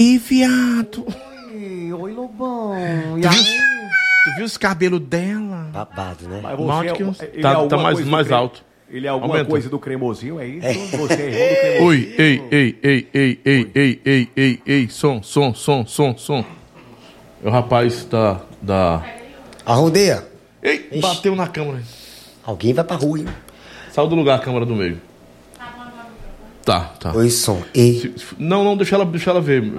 [0.00, 1.04] Ih, viado.
[1.52, 2.72] Oi, oi, Lobão.
[3.18, 3.44] E Tu viu, aí?
[4.24, 5.68] tu viu os cabelos dela?
[5.72, 6.38] Babado, né?
[6.40, 8.64] Mas você que é- uns- ele tá- é tá mais- mais creme- alto.
[8.88, 9.50] Ele é alguma Aumenta.
[9.50, 10.96] coisa do cremosinho, é isso?
[10.98, 11.84] Você é irmão do?
[11.86, 16.44] Oi, ei, ei, ei, ei, ei, ei, ei, ei, ei, som, som, som, som, som.
[17.44, 18.40] É o rapaz da.
[18.62, 19.02] da...
[19.66, 20.24] Arrondeia.
[20.62, 21.00] Ei, Ixi.
[21.02, 21.82] bateu na câmera.
[22.44, 23.26] Alguém vai pra rua, hein?
[23.90, 25.00] Saiu do lugar a câmera do meio.
[26.68, 27.12] Tá, tá.
[27.16, 27.62] Oi, som.
[27.74, 29.72] E Não, não, deixa ela, deixa ela ver.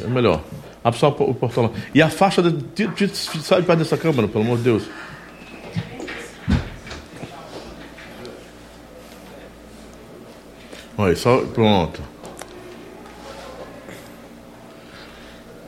[0.00, 0.40] É melhor.
[0.84, 1.72] Abre só o portão.
[1.92, 2.40] E a faixa.
[2.40, 4.84] De, tira- tira- sai de perto dessa câmera, pelo amor de Deus.
[10.96, 11.38] Olha, só.
[11.38, 12.00] Pronto.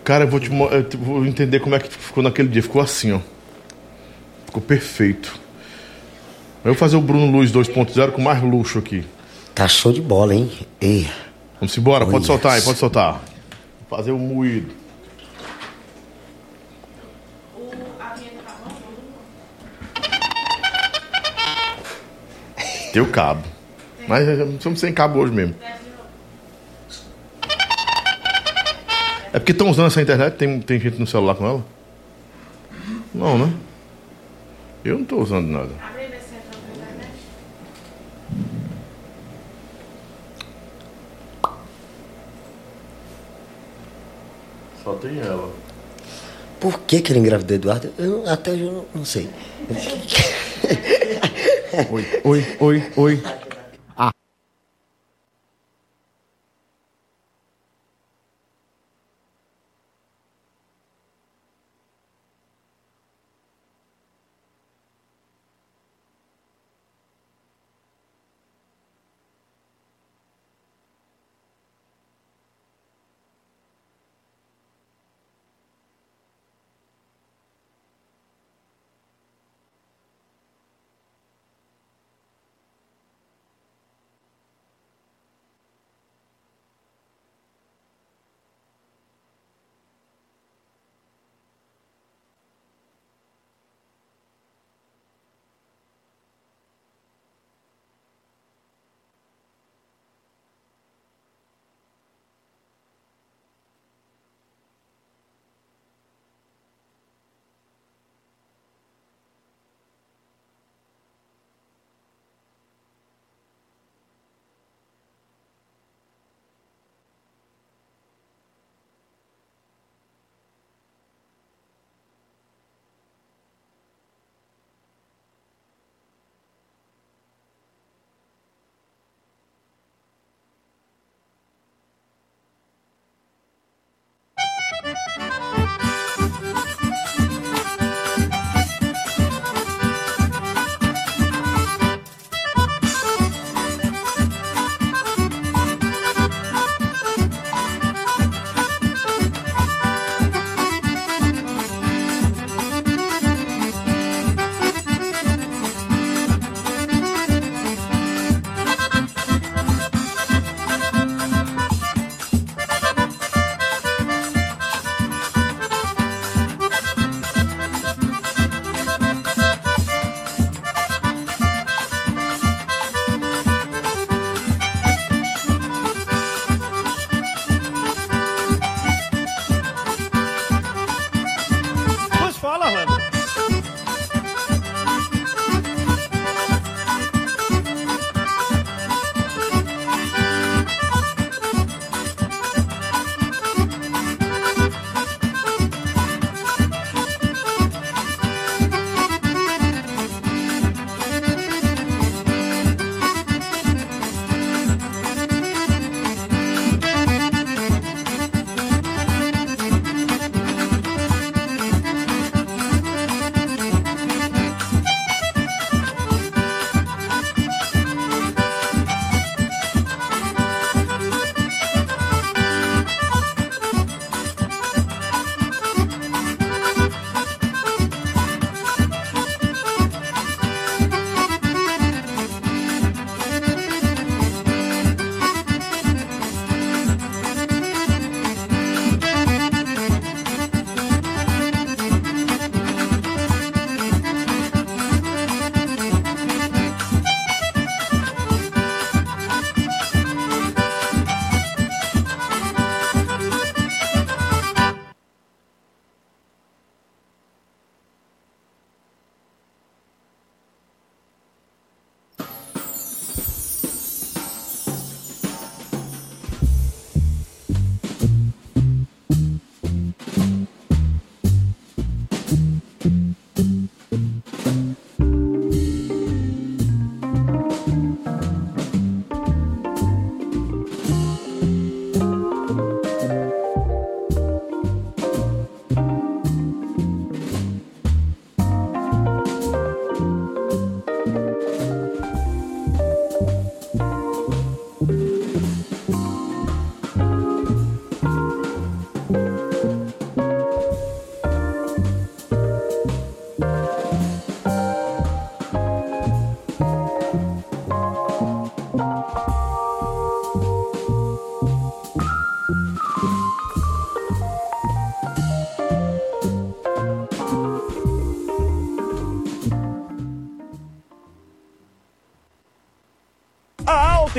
[0.05, 2.62] Cara, eu vou te eu vou entender como é que ficou naquele dia.
[2.62, 3.21] Ficou assim, ó.
[4.47, 5.41] Ficou perfeito.
[6.65, 9.05] Eu vou fazer o Bruno Luz 2.0 com mais luxo aqui.
[9.55, 10.51] Tá show de bola, hein?
[10.81, 11.07] E
[11.63, 13.23] Vamos embora, pode soltar aí, pode soltar.
[13.89, 14.75] Fazer o moído.
[22.93, 23.45] Tem o cabo.
[24.09, 25.55] Mas estamos sem cabo hoje mesmo.
[29.33, 30.35] É porque estão usando essa internet?
[30.35, 31.65] Tem, tem gente no celular com ela?
[33.15, 33.53] Não, né?
[34.85, 35.92] Eu não estou usando nada.
[44.93, 45.51] Só tem ela.
[46.61, 47.91] por que que ele engravidou Eduardo?
[47.99, 49.31] Eu até hoje eu não, não sei.
[51.91, 53.23] Oi, oi, oi, oi.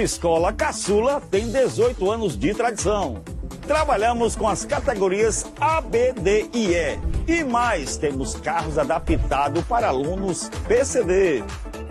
[0.04, 3.24] Autoescola Caçula tem 18 anos de tradição.
[3.66, 7.00] Trabalhamos com as categorias A, B, D e E.
[7.26, 11.42] E mais, temos carros adaptados para alunos PCD.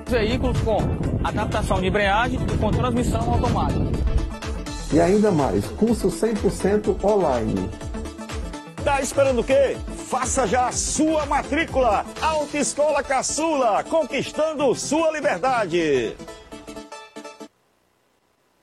[0.06, 0.76] Veículos com
[1.24, 3.80] adaptação de embreagem e com transmissão automática.
[4.92, 7.70] E ainda mais, curso 100% online.
[8.84, 9.78] Tá esperando o quê?
[10.10, 12.04] Faça já a sua matrícula.
[12.20, 16.14] Autoescola Caçula, conquistando sua liberdade.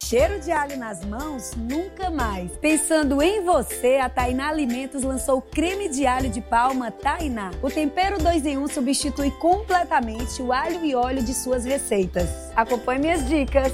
[0.10, 1.52] Cheiro de alho nas mãos?
[1.56, 2.50] Nunca mais.
[2.58, 7.52] Pensando em você, a Tainá Alimentos lançou o creme de alho de palma Tainá.
[7.62, 12.28] O tempero 2 em 1 um substitui completamente o alho e óleo de suas receitas.
[12.56, 13.72] Acompanhe minhas dicas.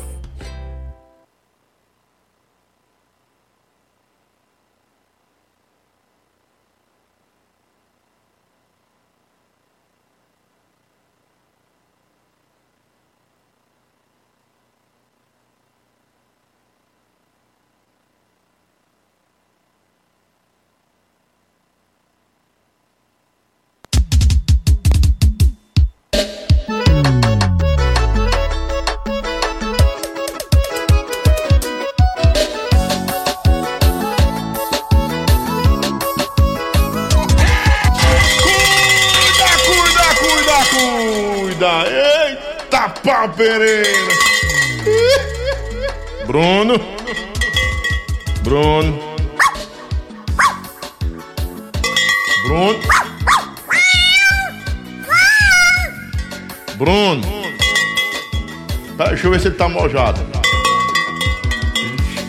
[59.66, 60.22] Tá mojado.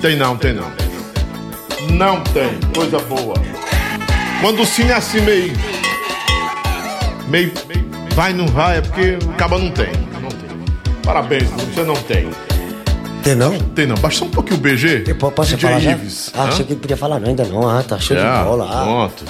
[0.00, 0.71] Tem não, tem não.
[1.90, 3.35] Não tem, coisa boa.
[4.40, 5.52] Quando o cine é assim meio.
[7.28, 7.52] Meio.
[8.14, 9.88] Vai, não vai, é porque o caba não tem.
[10.21, 10.49] Não tem.
[11.02, 12.28] Parabéns, você não tem.
[13.23, 13.59] Tem não?
[13.59, 13.97] Tem não.
[13.97, 15.05] Baixa só um pouquinho o BG.
[15.07, 15.90] Eu po- posso DJ falar já?
[15.93, 16.31] Ives.
[16.35, 16.49] Ah, Hã?
[16.49, 17.69] achei que ele podia falar não, ainda não.
[17.69, 18.69] Ah, tá show Já, de bola.
[18.71, 18.83] Ah.
[18.85, 19.25] Pronto.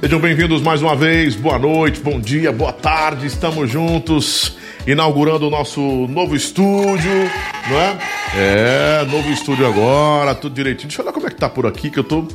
[0.00, 1.34] Sejam bem-vindos mais uma vez.
[1.34, 3.26] Boa noite, bom dia, boa tarde.
[3.26, 4.56] Estamos juntos,
[4.90, 7.30] inaugurando o nosso novo estúdio,
[7.68, 7.98] não é?
[8.34, 10.88] É, novo estúdio agora, tudo direitinho.
[10.88, 12.26] Deixa eu olhar como é que tá por aqui, que eu tô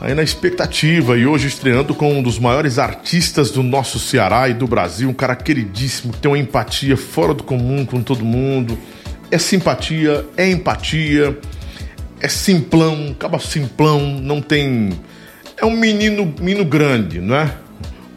[0.00, 1.18] aí na expectativa.
[1.18, 5.14] E hoje estreando com um dos maiores artistas do nosso Ceará e do Brasil, um
[5.14, 8.78] cara queridíssimo, que tem uma empatia fora do comum com todo mundo.
[9.30, 11.36] É simpatia, é empatia
[12.20, 14.90] é simplão, acaba simplão, não tem.
[15.56, 17.52] É um menino, menino grande, não é?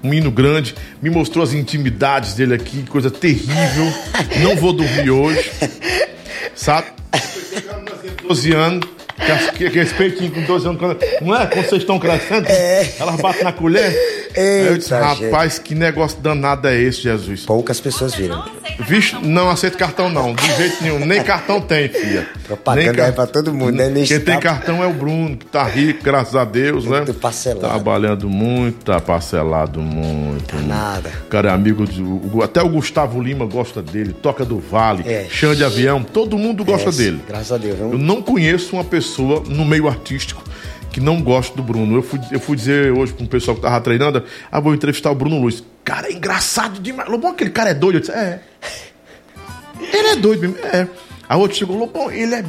[0.04, 3.86] Um menino grande, me mostrou as intimidades dele aqui, coisa terrível.
[4.42, 5.52] Não vou dormir hoje,
[6.56, 6.88] sabe?
[8.28, 8.88] 12 anos,
[9.52, 10.82] que, que, que esse peitinho com 12 anos,
[11.22, 11.46] não é?
[11.46, 12.48] Quando vocês estão crescendo,
[13.00, 14.21] elas batem na colher.
[14.36, 15.26] Eu disse, Eita, gente.
[15.26, 17.46] rapaz, que negócio danado é esse, Jesus?
[17.46, 18.44] Poucas pessoas viram.
[18.88, 21.06] Vixe, não aceito cartão não, de jeito nenhum.
[21.06, 22.28] Nem cartão tem, filha.
[22.48, 23.90] Propaganda Nem car- é pra todo mundo, né?
[23.90, 26.98] Nem Quem tem cartão é o Bruno, que tá rico, graças a Deus, né?
[26.98, 27.68] Muito parcelado.
[27.68, 30.56] Trabalhando muito, tá parcelado muito.
[30.56, 30.68] muito.
[30.68, 31.12] nada.
[31.30, 32.02] Cara, é amigo de.
[32.02, 35.28] o- Até o Gustavo Lima gosta dele, toca do Vale, É.
[35.30, 37.22] chão de avião, todo mundo gosta É, dele.
[37.28, 37.80] Graças a Deus.
[37.80, 38.00] Eu Viu?
[38.00, 40.44] não conheço uma pessoa no meio artístico
[40.92, 41.96] que não gosta do Bruno.
[41.96, 45.10] Eu fui, eu fui dizer hoje para um pessoal que tava treinando, ah, vou entrevistar
[45.12, 45.64] o Bruno Luiz.
[45.84, 47.10] Cara, é engraçado demais.
[47.10, 47.96] Lobão, aquele cara é doido.
[47.98, 48.40] Eu disse, é.
[49.80, 50.58] Ele é doido mesmo.
[50.66, 50.88] É.
[51.28, 52.44] A outra chegou, Lobão, ele é.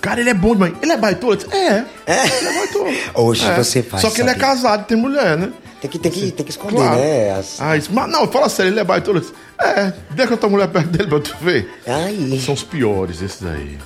[0.00, 0.74] Cara, ele é bom demais.
[0.82, 1.32] Ele é baitola?
[1.32, 1.84] Eu disse, é.
[2.06, 2.90] Ele é baitola.
[3.14, 3.54] Hoje É.
[3.56, 5.50] você faz Só que ele é casado tem mulher, né?
[5.80, 6.96] Tem que, tem que, tem que esconder, Claro.
[6.96, 7.30] né?
[7.38, 7.60] As...
[7.60, 9.20] Ah, isso, mas não, fala sério, ele é baitola.
[9.20, 11.70] Eu é, deixa a tua mulher perto dele pra tu ver.
[11.86, 12.38] Aí.
[12.40, 13.78] São os piores, esses aí.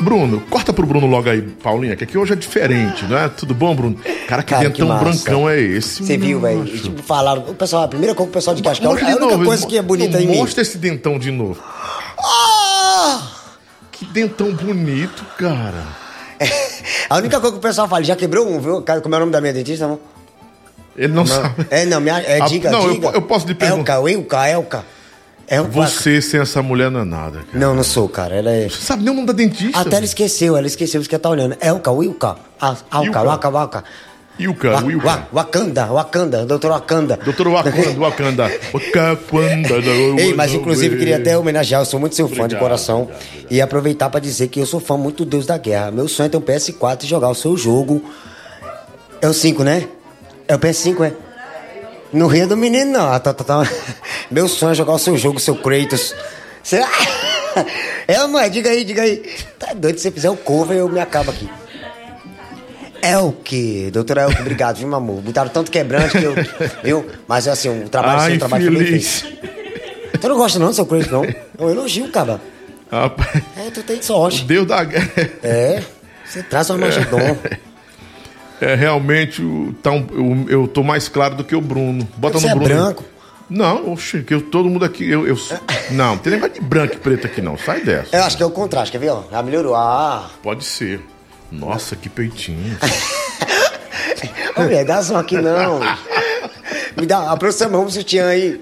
[0.00, 3.28] Bruno, corta pro Bruno logo aí, Paulinha, que aqui hoje é diferente, né?
[3.36, 3.96] Tudo bom, Bruno?
[4.28, 6.02] Cara, que Cara, dentão brancão é esse?
[6.04, 6.64] Você viu, velho?
[6.64, 7.42] Tipo, falaram.
[7.48, 9.76] O pessoal, a primeira coisa que o pessoal de Mostra a única novo, coisa que
[9.76, 10.36] é bonita não, em mim.
[10.38, 11.60] Mostra esse dentão de novo.
[12.18, 13.22] Ah!
[13.92, 15.84] Que dentão bonito, cara.
[17.10, 18.82] A única coisa que o pessoal fala, já quebrou um, viu?
[19.02, 19.98] Como é o nome da minha dentista, não?
[20.96, 21.26] Ele não, Não.
[21.26, 21.66] sabe.
[21.70, 23.08] É, não, minha, é, Ah, diga, não, eu diga.
[23.10, 23.94] po- eu posso lhe perguntar.
[23.94, 24.84] Elka, Elka, Elka.
[25.50, 25.70] Elka.
[25.70, 27.48] Você sem essa mulher não é nada, cara.
[27.58, 28.34] Não, não sou, cara.
[28.34, 28.68] Ela é...
[28.68, 29.80] Você sabe nem o nome da dentista?
[29.80, 31.56] Até ela esqueceu, ela esqueceu isso que ela tá olhando.
[31.60, 32.36] Elka, Wilka.
[32.60, 33.22] Ah, Alka, Ilka.
[33.22, 33.84] Waka, Waka.
[34.38, 35.06] Ilka, Wa- Wilka.
[35.06, 37.16] Wa- Wakanda, Wakanda, doutor Wakanda.
[37.24, 38.50] Doutor Wakanda, Wakanda.
[38.72, 39.74] Wakanda.
[40.20, 43.02] Ei, mas inclusive queria até homenagear, eu sou muito seu fã de coração.
[43.02, 43.52] obrigado, obrigado.
[43.52, 45.90] E aproveitar pra dizer que eu sou fã muito do Deus da Guerra.
[45.90, 48.04] Meu sonho é ter um PS4 e jogar o seu jogo.
[49.20, 49.88] É o 5, né?
[50.46, 51.12] É o PS5, é?
[52.12, 53.20] No Rio do Menino, não.
[53.20, 53.62] Tá, tá, tá.
[54.30, 56.14] Meu sonho é jogar o seu jogo, o seu Kratos.
[56.62, 56.88] Será?
[58.06, 58.48] É não é?
[58.48, 59.22] Diga aí, diga aí.
[59.58, 61.48] Tá doido, se você fizer o cover, eu me acabo aqui.
[63.02, 65.20] Elke, doutora Elke, obrigado, viu, meu amor?
[65.22, 66.34] Botaram tanto quebrante que eu.
[66.82, 67.06] Viu?
[67.28, 69.20] Mas assim, o trabalho Ai, seu, o trabalho feliz.
[69.20, 69.38] feito.
[70.20, 71.24] Você não gosta não do seu Kratos, não?
[71.24, 72.40] É um elogio, cara.
[72.90, 74.44] Rapaz, É, tu tem sorte.
[74.44, 75.10] Deus da guerra.
[75.42, 75.82] É,
[76.24, 77.18] você traz uma Magedon.
[77.20, 77.58] É
[78.60, 79.42] realmente.
[79.42, 82.06] o- Tá um- eu, eu tô mais claro do que o Bruno.
[82.16, 82.70] Bota Você no é Bruno.
[82.74, 82.80] aí.
[82.80, 83.04] branco?
[83.50, 85.08] Não, oxe, que eu, todo mundo aqui.
[85.10, 85.38] Eu, eu,
[85.90, 87.56] não, não tem negócio de branco e preto aqui, não.
[87.56, 88.14] Sai dessa.
[88.14, 89.08] Eu acho que é o contraste, quer ver?
[89.10, 89.22] Ó?
[89.30, 89.74] Já melhorou.
[89.74, 91.00] Ah, Pode ser.
[91.50, 92.76] Nossa, que peitinho.
[94.56, 95.80] Ô, mulher, dá som aqui não.
[97.00, 98.60] Me dá, aproxima o sutiã aí.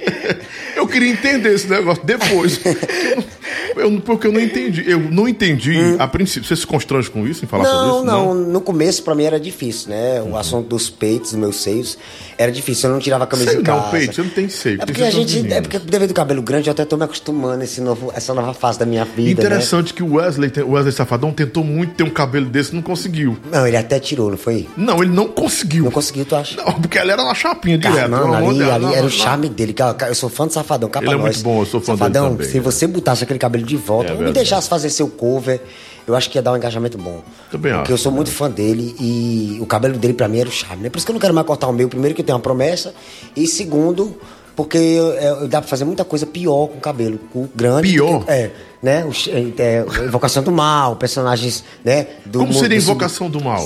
[0.77, 2.61] Eu queria entender esse negócio depois.
[3.77, 4.85] Eu, não- porque eu não entendi.
[4.87, 6.49] Eu não entendi a princípio.
[6.49, 7.87] Você se constrange com isso em falar sobre Hum.
[7.87, 8.05] Não, isso?
[8.05, 10.23] não, no começo pra mim era difícil, né?
[10.23, 11.99] O assunto dos peitos, dos meus seios,
[12.39, 12.89] era difícil.
[12.89, 13.91] Eu não tirava a camisa em não, casa.
[13.91, 16.69] peito, você não tem seio, É porque a gente, é porque devido ao cabelo grande,
[16.69, 19.49] eu até tô me acostumando esse novo, essa nova fase da minha vida, né?
[19.49, 23.37] Interessante que o Wesley, o Wesley Safadão tentou muito ter um cabelo desse não conseguiu.
[23.51, 24.67] Não, ele até tirou, não foi?
[24.77, 25.85] Não, ele não conseguiu.
[25.85, 26.57] Não conseguiu, tu acha?
[26.57, 28.09] Não, porque ela era uma chapinha direto.
[28.11, 29.75] não, pelo amor ali, de ali Não, era não, o charme dele.
[30.09, 31.23] Eu sou fã do Safadão, cá Ele é nós.
[31.23, 32.61] muito bom, eu sou fã dele Safadão, também, se é.
[32.61, 35.61] você botasse aquele cabelo de volta, É ou me deixasse fazer seu cover,
[36.07, 37.23] eu acho que ia dar um engajamento bom.
[37.51, 37.93] Também Porque acho.
[37.93, 40.89] eu sou muito fã dele e o cabelo dele pra mim era o charme, né?
[40.91, 41.89] Por isso que eu não quero mais cortar o meu.
[41.89, 42.95] Primeiro que eu tenho uma promessa
[43.37, 44.17] e segundo...
[44.55, 44.79] Porque
[45.19, 47.91] é, dá pra fazer muita coisa pior com o cabelo com grande.
[47.93, 48.25] Pior?
[48.27, 48.51] é,
[48.83, 49.05] né?
[49.05, 52.07] O, ch- é, Invocação do Mal, personagens, né?
[52.25, 53.61] Do Como mundo- seria do invocação do mal?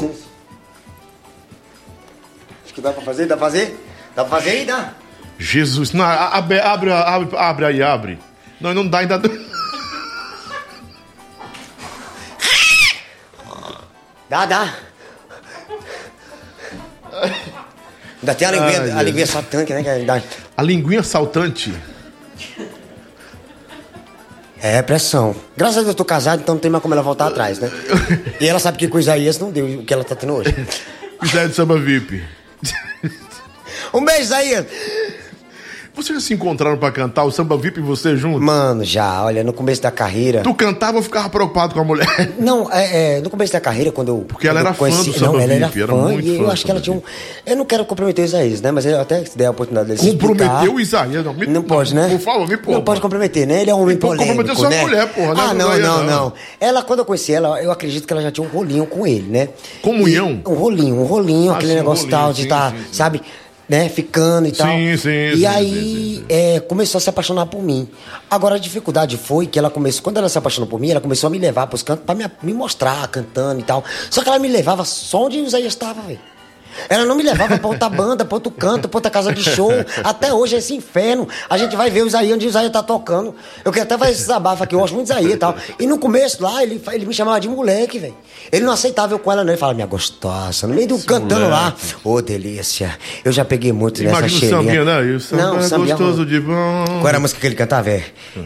[2.65, 3.79] Acho que dá pra fazer, dá pra fazer?
[4.17, 4.95] Dá pra fazer aí, dá?
[5.39, 5.93] Jesus.
[5.93, 8.19] Não, abre, abre, abre, abre aí, abre.
[8.61, 9.21] Não, não dá ainda.
[14.31, 14.75] Dá, dá.
[18.21, 19.83] Ainda tem a linguinha, Ai, a linguinha satânica, né?
[19.83, 20.23] Que dá...
[20.57, 21.75] A linguinha saltante.
[24.63, 25.35] É, pressão.
[25.57, 27.69] Graças a Deus eu tô casado, então não tem mais como ela voltar atrás, né?
[28.41, 30.55] E ela sabe que com Isaías não deu o que ela tá tendo hoje.
[31.27, 32.23] Zé de Samba VIP.
[33.93, 34.67] Um beijo, Isaías!
[35.95, 38.41] Vocês já se encontraram pra cantar o Samba VIP e você junto?
[38.41, 40.41] Mano, já, olha, no começo da carreira.
[40.43, 42.07] Tu cantava ou ficava preocupado com a mulher?
[42.39, 44.25] Não, é, é, no começo da carreira, quando eu.
[44.27, 46.27] Porque ela era eu fã conheci, do Samba Não, ela era VIP, era fã, muito
[46.29, 47.03] e fã eu acho que ela tinha um.
[47.45, 48.71] Eu não quero comprometer o Isaías, né?
[48.71, 49.99] Mas eu até der a oportunidade dele.
[50.01, 51.25] se Comprometeu o Isaías.
[51.25, 52.09] Não, me- Não pode, né?
[52.09, 52.73] Por favor, me poupa.
[52.73, 53.61] Não pode comprometer, né?
[53.63, 54.83] Ele é um homem pode polêmico, comprometer sua né?
[54.83, 56.33] mulher, porra, não é Ah, não, não, não.
[56.61, 59.29] Ela, quando eu conheci ela, eu acredito que ela já tinha um rolinho com ele,
[59.29, 59.49] né?
[59.83, 60.41] Comunhão?
[60.47, 62.49] Um rolinho, um rolinho, Ah, aquele negócio tal, de sim.
[62.93, 63.21] sabe?
[63.71, 64.67] Né, ficando e tal.
[64.67, 67.89] Sim, sim, E sim, aí, sim, é, começou a se apaixonar por mim.
[68.29, 71.29] Agora, a dificuldade foi que ela começou, quando ela se apaixonou por mim, ela começou
[71.29, 73.85] a me levar pros cantos pra me, me mostrar, cantando e tal.
[74.11, 76.19] Só que ela me levava só onde o Isaías estava, velho.
[76.89, 79.71] Ela não me levava pra outra banda, pra outro canto, pra outra casa de show.
[80.05, 81.29] Até hoje é esse inferno.
[81.49, 83.35] A gente vai ver o Isaías onde o Isaías tá tocando.
[83.65, 85.55] Eu quero até fazer esse desabafo aqui, eu gosto muito do Isaías e tal.
[85.79, 88.17] E no começo lá, ele, ele me chamava de moleque, velho.
[88.51, 89.53] Ele não aceitava eu com ela, não.
[89.53, 91.75] Ele falava, minha gostosa, no meio do cantando lá.
[92.05, 92.99] Ô, delícia.
[93.25, 94.63] Eu já peguei muito nessa Imagina o cheirinha.
[94.63, 95.07] sambinha, né?
[95.07, 96.85] E o samba não, é sambinha gostoso de bom.
[96.87, 97.91] Qual era a música que ele cantava?
[97.91, 98.05] É.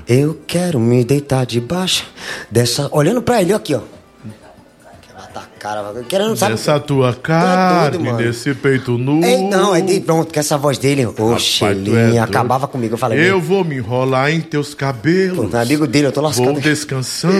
[0.08, 2.06] Eu quero me deitar debaixo
[2.50, 2.88] dessa.
[2.92, 3.80] Olhando pra ele, aqui, ó.
[5.64, 6.52] Cara, querendo, sabe?
[6.52, 9.24] Nessa tua Tu é carne, doido, nesse peito nu.
[9.24, 11.32] Ei, não, aí de pronto, com essa voz dele, tu
[11.96, 12.92] é acabava comigo.
[12.92, 15.50] Eu falei, Eu vou me enrolar em teus cabelos.
[15.50, 16.52] Pô, amigo dele, eu tô lascado.
[16.52, 17.34] Vou descansando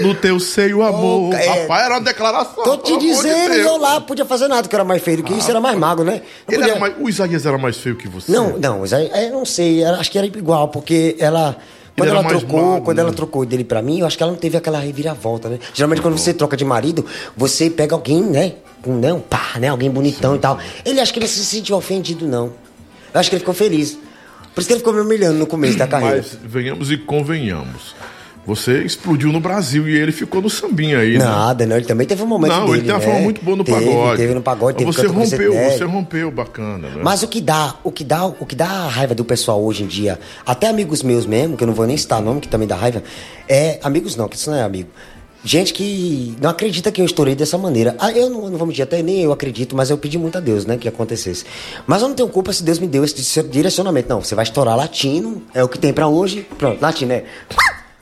[0.00, 1.34] no teu seio, amor.
[1.34, 1.62] é.
[1.62, 2.62] Rapaz, era uma declaração.
[2.62, 3.66] tô te de dizendo, Deus.
[3.66, 5.76] eu lá podia fazer nada, que eu era mais feio do que isso, era mais
[5.76, 6.22] magro, né?
[6.46, 8.30] Podia- era mais- o Isaías era mais feio que você?
[8.30, 11.56] Não, não, aí, aí eu não sei, acho que era igual, porque ela.
[11.96, 13.02] Quando ela trocou, magro, quando né?
[13.02, 15.58] ela trocou dele pra mim, eu acho que ela não teve aquela reviravolta, né?
[15.72, 17.04] Geralmente quando você troca de marido,
[17.36, 18.54] você pega alguém, né?
[18.82, 19.68] Com não, pá, né?
[19.68, 20.58] Alguém bonitão e tal.
[20.84, 22.52] Ele acho que ele não se sentiu ofendido, não.
[23.14, 23.98] Eu acho que ele ficou feliz.
[24.54, 26.16] Por isso que ele ficou me humilhando no começo da carreira.
[26.16, 27.94] Mas venhamos e convenhamos.
[28.46, 31.24] Você explodiu no Brasil e ele ficou no sambinha aí, né?
[31.24, 31.76] Nada, não.
[31.76, 33.04] Ele também teve um momento Não, dele, ele tem uma né?
[33.04, 34.16] forma muito boa no teve, pagode.
[34.16, 37.00] Teve no pagode, teve você rompeu, você rompeu bacana, né?
[37.02, 39.82] Mas o que dá, o que dá, o que dá a raiva do pessoal hoje
[39.82, 42.68] em dia, até amigos meus mesmo, que eu não vou nem citar nome, que também
[42.68, 43.02] dá raiva,
[43.48, 44.90] é amigos não, que isso não é amigo.
[45.44, 47.94] Gente que não acredita que eu estourei dessa maneira.
[48.00, 50.40] Ah, eu não, não vou mentir, até nem eu acredito, mas eu pedi muito a
[50.40, 51.44] Deus, né, que acontecesse.
[51.86, 54.08] Mas eu não tenho culpa se Deus me deu esse direcionamento.
[54.08, 56.46] Não, você vai estourar latino, é o que tem pra hoje.
[56.58, 57.24] Pronto, latino, é.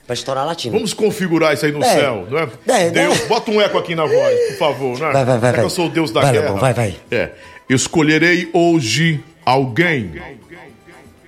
[0.07, 0.75] Vai estourar latino.
[0.75, 1.99] Vamos configurar isso aí no É.
[2.01, 2.49] céu, não é?
[2.67, 3.27] É, Deus, né?
[3.27, 5.12] bota um eco aqui na voz, por favor, né?
[5.12, 5.64] Vai, vai, vai, que vai.
[5.64, 6.45] eu sou o Deus da Vai, guerra.
[6.47, 6.97] Lobão, vai, vai.
[7.11, 7.31] É.
[7.71, 10.21] Escolherei hoje alguém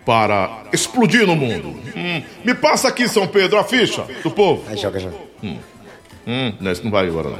[0.04, 1.68] para explodir no mundo.
[1.96, 4.62] Hum, Me passa aqui, São Pedro, a ficha do povo.
[4.68, 5.16] Aí joga, joga.
[5.42, 7.38] Hum, não, esse não vai agora não.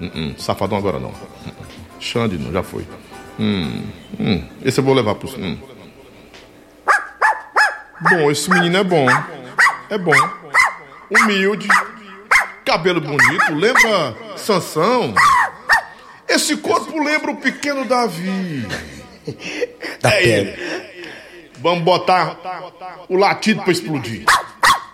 [0.00, 1.10] Hum, hum, safadão agora não.
[1.10, 1.12] Hum,
[1.48, 1.52] hum.
[2.00, 2.84] Xande não, já foi.
[3.38, 3.82] Hum,
[4.18, 5.28] hum, esse eu vou levar pro.
[5.38, 5.56] Hum.
[8.10, 9.06] Bom, esse menino é bom.
[9.88, 10.12] É bom.
[11.16, 11.68] Humilde.
[12.64, 13.52] Cabelo bonito.
[13.54, 15.14] Lembra Sansão?
[16.28, 18.66] Esse corpo lembra o pequeno Davi.
[20.00, 20.32] Da É pele.
[20.50, 20.92] ele.
[21.58, 22.38] Vamos botar
[23.08, 24.24] o latido pra explodir.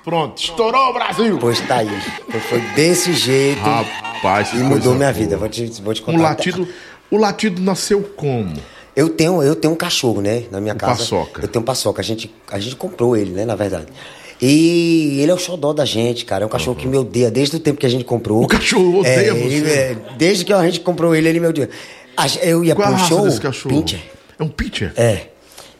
[0.04, 1.38] Pronto, estourou o Brasil.
[1.38, 2.00] Pois tá aí.
[2.48, 3.60] Foi desse jeito.
[3.60, 5.12] Rapaz, que e mudou minha boa.
[5.12, 5.36] vida.
[5.36, 6.18] Vou te, vou te contar.
[6.18, 6.68] O latido,
[7.10, 8.54] o latido nasceu como?
[8.96, 10.44] Eu tenho, eu tenho um cachorro, né?
[10.50, 10.98] Na minha Um casa.
[10.98, 11.42] paçoca.
[11.42, 12.00] Eu tenho um paçoca.
[12.00, 13.44] A gente, a gente comprou ele, né?
[13.44, 13.86] Na verdade.
[14.40, 16.44] E ele é o xodó da gente, cara.
[16.44, 18.42] É um cachorro que me odeia desde o tempo que a gente comprou.
[18.42, 19.54] O cachorro odeia É, você?
[19.54, 21.68] ele- é, desde que a gente comprou ele, ele me odeia.
[22.42, 23.22] Eu ia Qual pro show.
[23.24, 23.74] desse cachorro?
[23.82, 24.00] Pincher.
[24.38, 24.92] É um pitcher?
[24.96, 25.26] É.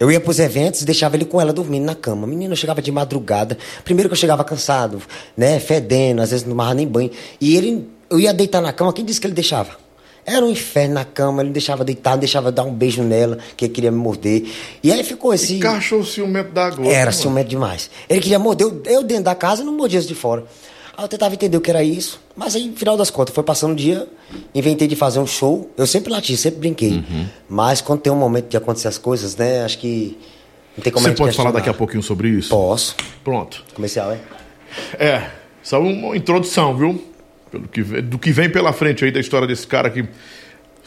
[0.01, 2.27] Eu ia pros eventos e deixava ele com ela dormindo na cama.
[2.27, 3.59] Menino, eu chegava de madrugada.
[3.85, 5.03] Primeiro que eu chegava cansado,
[5.37, 5.59] né?
[5.59, 7.11] Fedendo, às vezes não tomava nem banho.
[7.41, 9.71] E ele, eu ia deitar na cama, quem disse que ele deixava?
[10.29, 13.39] Era um inferno na cama, ele me deixava deitar, não deixava dar um beijo nela,
[13.57, 14.47] que ele queria me morder.
[14.83, 15.59] E aí ficou esse.
[15.59, 16.87] Cachorro ciumento da gota.
[16.87, 17.13] Era mano.
[17.13, 17.91] ciumento demais.
[18.07, 20.45] Ele queria morder eu, eu dentro da casa e não mordia de fora.
[20.95, 22.21] Aí eu tentava entender o que era isso.
[22.37, 24.07] Mas aí, no final das contas, foi passando o dia,
[24.55, 25.71] inventei de fazer um show.
[25.79, 26.91] Eu sempre lati, sempre brinquei.
[26.93, 27.27] Uhum.
[27.49, 29.65] Mas quando tem um momento de acontecer as coisas, né?
[29.65, 30.19] Acho que
[30.77, 32.51] não tem como Você a gente pode falar daqui a pouquinho sobre isso?
[32.51, 32.95] Posso.
[33.25, 33.65] Pronto.
[33.75, 34.19] Comercial, é?
[34.99, 35.31] É,
[35.63, 37.03] só uma introdução, viu?
[37.51, 40.05] Pelo que, do que vem pela frente aí da história desse cara que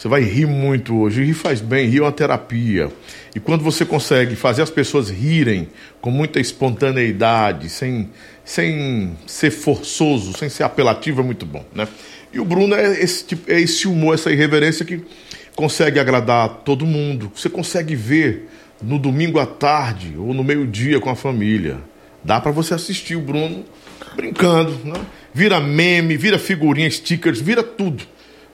[0.02, 1.24] você vai rir muito hoje.
[1.24, 2.90] Rir faz bem, rir é uma terapia.
[3.36, 5.70] E quando você consegue fazer as pessoas rirem
[6.02, 8.10] com muita espontaneidade, sem,
[8.44, 11.88] sem ser forçoso, sem ser apelativo, é muito bom, né?
[12.34, 15.04] E o Bruno é esse, tipo, é esse humor, essa irreverência que
[15.56, 17.32] consegue agradar todo mundo.
[17.36, 18.50] Você consegue ver
[18.82, 21.78] no domingo à tarde ou no meio-dia com a família.
[22.24, 23.66] Dá pra você assistir o Bruno
[24.16, 25.00] brincando, né?
[25.34, 28.04] Vira meme, vira figurinha, stickers, vira tudo.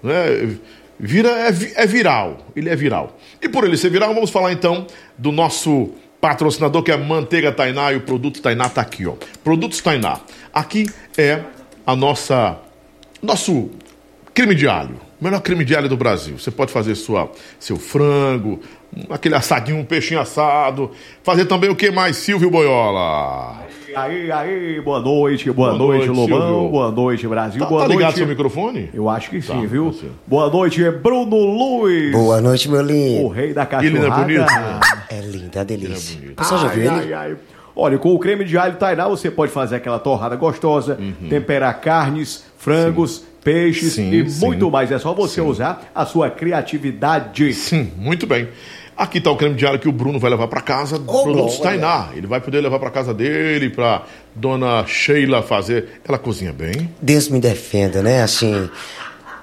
[0.03, 0.57] Né?
[0.99, 3.17] Vira, é, é viral, ele é viral.
[3.41, 4.87] E por ele ser viral, vamos falar então
[5.17, 9.13] do nosso patrocinador que é Manteiga Tainá e o Produto Tainá tá aqui, ó.
[9.43, 10.19] Produtos Tainá.
[10.53, 10.87] Aqui
[11.17, 11.41] é
[11.85, 12.57] a nossa
[13.21, 13.69] nosso
[14.33, 14.99] creme de alho.
[15.19, 16.37] O melhor creme de alho do Brasil.
[16.37, 18.61] Você pode fazer sua, seu frango,
[19.09, 20.91] aquele assadinho, um peixinho assado.
[21.23, 23.65] Fazer também o que mais, Silvio Boiola?
[23.95, 26.69] Aí, aí, boa noite, boa, Boa noite, noite, Lobão, Silvio.
[26.69, 28.17] boa noite, Brasil, Tá, boa tá ligado noite.
[28.17, 28.89] seu microfone?
[28.93, 29.85] Eu acho que sim, Tá, viu?
[29.87, 30.15] tá certo.
[30.27, 33.27] Boa noite, Bruno Luiz, Boa noite, meu o lindo.
[33.29, 34.23] rei da Ele não é cachorrada.
[34.23, 34.45] bonito?
[35.09, 36.29] É lindo, é uma delícia.
[36.31, 36.89] O pessoal já viu ele?
[36.89, 37.35] ai, ai.
[37.75, 40.97] Olha, com o creme de alho Tainá você pode fazer aquela torrada gostosa,
[41.29, 44.45] temperar carnes, frangos, peixes Sim, e sim.
[44.45, 44.91] muito mais.
[44.91, 47.53] É só você usar a sua criatividade.
[47.53, 48.49] Sim, muito bem.
[48.97, 51.23] Aqui tá o creme de alho que o Bruno vai levar para casa do Ô,
[51.23, 52.09] Produtos Tainá.
[52.13, 54.03] Ele vai poder levar para casa dele, para
[54.35, 56.01] dona Sheila fazer.
[56.05, 56.93] Ela cozinha bem.
[57.01, 58.21] Deus me defenda, né?
[58.21, 58.69] Assim.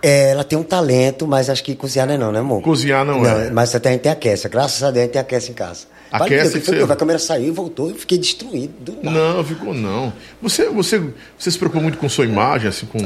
[0.03, 2.61] é, ela tem um talento, mas acho que cozinhar não é não, né, amor?
[2.61, 3.49] Cozinhar não é.
[3.51, 4.49] Mas até a gente aquece.
[4.51, 5.87] Graças a Deus a gente tem aquece em casa.
[6.22, 8.72] Aquece Deus, que que você- A câmera saiu, voltou e fiquei destruído.
[8.81, 9.18] Do nada.
[9.35, 10.12] Não, ficou não.
[10.40, 11.03] Você, você,
[11.38, 12.98] você se preocupa muito com sua imagem, assim, com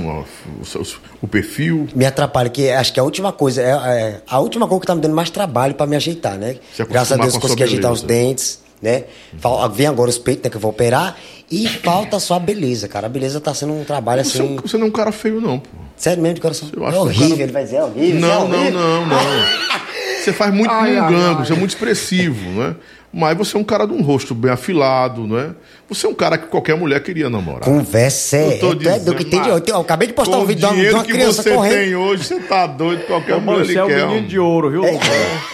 [0.60, 0.84] o, seu-
[1.22, 1.88] o perfil.
[1.94, 4.94] Me atrapalha, que acho que a última coisa, é, é a última coisa que tá
[4.94, 6.56] me dando mais trabalho pra me ajeitar, né?
[6.88, 9.04] Graças a Deus a consegui ajeitar os dentes, né?
[9.38, 11.16] Fal- Vem agora os peitos, né, que eu vou operar.
[11.50, 13.06] E falta só a beleza, cara.
[13.06, 14.56] A beleza tá sendo um trabalho Você, assim.
[14.62, 15.68] você não é um cara feio, não, pô.
[15.96, 16.68] Sério mesmo, de coração.
[16.76, 18.04] Eu É acho que o horrível, cara- ele vai dizer, é horrível.
[18.04, 18.80] isso é Não, não, horrível.
[18.80, 19.18] não, não.
[20.22, 21.46] Você faz muito Ai, ai, mungango, ai.
[21.46, 22.74] você é muito expressivo, né?
[23.12, 25.54] Mas você é um cara de um rosto bem afilado, né?
[25.88, 27.60] Você é um cara que qualquer mulher queria namorar.
[27.62, 28.56] Conversa é.
[28.56, 29.48] Eu tô Tu é do que tem de.
[29.48, 31.72] dizendo, Eu, acabei de postar um vídeo de o uma, uma que criança você correndo.
[31.72, 34.06] tem hoje, você tá doido, qualquer Ô, mulher você é o quer.
[34.06, 35.00] menino de ouro, viu, Lobão?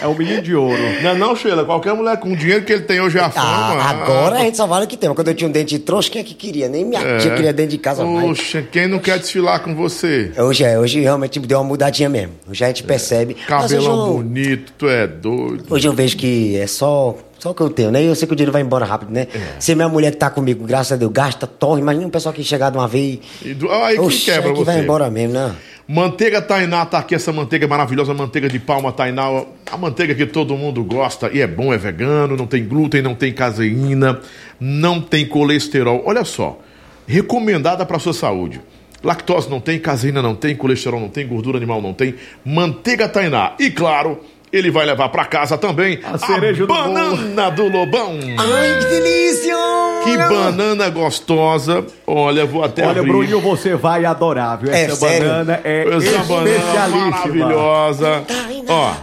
[0.01, 0.77] É o menino de ouro.
[1.01, 1.63] Não é não, Sheila?
[1.63, 3.47] Qualquer mulher com o dinheiro que ele tem hoje é a fama.
[3.47, 5.07] Ah, agora a gente só vale o que tem.
[5.07, 6.67] Mas quando eu tinha um dente de trouxa, quem é que queria?
[6.67, 7.17] Nem minha É.
[7.19, 8.27] tia queria dentro de casa mais.
[8.27, 10.29] Poxa, quem não quer desfilar com você?
[10.37, 12.33] Hoje é, hoje realmente deu uma mudadinha mesmo.
[12.49, 13.37] Hoje a gente percebe.
[13.49, 15.63] Mas hoje Cabelão eu, bonito, tu é doido.
[15.69, 17.15] hoje eu vejo que é só,
[17.45, 18.01] só o que eu tenho, né?
[18.03, 19.27] E eu sei que o dinheiro vai embora rápido, né?
[19.33, 19.59] É.
[19.59, 22.43] Se minha mulher que tá comigo, graças a Deus, gasta, torre, imagina um pessoal que
[22.43, 23.19] chegar de uma vez.
[23.43, 24.81] E do- Aí que Oxe, quebra aí que vai você.
[24.83, 25.55] embora mesmo, né?
[25.87, 30.57] Manteiga Tainá tá aqui, essa manteiga maravilhosa, manteiga de palma Tainá, a manteiga que todo
[30.57, 34.19] mundo gosta e é bom, é vegano, não tem glúten, não tem caseína,
[34.59, 36.01] não tem colesterol.
[36.03, 36.59] Olha só,
[37.07, 38.59] recomendada para sua saúde.
[39.03, 42.15] Lactose não tem, caseína não tem, colesterol não tem, gordura animal não tem.
[42.43, 43.53] Manteiga Tainá.
[43.59, 44.19] E claro,
[44.57, 48.17] ele vai levar para casa também A cereja do banana do Lobão.
[48.37, 49.55] Ai, que delícia!
[50.03, 51.83] Que banana gostosa.
[52.05, 53.11] Olha, vou até Olha, abrir.
[53.11, 54.71] Bruninho, você vai adorar, viu?
[54.71, 55.27] É Essa sério?
[55.27, 57.09] banana é Essa banana especialíssima.
[57.09, 58.23] maravilhosa.
[58.67, 58.93] Ó,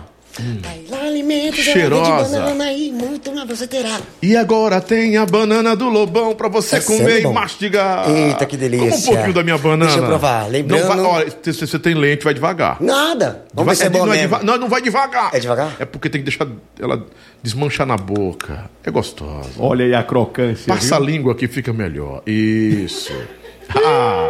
[0.91, 2.11] Lá alimentos, Cheirosa.
[2.17, 4.01] vende banana aí, muito mais você terá.
[4.23, 7.33] e agora tem a banana do Lobão pra você É comer sério, e bom?
[7.33, 8.11] mastigar.
[8.11, 8.89] Eita, que delícia.
[8.91, 9.85] Como um pouquinho da minha banana.
[9.87, 12.77] Deixa eu provar, lembrando- Não vai, olha, se você tem lente, vai devagar.
[12.81, 13.45] Nada.
[13.55, 15.31] Vamos ver se é Deva- bom não, é deva- não, não vai devagar.
[15.35, 15.77] É devagar?
[15.79, 16.47] É porque tem que deixar
[16.81, 17.05] ela
[17.43, 18.71] desmanchar na boca.
[18.85, 19.51] É gostosa.
[19.59, 21.09] Olha aí a crocância, Passa a viu?
[21.09, 22.23] língua que fica melhor.
[22.27, 23.13] Isso.
[23.75, 24.29] Ah,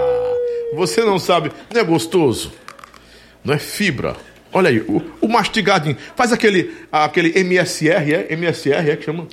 [0.74, 1.50] você não sabe.
[1.72, 2.52] Não é gostoso?
[3.44, 4.14] Não é fibra.
[4.52, 5.96] Olha aí, o, o mastigadinho.
[6.14, 8.32] Faz aquele, aquele MSR, é?
[8.32, 9.26] MSR, é que chama?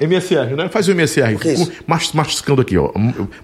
[0.00, 0.68] MSR, né?
[0.68, 1.36] Faz o MSR.
[1.36, 1.72] que é isso?
[1.86, 2.90] Mas- Masticando aqui, ó.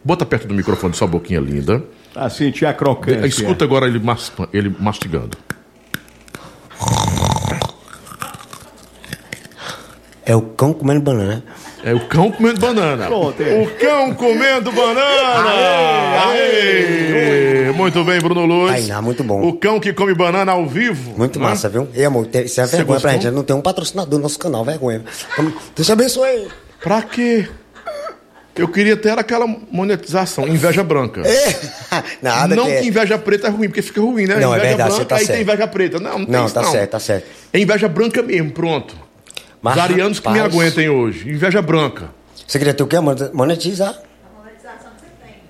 [0.05, 1.83] Bota perto do microfone sua boquinha linda.
[2.13, 3.27] Pra sentir a crocância.
[3.27, 5.37] Escuta agora ele, mas- ele mastigando.
[10.25, 11.43] É o cão comendo banana.
[11.85, 13.07] É o cão comendo banana.
[13.07, 13.63] Pronto, é.
[13.63, 15.51] O cão comendo banana!
[16.31, 17.73] Aê!
[17.73, 18.73] Muito bem, Bruno Luz.
[18.73, 19.47] Tainá, muito bom.
[19.47, 21.17] O cão que come banana ao vivo.
[21.17, 21.47] Muito né?
[21.47, 21.89] massa, viu?
[21.95, 23.11] E amor, isso é Você vergonha pra gostou?
[23.11, 23.35] gente.
[23.35, 25.05] Não tem um patrocinador no nosso canal, vergonha.
[25.77, 26.49] Deus te abençoe.
[26.83, 27.49] Pra quê?
[28.57, 31.23] Eu queria ter aquela monetização, inveja branca.
[32.21, 34.35] Nada não que é- que inveja preta é ruim, porque fica ruim, né?
[34.35, 35.37] Não, é inveja verdade, você branca, tá aí certo.
[35.37, 36.01] tem inveja preta.
[36.01, 37.27] Não, não, tem Não, isso, tá certo, tá certo.
[37.53, 38.97] É inveja branca mesmo, pronto.
[39.61, 41.29] Mas, Os arianos que me rapaz, aguentem hoje.
[41.31, 42.11] Inveja branca.
[42.47, 42.99] Você queria ter o quê?
[43.01, 43.95] Mon- Monetizar?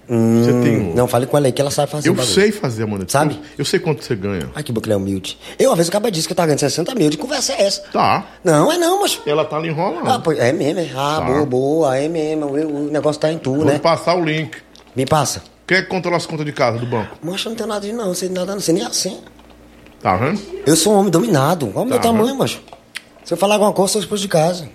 [0.09, 2.35] Você tem um- Não, fale com ela aí que ela sabe fazer Eu bagulho.
[2.35, 3.31] sei fazer a monetização.
[3.31, 3.43] Sabe?
[3.59, 4.49] Eu sei quanto você ganha.
[4.55, 5.39] Ai, que boca ele é humilde.
[5.59, 7.11] Eu, uma vez, acabei disse que eu tava ganhando 60 mil.
[7.11, 7.83] De conversa é essa?
[7.93, 8.25] Tá.
[8.43, 9.21] Não, é não, mas...
[9.27, 10.09] Ela tá ali enrolando.
[10.09, 10.89] Ah, pois, é mesmo, é?
[10.97, 11.27] Ah, Tá.
[11.27, 12.47] boa, boa, é mesmo.
[12.47, 13.79] O, o negócio tá em tu, Vou né?
[13.79, 14.57] passar o link.
[14.97, 15.43] Me passa.
[15.67, 17.15] Quem é que controla as contas de casa do banco?
[17.23, 19.19] Mas eu não tenho nada de não, não sei nada, não sei nem assim.
[20.01, 20.41] Tá vendo?
[20.65, 21.67] Eu sou um homem dominado.
[21.75, 22.63] Olha o meu Tá, tamanho, macho.
[23.29, 24.71] Se eu falar alguma coisa, eu sou esposo de casa.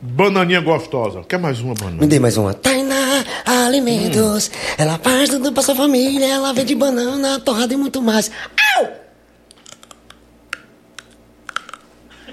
[0.00, 1.20] Bananinha gostosa.
[1.28, 2.06] Quer mais uma Me banana?
[2.06, 2.54] dê mais uma.
[2.54, 4.50] Tainá Alimentos.
[4.78, 6.24] Ela faz tudo pra sua família.
[6.24, 8.30] Ela vende banana, torrada e muito mais.
[8.78, 8.88] Au!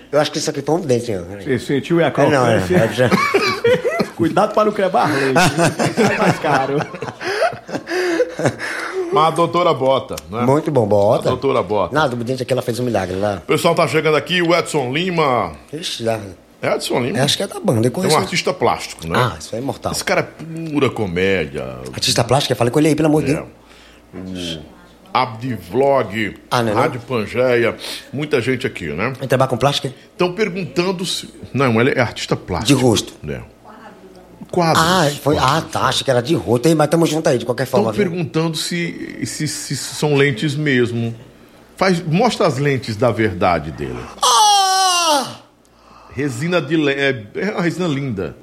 [0.10, 1.12] Eu acho que isso aqui foi um dente.
[1.18, 2.56] Você sentiu e a É, não, é.
[2.60, 5.36] é- Cuidado para não quebrar leite.
[6.08, 6.78] Sai mais caro.
[9.12, 10.42] Mas a doutora bota, né?
[10.46, 11.30] Muito bom, A bota.
[11.30, 11.94] doutora bota.
[11.94, 13.38] Nada, o dente aqui ela fez um milagre lá.
[13.44, 15.54] O pessoal tá chegando aqui, o Edson Lima.
[15.74, 16.20] Ixi, lá.
[16.64, 18.16] Edson Lima Acho que é da banda, eu é conheço.
[18.16, 19.18] um artista plástico, né?
[19.18, 19.92] Ah, isso é imortal.
[19.92, 21.80] Esse cara é pura comédia.
[21.94, 23.44] Artista plástico, falei com ele aí, pelo amor de É.
[24.14, 24.60] Deus.
[25.14, 26.82] Abdivlog, Ah, não é não?
[26.82, 27.76] Rádio Pangeia,
[28.14, 29.12] muita gente aqui, né?
[29.20, 29.94] Vai trabalhar com plástica?
[30.12, 31.30] Estão perguntando se.
[31.54, 32.68] Não, ele é artista plástico.
[32.80, 33.14] De rosto.
[33.22, 33.42] Né?
[34.52, 34.84] Quadros.
[34.86, 35.38] Ah, foi.
[35.38, 35.82] Ah, tá.
[35.88, 36.36] Achei que era de
[36.68, 36.76] hein?
[36.76, 37.92] Mas tamo junto aí, de qualquer forma.
[37.92, 38.04] viu?
[38.06, 41.16] perguntando se, se, se são lentes mesmo.
[41.78, 43.98] Faz, mostra as lentes da verdade dele.
[44.22, 45.36] Ah!
[46.14, 48.36] Resina de é, é uma resina linda.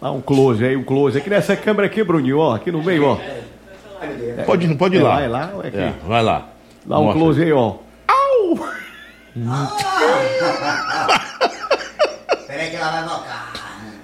[0.00, 1.16] Dá um close aí, um close.
[1.16, 2.54] Aqui nessa câmera aqui, Bruninho, ó.
[2.56, 3.18] Aqui no meio, ó.
[4.44, 5.20] Pode, ir- pode ir É lá.
[5.22, 5.76] é lá é aqui?
[5.78, 6.48] É, vai lá.
[6.84, 7.20] Dá um Mostra.
[7.20, 7.74] close aí, ó.
[8.54, 8.82] Peraí
[12.72, 13.52] que ela vai voltar.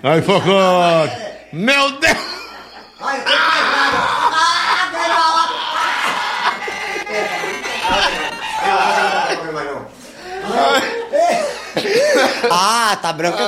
[0.03, 1.17] Ai, Focote!
[1.53, 2.19] Meu Deus!
[12.51, 13.39] Ah, tá branca.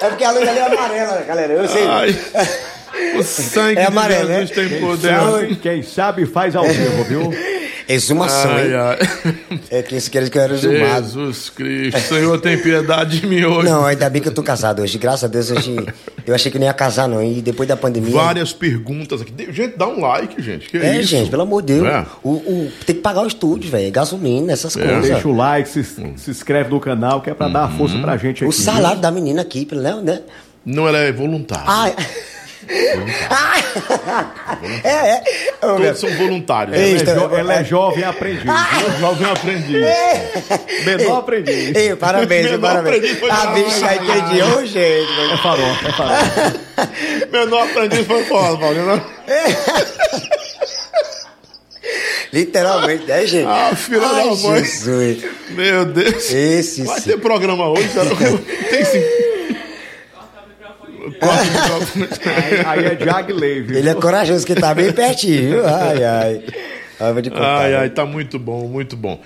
[0.00, 1.52] É porque a luz ali é amarela, galera.
[1.52, 1.86] Eu sei.
[1.86, 2.16] Ai,
[3.18, 4.68] o sangue É amarelo, de Jesus né?
[4.68, 5.14] tem poder.
[5.14, 7.30] Sabe- Quem sabe faz ao vivo, viu?
[7.88, 8.74] Exumação, Ai, hein?
[8.74, 9.34] ai.
[9.70, 11.04] É que esse queria que eu era exumado.
[11.06, 13.68] Jesus Cristo, Senhor tem piedade de mim hoje.
[13.68, 14.96] Não, ainda bem que eu tô casado hoje.
[14.96, 15.76] Graças a Deus, hoje
[16.26, 17.22] eu achei que não ia casar, não.
[17.22, 18.12] E depois da pandemia.
[18.14, 19.32] Várias perguntas aqui.
[19.52, 20.68] Gente, dá um like, gente.
[20.68, 21.08] Que É, isso?
[21.08, 21.86] gente, pelo amor de Deus.
[21.86, 22.06] É.
[22.22, 23.90] O, o- tem que pagar o estúdio, velho.
[23.92, 24.84] Gasolina, essas É.
[24.86, 25.10] coisas.
[25.10, 28.44] Deixa o like, se, se inscreve no canal, que é pra dar força pra gente
[28.44, 28.48] aqui.
[28.48, 29.94] O salário da menina aqui, né?
[30.02, 30.20] né?
[30.64, 31.64] Não, ela é voluntária.
[31.66, 32.02] Ah, ah,
[34.84, 35.22] é, é.
[35.62, 36.76] Ô, meu- Todos são voluntários.
[36.76, 36.96] Ei?
[36.96, 38.44] Ela é, jo- ela é jovem aprendiz.
[39.00, 39.86] Jovem aprendiz.
[40.84, 41.74] Menor aprendiz.
[41.76, 42.96] Ei, parabéns, Menor parabéns.
[42.96, 44.42] aprendiz foi A bicha entendi.
[44.42, 45.32] Ô, gente.
[45.32, 46.60] É farofa, é farofa.
[47.32, 48.86] Menor aprendiz foi foda, Paulinho.
[48.86, 49.02] né?
[52.32, 53.46] Literalmente, é, gente?
[53.46, 54.64] Ah, filha da mãe.
[54.64, 55.24] Jesus.
[55.50, 56.30] Meu Deus.
[56.32, 57.10] Esse Vai sim.
[57.10, 57.88] ter programa hoje?
[58.70, 59.02] Tem sim.
[61.20, 61.46] Corta o
[61.98, 62.08] microfone.
[62.36, 63.78] Aí, aí é Jagley, viu?
[63.78, 65.66] Ele é corajoso, que tá bem pertinho, viu?
[65.66, 66.42] Ai, ai.
[67.00, 67.58] Ai, vou te contar.
[67.58, 67.78] Ai, viu?
[67.80, 69.20] ai, tá muito bom, muito bom.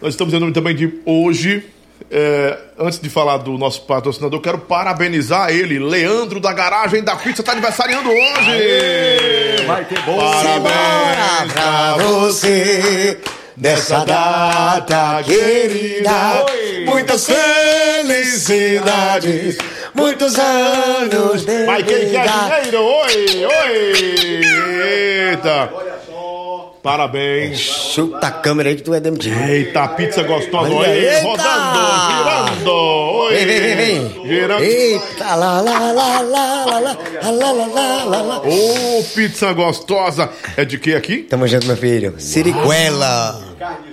[0.00, 1.62] Nós estamos em nome também de hoje.
[2.10, 7.14] é, antes de falar do nosso patrocinador, eu quero parabenizar ele, Leandro da Garagem da
[7.14, 9.66] Pizza, tá aniversariando hoje!
[9.66, 10.16] Vai ter bom.
[10.18, 13.18] Parabéns pra você
[13.56, 16.44] nessa data querida.
[16.50, 16.84] Oi.
[16.86, 17.26] Muitas
[18.40, 19.58] felicidades,
[19.94, 22.60] muitos anos de Vai quem quer vida.
[22.60, 22.84] dinheiro?
[22.84, 24.40] Oi, oi!
[25.30, 25.70] Eita!
[26.82, 27.58] Parabéns!
[27.58, 29.38] Chuta a câmera aí que tu é demitido.
[29.38, 30.70] Eita, pizza gostosa!
[30.72, 31.22] Olha, Oi, eita!
[31.22, 32.72] rodando, girando!
[32.72, 33.34] Oi!
[33.34, 33.76] Vem, vem, vem,
[34.08, 34.26] vem.
[34.28, 34.62] Girando!
[34.64, 38.38] Eita, lá, lá, lá, lá, lá, lá, lá, lá, lá, lá, lá.
[38.38, 40.30] Ô, pizza gostosa!
[40.56, 41.18] É de que aqui?
[41.18, 42.14] Tamo junto, meu filho.
[42.16, 43.42] Siriguela.
[43.58, 43.89] Carne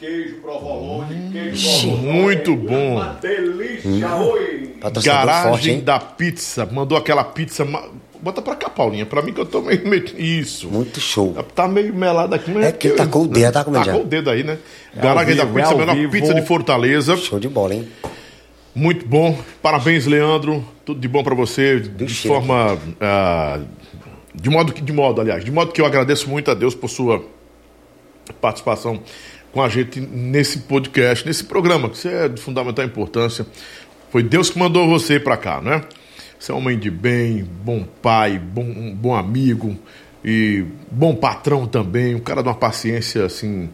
[0.00, 3.00] de sol com queijo, provolone, queijo Muito bom!
[3.20, 4.76] Delícia, oi.
[4.80, 5.80] Patrocinador forte, Garagem hein?
[5.84, 6.66] da Pizza.
[6.66, 7.66] Mandou aquela pizza.
[8.22, 9.06] Bota pra cá, Paulinha.
[9.06, 9.84] Pra mim que eu tô meio.
[9.88, 10.68] meio- Isso.
[10.68, 11.34] Muito show.
[11.54, 13.90] Tá meio melado aqui, mas É que ele tacou o dedo, tá, comediante?
[13.90, 14.58] Tacou o dedo aí, né?
[14.94, 16.12] Garagem da vivo, é Pizza, a ao menor vivo.
[16.12, 17.16] pizza de Fortaleza.
[17.16, 17.88] Show de bola, hein?
[18.74, 19.38] Muito bom.
[19.62, 20.64] Parabéns, Leandro.
[20.84, 21.80] Tudo de bom para você.
[21.80, 22.78] De forma.
[23.00, 23.60] ah,
[24.34, 24.80] de modo que.
[24.82, 25.44] De modo, aliás.
[25.44, 27.22] De modo que eu agradeço muito a Deus por sua
[28.40, 29.00] participação
[29.52, 33.46] com a gente nesse podcast, nesse programa, que é de fundamental importância.
[34.10, 35.82] Foi Deus que mandou você para cá, né?
[36.38, 39.76] Você é homem de bem, bom pai, bom, bom amigo
[40.24, 43.70] e bom patrão também, um cara de uma paciência assim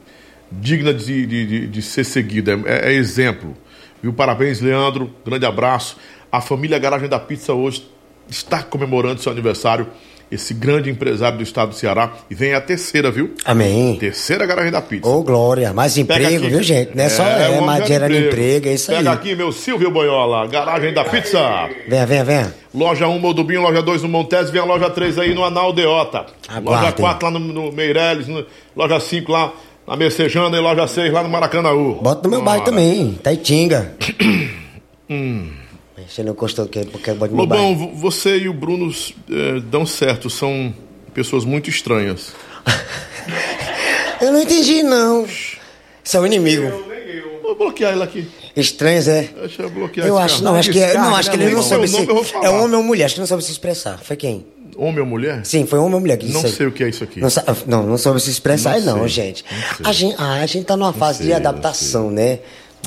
[0.50, 3.56] digna de, de, de- de ser seguida, é, é exemplo.
[4.02, 4.12] Viu?
[4.12, 5.96] Parabéns, Leandro, grande abraço.
[6.30, 7.88] A família Garagem da Pizza hoje
[8.28, 9.86] está comemorando seu aniversário,
[10.30, 13.32] esse grande empresário do estado do Ceará, e vem a terceira, viu?
[13.44, 13.96] Amém.
[13.98, 15.08] Terceira Garagem da Pizza.
[15.08, 15.72] Ô, Glória.
[15.72, 16.48] Mais Pega emprego, aqui.
[16.48, 16.96] viu, gente?
[16.96, 18.96] Não é só o é, homem mas gera gerando emprego, é isso aí.
[18.98, 21.68] Pega aqui, meu Silvio Boiola, Garagem da Pizza.
[21.88, 22.54] Venha, venha, venha.
[22.74, 26.26] Loja 1 Modubinho, loja 2 no Montes, vem a loja 3 aí no Anal Deota.
[26.48, 26.92] Loja Aguardem.
[26.92, 28.44] 4 lá no, no Meireles, no-
[28.76, 29.52] loja 5 lá
[29.86, 32.00] na Mercejana e loja 6 lá no Maracanãú.
[32.02, 33.94] Bota no meu bairro também, Taitinga.
[36.08, 38.92] Você não gostou que porque Lobão, você e o Bruno
[39.30, 40.74] eh, dão certo, são
[41.14, 42.32] pessoas muito estranhas.
[44.20, 45.26] Eu não entendi, não.
[46.02, 46.84] São inimigo.
[47.42, 48.28] Vou bloquear ele aqui.
[48.56, 49.28] Estranhos, é?
[49.40, 50.44] Deixa eu bloquear Eu acho, cara.
[50.50, 52.06] não, acho que, é- Descarga, não, acho que ele né, não Seu se.
[52.08, 52.26] eu.
[52.42, 53.98] É homem ou mulher, acho que não soube se expressar.
[54.02, 54.46] Foi quem?
[54.76, 55.44] Homem ou mulher?
[55.44, 57.20] Sim, foi homem ou mulher que disse Não sei o que é isso aqui.
[57.20, 57.28] Não,
[57.66, 59.44] não, não soube se expressar, Não não, gente.
[59.80, 59.88] não.
[59.90, 60.16] A gente.
[60.18, 62.40] Ah, a gente tá numa fase sei, de adaptação, né?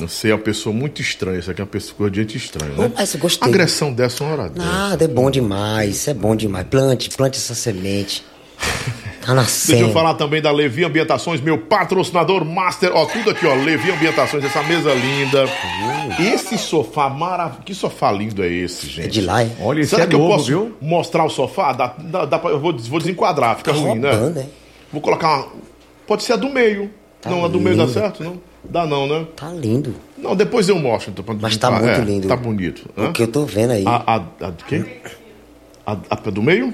[0.08, 1.38] Sei, é uma pessoa muito estranha.
[1.38, 2.92] Isso aqui é uma pessoa de gente estranha, né?
[2.94, 3.48] mas eu gostei.
[3.48, 4.66] Agressão dessa é uma hora dessa.
[4.66, 6.66] Nada, é bom demais, é bom demais.
[6.68, 8.24] Plante, plante essa semente.
[9.24, 9.78] Tá nascendo.
[9.78, 12.90] Deixa eu falar também da Levi Ambientações, meu patrocinador master.
[12.94, 13.54] Ó, tudo aqui, ó.
[13.54, 15.44] Levi Ambientações, essa mesa linda.
[16.18, 17.62] Esse sofá maravilhoso.
[17.64, 19.06] Que sofá lindo é esse, gente?
[19.06, 19.52] É de lá, hein?
[19.60, 20.76] Olha, esse Será é que eu novo, posso viu?
[20.80, 21.72] mostrar o sofá?
[21.72, 24.40] Dá, dá, dá pra- eu vou, vou desenquadrar, fica Tá ruim, roubando, né?
[24.42, 24.46] né?
[24.92, 25.48] Vou colocar uma.
[26.06, 26.90] Pode ser a do meio.
[27.20, 28.24] Tá não, a do meio dá certo?
[28.24, 28.40] Não?
[28.62, 29.26] Dá não, né?
[29.34, 29.94] Tá lindo.
[30.18, 31.10] Não, depois eu mostro.
[31.10, 32.28] Então, pra- Mas tá muito é, lindo.
[32.28, 32.88] Tá bonito.
[32.96, 33.08] Hã?
[33.08, 33.84] O que eu tô vendo aí.
[33.86, 34.02] A,
[34.40, 34.84] a, a de quem?
[35.86, 36.72] A, a do meio?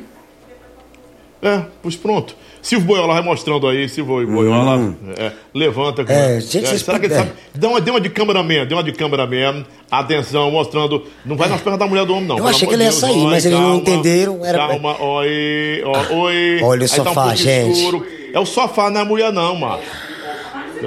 [1.40, 2.34] É, pois pronto.
[2.60, 4.96] Silvio Boiola vai mostrando aí, Silvio Boiola.
[5.16, 6.02] É, levanta.
[6.02, 6.06] Hum.
[6.08, 7.30] É, gente, vocês será que ele sabe?
[7.54, 9.64] Dá uma, dê uma de cameraman, dê uma de cameraman.
[9.88, 11.04] Atenção, mostrando.
[11.24, 12.38] Não vai nas pernas da mulher do homem, não.
[12.38, 13.00] Eu achei que ele ia Deus.
[13.00, 16.60] sair, mas eles não calma, entenderam, era- Calma, oi, ó, oi.
[16.62, 17.78] Olha o Aí tá um sofá, gente.
[17.78, 18.06] escuro.
[18.32, 19.82] É o sofá, não é a mulher, não, macho.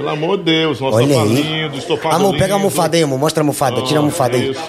[0.00, 1.28] Pelo amor de Deus, nosso Olha sofá aí.
[1.34, 3.18] lindo, estofado Amor, pega a almofada aí, amor.
[3.18, 3.82] Mostra a almofada.
[3.82, 4.50] Tira a Ah, almofada aí.
[4.50, 4.60] isso.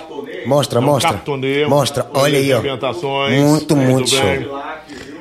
[0.46, 1.12] Mostra, É um mostra.
[1.14, 1.70] cartoneiro.
[1.70, 2.08] Mostra.
[2.14, 2.58] Olha aí, ó.
[2.60, 3.40] Ambientações.
[3.42, 4.22] Muito, muito show.
[4.24, 4.48] bem.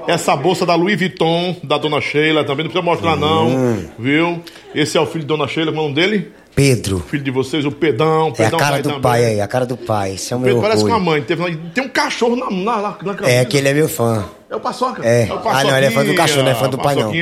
[0.08, 3.48] Essa bolsa da Louis Vuitton, da Dona Sheila, também não precisa mostrar, não.
[3.48, 3.84] Hum.
[3.98, 4.40] Viu?
[4.74, 6.32] Esse é o filho de Dona Sheila, qual é o nome dele?
[6.54, 6.98] Pedro.
[7.08, 8.28] Filho de vocês, o Pedão.
[8.28, 9.00] É a Pedão cara do também.
[9.00, 10.14] pai aí, a cara do pai.
[10.14, 11.10] Esse é o meu Pedro parece com a orgulho.
[11.12, 11.22] mãe.
[11.22, 13.30] Teve, tem um cachorro na, na, na, na.
[13.30, 14.24] É que ele é meu fã.
[14.50, 15.06] É o Paçoca.
[15.06, 15.28] É.
[15.32, 17.12] o Ah, não, ele é fã do cachorro, não é fã do pai, não.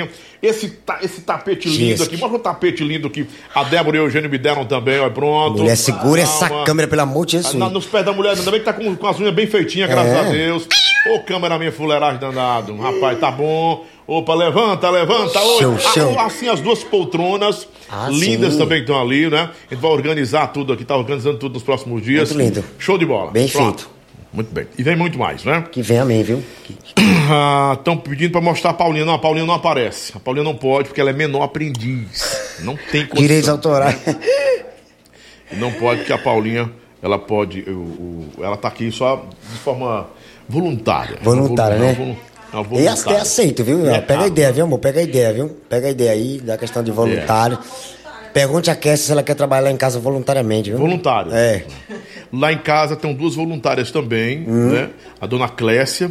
[0.41, 4.05] Esse, ta- esse tapete lindo aqui, mostra o tapete lindo que a Débora e o
[4.05, 5.59] Eugênio me deram também, ó, pronto.
[5.59, 6.65] Mulher, segura essa Calma.
[6.65, 7.55] câmera, pelo amor de Jesus.
[7.55, 9.47] Ah, na- nos pés da mulher, ainda bem que tá com, com as unhas bem
[9.49, 10.19] feitinhas, graças É.
[10.21, 10.67] a Deus.
[11.13, 12.77] Ô, cameraman fuleiragem danado.
[12.77, 13.85] Rapaz, tá bom.
[14.07, 15.39] Opa, levanta, levanta.
[15.59, 16.21] Show, ah, show.
[16.21, 18.59] assim, as duas poltronas Ah, lindas sim.
[18.61, 19.51] também estão ali, né?
[19.71, 22.33] A gente vai organizar tudo aqui, tá organizando tudo nos próximos dias.
[22.33, 22.65] Muito lindo.
[22.79, 23.31] Show de bola.
[23.33, 23.83] Bem Pronto.
[23.83, 23.98] feito.
[24.33, 24.67] Muito bem.
[24.77, 25.65] E vem muito mais, né?
[25.73, 26.43] Que vem amém, viu?
[27.79, 29.05] Estão pedindo pra mostrar a Paulinha.
[29.05, 30.13] Não, a Paulinha não aparece.
[30.15, 32.37] A Paulinha não pode porque ela é menor aprendiz.
[32.61, 33.23] Não tem condição.
[33.23, 33.97] Direitos autorais.
[35.53, 36.71] Não pode, porque a Paulinha,
[37.03, 37.61] ela pode.
[37.63, 40.07] o- o- ela tá aqui só de forma
[40.47, 41.17] voluntária.
[41.23, 42.17] Voluntária, Volu- né?
[42.53, 42.93] não, E voluntária.
[43.01, 43.89] até aceito, viu?
[43.89, 44.25] É, Pega tá.
[44.25, 44.79] a ideia, viu, amor?
[44.79, 45.49] Pega a ideia, viu?
[45.71, 47.59] Pega a ideia aí da questão de voluntário.
[48.33, 50.79] Pergunte a Cassie se ela quer trabalhar lá em casa voluntariamente, viu?
[50.79, 51.33] Voluntário.
[51.35, 51.65] É.
[52.33, 54.71] Lá em casa tem duas voluntárias também, Hum.
[54.73, 54.91] né?
[55.21, 56.11] A dona Clécia,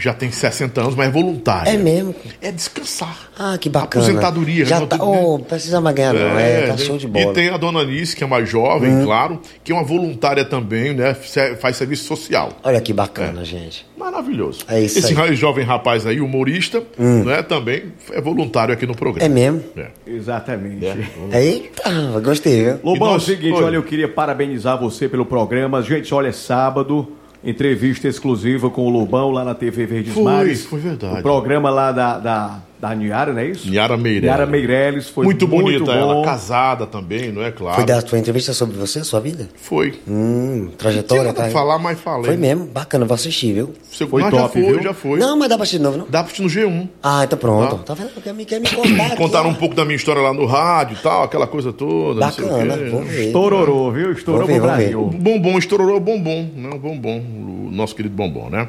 [0.00, 1.70] já tem 60 anos, mas é voluntária.
[1.70, 2.14] É mesmo.
[2.40, 3.30] É descansar.
[3.38, 4.04] Ah, que bacana.
[4.04, 4.64] Aposentadoria.
[4.64, 4.86] Já né?
[4.86, 4.96] tá.
[5.02, 6.38] Oh, precisa mais ganhar, não.
[6.38, 6.78] É, tá né?
[6.78, 7.26] show de bola.
[7.26, 7.30] Hum.
[7.30, 10.94] E tem a dona Anice, que é mais jovem, claro, que é uma voluntária também,
[10.94, 11.14] né?
[11.58, 12.50] Faz serviço social.
[12.62, 13.86] Olha que bacana, gente.
[13.96, 14.60] Maravilhoso.
[14.68, 15.30] É isso Esse aí.
[15.30, 15.34] Hum.
[15.34, 17.42] jovem rapaz aí, humorista, né?
[17.42, 19.24] Também é voluntário aqui no programa.
[19.24, 19.62] É mesmo?
[19.76, 19.86] É.
[20.06, 20.86] Exatamente.
[21.32, 22.80] Eita, gostei, viu?
[22.82, 25.82] Lobão, é o nós- seguinte, olha, eu queria parabenizar você pelo programa.
[25.82, 30.64] Gente, olha, é sábado, entrevista exclusiva com o Lobão lá na TV Verdes Foi, Mares.
[30.64, 31.20] foi verdade.
[31.20, 33.68] O programa lá da, da, da Niara, não é isso?
[33.68, 34.22] Niara Meirelles.
[34.24, 35.92] Niara Meirelles foi muito, bonita bom.
[35.92, 37.76] ela, casada também, não é claro?
[37.76, 39.48] Foi da tua entrevista sobre você, sua vida?
[39.54, 40.00] Foi.
[40.08, 41.50] Hum, trajetória, nada tá?
[41.50, 42.24] falar, mas falei.
[42.24, 43.74] Foi mesmo, bacana, vou assistir, viu?
[43.90, 44.82] Você, Foi mas top, já foi, viu?
[44.82, 45.18] já foi.
[45.18, 46.06] Não, mas dá pra assistir de novo, não?
[46.08, 46.88] Dá pra assistir no G1.
[47.02, 47.76] Ah, então pronto.
[47.84, 48.10] Tá vendo?
[48.22, 50.96] Quer me, quer me contar aqui, Contaram um pouco da minha história lá no rádio
[50.98, 52.18] e tal, aquela coisa toda.
[52.20, 52.84] não sei o Bacana, quê.
[52.88, 53.26] vou ver.
[53.26, 54.12] Estourou, viu?
[54.12, 54.60] Estourou pro.
[54.60, 55.04] Brasil.
[55.14, 56.70] Bombom, estourou o bombom, né?
[56.72, 58.68] O bombom, o nosso querido bombom, né?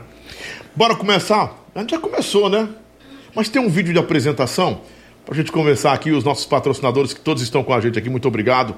[0.75, 1.57] Bora começar?
[1.73, 2.67] A gente já começou, né?
[3.35, 4.79] Mas tem um vídeo de apresentação
[5.23, 8.27] Pra gente começar aqui, os nossos patrocinadores que todos estão com a gente aqui, muito
[8.27, 8.73] obrigado.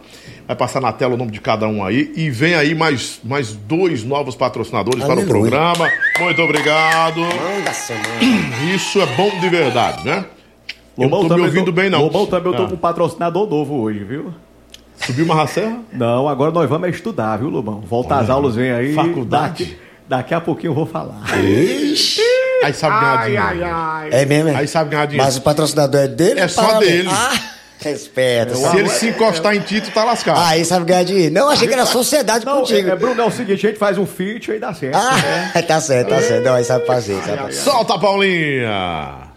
[0.46, 2.12] Vai passar na tela o nome de cada um aí.
[2.18, 5.30] E vem aí mais, mais dois novos patrocinadores para o Aleluia.
[5.50, 5.89] programa.
[6.20, 7.22] Muito obrigado.
[7.22, 8.06] Manda semana.
[8.76, 10.26] Isso é bom de verdade, né?
[10.98, 12.02] Eu não tô me também ouvindo tô- bem, não.
[12.04, 12.68] Lobão também eu tô Ah.
[12.68, 14.34] com um patrocinador novo hoje, viu?
[14.98, 15.80] Subiu uma serra?
[15.94, 17.80] Não, agora nós vamos é estudar, viu, Lobão?
[17.80, 18.94] Volta às aulas, vem aí.
[18.94, 19.63] Faculdade.
[19.63, 19.78] Daqui,
[20.10, 21.22] daqui a pouquinho eu vou falar.
[21.42, 22.22] Ixi.
[22.63, 24.15] Aí sabe ganhar dinheiro.
[24.15, 24.56] É mesmo, é?
[24.56, 25.26] Aí sabe ganhar dinheiro.
[25.26, 26.39] Mas o patrocinador é dele?
[26.39, 27.10] É só dele.
[27.12, 27.39] Ah,
[27.80, 28.56] respeita.
[28.56, 30.39] Se ele se encostar em ti, tu tá lascado.
[30.39, 31.34] Aí sabe ganhar dinheiro.
[31.34, 32.89] Não, achei que era sociedade Não, contigo.
[32.89, 34.95] é, Bruno, é o seguinte, a gente faz um feat aí dá certo.
[34.95, 36.45] Ah, tá certo, tá certo.
[36.45, 37.54] Não, aí sabe fazer, sabe fazer.
[37.54, 39.34] Solta, Paulinha!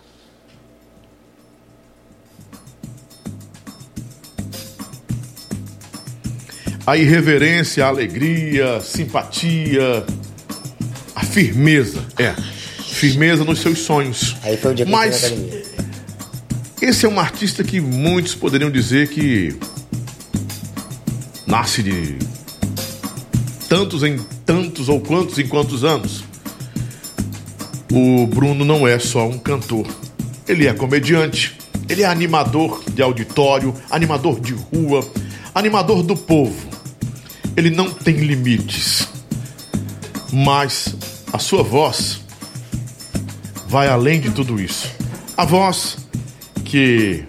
[6.86, 10.04] A irreverência, a alegria, simpatia,
[11.16, 12.04] a firmeza.
[12.16, 12.32] É,
[12.96, 14.36] firmeza nos seus sonhos.
[14.42, 15.62] Aí foi o dia que eu Mas academia.
[16.80, 19.54] esse é um artista que muitos poderiam dizer que
[21.46, 22.16] nasce de
[23.68, 26.24] tantos em tantos ou quantos em quantos anos.
[27.92, 29.86] O Bruno não é só um cantor.
[30.48, 31.56] Ele é comediante,
[31.88, 35.06] ele é animador de auditório, animador de rua,
[35.54, 36.66] animador do povo.
[37.56, 39.06] Ele não tem limites.
[40.32, 40.94] Mas
[41.32, 42.25] a sua voz
[43.76, 44.90] vai além de tudo isso.
[45.36, 45.98] A voz
[46.64, 47.22] que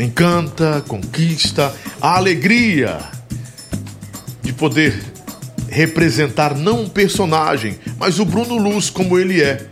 [0.00, 2.98] encanta, conquista, a alegria
[4.42, 5.00] de poder
[5.68, 9.64] representar não um personagem, mas o Bruno Luz como ele é.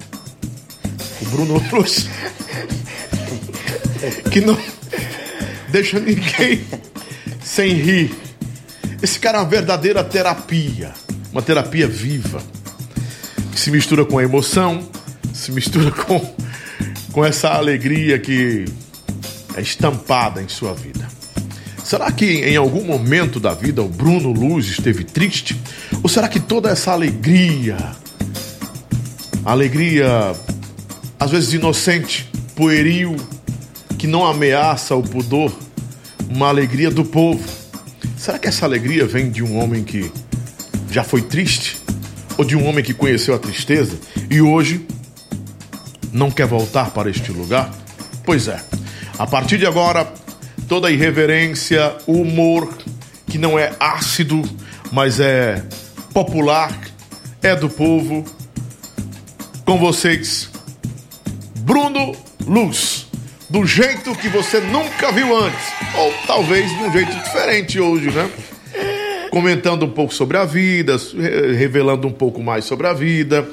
[1.20, 2.08] O Bruno Luz
[4.30, 4.56] que não
[5.68, 6.64] deixa ninguém
[7.42, 8.14] sem rir.
[9.02, 10.92] Esse cara é uma verdadeira terapia,
[11.32, 12.40] uma terapia viva
[13.50, 14.88] que se mistura com a emoção,
[15.40, 16.20] se mistura com,
[17.12, 18.66] com essa alegria que
[19.56, 21.08] é estampada em sua vida.
[21.82, 25.58] Será que em algum momento da vida o Bruno Luz esteve triste?
[26.02, 27.78] Ou será que toda essa alegria,
[29.42, 30.32] alegria
[31.18, 33.16] às vezes inocente, pueril,
[33.98, 35.52] que não ameaça o pudor,
[36.28, 37.42] uma alegria do povo,
[38.16, 40.12] será que essa alegria vem de um homem que
[40.90, 41.78] já foi triste?
[42.36, 43.98] Ou de um homem que conheceu a tristeza
[44.30, 44.86] e hoje
[46.12, 47.70] não quer voltar para este lugar?
[48.24, 48.60] Pois é,
[49.18, 50.06] a partir de agora,
[50.68, 52.72] toda irreverência, humor,
[53.26, 54.42] que não é ácido,
[54.92, 55.62] mas é
[56.12, 56.78] popular,
[57.42, 58.24] é do povo.
[59.64, 60.50] Com vocês,
[61.60, 62.14] Bruno
[62.46, 63.06] Luz.
[63.48, 65.60] Do jeito que você nunca viu antes.
[65.96, 68.30] Ou talvez de um jeito diferente hoje, né?
[69.30, 73.48] Comentando um pouco sobre a vida, re- revelando um pouco mais sobre a vida.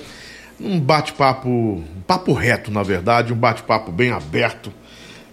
[0.59, 4.71] Um bate-papo, um papo reto, na verdade, um bate-papo bem aberto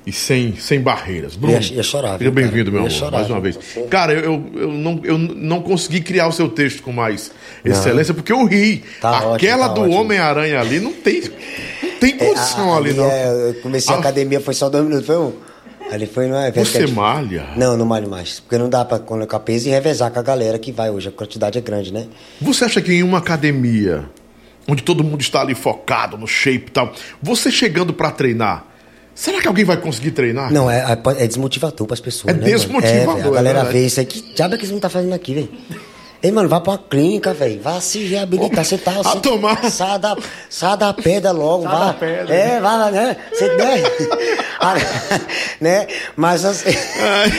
[0.07, 1.35] e sem, sem barreiras.
[1.35, 3.59] Bruno, Ia- ia chorar, seja bem-vindo, meu Ia amor, chorar, mais uma vez.
[3.89, 7.31] Cara, eu, eu, não, eu não consegui criar o seu texto com mais
[7.65, 8.85] excelência, porque eu ri.
[9.01, 9.97] Tá ótimo, Aquela tá do ótimo.
[10.01, 11.23] Homem-Aranha ali não tem,
[11.83, 13.11] não tem condição Ah, ali, não.
[13.11, 14.01] é, eu comecei a Ah.
[14.01, 15.33] academia, foi só dois minutos, foi um.
[15.91, 16.67] Ali foi no evento.
[16.67, 17.47] Você é malha?
[17.57, 18.41] Não, não malho mais.
[18.41, 21.09] Porque não dá pra colocar peso e revezar com a galera que vai hoje.
[21.09, 22.07] A quantidade é grande, né?
[22.41, 24.05] Você acha que em uma academia,
[24.69, 26.93] onde todo mundo está ali focado no shape e tal,
[27.23, 28.65] você chegando pra treinar,
[29.15, 30.53] será que alguém vai conseguir treinar?
[30.53, 30.79] Não, é,
[31.19, 32.35] é, é desmotivador pras pessoas.
[32.35, 32.53] É né, mano?
[32.59, 33.79] desmotivador, É, a é galera verdade.
[33.79, 34.07] vê isso aí.
[34.07, 35.49] Que diabo é que eles não tá fazendo aqui, velho?
[36.25, 37.61] Ei, mano, vai pra uma clínica, velho.
[37.61, 38.65] Vai se reabilitar.
[38.65, 39.21] Você tá assim.
[39.21, 39.63] tomar.
[39.71, 40.17] Sai da,
[40.49, 41.65] sai da pedra logo.
[41.65, 41.87] Sai vai.
[41.87, 42.35] da pedra.
[42.35, 43.17] É, vai lá, né?
[43.31, 43.83] Você né?
[45.61, 45.87] Né?
[46.17, 46.71] Mas assim.
[46.99, 47.31] Ai,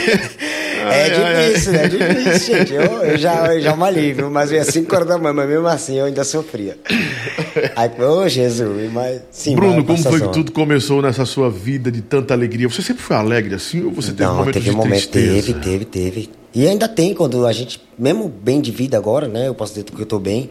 [0.88, 2.74] é difícil, é difícil, gente.
[2.74, 4.30] Eu, eu já, eu já malhei, viu?
[4.30, 6.78] Mas eu ia 5 horas da manhã, mas mesmo assim eu ainda sofria.
[7.74, 9.56] Aí, ô Jesus, mas sim.
[9.56, 12.68] Bruno, vai, como foi que tudo começou nessa sua vida de tanta alegria?
[12.68, 15.54] Você sempre foi alegre assim ou você teve Não, momentos teve um momento, tristeza?
[15.54, 16.45] teve, teve, teve.
[16.56, 19.46] E ainda tem, quando a gente, mesmo bem de vida agora, né?
[19.46, 20.48] Eu posso dizer que eu tô bem.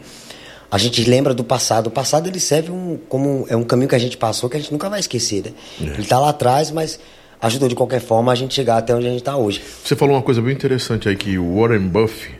[0.70, 1.88] A gente lembra do passado.
[1.88, 4.60] O passado ele serve um, como é um caminho que a gente passou que a
[4.60, 5.52] gente nunca vai esquecer, né?
[5.82, 5.98] É.
[5.98, 7.00] Ele tá lá atrás, mas
[7.42, 9.64] ajudou de qualquer forma a gente chegar até onde a gente tá hoje.
[9.84, 12.40] Você falou uma coisa bem interessante aí que o Warren Buffett,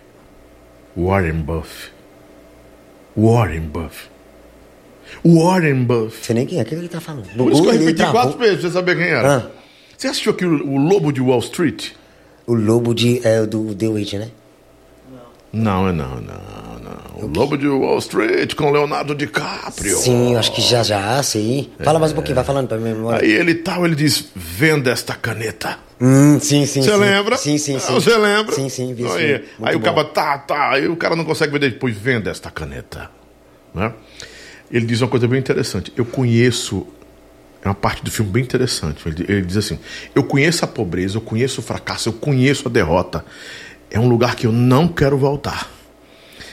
[0.96, 1.92] Warren Buffett,
[3.18, 4.12] Warren Buffett,
[5.26, 6.24] Warren Buffett.
[6.24, 7.26] Você nem quem é, o que ele tá falando?
[7.36, 9.38] No Por isso que eu repeti quatro vezes pra você saber quem era.
[9.38, 9.52] Ah.
[9.98, 11.94] Você assistiu aqui o Lobo de Wall Street?
[12.48, 14.30] O lobo de, é, do The Witch, né?
[15.56, 16.20] Não, é não, não,
[16.84, 17.24] não.
[17.24, 19.96] O Lobo de Wall Street com Leonardo DiCaprio.
[19.96, 21.70] Sim, acho que já já, sim.
[21.82, 22.90] Fala mais um pouquinho, vai falando pra mim.
[22.90, 23.26] memória.
[23.26, 25.80] Aí ele tal, ele diz: venda esta caneta.
[26.00, 27.38] Hum, sim, sim, Você lembra?
[27.38, 27.94] Sim, sim, sim.
[27.94, 28.54] Você lembra?
[28.54, 29.16] Sim, sim, vi, sim.
[29.16, 30.72] Aí, aí o cara, tá, tá.
[30.72, 33.10] Aí o cara não consegue vender, depois venda esta caneta.
[33.74, 33.94] Né?
[34.70, 35.94] Ele diz uma coisa bem interessante.
[35.96, 36.86] Eu conheço
[37.66, 39.02] é uma parte do filme bem interessante.
[39.08, 39.80] Ele, ele diz assim:
[40.14, 43.26] Eu conheço a pobreza, eu conheço o fracasso, eu conheço a derrota.
[43.90, 45.70] É um lugar que eu não quero voltar.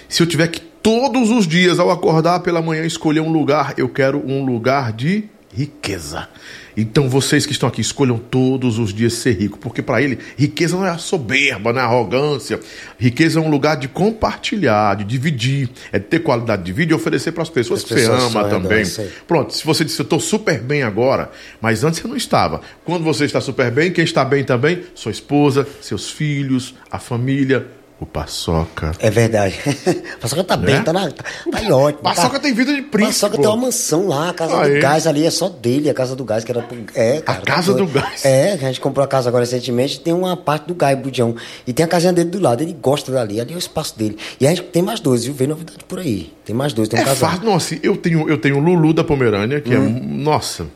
[0.09, 3.89] Se eu tiver que todos os dias, ao acordar pela manhã, escolher um lugar, eu
[3.89, 6.29] quero um lugar de riqueza.
[6.77, 10.77] Então vocês que estão aqui, escolham todos os dias ser rico, porque para ele, riqueza
[10.77, 12.61] não é a soberba, não é a arrogância.
[12.99, 16.95] Riqueza é um lugar de compartilhar, de dividir, é de ter qualidade de vida e
[16.95, 18.85] oferecer para as pessoas As que você ama também.
[18.85, 19.11] sei.
[19.27, 22.61] Pronto, se você disse, eu estou super bem agora, mas antes você não estava.
[22.85, 24.83] Quando você está super bem, quem está bem também?
[24.95, 27.67] Sua esposa, seus filhos, a família,
[28.03, 28.93] o paçoca.
[28.99, 29.59] É verdade.
[30.21, 30.83] Paçoca tá bem, Né?
[30.83, 32.03] tá, na, tá, tá em ótimo.
[32.03, 32.41] Paçoca tá.
[32.41, 33.15] tem vida de príncipe.
[33.15, 33.43] Paçoca pô.
[33.43, 36.25] tem uma mansão lá, a casa do gás ali é só dele, a casa do
[36.25, 38.25] gás que era é, cara, tá casa do gás.
[38.25, 41.35] É, a gente comprou a casa agora recentemente, tem uma parte do gás, Budião,
[41.67, 44.17] e tem a casinha dele do lado, ele gosta dali, ali é o espaço dele.
[44.41, 45.35] E a gente tem mais dois, viu?
[45.35, 46.33] Vem novidade por aí.
[46.45, 47.31] Tem mais dois, tem um É casal.
[47.31, 47.45] fácil.
[47.45, 49.97] Nossa, eu tenho, eu tenho o Lulu da Pomerânia, que Hum.
[49.99, 50.01] é.
[50.23, 50.67] Nossa.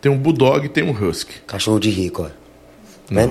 [0.00, 1.34] Tem um Bulldog e tem um Husky.
[1.46, 2.44] Cachorro de rico, ó.
[3.14, 3.30] Né?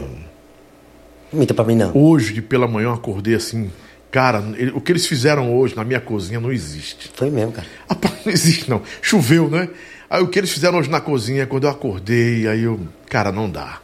[1.33, 1.91] Minta pra mim, não.
[1.95, 3.69] Hoje, de pela manhã, eu acordei assim.
[4.11, 7.09] Cara, ele- o que eles fizeram hoje na minha cozinha não existe.
[7.15, 7.67] Foi mesmo, cara.
[7.89, 8.81] Rapaz, não existe não.
[9.01, 9.67] Choveu, né?
[10.09, 12.79] Aí o que eles fizeram hoje na cozinha, quando eu acordei, aí eu.
[13.09, 13.79] Cara, não dá.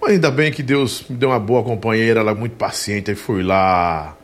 [0.00, 3.16] Mas ainda bem que Deus me deu uma boa companheira, ela é muito paciente, aí
[3.16, 4.16] fui lá.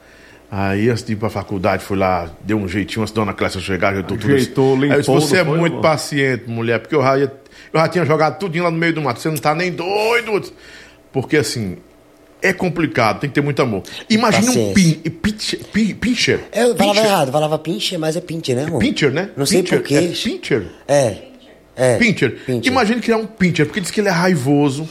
[0.51, 3.59] Aí antes de ir pra faculdade, fui lá, deu um jeitinho antes da dona Clécia
[3.61, 4.85] chegar, eu tô tudo Ajeitou, assim.
[4.85, 7.33] Aí eu disse, limpou, você é muito paciente, mulher, porque eu já, ia-
[7.73, 9.19] eu já tinha jogado tudinho lá no meio do mato.
[9.21, 10.53] Você não tá nem doido.
[11.11, 11.79] Porque assim,
[12.43, 13.83] é complicado, tem que ter muito amor.
[14.11, 15.61] Imagine um pin, pincher.
[15.73, 16.41] pin- pincher.
[16.53, 17.05] Eu falava Pincher.
[17.11, 18.81] errado, falava pincher, mas é pincher, né, amor?
[18.81, 19.31] Pincher, né?
[19.37, 19.95] Não sei Pincher, porquê.
[19.95, 20.67] É pincher.
[20.89, 21.17] É.
[21.77, 21.97] É.
[21.99, 22.37] Pincher.
[22.45, 22.71] Pincher.
[22.73, 24.89] Imagine criar um pincher, porque diz que ele é raivoso,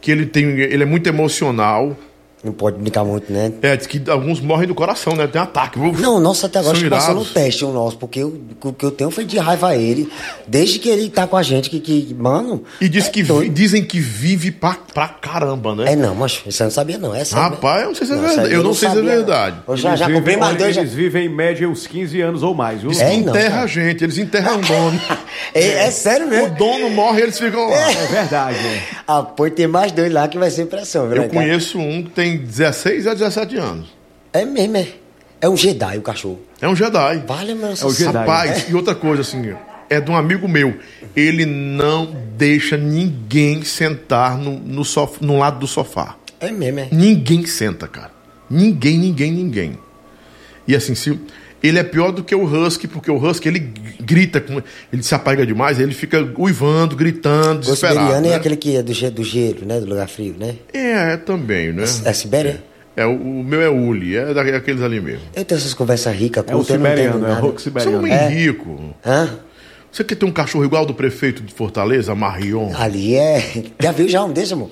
[0.00, 1.96] que ele tem, ele é muito emocional.
[2.44, 3.50] Não pode brincar muito, né?
[3.62, 5.26] É, diz que alguns morrem do coração, né?
[5.26, 5.78] Tem ataque.
[5.78, 8.72] Uf, Não, nossa, até agora acho que passou no teste o nosso, porque eu- o
[8.72, 10.10] que eu tenho foi de raiva a ele.
[10.46, 12.62] Desde que ele tá com a gente, que, que mano.
[12.80, 15.92] E diz é que vi- dizem que vive pra, pra caramba, né?
[15.92, 17.14] É não, mas isso eu não sabia, não.
[17.14, 17.44] É sério.
[17.44, 18.52] Rapaz, eu não sei se é isso verdade.
[18.54, 19.56] Eu não sei se é sabia, verdade.
[19.66, 20.74] Eu já, Eles já vivem- comprei mais dois.
[20.74, 20.80] Já...
[20.82, 22.90] Eles vivem em média uns 15 anos ou mais, viu?
[22.92, 23.62] É, não, Enterra cara.
[23.62, 25.00] a gente, eles enterram o dono.
[25.52, 26.54] É, é sério o mesmo?
[26.56, 27.76] dono morre e eles ficam lá.
[27.76, 28.82] É verdade, é.
[29.06, 31.16] Ah, pô, tem mais dois lá que vai ser impressão, viu?
[31.16, 31.44] Eu né, cara?
[31.44, 33.88] conheço um que tem 16 a 17 anos.
[34.32, 34.88] É mesmo, é.
[35.40, 36.40] É um Jedi o cachorro.
[36.60, 37.22] É um Jedi.
[37.26, 38.12] Vale, meu É o Jedi.
[38.12, 39.54] Rapaz, e outra coisa assim,
[39.90, 40.74] é de um amigo meu.
[41.14, 46.16] Ele não deixa ninguém sentar no, no, sof- no lado do sofá.
[46.40, 46.88] É mesmo, é.
[46.90, 48.10] Ninguém senta, cara.
[48.48, 49.78] Ninguém, ninguém, ninguém.
[50.66, 51.18] E assim, se
[51.66, 54.60] ele é pior do que o Husky, porque o Husky ele grita, com,
[54.92, 57.98] ele se apega demais, ele fica uivando, gritando, O desesperado.
[58.00, 58.36] siberiano é né?
[58.36, 59.80] aquele que é do, do gelo, né?
[59.80, 60.56] Do lugar frio, né?
[60.72, 61.84] É, é também, né?
[62.04, 62.62] É Sibéria?
[62.96, 65.22] É, o, o meu é Uli, é daqueles ali mesmo.
[65.34, 67.40] Eu tenho essas conversas ricas, É o siberiano, é o nada.
[67.40, 67.98] rock Você é um siberiano.
[67.98, 68.28] homem É.
[68.28, 68.94] rico.
[69.04, 69.30] Hã?
[69.90, 72.72] Você quer ter um cachorro igual ao do prefeito de Fortaleza, Marion?
[72.76, 73.64] Ali é.
[73.82, 74.70] Já viu já um desse, amor?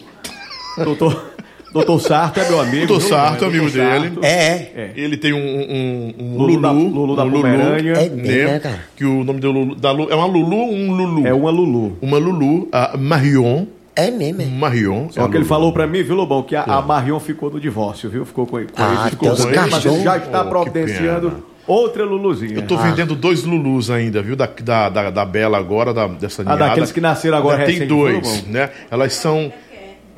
[0.76, 1.31] Doutor,
[1.72, 2.86] doutor Sarto é meu amigo.
[2.86, 3.08] Doutor?
[3.08, 4.12] Sarto, É, amigo dele.
[4.22, 4.72] É, é.
[4.76, 4.92] É.
[4.96, 7.92] Ele tem um, um, um Lulu da- Lulu, Lulu da um Pomerânia.
[7.92, 8.80] É bem, né, cara?
[8.96, 11.26] Que o nome do Lulu, da Lu- é uma Lulu ou um Lulu?
[11.26, 11.96] É uma Lulu.
[12.00, 13.64] Uma Lulu, a Marion.
[13.94, 14.46] É mesmo, é.
[14.46, 15.08] Marion.
[15.10, 15.44] Só é que ele Lulu.
[15.46, 18.24] falou pra mim, viu, Lobão, que a, a Marion ficou do divórcio, viu?
[18.24, 21.44] Ficou com, com Ah, ele, ficou Deus com ele, mas ele já está Oh, providenciando
[21.66, 22.54] outra Luluzinha.
[22.54, 22.78] Eu tô Ah.
[22.78, 24.34] vendendo dois Lulus ainda, viu?
[24.34, 26.64] Da, da, da, da Bela agora, da, dessa Ah, ninhada.
[26.68, 28.70] daqueles que nasceram agora Já Tem recente, dois, né?
[28.90, 29.52] Elas são...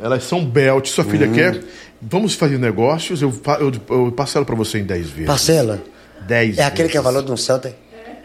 [0.00, 0.86] Elas são belt.
[0.88, 1.32] Sua filha Hum.
[1.32, 1.60] quer...
[2.06, 3.72] Vamos fazer negócios, eu, eu,
[4.06, 5.26] eu parcelo pra você em 10 vezes.
[5.26, 5.82] Parcela.
[6.26, 7.14] 10 É aquele que é o vezes.
[7.14, 7.74] valor de um Celta?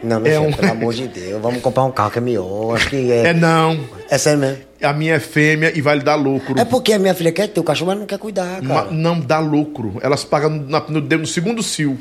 [0.02, 1.40] Não, meu É filho, um- pelo amor de Deus.
[1.40, 2.76] Vamos comprar um carro que é melhor.
[2.76, 3.28] Acho que é.
[3.28, 3.80] É não.
[4.10, 4.58] É sério mesmo.
[4.82, 6.58] A minha é fêmea e vai lhe dar lucro.
[6.58, 8.90] É porque a minha filha quer ter o cachorro, mas não quer cuidar, cara.
[8.90, 9.96] não dá lucro.
[10.02, 11.96] Elas pagam na- no, no segundo cio.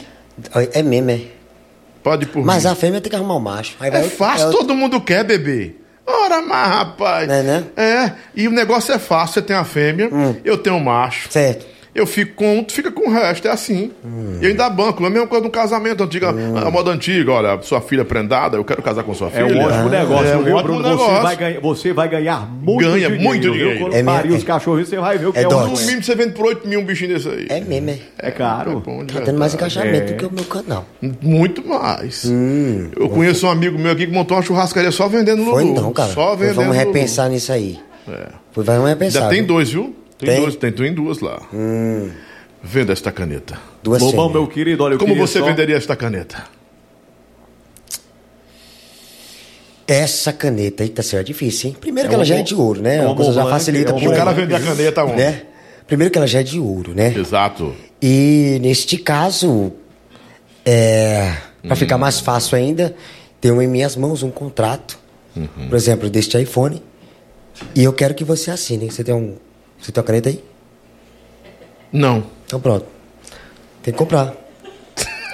[0.74, 1.22] É mesmo, é.
[2.04, 2.72] Pode por Mas mim.
[2.72, 3.76] a fêmea tem que arrumar um macho.
[3.80, 5.76] Aí É vai- fácil, é- todo mundo quer, bebê.
[6.10, 7.30] Ora, mas rapaz.
[7.30, 7.60] É, né?
[7.60, 7.82] Hum.
[7.82, 9.36] É, e o negócio é fácil.
[9.36, 10.10] Você tem a fêmea,
[10.44, 11.32] eu tenho o macho.
[11.32, 11.66] Certo.
[11.94, 13.92] Eu fico com um, tu fica com o resto, é assim.
[14.06, 14.38] Hum.
[14.40, 17.60] E eu ainda banco, é a mesma coisa do casamento antiga, a moda antiga, olha,
[17.64, 19.46] sua filha prendada, eu quero casar com sua É filha.
[19.46, 20.90] um ótimo negócio, é um viu, ótimo Bruno?
[20.90, 21.16] negócio.
[21.16, 23.24] Você vai, ganhar, você vai ganhar muito Ganha dinheiro.
[23.24, 23.80] muito dinheiro.
[23.80, 24.46] Quando É parir mesmo, os é.
[24.46, 25.68] cachorrinhos, você vai ver o que É é, um.
[25.68, 27.48] No mínimo você vende por 8 mil um bichinho desse aí.
[27.50, 28.00] É mesmo, é.
[28.20, 28.84] É caro.
[29.06, 30.14] de Tá tendo mais encaixamento É.
[30.14, 30.86] do que o meu canal.
[31.22, 32.24] Muito mais.
[32.26, 32.92] Hum.
[32.96, 35.52] eu conheço um amigo meu aqui que montou uma churrascaria só vendendo Lulu.
[35.54, 36.12] Foi então, cara.
[36.14, 37.80] Só vendendo vamos repensar nisso aí.
[38.08, 38.28] É.
[38.54, 39.22] Pois vamos repensar.
[39.22, 39.96] Já tem dois, viu?
[40.20, 40.42] Tem, Tem?
[40.42, 41.42] dois, tem, tem duas lá.
[42.62, 43.58] Venda esta caneta.
[43.82, 45.46] Duas Lobão, meu querido, olha, eu Como você só...
[45.46, 46.44] venderia esta caneta?
[49.88, 51.78] Essa caneta aí tá sendo difícil, hein?
[51.80, 52.98] Primeiro É que ela já é de ouro, né?
[52.98, 55.04] é um Uma coisa bom já facilita é um o cara pouco, vende a caneta
[55.04, 55.16] onde?
[55.16, 55.42] né?
[55.88, 57.12] Primeiro que ela já é de ouro, né?
[57.18, 57.74] Exato.
[58.00, 59.72] E neste caso,
[60.64, 62.00] é, para ficar Hum.
[62.00, 62.96] mais fácil ainda,
[63.42, 65.00] tenho em minhas mãos um contrato
[65.70, 66.84] Por exemplo, deste iPhone.
[67.74, 68.92] E eu quero que você assine.
[68.92, 69.36] Você tem um.
[69.80, 70.44] Você tem uma caneta aí?
[71.92, 72.24] Não.
[72.46, 72.86] Então pronto.
[73.82, 74.34] Tem que comprar.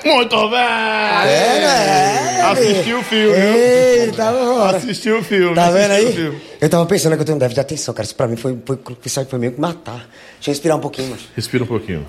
[0.05, 0.59] Muito bem!
[0.59, 2.41] É, né?
[2.51, 3.55] Assistiu o filme, viu?
[3.55, 4.61] Ei, tá bom.
[4.61, 5.55] Assistiu o filme.
[5.55, 6.05] Tá vendo aí?
[6.05, 6.41] o filme.
[6.61, 8.05] Eu tava pensando que eu tenho um déficit de atenção, cara.
[8.05, 8.77] Isso pra mim foi, foi,
[9.17, 10.07] aí foi meio que matar.
[10.35, 11.21] Deixa eu respirar um pouquinho, mas.
[11.35, 12.05] Respira um pouquinho.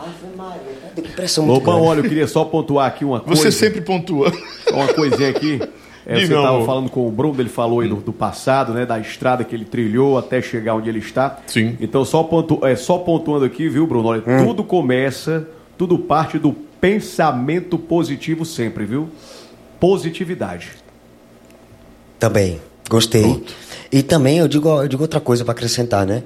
[0.95, 1.89] Deu pressão muito Lobão, grande.
[1.91, 3.41] olha, eu queria só pontuar aqui uma coisa.
[3.43, 4.31] Você sempre pontua.
[4.71, 5.59] Uma coisinha aqui.
[6.07, 8.87] É, você estava falando com o Bruno, ele falou aí do, do passado, né?
[8.87, 11.39] Da estrada que ele trilhou até chegar onde ele está.
[11.49, 11.77] Sim.
[11.81, 14.09] Então, só, pontu, é, só pontuando aqui, viu, Bruno?
[14.09, 14.47] Olha, Hum.
[14.47, 19.09] tudo começa, tudo parte do pensamento positivo sempre, viu?
[19.81, 20.69] Positividade.
[22.19, 23.43] Também, gostei.
[23.93, 26.23] E também eu digo, eu digo outra coisa pra acrescentar, né?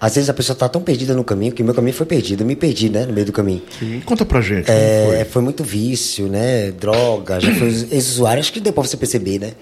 [0.00, 2.42] Às vezes a pessoa tá tão perdida no caminho que meu caminho foi perdido.
[2.42, 3.06] Eu me perdi, né?
[3.06, 3.62] No meio do caminho.
[4.04, 4.70] Conta pra gente.
[4.70, 5.24] É, foi.
[5.24, 6.70] foi muito vício, né?
[6.72, 9.52] Droga, já foi ex-usuário, acho que deu pra você perceber, né?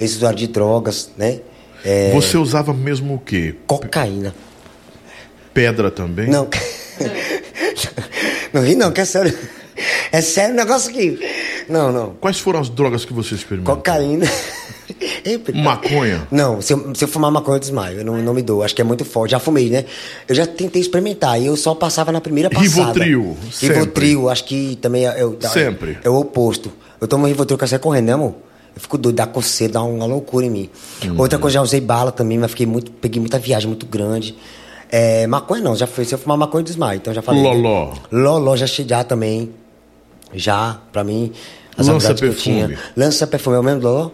[0.00, 1.40] Ex-usuário de drogas, né?
[1.84, 3.56] É, Você usava mesmo o quê?
[3.66, 4.34] cocaína.
[5.52, 6.28] Pedra também?
[6.28, 6.48] Não.
[8.52, 9.36] não ri não, que é sério.
[10.12, 11.18] É sério o negócio aqui.
[11.68, 12.14] Não, não.
[12.20, 13.76] Quais foram as drogas que você experimentou?
[13.76, 14.26] Cocaína.
[15.54, 16.26] Maconha?
[16.30, 17.98] Não, se eu, se eu fumar maconha eu desmaio.
[17.98, 18.62] Eu não, não me dou.
[18.62, 19.32] Acho que é muito forte.
[19.32, 19.84] Já fumei, né?
[20.28, 22.92] Eu já tentei experimentar e eu só passava na primeira passada.
[22.92, 23.76] Rivotril, sempre.
[23.76, 25.98] Rivotril, acho que também é, eu, Sempre.
[26.02, 26.72] é o oposto.
[27.00, 28.34] Eu tomo Rivotril que eu saio correndo, né, amor?
[28.74, 30.70] Eu fico doido, dá coceira, dá uma loucura em mim.
[31.04, 31.18] Uhum.
[31.18, 34.34] Outra coisa, já usei bala também, mas fiquei muito, peguei muita viagem muito grande.
[34.90, 36.04] É, maconha não, já foi.
[36.04, 37.42] Se eu fumar maconha eu desmaio, então já falei.
[37.42, 37.94] Loló.
[38.10, 39.50] Loló já cheguei já também.
[40.34, 41.32] Já, pra mim.
[41.76, 42.66] As Lança amizades que eu perfume.
[42.66, 42.78] tinha.
[42.96, 44.10] Lança perfume, é o mesmo Loló?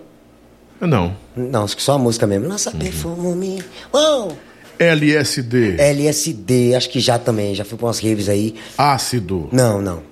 [0.81, 1.17] Não.
[1.37, 2.49] Não, acho que só a música mesmo.
[2.49, 2.79] Lança Uhum.
[2.79, 3.65] perfume.
[3.93, 4.37] Uou!
[4.79, 5.77] LSD.
[5.81, 7.55] LSD, acho que já também.
[7.55, 8.55] Já fui pra umas raves aí.
[8.77, 9.49] Ácido.
[9.51, 10.03] Não, não.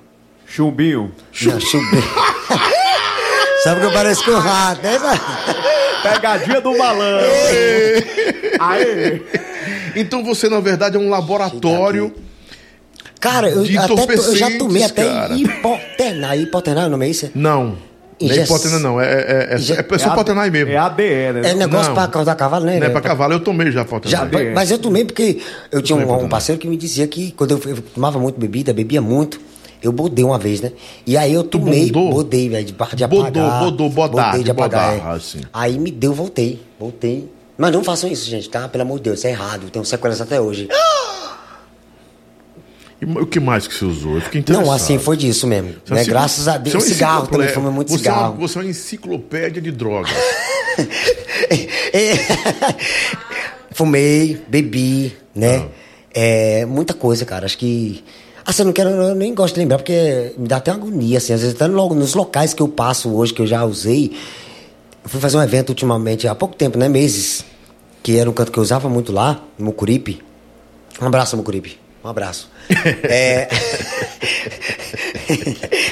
[0.46, 1.12] Chumbinho.
[1.42, 2.02] Não, chubei.
[3.62, 4.98] Sabe que eu pareço com rato, né?
[6.02, 7.26] Pegadinha do malandro.
[8.60, 9.22] Aê!
[9.96, 12.14] Então você, na verdade, é um laboratório.
[13.18, 15.34] Cara, eu, até eu já tomei até cara.
[15.34, 16.38] hipoternar.
[16.38, 17.30] Hipoternar é o nome é isso?
[17.34, 17.76] Não.
[18.20, 19.00] Não é Inje- hipotena, não.
[19.00, 20.70] É, é, é, Inje- é, é só É Potenai mesmo.
[20.72, 21.50] É ADE, né?
[21.50, 21.94] É negócio Não.
[21.94, 22.78] pra causar cavalo, né?
[22.80, 24.46] Não é pra cavalo, eu tomei já Já, Potenai.
[24.48, 24.54] É.
[24.54, 25.38] mas eu tomei porque
[25.70, 28.72] eu tinha um, um parceiro que me dizia que quando eu, eu tomava muito bebida,
[28.72, 29.38] bebia muito,
[29.82, 30.72] eu bodei uma vez, né?
[31.06, 33.60] E aí eu tomei, bodei, velho, de, de Bodou, apagar.
[33.60, 35.00] bodou, bodar, bodei de bodar, é.
[35.10, 35.40] assim.
[35.52, 37.30] Aí me deu, voltei, voltei.
[37.58, 38.66] Mas não façam isso, gente, tá?
[38.68, 39.70] Pelo amor de Deus, isso é errado.
[39.70, 40.68] Tenho sequelas até hoje.
[43.00, 44.14] E o que mais que você usou?
[44.14, 44.64] Eu fiquei interessado.
[44.66, 45.74] Não, assim, foi disso mesmo.
[45.90, 46.04] É Né?
[46.04, 46.76] Graças a Deus.
[46.76, 48.32] é Cigarro também, fumei muito você É cigarro.
[48.32, 50.12] uma, você é uma enciclopédia de drogas.
[53.72, 55.58] Fumei, bebi, né?
[55.58, 55.68] Ah.
[56.14, 57.44] É, muita coisa, cara.
[57.44, 58.02] Acho que.
[58.44, 61.18] Assim, eu não quero, eu nem gosto de lembrar, porque me dá até uma agonia,
[61.18, 61.32] assim.
[61.32, 64.16] Às vezes, até no- nos locais que eu passo hoje, que eu já usei.
[65.04, 66.88] Eu fui fazer um evento ultimamente, há pouco tempo, né?
[66.88, 67.44] Meses.
[68.02, 70.22] Que era um canto que eu usava muito lá, no Mucuripe.
[71.02, 71.78] Um abraço, Mucuripe.
[72.06, 72.48] Um abraço.
[73.02, 73.48] é...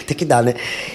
[0.06, 0.54] Tem que dar, né?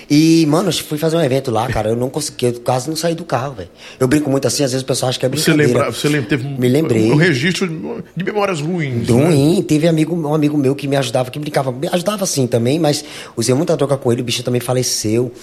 [0.09, 1.89] E, mano, eu fui fazer um evento lá, cara.
[1.89, 3.69] Eu não consegui, eu quase não saí do carro, velho.
[3.99, 5.79] Eu brinco muito assim, às vezes o pessoal acha que é Você brincadeira.
[5.79, 7.11] lembra, você lembra, teve um, Me lembrei.
[7.11, 7.67] um registro
[8.15, 9.09] de memórias ruins.
[9.09, 9.25] né?
[9.25, 12.79] Ruim, teve amigo, um amigo meu que me ajudava, que brincava, me ajudava assim também,
[12.79, 13.03] mas
[13.35, 15.33] usei muita droga com ele, o bicho também faleceu.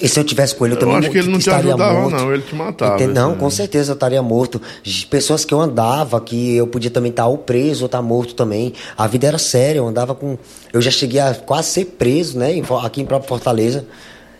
[0.00, 1.70] E se eu tivesse com ele, eu, Eu também acho que ele não te estaria
[1.74, 2.16] ajudava, morto.
[2.16, 3.12] não, ele te matava, Entende?
[3.14, 3.38] Não, assim.
[3.38, 4.60] com certeza eu estaria morto.
[5.10, 8.72] Pessoas que eu andava, que eu podia também estar ou preso ou estar morto também.
[8.96, 10.36] A vida era séria, eu andava com.
[10.72, 12.52] Eu já cheguei a quase ser preso, né?
[12.82, 13.84] Aqui em próprio Fortaleza,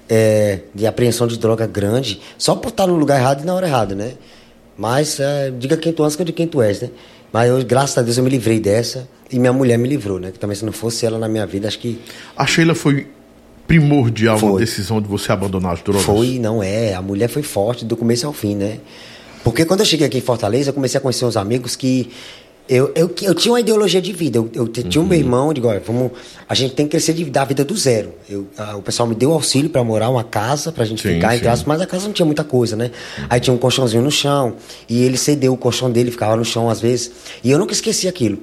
[0.08, 3.66] é, de apreensão de droga grande, só por estar no lugar errado e na hora
[3.66, 4.12] errada, né?
[4.76, 6.90] Mas é, diga quem tu és que eu digo quem tu és, né?
[7.32, 10.30] Mas eu, graças a Deus eu me livrei dessa e minha mulher me livrou, né?
[10.30, 12.00] Que também se não fosse ela na minha vida, acho que
[12.36, 13.06] A Sheila foi
[13.66, 14.60] primordial na Foi.
[14.60, 16.02] decisão de você abandonar as drogas?
[16.04, 16.94] Foi, não é.
[16.94, 18.78] A mulher foi forte do começo ao fim, né?
[19.44, 22.10] Porque quando eu cheguei aqui em Fortaleza, eu comecei a conhecer uns amigos que.
[22.68, 24.38] Eu, eu, eu tinha uma ideologia de vida.
[24.38, 26.12] Eu, eu tinha um meu irmão, eu digo, olha, vamos,
[26.48, 28.14] a gente tem que crescer de, da vida do zero.
[28.30, 31.36] Eu, a- o pessoal me deu auxílio para morar uma casa, pra gente Sim, ficar
[31.36, 32.92] em casa, mas a casa não tinha muita coisa, né?
[33.28, 34.54] Aí tinha um colchãozinho no chão,
[34.88, 37.10] e ele cedeu o colchão dele, ficava no chão às vezes.
[37.42, 38.38] E eu nunca esqueci aquilo.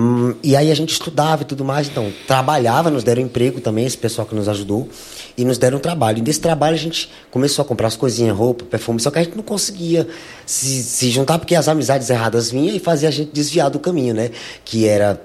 [0.00, 3.84] Hum, e aí a gente estudava e tudo mais, então trabalhava, nos deram emprego também,
[3.84, 4.88] esse pessoal que nos ajudou,
[5.36, 6.18] e nos deram trabalho.
[6.18, 9.24] E desse trabalho a gente começou a comprar as coisinhas, roupa, perfume, só que a
[9.24, 10.06] gente não conseguia
[10.46, 14.14] se, se juntar porque as amizades erradas vinham e fazia a gente desviar do caminho,
[14.14, 14.30] né?
[14.64, 15.20] Que era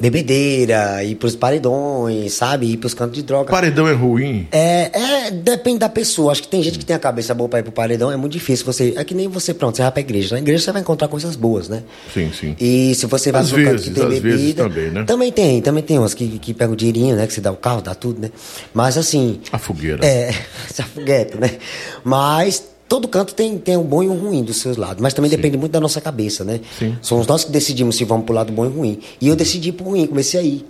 [0.00, 2.66] bebedeira, ir pros paredões, sabe?
[2.72, 3.50] Ir pros cantos de droga.
[3.50, 4.46] Paredão é ruim?
[4.50, 4.90] É,
[5.26, 6.32] é, depende da pessoa.
[6.32, 8.32] Acho que tem gente que tem a cabeça boa pra ir pro paredão, é muito
[8.32, 8.94] difícil você.
[8.96, 10.34] É que nem você, pronto, você vai pra igreja.
[10.34, 11.82] Na igreja você vai encontrar coisas boas, né?
[12.12, 12.56] Sim, sim.
[12.60, 14.62] E se você vai Às pro canto vezes, que tem bebida.
[14.64, 15.04] também, né?
[15.04, 17.26] Também tem, também tem umas que, que pegam o dinheirinho, né?
[17.26, 18.30] Que você dá o carro, dá tudo, né?
[18.72, 19.40] Mas assim.
[19.52, 20.04] A fogueira.
[20.04, 20.28] É,
[20.68, 21.50] essa foguete, né?
[22.04, 25.30] Mas todo canto tem, tem um bom e um ruim dos seus lados, mas também
[25.30, 26.60] depende muito da nossa cabeça, né?
[26.78, 26.94] Sim.
[27.00, 28.98] Somos nós que decidimos se vamos pro lado bom e ruim.
[29.18, 30.66] E eu decidi pro ruim, comecei a ir.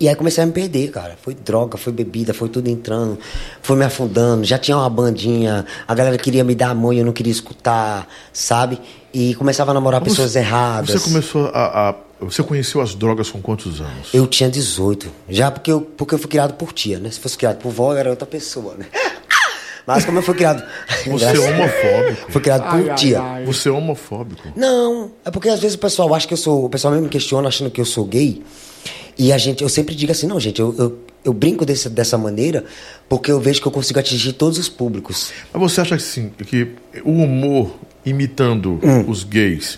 [0.00, 1.16] E aí comecei a me perder, cara.
[1.22, 3.16] Foi droga, foi bebida, foi tudo entrando,
[3.62, 4.42] foi me afundando.
[4.44, 7.30] Já tinha uma bandinha, a galera queria me dar a mão e eu não queria
[7.30, 8.80] escutar, sabe?
[9.14, 10.90] E começava a namorar pessoas erradas.
[11.00, 14.08] Você começou a, a- Você conheceu as drogas com quantos anos?
[14.12, 15.06] Eu tinha 18.
[15.28, 17.08] Já porque eu, porque eu fui criado por tia, né?
[17.08, 18.86] Se fosse criado por vó, eu era outra pessoa, né?
[19.94, 20.62] Mas como eu fui criado.
[21.06, 22.32] Você é homofóbico.
[22.32, 23.20] Fui criado por tia.
[23.46, 24.48] Você é homofóbico.
[24.56, 26.64] Não, é porque às vezes o pessoal acha que eu sou.
[26.64, 28.42] O pessoal mesmo me questiona achando que eu sou gay.
[29.18, 32.16] E a gente, eu sempre digo assim, não, gente, eu, eu, eu brinco desse, dessa
[32.16, 32.64] maneira
[33.08, 35.30] porque eu vejo que eu consigo atingir todos os públicos.
[35.52, 36.68] Mas você acha assim, que
[37.04, 37.70] o humor
[38.06, 39.04] imitando Hum.
[39.08, 39.76] os gays,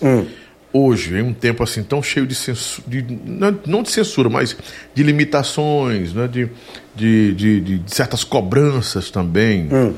[0.73, 2.87] hoje, em um tempo assim tão cheio de censura,
[3.25, 4.57] não, não de censura, mas
[4.95, 6.49] de limitações, né, de,
[6.95, 9.93] de, de, de- de certas cobranças também, Hum.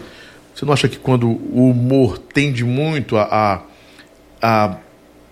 [0.54, 3.62] você não acha que quando o humor tende muito a, a,
[4.42, 4.78] a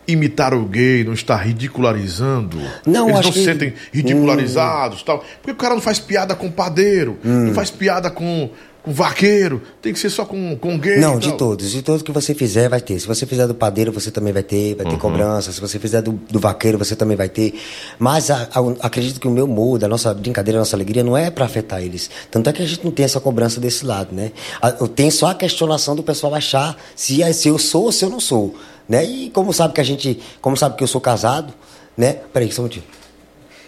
[0.07, 2.57] imitar o gay, não estar ridicularizando?
[2.85, 5.23] Não, Eles não se que- sentem ridicularizados tal.
[5.41, 7.47] Porque o cara não faz piada com padeiro, Hum.
[7.47, 8.49] não faz piada com,
[8.83, 10.97] com vaqueiro, tem que ser só com, com gay.
[10.97, 11.71] Não, de todos.
[11.71, 12.99] De todos que você fizer, vai ter.
[12.99, 15.51] Se você fizer do padeiro, você também vai ter, vai ter cobrança.
[15.53, 17.53] Se você fizer do, do vaqueiro, você também vai ter.
[17.97, 21.15] Mas a- a- acredito que o meu humor, da nossa brincadeira, da nossa alegria, não
[21.17, 22.09] é pra afetar eles.
[22.29, 24.31] Tanto é que a gente não tem essa cobrança desse lado, né?
[24.61, 27.91] A- Eu tenho só a questionação do pessoal achar se, é- se eu sou ou
[27.91, 28.53] se eu não sou.
[28.89, 29.05] Né?
[29.05, 30.19] E como sabe que a gente.
[30.41, 31.53] Como sabe que eu sou casado,
[31.97, 32.17] né?
[32.33, 32.85] Peraí, só um minutinho.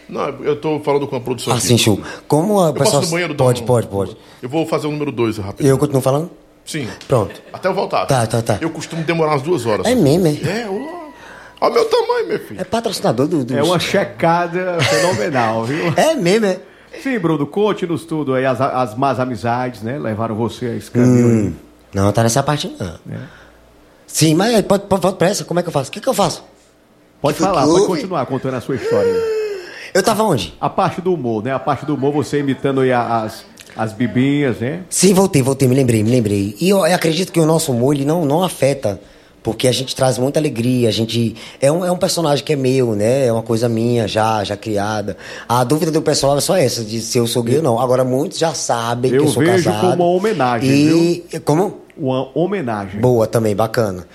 [0.08, 1.64] Não, eu tô falando com a produção aqui.
[1.66, 2.00] Assim, show.
[2.28, 2.96] Como a Eu pessoa.
[2.96, 3.34] posso no banheiro?
[3.34, 4.18] dar Pode, um- pode, pode.
[4.42, 5.66] Eu vou fazer o número 2 rápido.
[5.66, 6.30] E eu continuo falando?
[6.66, 6.88] Sim.
[7.08, 7.42] Pronto.
[7.54, 8.06] Até eu voltar.
[8.06, 8.58] Tá, tá, tá.
[8.62, 9.86] Eu costumo demorar umas duas horas.
[9.86, 10.32] É mesmo, é?
[10.62, 11.06] É, ó.
[11.62, 12.60] Olha o meu tamanho, meu filho.
[12.60, 13.44] É patrocinador do.
[13.46, 13.56] do...
[13.58, 15.94] É uma checada fenomenal, viu?
[15.98, 16.60] É mesmo, é?
[17.02, 19.98] Sim, Bruno, conte-nos tudo aí, as, as más amizades, né?
[19.98, 21.54] Levaram você a esse caminho aí.
[21.94, 22.88] Não, tá nessa parte não.
[23.12, 23.20] É.
[24.08, 25.90] Sim, mas aí, pode, pode, pode pressa, como é que eu faço?
[25.90, 26.44] O que, que eu faço?
[27.22, 29.14] Pode Que falar, pode continuar contando a sua história.
[29.96, 30.54] Eu tava onde?
[30.60, 31.54] A parte do humor, né?
[31.54, 33.46] A parte do humor, você imitando aí as,
[33.78, 34.82] as bibinhas, né?
[34.90, 36.54] Sim, voltei, voltei, me lembrei, me lembrei.
[36.60, 39.00] E eu, eu acredito que o nosso humor, ele não, não afeta,
[39.42, 41.38] porque a gente traz muita alegria, a gente...
[41.62, 43.28] É um, é um personagem que é meu, né?
[43.28, 45.16] É uma coisa minha, já, já criada.
[45.48, 47.80] A dúvida do pessoal é só essa, de se eu sou gay ou não.
[47.80, 49.92] Agora, muitos já sabem Eu que eu sou vejo casado.
[49.92, 51.40] como uma homenagem, e...
[51.40, 51.86] Como?
[51.98, 53.00] Uma homenagem.
[53.00, 54.06] Boa também, bacana.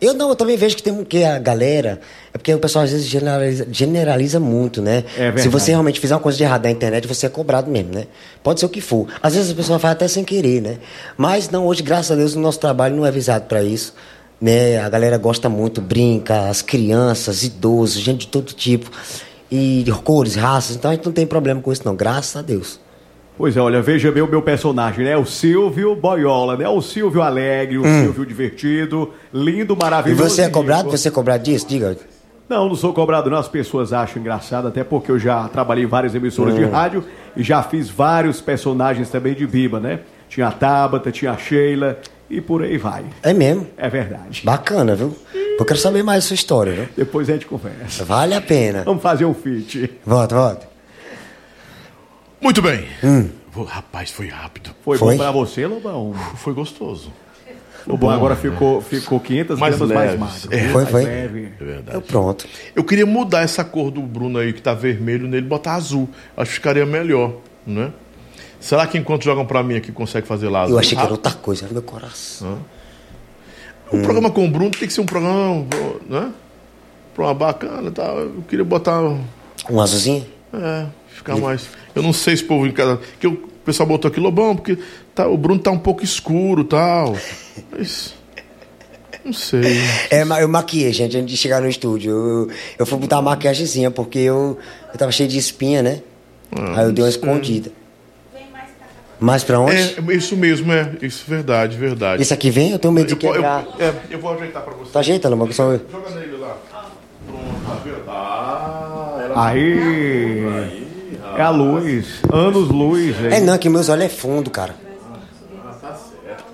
[0.00, 2.00] Eu não, eu também vejo que tem que a galera.
[2.32, 5.04] É porque o pessoal às vezes generaliza, generaliza muito, né?
[5.16, 5.36] É.
[5.36, 8.06] Se você realmente fizer uma coisa de errado na internet, você é cobrado mesmo, né?
[8.42, 9.06] Pode ser o que for.
[9.22, 10.78] Às vezes a pessoa faz até sem querer, né?
[11.18, 13.94] Mas não, hoje, graças a Deus, o nosso trabalho não é visado para isso.
[14.40, 14.78] Né?
[14.78, 18.90] A galera gosta muito, brinca, as crianças, idosos, gente de todo tipo.
[19.52, 21.94] E de cores, raças, então a gente não tem problema com isso, não.
[21.94, 22.79] Graças a Deus.
[23.40, 25.16] Pois é, olha, veja bem o meu personagem, né?
[25.16, 26.68] O Silvio Boiola, né?
[26.68, 29.76] O Silvio alegre, o Silvio divertido, lindo, Hum.
[29.78, 30.28] E maravilhoso.
[30.28, 30.90] você é cobrado?
[30.90, 31.66] Você é cobrado disso?
[31.66, 31.96] Diga.
[32.46, 35.86] Não, não sou cobrado não, as pessoas acham engraçado, até porque eu já trabalhei em
[35.86, 36.58] várias emissoras Hum.
[36.58, 37.02] de rádio
[37.34, 40.00] e já fiz vários personagens também de Biba, né?
[40.28, 41.96] Tinha a Tabata, tinha a Sheila
[42.28, 43.04] e por aí vai.
[43.22, 43.66] É mesmo.
[43.78, 44.42] É verdade.
[44.44, 45.16] Bacana, viu?
[45.58, 46.88] Eu quero saber mais a sua história, viu?
[46.94, 48.04] Depois a gente conversa.
[48.04, 48.82] Vale a pena.
[48.84, 49.90] Vamos fazer um feat.
[50.04, 50.68] Volta, volta.
[52.40, 52.86] Muito bem.
[53.52, 54.70] Vou- Rapaz, foi rápido.
[54.84, 55.12] Foi, Foi?
[55.16, 56.14] bom pra você, Lobão?
[56.36, 57.12] Foi gostoso.
[57.86, 60.44] Lobão agora ficou, ficou 500 Mais gramas mais leves.
[60.44, 60.56] magro.
[60.58, 60.68] É.
[60.68, 61.04] Foi, mais foi?
[61.04, 61.52] leve.
[61.60, 61.88] É verdade.
[61.88, 62.46] Então, pronto.
[62.76, 66.08] Eu queria mudar essa cor do Bruno aí, que tá vermelho nele, botar azul.
[66.36, 67.34] Acho que ficaria melhor,
[67.66, 67.90] né?
[68.60, 70.74] Será que enquanto jogam pra mim aqui consegue fazer lá azul?
[70.74, 71.26] Eu achei que era Rápido?
[71.26, 72.58] outra coisa, meu coração.
[73.92, 75.66] Um programa com o Bruno tem que ser um programa,
[76.08, 76.30] né?
[77.14, 78.18] Programa bacana e tal.
[78.20, 79.00] Eu queria botar.
[79.70, 80.24] Um azulzinho?
[80.52, 80.86] É,
[81.20, 81.68] ficar mais.
[81.94, 83.00] Eu não sei se o povo em casa.
[83.18, 84.78] Que o pessoal botou aqui Lobão, porque
[85.14, 87.16] tá, o Bruno tá um pouco escuro e tal.
[87.70, 88.14] Mas.
[89.24, 89.80] Não sei.
[90.10, 92.10] É, eu maquiei, gente, antes de chegar no estúdio.
[92.10, 92.48] Eu,
[92.78, 94.58] eu fui botar uma maquiagemzinha, porque eu,
[94.92, 96.00] eu tava cheio de espinha, né?
[96.74, 97.70] Aí eu dei uma escondida.
[99.20, 99.76] Mais pra onde?
[99.76, 100.92] É, isso mesmo, é.
[101.02, 102.22] Isso, verdade, verdade.
[102.22, 102.72] Esse aqui vem?
[102.72, 103.66] Eu tenho medo de eu, eu, quebrar.
[103.78, 104.90] é, eu vou ajeitar pra você.
[104.90, 106.56] Tá ajeitando, que só eu- Joga nele lá.
[107.26, 108.12] Pronto, tá?
[108.12, 110.79] Ah, ela Aí.
[111.40, 112.06] É a luz.
[112.30, 113.16] Anos luz.
[113.24, 113.44] É hein?
[113.46, 114.74] não, que meus olhos é fundo, cara.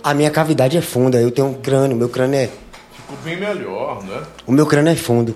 [0.05, 2.47] A minha cavidade é funda, eu tenho um crânio, meu crânio é.
[2.95, 4.23] ficou bem melhor, né?
[4.47, 5.35] O meu crânio é fundo.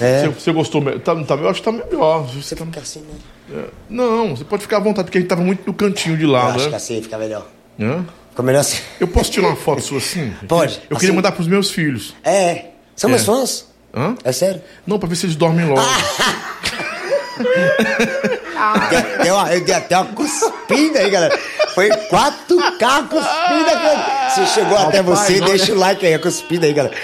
[0.00, 0.20] É.
[0.22, 0.80] Você, você gostou?
[1.00, 2.22] Tá, tá, eu acho que tá melhor.
[2.28, 3.14] Você Você tá- fica assim, né?
[3.52, 3.64] é.
[3.90, 6.30] Não, você pode ficar à vontade, porque a gente tava muito no cantinho de Eu
[6.30, 6.76] lá, acho que né?
[6.76, 7.44] assim fica melhor.
[7.80, 8.04] Hã?
[8.30, 8.78] Ficou melhor assim.
[9.00, 10.32] Eu posso tirar uma foto sua assim?
[10.46, 10.74] Pode.
[10.88, 11.16] Eu queria Assim?
[11.16, 12.14] mandar pros meus filhos.
[12.22, 12.66] É.
[12.94, 13.24] São meus É.
[13.24, 13.66] fãs?
[13.92, 14.14] Hã?
[14.22, 14.62] É sério?
[14.86, 15.80] Não, pra ver se eles dormem logo.
[18.90, 21.38] Deu, deu uma, eu dei até uma cuspida aí, galera.
[21.74, 24.34] Foi quatro carros cuspindo.
[24.34, 26.94] Se chegou até você, deixa o like aí, a cuspida aí, galera.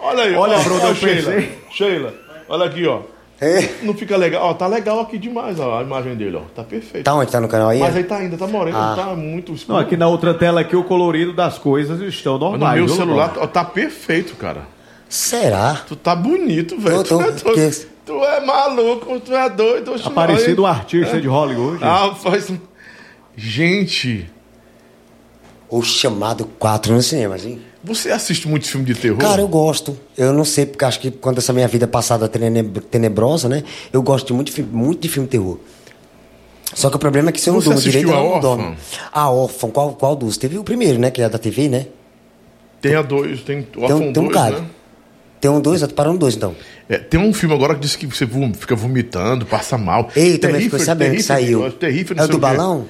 [0.00, 1.42] Olha aí, Olha, ó, Bruno, ó, Sheila.
[1.70, 2.14] Sheila,
[2.48, 3.00] olha aqui, ó.
[3.40, 3.68] É.
[3.82, 4.44] Não fica legal.
[4.46, 6.40] Ó, tá legal aqui demais, ó, a imagem dele, ó.
[6.56, 7.04] Tá perfeito.
[7.04, 7.30] Tá onde?
[7.30, 7.78] Tá no canal aí?
[7.78, 8.94] Mas aí tá ainda, tá moreno, Ah.
[8.96, 9.74] tá muito escuro.
[9.78, 12.80] Não, aqui na outra tela aqui o colorido das coisas estão Mas no normais.
[12.80, 13.42] meu celular Lobão?
[13.44, 14.62] ó, tá perfeito, cara.
[15.08, 15.82] Será?
[15.86, 16.96] Tu tá bonito, velho.
[16.96, 17.54] Eu tô- Tu, é doido.
[17.54, 19.92] que- Tu é maluco, tu é doido.
[19.92, 21.78] oxe, Tá parecido um artista de Hollywood.
[21.84, 22.50] Ah, faz.
[23.36, 24.26] Gente,
[25.68, 27.60] O chamado 4 no cinema, assim.
[27.84, 29.18] você assiste muito filme de terror?
[29.18, 29.94] Cara, eu gosto.
[30.16, 33.62] Eu não sei, porque acho que quando essa minha vida passada teneb- tenebrosa, né?
[33.92, 35.58] Eu gosto de muito, de filme- muito de filme de terror.
[36.74, 38.32] Só que o problema é que se eu não Você durmo assistiu direito, eu A
[38.34, 38.76] não dormo.
[39.12, 40.38] A Órfã, qual, qual dos?
[40.38, 41.10] Teve o primeiro, né?
[41.10, 41.86] Que é da TV, né?
[42.80, 44.60] Tem a dois, tem o Órfão um- tem um 2, cara.
[44.60, 44.66] né?
[45.40, 46.54] Tem um dois, parou no dois, então.
[46.88, 50.08] É, tem um filme agora que diz que você vom- fica vomitando, passa mal.
[50.16, 51.70] Ei, também ficou sabendo que saiu.
[51.72, 52.86] Terrível, É o do balão?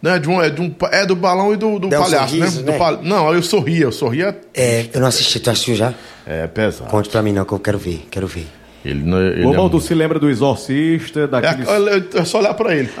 [0.00, 2.04] Não, é, de um, é, de um, é do balão e do, do Dá um
[2.04, 2.66] palhaço, sorriso, né?
[2.66, 2.78] Do né?
[2.78, 4.38] pal- Não, eu sorria, eu sorria.
[4.54, 5.40] É, eu não assisti.
[5.40, 5.92] Tu assistiu já?
[6.24, 6.88] É pesado.
[6.88, 8.06] Conte pra mim, não, que eu quero ver.
[8.10, 8.46] Quero ver.
[8.84, 9.26] Ele não é.
[9.30, 11.66] Ele Lobão, é, tu se lembra do Exorcista, daqueles...
[11.68, 12.88] é, é só olhar pra ele.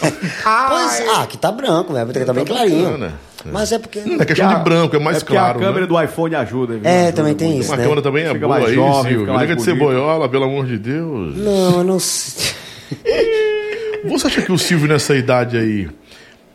[0.00, 2.04] Pois, ah, aqui tá branco, né?
[2.04, 2.84] Tá bem Tá clarinho.
[2.84, 3.12] bacana.
[3.44, 3.98] Mas é porque.
[3.98, 5.58] É questão de branco, é mais porque claro.
[5.58, 5.86] a câmera né?
[5.86, 6.74] do iPhone ajuda.
[6.74, 6.82] viu?
[6.84, 7.60] É, Ajuda também tem muito.
[7.62, 7.70] isso.
[7.70, 7.82] Uma né?
[7.84, 9.32] câmera também é Fica boa mais aí, jovem, Silvio.
[9.32, 9.62] Liga de bonito.
[9.62, 11.36] ceboiola, pelo amor de Deus.
[11.36, 12.52] Não, eu não sei.
[14.04, 15.88] Você acha que o Silvio, nessa idade aí,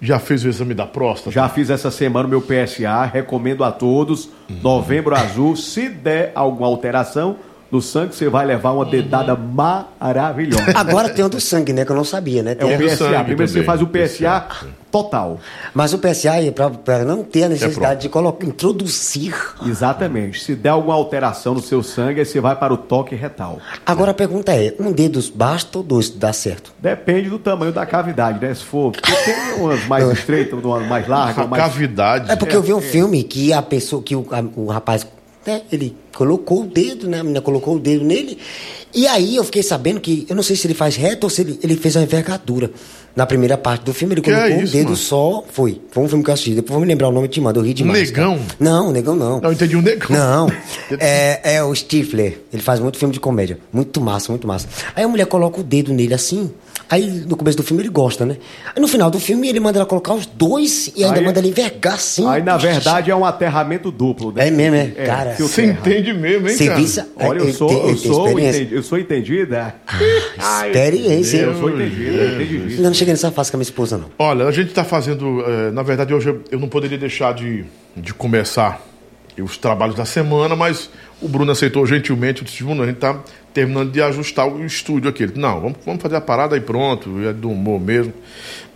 [0.02, 1.32] já fez o exame da próstata?
[1.32, 4.30] Já fiz essa semana o meu PSA, recomendo a todos.
[4.62, 7.38] Novembro azul, se der alguma alteração
[7.74, 10.64] no sangue, você vai levar uma dedada maravilhosa.
[10.76, 11.84] Agora tem o do sangue, né?
[11.84, 12.52] Que eu não sabia, né?
[12.52, 12.96] É Tem o a- do PSA.
[12.98, 14.42] sangue Primeiro você faz o PSA.
[14.42, 15.40] PSA total.
[15.74, 19.34] Mas o PSA é pra não ter a necessidade de colocar, introduzir.
[19.66, 20.40] Exatamente.
[20.44, 23.58] Se der alguma alteração no seu sangue, aí você vai para o toque retal.
[23.86, 26.72] Agora a pergunta é: um dedo basta ou dois dá certo?
[26.80, 28.54] Depende do tamanho da cavidade, né?
[28.54, 28.92] Se for.
[28.92, 31.64] Porque tem umas mais estreitas, umas mais largas, mais.
[31.64, 32.32] cavidade.
[32.32, 35.08] É porque eu vi um filme que a pessoa, que o, a- o rapaz,
[35.46, 37.20] né, ele colocou o dedo, né?
[37.20, 38.38] A menina colocou o dedo nele.
[38.94, 41.42] E aí eu fiquei sabendo que, eu não sei se ele faz reto ou se
[41.42, 42.70] ele, ele fez uma envergadura.
[43.16, 44.98] Na primeira parte do filme, ele Que é colocou isso, o dedo mano?
[44.98, 45.44] só.
[45.52, 45.80] Foi.
[45.92, 46.56] Foi um filme que eu assisti.
[46.56, 47.60] Depois vou me lembrar o nome e te mando.
[47.60, 48.10] Eu ri demais.
[48.10, 48.38] Negão?
[48.40, 48.56] cara.
[48.60, 49.40] Não, negão não.
[49.40, 50.08] Não, eu entendi um negão.
[50.10, 50.48] Não,
[51.00, 52.40] é, é o Stifler.
[52.52, 53.60] Ele faz muito filme de comédia.
[53.72, 54.68] Muito massa, muito massa.
[54.96, 56.50] Aí a mulher coloca o dedo nele assim.
[56.94, 58.38] Aí no começo do filme ele gosta, né?
[58.76, 61.40] Aí no final do filme ele manda ela colocar os dois e ainda Aí- manda
[61.40, 62.28] ela envergar assim.
[62.28, 64.32] Aí, na verdade, é um aterramento duplo.
[64.32, 64.48] né?
[64.48, 64.86] É mesmo, é?
[65.06, 65.80] Cara, fio Você terra.
[65.80, 67.08] entende mesmo, hein, Você cara?
[67.16, 68.60] Olha, eu Ele sou, eu tem sou, experiência.
[68.62, 69.76] entendi, eu sou entendida.
[70.38, 71.44] Ai, Experiência, hein?
[71.44, 72.82] Eu sou entendida, eu entendi Ainda disso.
[72.84, 74.06] não cheguei nessa fase com a minha esposa, não.
[74.20, 75.44] Olha, a gente está fazendo.
[75.48, 77.66] eh, na verdade, hoje eu- eu não poderia deixar de,
[77.96, 78.82] de começar
[79.42, 80.90] os trabalhos da semana, mas
[81.22, 82.42] o Bruno aceitou gentilmente.
[82.42, 83.20] Eu disse, Bruno, a gente está
[83.54, 85.24] terminando de ajustar o estúdio aqui.
[85.24, 88.14] Ele, não, vamos, vamos fazer a parada aí pronto, é do humor mesmo.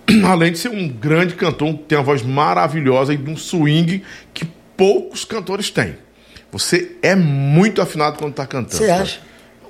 [0.25, 4.03] Além de ser um grande cantor, tem uma voz maravilhosa e de um swing
[4.33, 4.45] que
[4.75, 5.95] poucos cantores têm.
[6.51, 8.77] Você é muito afinado quando está cantando.
[8.77, 9.26] Você acha?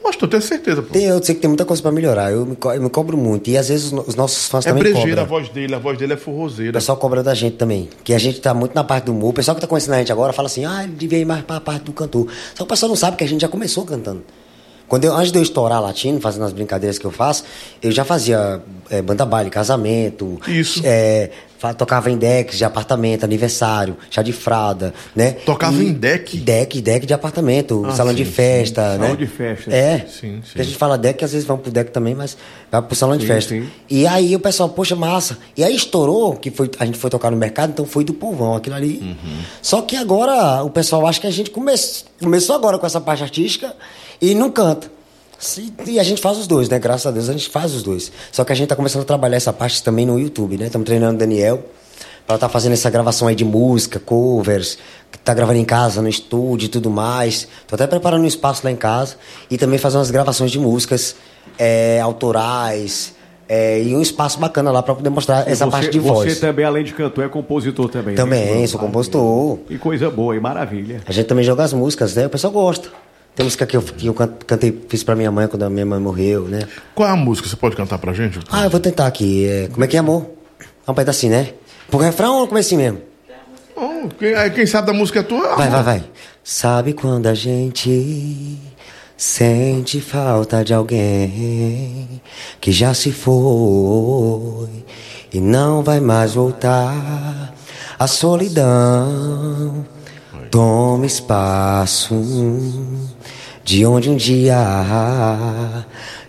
[0.07, 0.81] Eu acho, eu tenho certeza.
[0.81, 0.93] Pô.
[0.93, 2.31] Tem, eu sei que tem muita coisa pra melhorar.
[2.31, 3.49] Eu me, eu me cobro muito.
[3.49, 5.97] E às vezes os, os nossos fãs É também brejeira a voz dele, a voz
[5.97, 6.71] dele é O forrozeira.
[6.73, 7.89] pessoal cobra da gente também.
[8.03, 9.29] Que a gente tá muito na parte do humor.
[9.31, 11.43] O pessoal que tá conhecendo a gente agora fala assim, ah, ele devia ir mais
[11.43, 12.27] pra parte do cantor.
[12.51, 14.23] Só que o pessoal não sabe que a gente já começou cantando.
[14.87, 17.43] Quando eu, antes de eu estourar latino, fazendo as brincadeiras que eu faço,
[17.83, 20.39] eu já fazia é, banda baile, casamento.
[20.47, 20.81] Isso.
[20.85, 21.29] é,
[21.77, 25.31] tocava em decks de apartamento, aniversário, chá de fralda, né?
[25.45, 26.37] Tocava E- em deck?
[26.37, 28.97] Deck, deck de apartamento, Ah, salão sim, de festa, sim.
[28.99, 29.03] né?
[29.05, 29.71] Salão de festa.
[29.75, 29.99] É.
[30.07, 30.59] Sim, sim.
[30.59, 32.37] A gente fala deck, às vezes vamos pro deck também, mas
[32.71, 33.49] vai pro salão de festa.
[33.55, 33.67] sim.
[33.89, 35.37] E aí o pessoal, poxa, massa.
[35.55, 38.55] E aí estourou, que foi, a gente foi tocar no mercado, então foi do povão,
[38.55, 38.99] aquilo ali.
[39.01, 39.37] Uhum.
[39.61, 41.71] Só que agora o pessoal acha que a gente come,
[42.21, 43.73] começou agora com essa parte artística
[44.21, 44.96] e não canta.
[45.39, 46.79] Se- E a gente faz os dois, né?
[46.79, 48.11] Graças a Deus a gente faz os dois.
[48.31, 50.65] Só que a gente tá começando a trabalhar essa parte também no YouTube, né?
[50.65, 51.63] Estamos treinando o Daniel
[52.25, 54.77] para estar fazendo essa gravação aí de música, covers,
[55.11, 57.47] que tá gravando em casa, no estúdio e tudo mais.
[57.67, 59.15] Tô até preparando um espaço lá em casa
[59.49, 61.15] e também fazer umas gravações de músicas
[61.57, 63.15] é, autorais
[63.47, 66.39] é, e um espaço bacana lá para poder mostrar essa você, parte de você voz.
[66.39, 68.13] também, além de cantor, é compositor também.
[68.13, 68.21] né?
[68.21, 68.79] Também, Que sou maravilha.
[68.79, 69.59] compositor.
[69.69, 71.01] E coisa boa, e maravilha.
[71.07, 72.25] A gente também joga as músicas, né?
[72.25, 72.89] O pessoal gosta.
[73.37, 75.85] Tem música que eu, que eu can- cantei, fiz pra minha mãe quando a minha
[75.85, 76.61] mãe morreu, né?
[76.95, 77.47] Qual é a música?
[77.47, 78.39] Você pode cantar pra gente?
[78.51, 79.45] Ah, eu vou tentar aqui.
[79.47, 80.25] É, como é que é, amor?
[80.87, 81.53] É um pedacinho, né?
[81.87, 83.01] Pro refrão ou comecinho mesmo?
[83.75, 85.55] Oh, quem, quem sabe da música é tua?
[85.55, 86.03] Vai, vai, vai.
[86.43, 88.57] Sabe quando a gente
[89.15, 92.19] sente falta de alguém
[92.59, 94.67] que já se foi
[95.31, 97.53] e não vai mais voltar?
[97.99, 99.85] A solidão
[100.49, 102.15] toma espaço
[103.67, 104.55] de onde um dia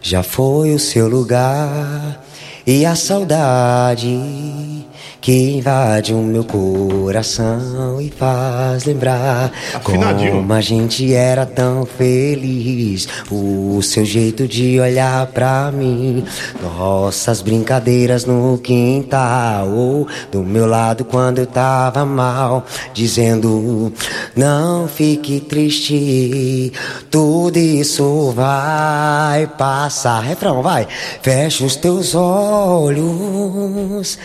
[0.02, 2.20] já foi o seu lugar
[2.66, 4.87] e a saudade
[5.20, 10.32] que invade o meu coração e faz lembrar Afinadinho.
[10.32, 13.08] como a gente era tão feliz.
[13.30, 16.24] O seu jeito de olhar pra mim,
[16.62, 22.64] nossas brincadeiras no quintal, do meu lado quando eu tava mal,
[22.94, 23.92] dizendo:
[24.36, 26.72] Não fique triste,
[27.10, 30.20] tudo isso vai passar.
[30.20, 30.86] Refrão, vai.
[31.22, 34.18] Fecha os teus olhos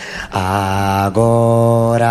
[0.84, 2.04] agora.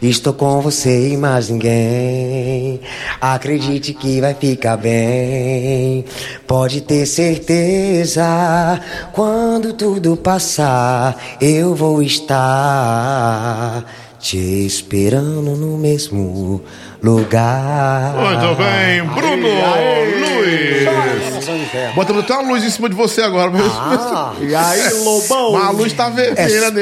[0.00, 2.80] Estou com você e mais ninguém.
[3.20, 6.04] Acredite que vai ficar bem.
[6.46, 8.80] Pode ter certeza.
[9.12, 13.84] Quando tudo passar, eu vou estar
[14.18, 16.62] te esperando no mesmo
[17.02, 18.14] lugar.
[18.14, 19.48] Muito bem, Bruno
[20.38, 20.88] Luiz.
[21.94, 23.50] Botamos até uma luz em cima de você agora.
[23.50, 25.52] Mas, Ah, E aí, Lobão?
[25.52, 26.72] mas a luz tá vermelha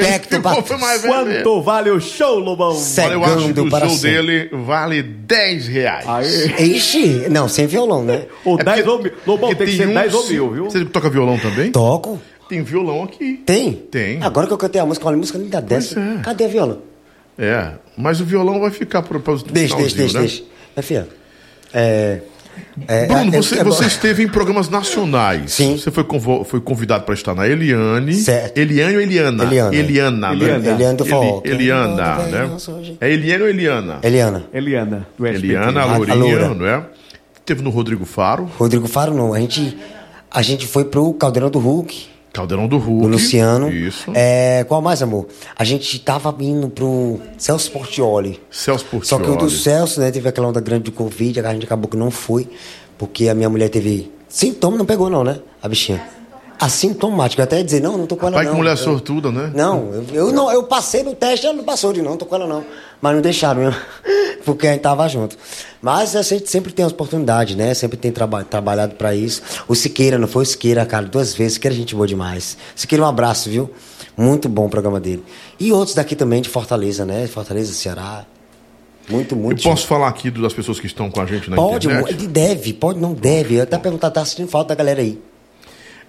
[0.63, 1.43] Ficou mais vermelha.
[1.43, 2.71] Quanto vale o show, Lobão?
[2.77, 4.11] Olha, eu acho que cegando o show sempre.
[4.11, 6.07] dele vale 10 reais.
[6.57, 6.77] Aí.
[6.77, 8.23] Ixi, não, sem violão, né?
[8.45, 9.13] Ou É 10 porque- ou mil.
[9.27, 10.65] Lobão, porque tem que ser um 10 ou mil, viu?
[10.71, 11.71] Você toca violão também?
[11.71, 12.21] Toco.
[12.49, 13.43] Tem violão aqui.
[13.45, 13.73] Tem?
[13.73, 14.23] Tem.
[14.23, 15.99] Agora que eu cantei a música, olha a música linda dessa.
[15.99, 16.23] é.
[16.23, 16.79] Cadê a viola?
[17.39, 20.43] É, mas o violão vai ficar para o Deixa, deixa, deixa, deixa.
[20.75, 21.09] Minha filha.
[21.75, 22.21] É.
[22.89, 25.53] é, Bruno, é- você, é- você esteve em programas nacionais.
[25.53, 25.77] Sim.
[25.77, 28.15] Você foi, convo- foi convidado para estar na Eliane.
[28.15, 28.57] Certo.
[28.57, 29.45] Eliane ou Eliana?
[29.45, 29.75] Eliana.
[29.77, 30.35] Eliana, né?
[30.35, 30.69] Eliana.
[30.71, 31.43] Eliana do forró.
[31.45, 32.51] Eli- Eliana, Quem né?
[33.01, 33.99] É Eliane ou Eliana?
[34.03, 34.45] Eliana.
[34.55, 35.47] Eliana, do SBT.
[35.47, 36.55] Eliana, A- a a Lourinha, loura.
[36.55, 36.83] não é?
[37.45, 39.33] Teve no Rodrigo Faro, Rodrigo Faro não.
[39.35, 39.77] A gente,
[40.31, 42.07] a gente foi pro Caldeirão do Hulk,
[42.37, 43.03] Caldeirão do Hulk.
[43.03, 43.71] do Luciano.
[43.73, 44.13] Isso.
[44.15, 45.27] É, qual mais, amor?
[45.57, 48.41] A gente tava indo pro Celso Portioli.
[48.51, 49.25] Celso Só Portioli.
[49.25, 51.97] que o do Celso, né, teve aquela onda grande de Covid, a gente acabou que
[51.97, 52.49] não foi,
[52.99, 55.39] porque a minha mulher teve sintoma, não pegou não, né?
[55.63, 56.16] A bichinha.
[56.59, 57.43] Assintomática.
[57.43, 58.53] Eu até ia dizer, não, não tô com ela Pai, não.
[58.53, 59.51] que mulher Eu- sortuda, né?
[59.55, 62.27] Não, eu, eu não, eu passei no teste, ela não passou de não, não tô
[62.27, 62.65] com ela não.
[63.01, 63.79] Mas não deixaram mesmo,
[64.45, 65.37] porque a gente tava junto.
[65.83, 67.75] Mas a gente sempre tem as oportunidades, né?
[67.75, 69.43] Sempre tem traba trabalhado pra isso.
[69.69, 71.55] O Siqueira, não foi o Siqueira, cara, duas vezes.
[71.55, 72.57] Siqueira é gente boa demais.
[72.75, 73.71] Siqueira, um abraço, viu?
[74.17, 75.23] Muito bom o programa dele.
[75.61, 77.27] E outros daqui também de Fortaleza, né?
[77.27, 78.25] Fortaleza, Ceará.
[79.09, 79.63] Muito, Eu muito.
[79.63, 82.11] posso falar aqui das pessoas que estão com a gente na Pode, internet?
[82.13, 83.55] ele deve, pode, não deve.
[83.57, 85.21] Eu até perguntar, tá assistindo falta da galera aí.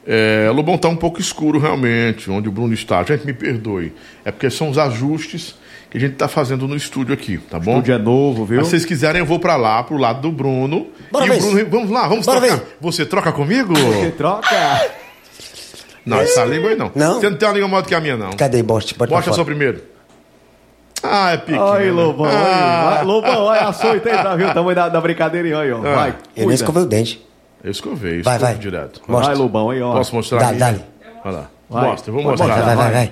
[0.09, 3.03] É, Lobão tá um pouco escuro realmente, onde o Bruno está.
[3.03, 3.93] Gente, me perdoe.
[4.23, 5.55] É porque são os ajustes
[5.91, 7.79] que a gente tá fazendo no estúdio aqui, tá bom?
[7.79, 8.57] O dia novo, viu?
[8.57, 10.87] Mas se vocês quiserem, eu vou pra lá, pro lado do Bruno.
[11.11, 12.55] Bora e ver o Bruno, vamos lá, vamos Bora trocar.
[12.57, 12.77] ver.
[12.79, 13.73] Você troca comigo?
[13.75, 14.47] Você troca.
[16.05, 16.89] Não, essa língua aí não.
[16.95, 17.19] Não?
[17.19, 18.31] Você não tem uma língua maior do que a minha, não.
[18.31, 18.63] Cadê?
[18.63, 19.81] Pode Mostra pra só primeiro.
[21.03, 21.71] Ah, é pequeno.
[21.73, 22.25] Aí, Lobão.
[22.25, 24.49] Ah, vai, Lobão, olha a açoita aí, tá vendo?
[24.51, 25.77] O tamanho da, da brincadeira aí, ó.
[25.79, 25.95] Ah.
[25.95, 26.53] Vai, Eu nem cuida.
[26.55, 27.26] escovei o dente.
[27.67, 28.55] Eu escovei, Vai, vai.
[28.55, 29.01] direto.
[29.09, 29.33] Mostra.
[29.33, 29.91] Vai, Lobão, aí, ó.
[29.91, 30.57] Posso mostrar Dá, aqui?
[30.57, 30.81] dá-lhe.
[31.25, 31.49] Olha lá.
[31.69, 31.89] Vai.
[31.89, 32.47] Mostra, vou mostrar.
[32.47, 33.11] Vai, vai, vai, vai.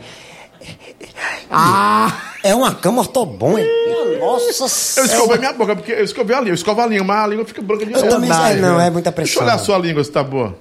[1.51, 2.21] Ah!
[2.41, 3.67] É uma cama ortobom, hein?
[4.17, 6.51] Nossa Eu escovei minha boca, porque eu escovei a língua.
[6.51, 8.89] Eu escovo a língua, mas a língua fica branca de Eu também sei, não, é
[8.89, 9.43] muita Deixa eu pressão.
[9.43, 10.57] olhar a sua língua se tá boa.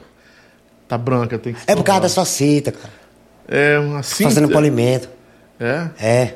[0.89, 2.93] Tá branca, tem que É por causa da sua cita, cara.
[3.47, 4.31] É uma cinta.
[4.31, 5.09] Fazendo polimento.
[5.61, 5.89] É.
[6.01, 6.35] É.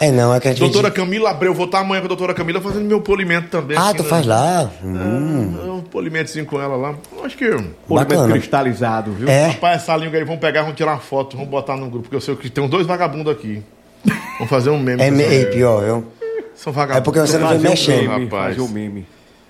[0.00, 0.60] É não, é que a gente.
[0.60, 3.76] Doutora Camila Abreu, vou estar amanhã com a doutora Camila fazendo meu polimento também.
[3.76, 4.08] Ah, aqui, tu né?
[4.08, 4.70] faz lá?
[4.82, 5.54] Hum.
[5.62, 6.94] Ah, Um polimentozinho com ela lá.
[7.16, 7.46] Eu Acho que.
[7.46, 8.32] Polimento Bacana.
[8.32, 9.28] cristalizado, viu?
[9.28, 9.48] É.
[9.48, 12.16] Rapaz, essa língua aí, vamos pegar, vamos tirar uma foto, vamos botar no grupo, porque
[12.16, 13.62] eu sei que tem uns dois vagabundos aqui.
[14.38, 15.02] Vamos fazer um meme.
[15.02, 15.50] É, me- língua.
[15.52, 16.04] pior, viu?
[16.56, 16.98] São vagabundos.
[16.98, 18.08] É porque você não vem um mexendo.
[18.10, 18.56] meme, rapaz.
[18.56, 19.06] fazer um meme.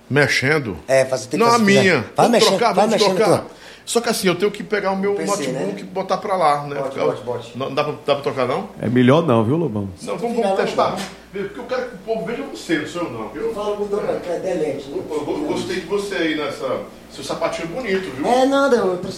[0.09, 0.77] Mexendo?
[0.87, 1.93] É, fazer tem que Não, a fazer- minha.
[1.95, 3.45] Vai vamos mexendo, trocar, vai vamos mexendo trocar.
[3.85, 5.79] Só que assim, eu tenho que pegar o meu PC, notebook né?
[5.79, 6.75] e botar pra lá, né?
[6.79, 7.51] Bote, bote, bote.
[7.57, 8.69] Não dá pra, dá pra não?
[8.81, 9.87] É melhor não, viu, Lobão?
[10.01, 10.97] Não, vamos, vamos testar.
[11.31, 13.31] Porque eu quero que o povo veja você, não sou eu não.
[13.35, 14.89] Eu, Fala mudou, que é delete.
[14.89, 16.81] eu go- gostei de você aí nessa.
[17.11, 18.25] Seu sapatinho bonito, viu?
[18.27, 19.09] É nada, eu tá?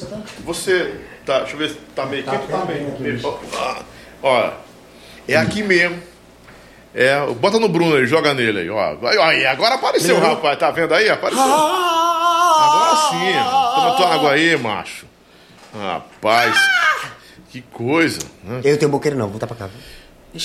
[0.46, 0.96] Você.
[1.26, 2.90] Tá, deixa eu ver se tá meio Tá quente ou tá bem meio.
[2.94, 3.40] aqui, meio-.
[3.56, 3.82] Ah,
[4.22, 4.54] Olha,
[5.28, 5.98] é aqui mesmo.
[7.00, 8.98] É, bota no Bruno aí, joga nele aí, ó.
[9.22, 11.08] Aí, agora apareceu, rapaz, tá vendo aí?
[11.08, 11.44] Apareceu.
[11.44, 13.34] Agora sim,
[13.76, 15.06] toma tua água aí, macho.
[15.76, 16.58] Rapaz,
[17.52, 18.18] que coisa.
[18.44, 18.62] Né?
[18.64, 19.70] Eu tenho boqueiro não, vou botar pra cá.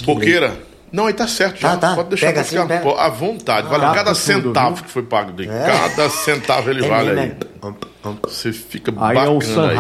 [0.05, 0.59] Boqueira.
[0.93, 1.71] Não, aí tá certo já.
[1.77, 1.95] Tá, tá.
[1.97, 3.01] Pode deixar Pega pra assim, pega.
[3.01, 3.67] à vontade.
[3.69, 4.85] Vale Tá, cada tudo, centavo viu?
[4.85, 5.51] que foi pago dele.
[5.51, 5.65] É.
[5.67, 7.21] Cada centavo ele É vale mesmo,
[7.63, 7.71] aí.
[7.71, 8.13] é.
[8.29, 9.35] Você fica Aí bacana é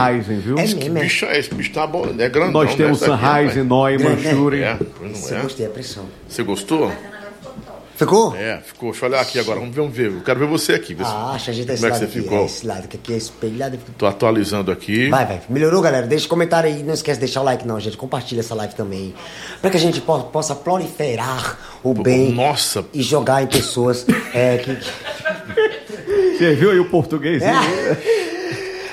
[0.08, 0.22] aí.
[0.22, 0.58] Sunrise, viu?
[0.58, 1.00] É Que mesmo, é.
[1.02, 1.54] bicho é esse?
[1.54, 2.52] Bicho tá bom, é grandão.
[2.52, 3.06] Nós temos né?
[3.08, 3.56] Esse aqui, Sunrise.
[3.62, 4.30] Neumann, né?
[4.32, 4.62] Shuri.
[4.62, 5.42] É, pois Você não é.
[5.42, 6.04] gostei, a pressão.
[6.28, 6.92] Você gostou?
[8.04, 8.34] Ficou?
[8.36, 8.90] É, ficou.
[8.90, 9.58] Deixa eu olhar aqui agora.
[9.60, 10.06] Vamos ver, vamos ver.
[10.12, 10.94] Eu quero ver você aqui.
[10.94, 12.22] Ver Ah, acha, ajeita esse Como é que você aqui.
[12.22, 12.38] ficou?
[12.42, 13.78] É esse lado, que aqui é espelhado.
[13.98, 15.08] Tô atualizando aqui.
[15.08, 15.40] Vai, vai.
[15.48, 16.06] Melhorou, galera?
[16.06, 16.82] Deixa comentário aí.
[16.82, 17.96] Não esquece de deixar o like, não, gente.
[17.96, 19.14] Compartilha essa live também.
[19.60, 22.32] Pra que a gente po- possa proliferar o bem.
[22.32, 22.84] nossa.
[22.92, 24.76] E jogar em pessoas é, que.
[26.38, 27.42] Você viu aí o português?
[27.42, 27.52] É.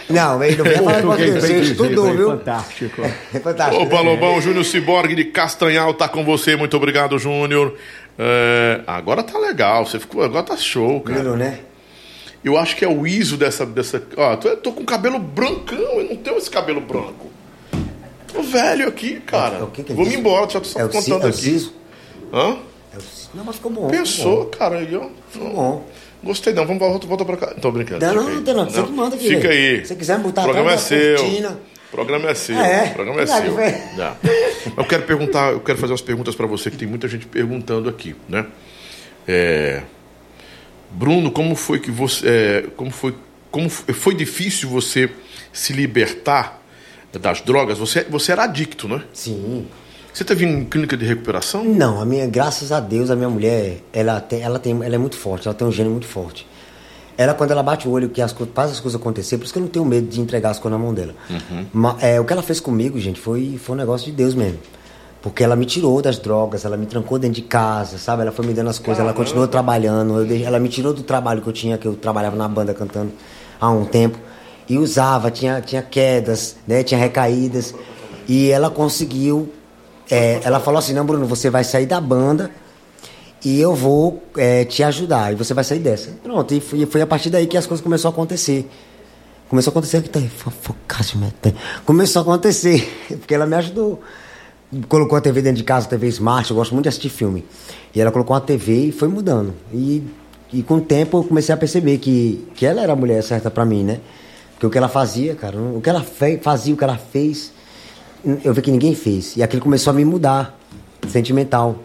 [0.10, 1.34] Não, ele não veio falar Português.
[1.36, 2.30] Você bem estudou, viu?
[2.32, 3.02] Fantástico.
[3.34, 3.84] É fantástico.
[3.84, 6.56] Opa, Lobão, Júnior Ciborgue de Castanhal tá com você.
[6.56, 7.76] Muito obrigado, Júnior.
[8.22, 11.20] É, agora tá legal, você ficou, agora tá show, cara.
[11.20, 11.60] Melhorou, né?
[12.44, 13.66] Eu acho que é o ISO dessa.
[13.66, 17.30] dessa ó, tô, tô com cabelo brancão, eu não tenho esse cabelo branco.
[18.34, 19.58] Tô velho aqui, cara.
[19.60, 20.18] É o que que me disse?
[20.18, 21.38] embora, já tô só É contando é o aqui.
[21.38, 21.74] siso?
[22.34, 22.58] Hã?
[22.94, 23.30] É o siso.
[23.34, 23.88] Não, mas ficou bom.
[23.88, 25.08] Pensou, cara, aí, ó.
[25.30, 25.88] Ficou bom.
[26.22, 27.48] Gostei não, vamos volta, volta pra cá.
[27.62, 28.06] Tô brincando.
[28.06, 28.70] Não, não, não não.
[28.70, 29.80] Você que manda aqui, Fica aí.
[29.80, 31.18] Se você quiser botar O programa é seu.
[31.18, 31.60] cortina.
[31.90, 32.56] O programa é seu.
[32.58, 33.54] É, O programa é seu.
[33.54, 33.74] foi.
[34.78, 37.90] Eu quero perguntar, eu quero fazer umas perguntas pra você, que tem muita gente perguntando
[37.90, 38.46] aqui, né?
[39.28, 39.82] É,
[40.92, 42.28] Bruno, como foi que você.
[42.28, 43.16] é, como foi.
[43.52, 45.10] Como foi, foi difícil você
[45.52, 46.62] se libertar
[47.12, 47.80] das drogas?
[47.80, 49.04] Você, você era adicto, né?
[49.12, 49.68] Sim.
[50.14, 51.64] Você teve em clínica de recuperação?
[51.64, 54.98] Não, a minha, graças a Deus, a minha mulher, ela tem, ela tem, ela é
[54.98, 56.46] muito forte, ela tem um gênio muito forte.
[57.22, 59.60] Ela, quando ela bate o olho, que as, faz as coisas acontecer, por isso que
[59.60, 61.14] eu não tenho medo de entregar as coisas na mão dela.
[61.74, 64.58] Ma- é, o que ela fez comigo, gente, foi, foi um negócio de Deus mesmo.
[65.22, 68.22] Porque ela me tirou das drogas, ela me trancou dentro de casa, sabe?
[68.22, 70.24] Ela foi me dando as coisas, ela continuou trabalhando.
[70.26, 73.12] dei- ela me tirou do trabalho que eu tinha, que eu trabalhava na banda cantando
[73.60, 74.18] há um tempo.
[74.70, 76.84] E usava, tinha, tinha quedas, né?
[76.84, 77.76] Tinha recaídas.
[78.30, 79.52] E ela conseguiu.
[80.10, 82.50] é, ela falou assim: não, Bruno, você vai sair da banda
[83.44, 85.32] e eu vou é, te ajudar.
[85.32, 86.12] E você vai sair dessa.
[86.24, 88.70] Pronto, e foi, foi a partir daí que as coisas começaram a acontecer.
[89.50, 90.20] Começou a acontecer que tá
[91.86, 92.88] Começou a acontecer,
[93.20, 94.00] porque ela me ajudou.
[94.88, 97.44] Colocou a TV dentro de casa, TV Smart, eu gosto muito de assistir filme.
[97.96, 99.56] E ela colocou uma TV e foi mudando.
[99.74, 100.04] E,
[100.54, 103.50] e com o tempo eu comecei a perceber que, que ela era a mulher certa
[103.50, 104.00] pra mim, né?
[104.52, 106.06] Porque o que ela fazia, cara, o que ela
[106.42, 107.52] fazia, o que ela fez,
[108.44, 109.36] eu vi que ninguém fez.
[109.36, 110.56] E aquilo começou a me mudar,
[111.08, 111.80] sentimental.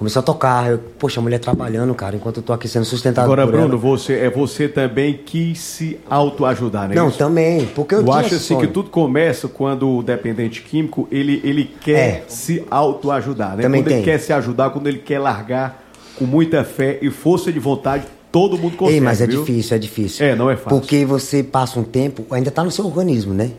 [0.00, 0.70] Começou a tocar.
[0.70, 3.76] Eu, Poxa, a mulher trabalhando, cara, enquanto eu tô aqui sendo sustentado Agora, Bruno, ela.
[3.76, 6.94] você, é você também que se autoajudar, né?
[6.94, 7.18] Não, isso?
[7.18, 11.70] também, porque eu, Eu acho assim que tudo começa quando o dependente químico ele, ele
[11.82, 12.24] quer É.
[12.28, 13.62] se autoajudar, né?
[13.62, 14.04] Também quando ele tem.
[14.06, 15.84] quer se ajudar, quando ele quer largar
[16.16, 18.96] com muita fé e força de vontade, todo mundo consegue.
[18.96, 19.40] Ei, mas é viu?
[19.40, 20.24] difícil, é difícil.
[20.24, 20.80] É, não é fácil.
[20.80, 23.50] Porque você passa um tempo, ainda tá no seu organismo, né?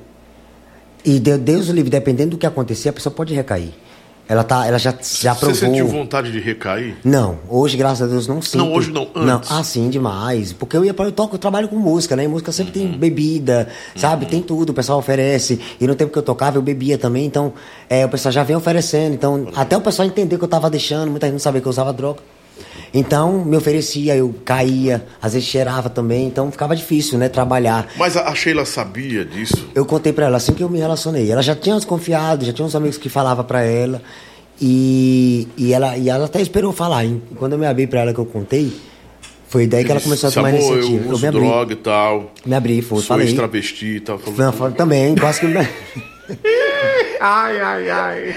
[1.05, 3.69] E de- Deus livre, dependendo do que acontecer, a pessoa pode recair.
[4.29, 5.55] Ela, tá, ela já, já Você provou.
[5.55, 6.95] sentiu vontade de recair?
[7.03, 8.59] Não, hoje, graças a Deus, não sinto.
[8.59, 9.51] Não, hoje não, antes.
[9.51, 10.53] ah, sim, demais.
[10.53, 12.23] Porque eu ia para eu toco, eu trabalho com música, né?
[12.23, 12.89] E música sempre Uhum.
[12.91, 14.25] tem bebida, sabe?
[14.25, 15.59] Tem tudo, o pessoal oferece.
[15.81, 17.53] E no tempo que eu tocava, eu bebia também, então
[17.89, 19.13] é, o pessoal já vem oferecendo.
[19.13, 21.71] Então, até o pessoal entender que eu tava deixando, muita gente não sabia que eu
[21.71, 22.19] usava droga.
[22.93, 27.87] Então, me oferecia, eu caía, às vezes cheirava também, então ficava difícil, né, trabalhar.
[27.97, 29.67] Mas a Sheila sabia disso?
[29.73, 31.31] Eu contei pra ela assim que eu me relacionei.
[31.31, 34.01] Ela já tinha desconfiado, já tinha uns amigos que falavam pra ela.
[34.59, 37.05] E, e, ela, e ela até esperou falar.
[37.05, 37.21] hein?
[37.31, 38.71] E quando eu me abri pra ela que eu contei,
[39.47, 41.03] foi daí que ela começou a tomar Amor, iniciativa.
[41.03, 41.39] Eu Eu uso me abri.
[41.41, 42.31] droga e tal.
[42.45, 43.27] Me abri, foi, Sou falei.
[43.27, 44.19] ex-travesti e tal.
[44.37, 45.47] Não, também, quase que.
[47.19, 48.35] Ai, ai, ai.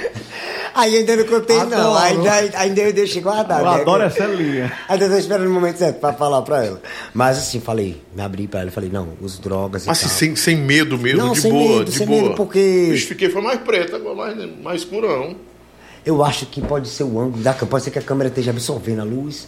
[0.74, 1.94] Aí ainda não contei, não.
[1.94, 1.98] Adoro.
[2.30, 3.60] Ainda, ainda eu deixei guardado.
[3.64, 3.80] Eu né?
[3.80, 4.72] adoro essa linha.
[4.88, 6.82] Ainda tô esperando o momento certo pra falar pra ela.
[7.12, 10.08] Mas assim, falei, me abri pra ela, falei, não, uso drogas e Mas tal.
[10.08, 12.22] assim, sem, sem medo mesmo, Não, de sem boa, medo, de sem boa.
[12.22, 15.36] medo, porque- Bicho, fiquei, foi mais preta, agora mais, mais escurão.
[16.04, 18.50] Eu acho que pode ser o ângulo da câmera, pode ser que a câmera esteja
[18.50, 19.46] absorvendo a luz.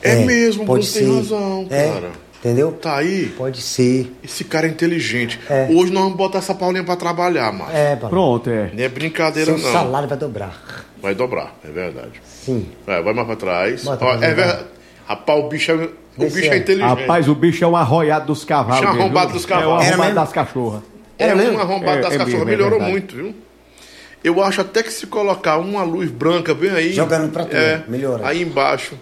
[0.00, 2.10] É mesmo, pode Bruno tem razão, É, cara.
[2.42, 2.72] Entendeu?
[2.72, 3.26] Tá aí.
[3.36, 4.12] Pode ser.
[4.22, 5.38] Esse cara é inteligente.
[5.48, 5.68] É.
[5.70, 7.70] Hoje nós vamos botar essa Paulinha pra trabalhar, mano.
[7.72, 8.10] É, Paulo.
[8.10, 8.70] Pronto, é.
[8.74, 9.72] Não é brincadeira, Seu não.
[9.72, 10.84] salário vai dobrar.
[11.00, 12.20] Vai dobrar, é verdade.
[12.24, 12.68] Sim.
[12.86, 13.84] Vai, vai mais pra trás.
[13.84, 14.64] Bota Ó, pra é verdade.
[15.06, 15.90] Rapaz, o bicho é, o
[16.30, 16.56] bicho é é.
[16.58, 17.00] inteligente.
[17.00, 18.80] Rapaz, o bicho é um arroiado dos cavalos.
[18.86, 19.36] Bicho é arrombado viu?
[19.36, 19.84] dos cavalos.
[19.84, 20.82] É um arrombado das cachorras.
[21.18, 22.42] É um arrombado É, das é cachorras.
[22.42, 23.34] é Melhorou muito, viu?
[24.24, 26.92] Eu acho até que se colocar uma luz branca bem aí.
[26.92, 28.28] Jogando pra tudo, é, melhora.
[28.28, 28.94] Aí embaixo.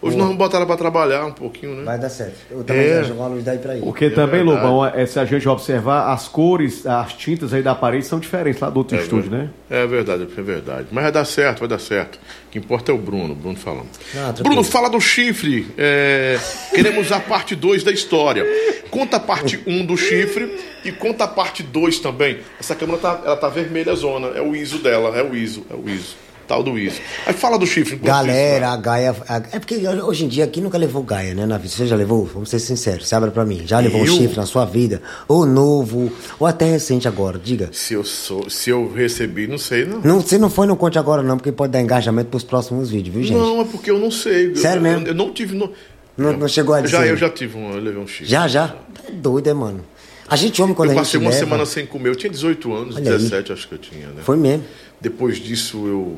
[0.00, 1.82] Hoje nós vamos botar ela pra trabalhar um pouquinho, né?
[1.84, 2.36] Vai dar certo.
[2.50, 3.02] Eu também É.
[3.02, 3.82] jogar uma luz daí pra ele.
[3.82, 4.64] Porque também, verdade.
[4.66, 8.60] Lobão, é, se a gente observar, as cores, as tintas aí da parede são diferentes
[8.60, 9.50] lá do outro É, estúdio, né?
[9.68, 10.86] É verdade, é verdade.
[10.92, 12.14] Mas vai dar certo, vai dar certo.
[12.14, 13.88] O que importa é o Bruno, Bruno falando.
[14.16, 14.32] Ah.
[14.40, 15.66] Bruno, fala do chifre.
[15.76, 16.38] É,
[16.72, 18.46] queremos a parte 2 da história.
[18.90, 22.38] Conta a parte 1 um do chifre e conta a parte 2 também.
[22.60, 24.28] Essa câmera tá, ela tá vermelha zona.
[24.28, 26.27] É o ISO dela, é o ISO, é o ISO.
[26.48, 26.98] Tal do ISO.
[27.26, 27.96] Aí fala do chifre.
[27.96, 29.16] Galera, isso, a Gaia.
[29.28, 31.68] a- é porque hoje em dia aqui nunca levou Gaia, né, na vida?
[31.68, 32.24] Você já levou?
[32.24, 33.62] Vamos ser sinceros, você abre pra mim.
[33.66, 34.14] Já levou um Eu?
[34.14, 35.02] chifre na sua vida?
[35.28, 37.68] Ou novo, ou até recente agora, diga.
[37.70, 40.00] Se eu, sou, se eu recebi, não sei, não.
[40.00, 43.14] Não, se não foi, não conte agora, não, porque pode dar engajamento pros próximos vídeos,
[43.14, 43.36] viu, gente?
[43.36, 44.56] Não, é porque eu não sei.
[44.56, 45.02] Sério eu, mesmo?
[45.02, 45.54] Eu, eu não tive.
[45.54, 45.70] No...
[46.16, 47.10] Não- não chegou a Já, dizer?
[47.12, 47.72] eu já tive um.
[47.74, 48.24] Eu levei um chifre.
[48.26, 48.74] Já, já?
[49.06, 49.84] É doido, é, mano?
[50.26, 52.08] A gente homem quando Eu a gente passei uma leva, semana sem comer.
[52.08, 53.18] Eu tinha 18 anos, Olha aí.
[53.18, 54.22] 17 acho que eu tinha, né?
[54.24, 54.64] Foi mesmo.
[55.00, 56.16] Depois disso eu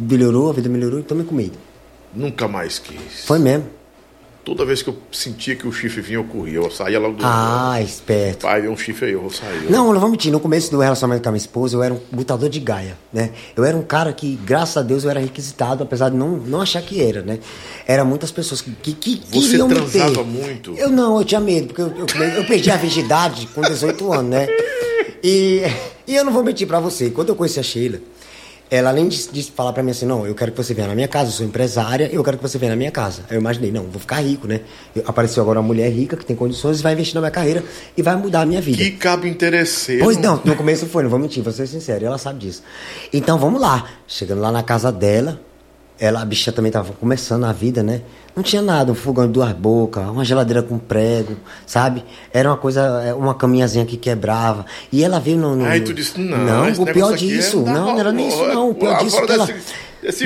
[0.00, 1.56] Melhorou, a vida melhorou, e tome comida.
[2.14, 3.24] nunca mais quis.
[3.26, 3.76] Foi mesmo.
[4.44, 6.58] Toda vez que eu sentia que o chifre vinha, eu corria.
[6.58, 7.22] Eu saía logo do.
[7.26, 8.42] Ah, esperto.
[8.42, 9.68] Pai, deu um chifre aí, eu vou sair.
[9.68, 10.30] Não, não vou mentir.
[10.30, 13.30] No começo do relacionamento com a minha esposa, eu era um botador de gaia, né?
[13.56, 16.60] Eu era um cara que, graças a Deus, eu era requisitado, apesar de não, não
[16.60, 17.40] achar que era, né?
[17.88, 20.74] Era muitas pessoas que, que, que Você me transava muito?
[20.78, 24.30] Eu não, eu tinha medo, porque eu, eu, eu perdi a virgindade com 18 anos,
[24.30, 24.46] né?
[25.24, 25.62] E,
[26.06, 27.10] e eu não vou mentir pra você.
[27.10, 27.98] Quando eu conheci a Sheila,
[28.70, 30.94] ela além de, de falar pra mim assim, não, eu quero que você venha na
[30.94, 33.22] minha casa, eu sou empresária, eu quero que você venha na minha casa.
[33.30, 34.60] Aí eu imaginei, não, vou ficar rico, né?
[34.94, 37.62] Eu- apareceu agora uma mulher rica que tem condições e vai investir na minha carreira
[37.96, 38.78] e vai mudar a minha vida.
[38.78, 40.02] Que cabo interesseiro.
[40.04, 42.62] Pois não, no começo foi, não vou mentir, vou ser sincero, ela sabe disso.
[43.12, 43.86] Então vamos lá.
[44.08, 45.40] Chegando lá na casa dela,
[45.98, 48.02] ela, a bicha também tava começando a vida, né?
[48.36, 51.36] Não tinha nada, um fogão de duas bocas, uma geladeira com prego,
[51.66, 52.04] sabe?
[52.30, 54.66] Era uma coisa, é, uma caminhazinha que quebrava.
[54.92, 55.56] E ela veio no.
[55.56, 57.60] no Aí tu disse, não, Não, o pior é disso.
[57.62, 58.70] da não, não era nem isso, não.
[58.70, 59.48] O pior agora disso é que ela.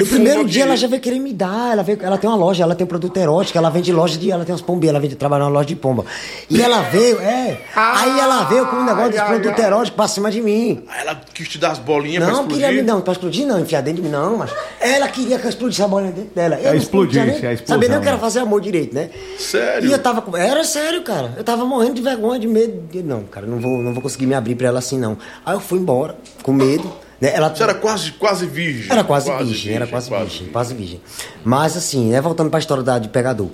[0.01, 1.73] no primeiro dia ela já veio querer me dar.
[1.73, 4.29] Ela, veio, ela tem uma loja, ela tem produto erótico, ela vende loja de.
[4.31, 6.05] Ela tem umas pombinhas, ela vende trabalhar na loja de pomba.
[6.51, 7.61] E ela veio, é.
[7.77, 9.67] aí ela veio com um negócio de produto ai.
[9.67, 10.83] erótico pra cima de mim.
[10.89, 12.67] Aí ela quis te dar as bolinhas pra Não, explodir.
[12.67, 14.51] queria me não, pra explodir não, enfiar dentro de mim não, mas
[14.81, 16.59] ela queria que eu explodisse a bolinha dentro dela.
[16.61, 18.21] Eu É explodir, é Sabia nem o que era né?
[18.21, 19.11] fazer amor direito, né?
[19.39, 19.89] Sério?
[19.89, 20.37] E eu tava com...
[20.37, 21.35] Era sério, cara.
[21.37, 22.83] Eu tava morrendo de vergonha, de medo.
[22.91, 25.17] de- Não, cara, não vou, não vou conseguir me abrir pra ela assim, não.
[25.45, 26.91] Aí eu fui embora, com medo.
[27.21, 27.33] Né?
[27.35, 27.55] Ela...
[27.55, 28.91] Você era quase, quase virgem.
[28.91, 31.01] Era quase, virgem, era quase, virgem, quase virgem.
[31.45, 33.49] Mas assim, né, voltando pra história da, de pegador.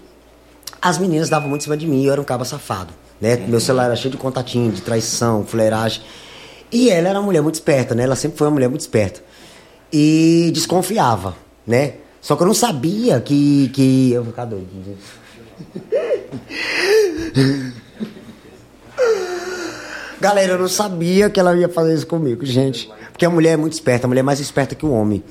[0.80, 2.92] As meninas davam muito em cima de mim, eu era um cabo safado.
[3.20, 3.36] Né?
[3.48, 6.02] Meu celular era cheio de contatinho, de traição, fuleiragem.
[6.70, 8.02] E ela era uma mulher muito esperta, né?
[8.04, 9.20] Ela sempre foi uma mulher muito esperta.
[9.92, 11.34] E desconfiava,
[11.66, 11.94] né?
[12.26, 13.68] Só que eu não sabia que.
[13.68, 14.10] que...
[14.10, 14.66] Eu vou ficar doido.
[20.20, 22.90] Galera, eu não sabia que ela ia fazer isso comigo, gente.
[23.12, 25.22] Porque a mulher é muito esperta, a mulher é mais esperta que o homem.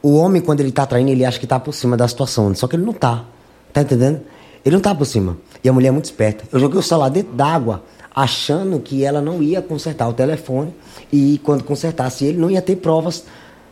[0.00, 2.54] O homem, quando ele tá traindo, ele acha que tá por cima da situação.
[2.54, 3.24] Só que ele não tá.
[3.72, 4.20] Tá entendendo?
[4.64, 5.36] Ele não tá por cima.
[5.64, 6.44] E a mulher é muito esperta.
[6.52, 7.82] Eu joguei o celular dentro d'água,
[8.14, 10.72] achando que ela não ia consertar o telefone.
[11.12, 13.24] E quando consertasse ele, não ia ter provas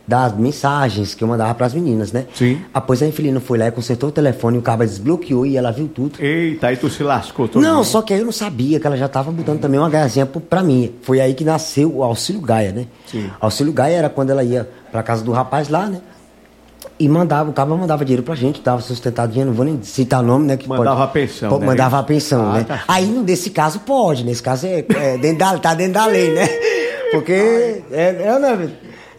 [0.09, 2.25] das mensagens que eu mandava pras meninas, né?
[2.33, 2.59] Sim.
[2.73, 5.87] Após a infeliz foi lá e consertou o telefone, o cabo desbloqueou e ela viu
[5.87, 6.13] tudo.
[6.19, 7.85] Eita, aí tu se lascou todo Não, mundo.
[7.85, 10.63] só que aí eu não sabia que ela já estava botando também uma gaiazinha pra
[10.63, 10.95] mim.
[11.03, 12.87] Foi aí que nasceu o Auxílio Gaia, né?
[13.05, 13.29] Sim.
[13.39, 16.01] Auxílio Gaia era quando ela ia pra casa do rapaz lá, né?
[16.99, 20.47] E mandava, o cabo mandava dinheiro pra gente, dava sustentadinha, não vou nem citar nome,
[20.47, 20.57] né?
[20.57, 21.67] Que Mandava pode- a pensão, pode- né?
[21.67, 22.65] Mandava a pensão, Ah, né?
[22.67, 22.83] tá.
[22.87, 26.45] Aí nesse caso pode, nesse caso é, é dentro da, tá dentro da lei, né?
[27.11, 27.31] Porque
[27.91, 28.69] é, é, né?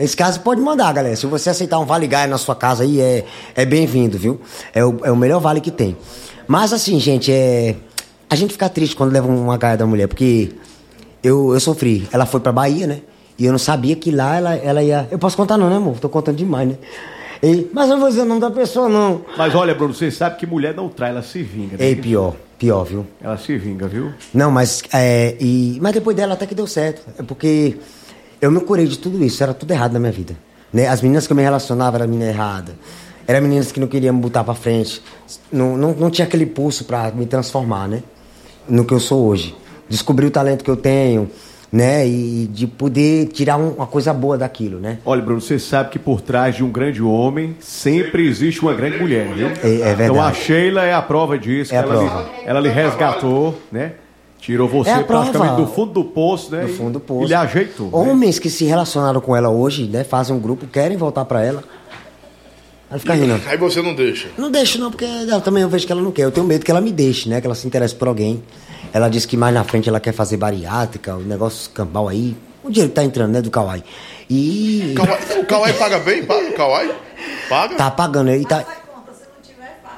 [0.01, 1.15] Nesse caso pode mandar, galera.
[1.15, 3.23] Se você aceitar um Vale Gaia na sua casa aí, é,
[3.55, 4.41] é bem-vindo, viu?
[4.75, 5.95] É o, é o melhor vale que tem.
[6.49, 7.77] Mas assim, gente, é.
[8.31, 10.53] A gente fica triste quando leva uma gaia da mulher, porque
[11.23, 12.09] eu, eu sofri.
[12.11, 13.01] Ela foi pra Bahia, né?
[13.39, 15.07] E eu não sabia que lá ela, ela ia.
[15.11, 15.99] Eu posso contar, não, né, amor?
[15.99, 16.77] Tô contando demais, né?
[17.43, 19.21] E- mas eu não vou dizer o nome da pessoa, não.
[19.37, 21.77] Mas olha, Bruno, você sabe que mulher não trai, ela se vinga.
[21.77, 21.85] né?
[21.87, 23.07] Ei, pior, pior, viu?
[23.21, 24.13] Ela se vinga, viu?
[24.33, 24.83] Não, mas.
[24.95, 27.03] É, e, mas depois dela até que deu certo.
[27.19, 27.77] É porque
[28.41, 30.35] eu me curei de tudo isso, era tudo errado na minha vida.
[30.73, 30.87] Né?
[30.87, 32.75] As meninas que eu me relacionava eram meninas erradas.
[33.27, 35.03] Eram meninas que não queriam me botar pra frente.
[35.53, 38.03] Não, não, não tinha aquele pulso pra me transformar, né?
[38.69, 39.55] No que eu sou hoje.
[39.89, 41.31] Descobri o talento que eu tenho,
[41.73, 42.07] né?
[42.07, 44.99] E de poder tirar um- uma coisa boa daquilo, né?
[45.05, 48.99] Olha, Bruno, você sabe que por trás de um grande homem sempre existe uma grande
[48.99, 49.47] mulher, viu?
[49.49, 50.03] É- é verdade.
[50.05, 51.73] Então a Sheila é a prova disso.
[51.75, 52.23] É a ela, prova.
[52.23, 53.93] Lhe, ela lhe resgatou, né?
[54.41, 55.27] Tirou você É a prova.
[55.31, 56.63] praticamente do fundo do poço, né?
[56.63, 57.25] No E- fundo do poço.
[57.25, 57.87] E lhe ajeitou.
[57.87, 57.93] né?
[58.11, 60.03] Homens que se relacionaram com ela hoje, né?
[60.03, 61.63] Fazem um grupo, querem voltar pra ela.
[62.91, 63.41] Ela fica rindo.
[63.47, 64.29] Aí você não deixa.
[64.37, 66.25] Não deixo não, porque ela, também eu vejo que ela não quer.
[66.25, 67.41] Eu tenho medo que ela me deixe, né?
[67.41, 68.43] Que ela se interesse por alguém.
[68.93, 72.37] Ela disse que mais na frente ela quer fazer bariátrica, o negócio cambal aí.
[72.65, 73.85] O dinheiro que tá entrando, né, do Kawaii.
[74.29, 76.25] E Kawai- O Kawai paga bem?
[76.25, 76.91] Paga o Kawai?
[77.49, 77.75] Paga?
[77.77, 78.65] tá pagando aí, tá...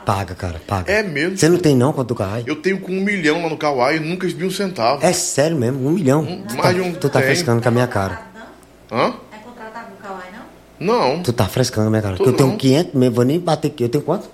[0.05, 0.91] Paga, cara, paga.
[0.93, 1.37] É mesmo?
[1.37, 2.45] Você não tem não quanto do Kawaii?
[2.47, 5.05] Eu tenho com um milhão lá no Kawai e nunca vi um centavo.
[5.05, 6.25] É sério mesmo, um milhão.
[6.49, 7.29] tu, tá, de um tu tá tem.
[7.29, 8.23] frescando com a minha cara.
[8.91, 9.15] Hã?
[9.33, 10.27] É contratado no Kawai,
[10.81, 11.15] não?
[11.15, 11.23] Não.
[11.23, 12.17] Tu tá frescando com a minha cara.
[12.17, 12.57] Tô Porque eu tenho não.
[12.57, 13.85] 500 mesmo, vou nem bater aqui.
[13.85, 14.29] Eu tenho quanto?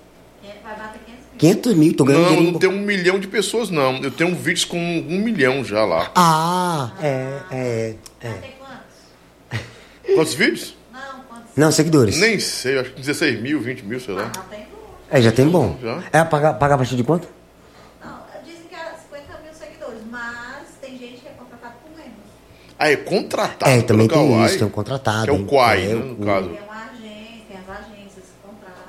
[0.64, 3.68] Vai bater 500 500 mil, tô ganhando Não, eu não tenho um milhão de pessoas,
[3.70, 3.98] não.
[4.02, 6.10] Eu tenho vídeos com um milhão já lá.
[6.14, 8.28] Ah, é, é, é.
[8.30, 10.14] Tem quantos?
[10.14, 10.74] Quantos vídeos?
[10.92, 11.50] Não, quantos?
[11.56, 12.16] Não, seguidores.
[12.18, 14.32] Nem sei, acho que 16 mil, 20 mil, sei lá.
[14.34, 14.67] Não tem.
[15.10, 15.76] É, já tem bom.
[15.82, 16.02] Já.
[16.12, 17.26] É pagar, pagar a partir de quanto?
[18.04, 18.10] Não,
[18.44, 22.12] dizem que era 50 mil seguidores, mas tem gente que é contratado por menos.
[22.78, 25.24] Ah, é contratado É, também tem Kawai, isso, tem um contratado.
[25.24, 25.44] Que é o?
[25.46, 26.48] Quai, É, né, no o- caso.
[26.48, 28.82] Tem uma agência, tem as agências que contratam.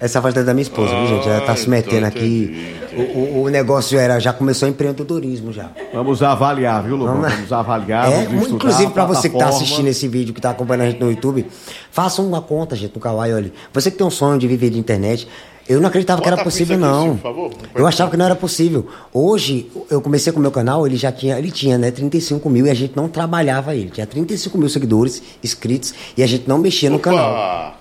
[0.00, 1.28] Essa voz é da minha esposa, viu, gente?
[1.28, 2.44] Ela tá Ah, se metendo então aqui.
[2.44, 5.70] entendi, O, o- o negócio já era, já começou empreendedorismo já.
[5.92, 7.20] Vamos avaliar, viu, Lobão?
[7.20, 9.64] Vamos- Vamos avaliar, É, vamos estudar inclusive a pra você que tá plataforma.
[9.64, 11.46] assistindo esse vídeo, que tá acompanhando a gente no YouTube,
[11.92, 13.52] faça uma conta, gente, no Kawaii, olha.
[13.72, 15.28] Você que tem um sonho de viver de internet,
[15.68, 17.16] Eu não acreditava que Bota era a possível, aqui, não.
[17.16, 17.50] por favor.
[17.74, 18.86] Eu achava que não era possível.
[19.12, 22.66] Hoje, eu comecei com o meu canal, ele já tinha, ele tinha, né, 35 mil
[22.66, 23.90] e a gente não trabalhava ele.
[23.90, 27.32] Tinha 35 mil seguidores inscritos e a gente não mexia no canal.
[27.32, 27.74] Opa!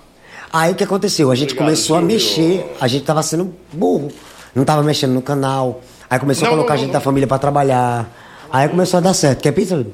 [0.52, 1.32] Aí o que aconteceu?
[1.32, 4.10] A gente Obrigado, começou a mexer, a gente tava sendo burro.
[4.54, 5.82] Não tava mexendo no canal.
[6.10, 6.94] Aí começou Não, a colocar não, gente não.
[6.94, 8.10] da família pra trabalhar.
[8.52, 9.42] Aí começou a dar certo.
[9.42, 9.86] Quer pizza?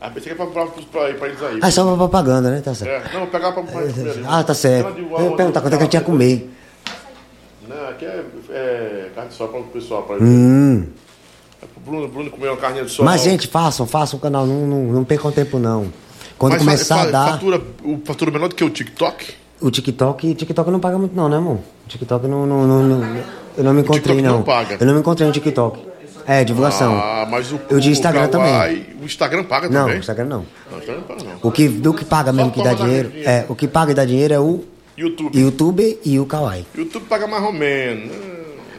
[0.00, 1.58] Ah, pensei que era pra, pra, pra, pra eles aí.
[1.62, 2.60] Ah, é só pra propaganda, né?
[2.62, 3.06] Tá certo.
[3.14, 4.24] É, não, pegar pra, pra comer ali.
[4.26, 4.86] Ah, tá certo.
[4.86, 6.50] Ela de- Eu ia perguntar quanto é que a gente ia comer.
[7.74, 10.02] Não, aqui é, é carne de sol para o pessoal.
[10.02, 10.84] Pra Hum.
[11.62, 13.04] É pro Bruno, Bruno comer uma carninha de sol.
[13.04, 14.46] Mas, gente, façam, façam o canal.
[14.46, 15.86] Não, não, não percam tempo, não.
[16.38, 17.30] Quando Mas começar fa- a dar.
[17.32, 19.34] Fatura, o fatura menor do que o TikTok?
[19.60, 21.56] O TikTok, o TikTok não paga muito não, né, amor?
[21.56, 23.16] O TikTok não, não, não, não-
[23.58, 24.36] eu não me encontrei TikTok não.
[24.38, 24.76] não paga.
[24.80, 25.90] Eu não me encontrei no TikTok.
[26.26, 26.94] É, divulgação.
[26.94, 29.98] Ah, mas o, Eu de o Instagram Kawaii- O Instagram paga não, também?
[29.98, 30.46] Instagram não.
[30.70, 31.38] Não, Instagram não paga não.
[31.42, 33.94] O que, do que paga mesmo, Só que dá dinheiro, é, o que paga e
[33.94, 34.64] dá dinheiro é o
[35.00, 35.38] YouTube.
[35.38, 36.66] YouTube e o Kawaii.
[36.76, 38.10] YouTube paga mais ou menos.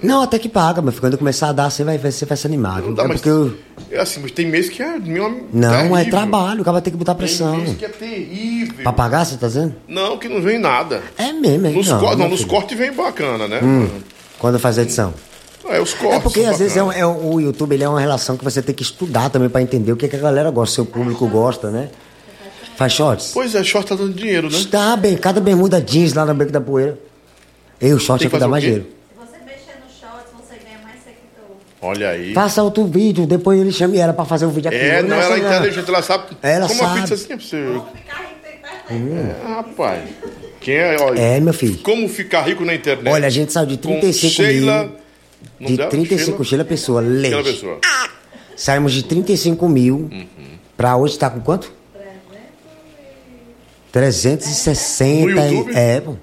[0.04, 2.82] Não, até que paga, mas quando começar a dar, você vai, você vai se animar.
[2.82, 3.54] Não dá, é porque eu...
[3.92, 6.10] é assim, mas tem mês que é meu Não, é terrível.
[6.10, 7.52] trabalho, o cara vai ter que botar pressão.
[7.58, 8.82] Tem mês que é terrível.
[8.82, 9.76] Pra pagar, você tá dizendo?
[9.88, 11.04] Não, que não vem nada.
[11.20, 13.60] É mesmo, é Nos, não, não, nos cortes vem bacana, né?
[14.40, 15.14] Quando faz a edição.
[15.70, 16.18] É, os cortes.
[16.18, 18.60] É porque às vezes é, um- é o YouTube ele é uma relação que você
[18.64, 21.70] tem que estudar também pra entender o que, que a galera gosta, seu público gosta,
[21.70, 21.90] né?
[22.82, 23.32] Faz shorts?
[23.32, 24.58] Pois é, short tá dando dinheiro, né?
[24.58, 26.98] Está bem, cada bermuda jeans lá no Beco da Poeira.
[27.80, 28.86] Eu, short é que dá mais dinheiro.
[28.86, 31.58] Se você mexer no shorts, você ganha mais seguidor.
[31.80, 32.34] Olha aí.
[32.34, 34.80] Faça outro vídeo, depois ele chama ela pra fazer um vídeo aqui.
[34.80, 35.56] É, não, é ela é assim, não.
[35.58, 36.24] inteligente, ela sabe.
[36.42, 37.02] Ela como uma sabe.
[37.02, 37.58] pizza assim, é pra você.
[37.96, 39.40] Ficar rico tem internet.
[39.46, 40.02] É, rapaz.
[40.60, 41.20] Quem é, olha.
[41.20, 41.78] É, meu filho.
[41.84, 43.14] Como ficar rico na internet?
[43.14, 44.80] Olha, a gente saiu de Com 35 Sheila.
[44.86, 44.92] mil.
[45.60, 45.90] nome De dela?
[45.92, 47.28] 35, Sheila Pessoa, leite.
[47.30, 47.80] Sheila Pessoa.
[48.56, 50.26] Saímos de 35 mil Uhum.
[50.76, 51.72] pra hoje tá com quanto?
[53.92, 55.26] 360.
[55.26, 55.72] No YouTube?
[55.76, 56.16] É, pô.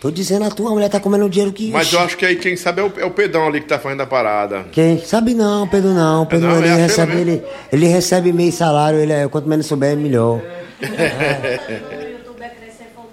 [0.00, 1.70] Tô dizendo a tua mulher tá comendo dinheiro que.
[1.70, 3.78] Mas eu acho que aí quem sabe é o, é o Pedrão ali que tá
[3.78, 4.64] fazendo a parada.
[4.72, 4.98] Quem?
[4.98, 6.26] Sabe não, Pedro não.
[6.26, 7.42] Pedro Não, ele, é recebe, ele,
[7.72, 10.40] ele recebe meio salário, ele é, quanto menos souber, melhor.
[10.40, 12.50] O YouTube é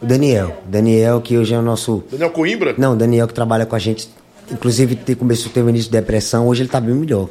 [0.02, 0.58] O Daniel.
[0.66, 2.04] Daniel, que hoje é o nosso.
[2.12, 2.74] Daniel Coimbra?
[2.76, 4.10] Não, Daniel que trabalha com a gente.
[4.52, 7.30] Inclusive te- começou a ter um início de depressão, hoje ele tá bem melhor.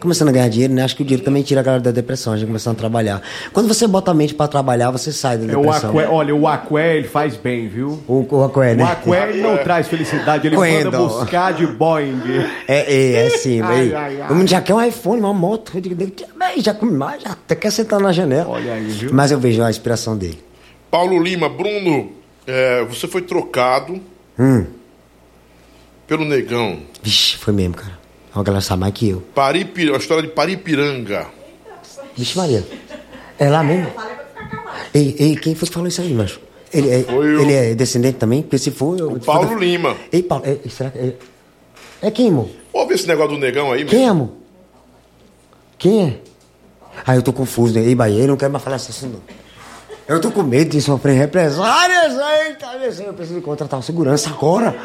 [0.00, 0.82] Começando a ganhar dinheiro, né?
[0.82, 3.20] Acho que o dinheiro também tira a galera da depressão, a gente começando a trabalhar.
[3.52, 5.90] Quando você bota a mente pra trabalhar, você sai da É o depressão.
[5.90, 8.02] aqué, olha, o aqué ele faz bem, viu?
[8.08, 8.84] O, o Aqué, O né?
[8.84, 10.84] aqué ele não traz felicidade, ele Quando?
[10.84, 12.20] manda buscar de Boeing.
[12.66, 14.26] É, é, é sim, Ai, ai, ai.
[14.28, 15.72] O menino já quer um iPhone, uma moto.
[15.74, 16.12] Eu digo, "Bem,
[16.58, 18.48] já come mais, já até quer sentar na janela.
[18.48, 19.10] Olha aí, viu?
[19.12, 20.42] Mas eu vejo a inspiração dele.
[20.90, 22.10] Paulo Lima, Bruno,
[22.46, 24.00] é, você foi trocado
[24.38, 24.64] Hum.
[26.06, 26.78] pelo negão.
[27.02, 27.99] Vixe, foi mesmo, cara.
[28.34, 29.22] A galera sabe mais que eu.
[29.34, 31.26] Paripir, a história de Paripiranga.
[32.16, 32.64] Vixe, Maria.
[33.38, 33.90] É lá mesmo?
[34.94, 36.40] Ei, ei, quem foi que falou isso aí, macho?
[36.72, 37.04] Ele é,
[37.40, 38.42] ele é descendente também?
[38.42, 38.98] Porque se for.
[38.98, 39.96] Eu, O Paulo Lima.
[40.12, 40.44] Ei, Paulo.
[40.46, 40.98] É, será que.
[40.98, 41.14] É,
[42.02, 42.48] é quem, amor?
[42.72, 44.12] Ouve esse negócio do negão aí, Quem, mesmo.
[44.12, 44.30] amor?
[45.76, 46.18] Quem é?
[47.04, 47.80] Ah, eu tô confuso, né?
[47.84, 49.20] Ei, Bahia, eu não quero mais falar assim, não.
[50.06, 52.12] Eu tô com medo de sofrer represálias.
[52.46, 54.76] Eita, Deus, eu preciso contratar um segurança agora.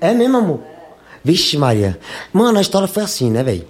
[0.00, 0.60] É mesmo, amor?
[1.24, 1.98] Vixe, Maria.
[2.32, 3.64] Mano, a história foi assim, né, velho?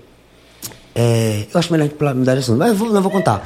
[0.94, 3.44] É, eu acho melhor a mudar de assunto, mas eu vou, não vou contar.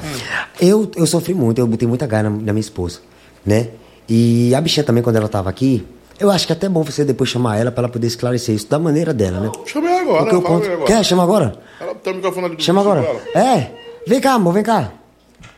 [0.59, 2.99] Eu, eu sofri muito, eu botei muita garra na, na minha esposa,
[3.45, 3.69] né?
[4.07, 5.85] E a bichinha também, quando ela tava aqui,
[6.19, 8.67] eu acho que é até bom você depois chamar ela pra ela poder esclarecer isso
[8.67, 9.51] da maneira dela, né?
[9.65, 10.65] Chama ela agora, Porque eu conto.
[10.65, 10.85] agora.
[10.85, 11.05] Quer?
[11.05, 11.53] Chama agora?
[11.79, 13.01] Ela tem o microfone ali Chama agora.
[13.35, 13.71] É.
[14.05, 14.91] Vem cá, amor, vem cá.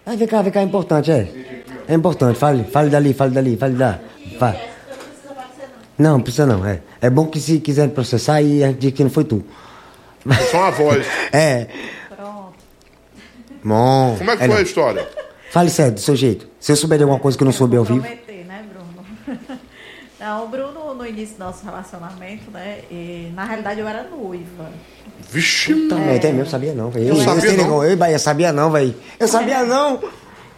[0.06, 1.30] É, vem cá, vem cá, é importante, é.
[1.88, 4.00] É importante, fale, fale dali, fale dali, fale da.
[4.40, 4.58] Fale.
[6.02, 6.82] Não, não precisa não, é.
[7.00, 9.44] É bom que se quiser processar aí a gente que não foi tu.
[10.28, 11.06] É só uma voz.
[11.32, 11.68] É.
[12.10, 12.54] Pronto.
[13.64, 14.16] Bom.
[14.18, 14.64] Como é que É, foi a não.
[14.64, 15.08] história?
[15.52, 16.48] Fale sério, do seu jeito.
[16.60, 18.02] Se eu souber de alguma coisa que eu não soube ao vivo.
[18.02, 18.18] Né,
[18.70, 19.38] Bruno?
[20.20, 22.82] Não, o Bruno, no início do nosso relacionamento, né?
[22.92, 24.70] E, na realidade, eu era noiva.
[25.32, 27.08] Vixe, Também, até mesmo, sabia não, velho.
[27.08, 27.84] Eu sabia não.
[27.84, 28.94] Eu, Bahia, sabia não, velho.
[29.20, 30.00] Eu sabia não.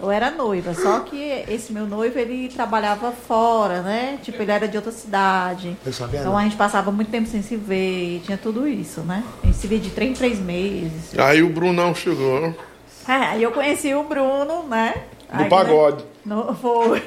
[0.04, 4.20] Eu era noiva, só que esse meu noivo, ele trabalhava fora, né?
[4.22, 5.78] Tipo, ele era de outra cidade.
[5.86, 6.38] Eu sabia Então não.
[6.38, 9.24] a gente passava muito tempo sem se ver, e tinha tudo isso, né?
[9.42, 11.18] A gente se via de três em três meses.
[11.18, 12.54] Aí o Brunão chegou.
[13.08, 14.94] É, aí eu conheci o Bruno, né?
[15.34, 16.04] No Aí, pagode.
[16.26, 17.02] No, foi.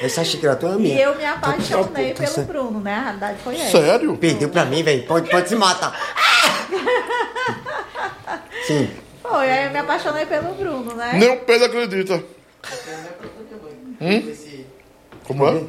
[0.00, 1.00] Essa xícara tua é E minha.
[1.02, 2.94] eu me apaixonei Tá- tá- pelo Bruno, né?
[2.94, 3.70] A realidade foi essa.
[3.82, 4.16] Sério?
[4.16, 5.06] Perdeu pra mim, velho.
[5.06, 5.94] Pode, pode se matar.
[8.66, 8.88] Sim.
[9.26, 11.12] Foi, aí eu me apaixonei pelo Bruno, né?
[11.14, 12.22] Nem o Pedro acredita.
[13.98, 14.34] Hum?
[15.24, 15.62] Como é?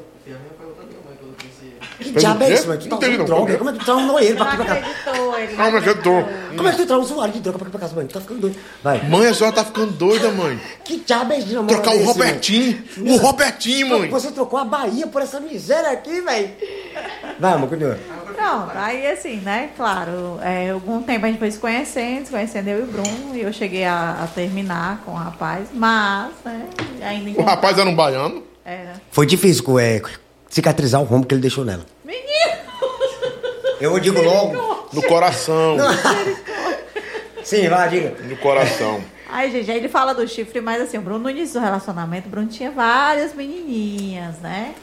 [2.16, 2.64] Que diabo é isso?
[2.64, 3.26] Tu tá Não entendi, usando não.
[3.26, 3.58] droga.
[3.58, 4.80] Como é que tu traumas ele pra Não aqui pra casa?
[4.80, 6.24] acreditou, ele Calma, que eu tô.
[6.56, 8.08] Como é que tu traz um usuário de droga pra aqui pra casa, mãe?
[8.08, 8.56] Tu tá ficando doido.
[8.84, 9.10] Vai.
[9.10, 10.60] Mãe, a senhora tá ficando doida, mãe.
[10.84, 12.84] Que diabo é namoro Trocar o Robertinho.
[13.02, 14.10] O Robertinho, mãe.
[14.10, 16.52] Você trocou a Bahia por essa miséria aqui, velho.
[17.40, 17.98] Vai, amor, continua.
[18.26, 19.70] Pronto, aí assim, né?
[19.78, 23.34] Claro, é, algum tempo a gente foi se conhecendo, se conhecendo eu e o Bruno,
[23.36, 26.66] e eu cheguei a, a terminar com o rapaz, mas, né,
[27.02, 28.44] ainda O rapaz era um baiano.
[28.66, 28.94] Era.
[29.12, 30.00] Foi difícil é,
[30.56, 31.86] cicatrizar o rombo que ele deixou nela.
[32.06, 32.24] Menino!
[33.82, 34.88] Eu digo logo.
[34.94, 35.76] No coração.
[37.44, 38.16] Sim, vai, diga.
[38.24, 39.02] No coração.
[39.30, 42.28] Ai, gente, aí ele fala do chifre, mas assim, o Bruno, no início do relacionamento,
[42.28, 44.74] o Bruno tinha várias menininhas, né?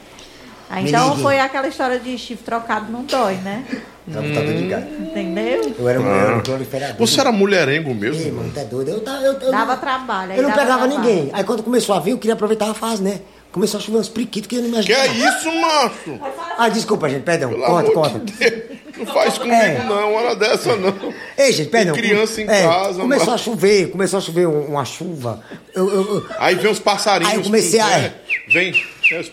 [0.69, 1.23] Aí, então Menininha.
[1.23, 3.65] foi aquela história de chifre trocado não dói, né?
[4.12, 4.86] Tá botado de gato.
[5.01, 5.74] Entendeu?
[5.78, 6.97] Eu era um um proliferador.
[6.99, 8.31] Você era mulherengo mesmo?
[8.35, 8.90] mano, tá doido.
[8.90, 10.32] Eu, tá- eu, eu, Dava não- trabalho.
[10.35, 11.01] eu não dava pegava trabalho.
[11.11, 11.31] ninguém.
[11.32, 13.20] Aí quando começou a vir, eu queria aproveitar a fase, né?
[13.52, 16.18] Começou a chover uns priquitos que eu não me Que é isso, macho?
[16.58, 17.50] Ah, desculpa, gente, perdão.
[17.50, 18.18] Pelo Corta, amor corta.
[18.20, 18.82] de.
[18.98, 19.84] Não faz comigo, É.
[19.84, 20.14] não.
[20.14, 20.94] Hora dessa, não.
[21.36, 21.94] Ei, gente, perdão.
[21.94, 23.34] criança em É, casa, Começou mano.
[23.34, 25.42] a chover, começou a chover um- uma chuva.
[25.74, 27.32] Eu, eu, eu, Aí vem os passarinhos.
[27.32, 28.14] Aí eu comecei a- né?
[28.48, 28.72] Vem.
[28.72, 29.32] vem.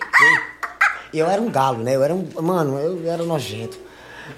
[1.13, 1.95] eu era um galo, né?
[1.95, 2.27] Eu era um.
[2.41, 3.77] Mano, eu era nojento.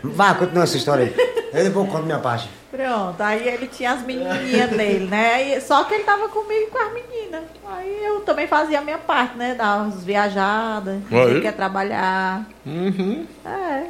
[0.03, 1.13] Vai, continua essa história aí.
[1.53, 2.47] Eu depois conto minha parte.
[2.71, 5.57] Pronto, aí ele tinha as menininhas dele, né?
[5.57, 7.43] E- só que ele tava comigo e com as meninas.
[7.69, 9.55] Aí eu também fazia a minha parte, né?
[9.55, 12.45] Dar umas viajadas, ele quer trabalhar.
[12.65, 13.27] Uhum.
[13.45, 13.83] É.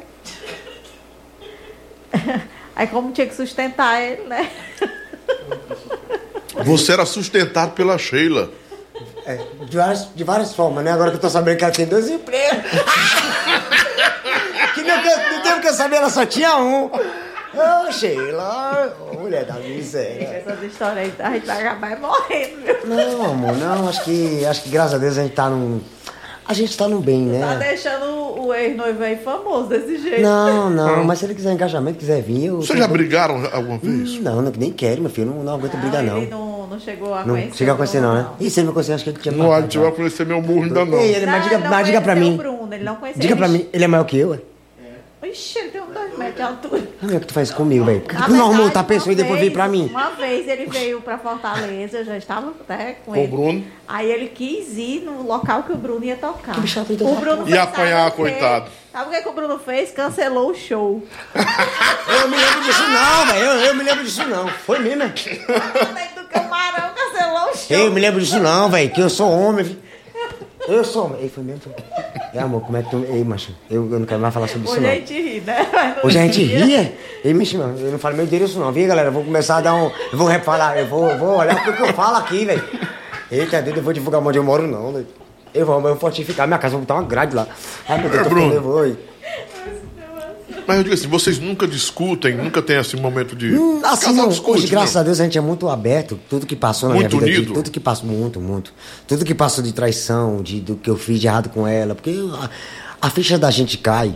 [2.74, 4.50] Aí como tinha que sustentar ele, né?
[6.64, 8.50] Você era sustentado pela Sheila.
[9.24, 9.38] É,
[9.68, 10.92] de, várias, de várias formas, né?
[10.92, 12.58] Agora que eu tô sabendo que ela tem dois empregos.
[14.74, 16.90] que no, tempo- no tempo que eu sabia, ela só tinha um.
[17.54, 20.42] Ô, Sheila, mulher da miséria.
[20.44, 22.76] Essas histórias aí, a gente vai acabar morrendo, viu?
[22.86, 23.88] Não, amor, não.
[23.88, 25.80] Acho que, acho que graças a Deus a gente tá num.
[26.48, 27.68] A gente tá num bem, Tá né?
[27.68, 30.22] deixando o ex-noivo aí famoso desse jeito.
[30.22, 32.56] Não, não, mas se ele quiser engajamento, quiser vir, eu.
[32.56, 34.18] Vocês já brigaram alguma vez?
[34.20, 35.28] Não, não, nem quero, meu filho.
[35.30, 36.40] Não, não aguento brigar, Ele não.
[36.60, 37.56] não, não chegou a Não conhecer.
[37.58, 38.26] chega a o conhecer, não, né?
[38.40, 39.80] Ih, se ele me conhecer, acho que ele tinha Não, a matado gente já.
[39.82, 40.98] vai conhecer meu burro ainda não.
[40.98, 42.34] Ei, ele, mas Não, diga, ele não mas diga pra mim.
[42.34, 43.20] o Bruno, ele não conheceu.
[43.22, 44.38] Diga pra mim, ele é maior que eu, ué?
[45.22, 46.82] Ixi, ele tem um dois metros de altura.
[46.98, 48.00] Como é que tu faz comigo, velho?
[48.00, 49.86] Por que tu não arrumou outra pessoa e depois veio pra mim?
[49.86, 53.28] Uma vez ele veio pra Fortaleza, eu já estava né, com Com o ele.
[53.28, 53.64] Bruno.
[53.86, 56.56] Aí ele quis ir no local que o Bruno ia tocar.
[56.90, 57.12] Então.
[57.12, 58.70] o Bruno Ia fez, apanhar, o coitado.
[58.90, 59.92] Sabe o que, que o Bruno fez?
[59.92, 61.02] Cancelou o show.
[62.22, 63.44] Eu me lembro disso não, velho.
[63.44, 64.48] Eu, eu me lembro disso não.
[64.48, 65.08] Foi mesmo, é?
[65.08, 67.76] Dentro do camarão, cancelou o show.
[67.76, 68.90] Eu me lembro disso não, velho.
[68.90, 69.78] Que eu sou homem, vi.
[70.68, 71.22] Eu sou homem.
[71.22, 71.62] Ei, foi mesmo?
[71.62, 71.72] Foi.
[72.34, 73.04] É, amor, como é que tu...
[73.08, 74.94] Ei, macho, eu, eu não quero mais falar sobre isso Hoje a não.
[74.96, 75.96] gente ri, né?
[76.02, 76.94] Hoje a gente ria.
[77.22, 79.08] Ei, mano, eu não falo meu endereço não, viu, galera?
[79.08, 79.90] Eu vou começar a dar um...
[80.10, 82.64] Eu vou refalar, eu vou, eu vou olhar o que eu falo aqui, velho.
[83.30, 85.06] Eita, Deus, eu vou divulgar onde eu moro não, velho.
[85.54, 87.46] Eu vou, eu vou fortificar minha casa, vou botar uma grade lá.
[87.86, 88.50] Ai, meu Deus, eu tô Bruno.
[88.50, 88.96] nervoso.
[90.66, 93.52] Mas eu digo assim, vocês nunca discutem, nunca tem esse momento de.
[93.54, 95.00] Hum, Assim, não, discute, hoje, graças não.
[95.00, 96.18] a Deus, a gente é muito aberto.
[96.28, 97.54] Tudo que passou na Muito minha vida, unido?
[97.54, 98.72] tudo que passou, muito, muito.
[99.06, 101.94] Tudo que passou de traição, de, do que eu fiz de errado com ela.
[101.94, 102.50] Porque a,
[103.06, 104.14] a ficha da gente cai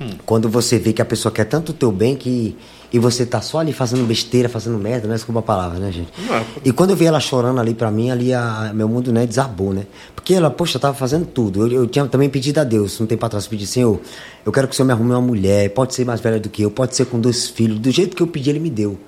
[0.00, 0.08] Hum.
[0.24, 2.56] quando você vê que a pessoa quer tanto o teu bem que.
[2.92, 5.14] E você tá só ali fazendo besteira, fazendo merda, né?
[5.14, 6.12] Desculpa a palavra, né, gente?
[6.26, 6.44] Não é.
[6.62, 9.72] E quando eu vi ela chorando ali pra mim, ali a, meu mundo, né, desabou,
[9.72, 9.86] né?
[10.14, 11.66] Porque ela, poxa, tava fazendo tudo.
[11.66, 13.98] Eu, eu tinha também pedido a Deus, um tempo atrás, pedi, Senhor,
[14.44, 16.62] eu quero que o Senhor me arrume uma mulher, pode ser mais velha do que
[16.62, 18.98] eu, pode ser com dois filhos, do jeito que eu pedi, ele me deu.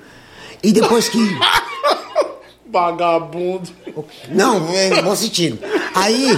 [0.62, 1.18] E depois que.
[2.72, 3.68] Vagabundo.
[4.30, 5.58] Não, é bom sentido.
[5.94, 6.36] Aí.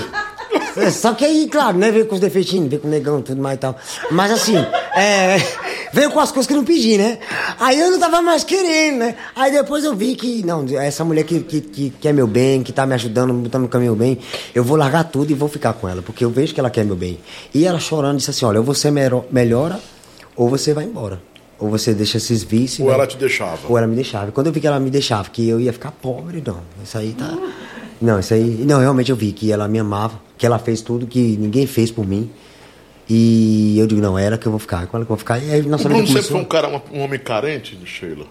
[0.77, 1.90] é, Só que aí, claro, né?
[1.90, 3.77] Veio com os defeitinhos, veio com o negão, tudo mais e tal.
[4.10, 4.56] Mas assim,
[4.97, 5.36] é.
[5.92, 7.18] Veio com as coisas que eu não pedi, né?
[7.58, 9.14] Aí eu não tava mais querendo, né?
[9.34, 12.72] Aí depois eu vi que, não, essa mulher que, que, que quer meu bem, que
[12.72, 14.18] tá me ajudando, me botando no caminho bem,
[14.54, 16.84] eu vou largar tudo e vou ficar com ela, porque eu vejo que ela quer
[16.84, 17.18] meu bem.
[17.54, 19.80] E ela chorando disse assim: olha, ou você melhora,
[20.36, 21.20] ou você vai embora.
[21.58, 22.80] Ou você deixa esses vícios.
[22.80, 22.94] Ou né?
[22.94, 23.60] ela te deixava.
[23.66, 24.30] Ou ela me deixava.
[24.30, 26.60] Quando eu vi que ela me deixava, que eu ia ficar pobre, não.
[26.84, 27.34] Isso aí tá.
[28.00, 28.64] Não, isso aí.
[28.66, 31.90] Não, realmente eu vi que ela me amava, que ela fez tudo que ninguém fez
[31.90, 32.30] por mim.
[33.08, 35.18] E eu digo, não, é ela que eu vou ficar, com ela que eu vou
[35.18, 35.38] ficar.
[35.38, 36.68] E aí O nossa Bruno vida sempre foi começou.
[36.68, 38.26] um cara, um homem carente, Sheila.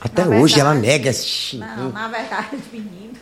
[0.00, 1.56] Até Na hoje ela verdade- nega esse.
[1.56, 3.16] Não, na verdade, menino,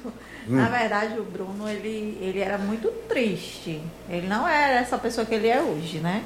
[0.46, 0.56] Hum.
[0.56, 3.80] na verdade o Bruno, ele, ele era muito triste.
[4.10, 6.22] Ele não era essa pessoa que ele é hoje, né?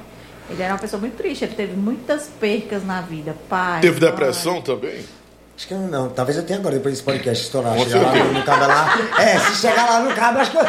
[0.51, 3.36] Ele era uma pessoa muito triste, ele teve muitas percas na vida.
[3.48, 3.80] Pai.
[3.80, 4.10] Teve mãe.
[4.10, 5.05] depressão também?
[5.56, 7.78] Acho que eu não, talvez eu tenha agora, depois desse podcast estourar.
[7.78, 8.98] Chegar lá no cabra lá.
[9.22, 10.62] É, se chegar lá no cabra, acho que eu.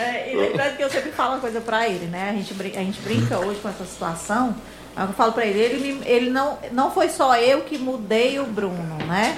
[0.00, 2.30] É, e lembrando que eu sempre falo uma coisa pra ele, né?
[2.30, 4.54] A gente, brin- a gente brinca hoje com essa situação.
[4.96, 8.38] Aí Eu falo pra ele, ele, me- ele não, não foi só eu que mudei
[8.40, 9.36] o Bruno, né?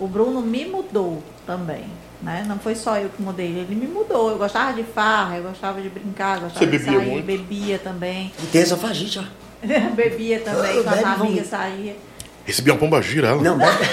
[0.00, 1.84] o Bruno me mudou também.
[2.20, 2.44] Né?
[2.46, 4.30] Não foi só eu que mudei, ele me mudou.
[4.30, 7.24] Eu gostava de farra, eu gostava de brincar, gostava Você de bebia sair, muito?
[7.26, 8.32] bebia também.
[8.40, 9.90] E tem essa fagite, ó.
[9.94, 11.96] bebia também, com as amigas saía.
[12.44, 13.42] Recebi uma pomba gira, ela.
[13.42, 13.88] Não, bebe.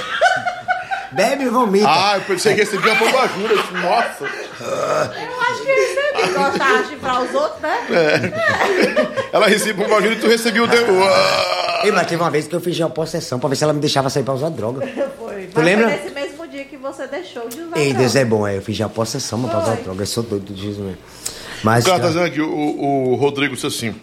[1.11, 1.87] bebe e vomita.
[1.89, 3.55] Ah, eu pensei que recebi uma pomba gira.
[3.81, 4.25] Nossa.
[4.25, 8.33] Eu acho que ele de chifrar os outros, né?
[9.31, 10.85] Ela recebeu pomba gira e tu recebeu o deu.
[11.81, 11.85] Ah!
[11.85, 13.79] Ei, mas teve uma vez que eu fiz uma possessão pra ver se ela me
[13.79, 14.85] deixava sair pra usar droga.
[15.17, 15.43] Foi.
[15.45, 15.87] Tu Mas lembra?
[15.87, 17.99] foi nesse mesmo dia que você deixou de usar Ei, droga.
[17.99, 18.57] Deus é bom, é.
[18.57, 20.01] Eu fiz já possessão pra usar droga.
[20.01, 20.97] Eu sou doido de Jesus mesmo.
[21.63, 21.85] Mas.
[21.85, 23.95] O cara tá dizendo aqui, o, o Rodrigo disse assim.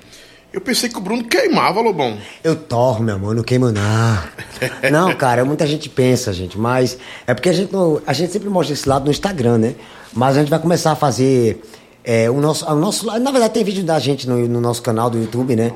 [0.55, 2.16] Eu pensei que o Bruno queimava, Lobão.
[2.43, 4.18] Eu torro, meu amor, não queimo não.
[4.90, 8.48] Não, cara, muita gente pensa, gente, mas é porque a gente, não- a gente sempre
[8.48, 9.74] mostra esse lado no Instagram, né?
[10.14, 11.60] Mas a gente vai começar a fazer
[12.07, 13.05] é, o nosso, o nosso.
[13.19, 15.73] Na verdade, tem vídeo da gente no, no nosso canal do YouTube, né?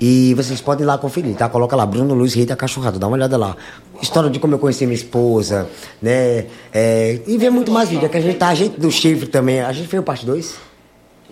[0.00, 1.46] E vocês podem ir lá conferir, tá?
[1.46, 3.54] Coloca lá, Bruno Luiz Rei da Cachorrada, dá uma olhada lá.
[4.00, 5.68] História de como eu conheci minha esposa,
[6.00, 6.46] né?
[6.72, 8.06] É, e ver muito mais vídeo.
[8.06, 9.60] É que a gente tá, a gente do chifre também.
[9.60, 10.56] A gente fez o parte 2?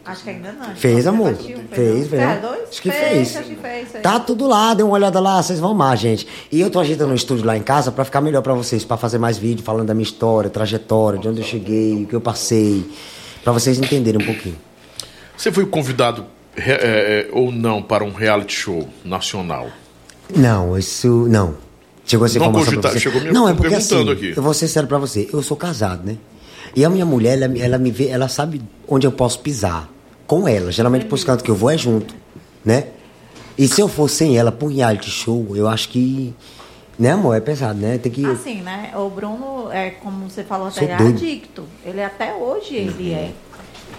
[0.05, 0.75] Acho que ainda não.
[0.75, 1.29] Fez, amor.
[1.29, 2.23] Repartiu, Fez, fez.
[2.23, 2.63] É, dois?
[2.69, 3.09] Acho que fez.
[3.09, 3.37] fez.
[3.37, 3.89] Acho que fez.
[3.89, 4.03] fez.
[4.03, 6.27] Tá tudo lá, dê uma olhada lá, vocês vão amar, gente.
[6.51, 8.97] E eu tô ajeitando um estúdio lá em casa pra ficar melhor pra vocês, pra
[8.97, 12.21] fazer mais vídeo falando da minha história, trajetória, de onde eu cheguei, o que eu
[12.21, 12.85] passei,
[13.43, 14.57] pra vocês entenderem um pouquinho.
[15.37, 19.69] Você foi convidado é, é, ou não para um reality show nacional?
[20.35, 21.57] Não, isso não.
[22.05, 23.01] Chegou essa Não informação você.
[23.01, 24.35] chegou me não, é porque assim, aqui.
[24.37, 26.17] eu vou ser sério pra você, eu sou casado, né?
[26.75, 29.89] E a minha mulher, ela, ela me vê, ela sabe onde eu posso pisar.
[30.27, 30.73] Com ela.
[30.73, 32.15] Geralmente pros cantos que eu vou é junto,
[32.65, 32.87] né?
[33.59, 36.35] E se eu for sem ela pra um reality show, eu acho que.
[37.03, 37.37] Né, amor?
[37.37, 37.99] É pesado, né?
[37.99, 38.25] Tem que.
[38.25, 38.93] Assim, né?
[38.95, 41.65] O Bruno, é, como você falou até, Sou ele é adicto.
[41.85, 43.33] Ele até hoje ele é.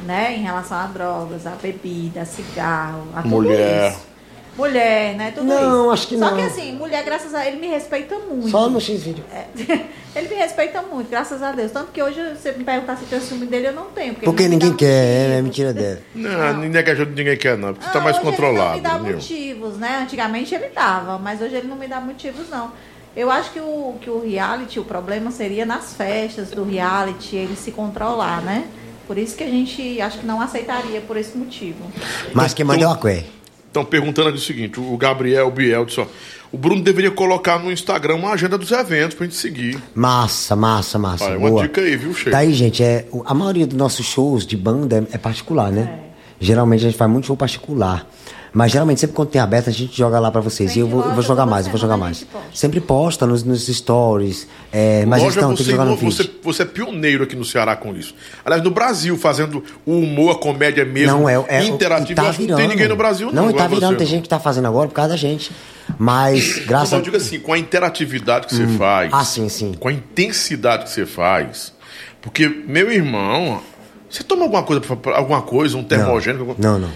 [0.05, 0.35] Né?
[0.37, 3.91] Em relação a drogas, a bebida, a cigarro, a tudo Mulher.
[3.91, 4.13] isso.
[4.55, 5.31] Mulher, né?
[5.31, 5.91] Tudo Não, isso.
[5.91, 6.37] acho que Só não.
[6.37, 8.49] que assim, mulher, graças a ele, me respeita muito.
[8.49, 9.23] Só no X-Vídeo.
[9.33, 9.45] É,
[10.15, 11.71] ele me respeita muito, graças a Deus.
[11.71, 14.13] Tanto que hoje, se você me perguntar se tem ciúme dele, eu não tenho.
[14.13, 15.43] Porque, Porque não me ninguém quer, é, motivos.
[15.43, 15.99] mentira dela.
[16.15, 18.77] Não, ninguém quer, ninguém quer não, porque tu tá Ah, mais hoje controlado.
[18.77, 19.99] Ele não me dá motivos, né?
[20.03, 22.71] Antigamente ele dava, mas hoje ele não me dá motivos, não.
[23.15, 27.55] Eu acho que o, que o reality, o problema seria nas festas do reality, ele
[27.55, 28.65] se controlar, né?
[29.07, 31.91] Por isso que a gente acho que não aceitaria por esse motivo.
[32.33, 33.23] Mas quem manda é.
[33.67, 36.07] Estão perguntando aqui o seguinte: o Gabriel Biel disse, ó,
[36.51, 39.81] o Bruno deveria colocar no Instagram uma agenda dos eventos pra gente seguir.
[39.93, 41.25] Massa, massa, massa.
[41.25, 41.63] Olha, uma boa.
[41.63, 42.31] dica aí, viu, Sheila?
[42.31, 42.83] Tá aí, gente.
[42.83, 45.99] É, a maioria dos nossos shows de banda é, é particular, né?
[46.39, 48.07] Geralmente a gente faz muito show particular.
[48.55, 50.75] Mas geralmente, sempre quando tem aberto, a gente joga lá pra vocês.
[50.75, 52.23] E eu vou, eu vou jogar mais, eu vou jogar a mais.
[52.23, 52.47] posta.
[52.53, 54.47] Sempre posta nos, nos stories.
[54.71, 56.39] É, mas Loja, então, tem que você, jogar no você, vídeo.
[56.43, 58.13] você é pioneiro aqui no Ceará com isso.
[58.45, 62.15] Aliás, no Brasil, fazendo o humor, a comédia mesmo, Não, é, é interativo.
[62.15, 62.57] tá que não virando.
[62.57, 63.45] tem ninguém no Brasil, não.
[63.45, 63.93] Não, e tá virando.
[63.93, 64.11] você, Tem não.
[64.11, 65.51] gente que tá fazendo agora por causa da gente.
[65.97, 69.11] Mas, Não, graças mas eu digo assim, com a interatividade que você faz.
[69.11, 69.73] Ah, sim, sim.
[69.73, 71.73] Com a intensidade que você faz.
[72.21, 73.61] Porque, meu irmão,
[74.09, 74.81] você toma alguma coisa,
[75.15, 76.41] alguma coisa, um termogênico?
[76.51, 76.89] alguma- Não, não.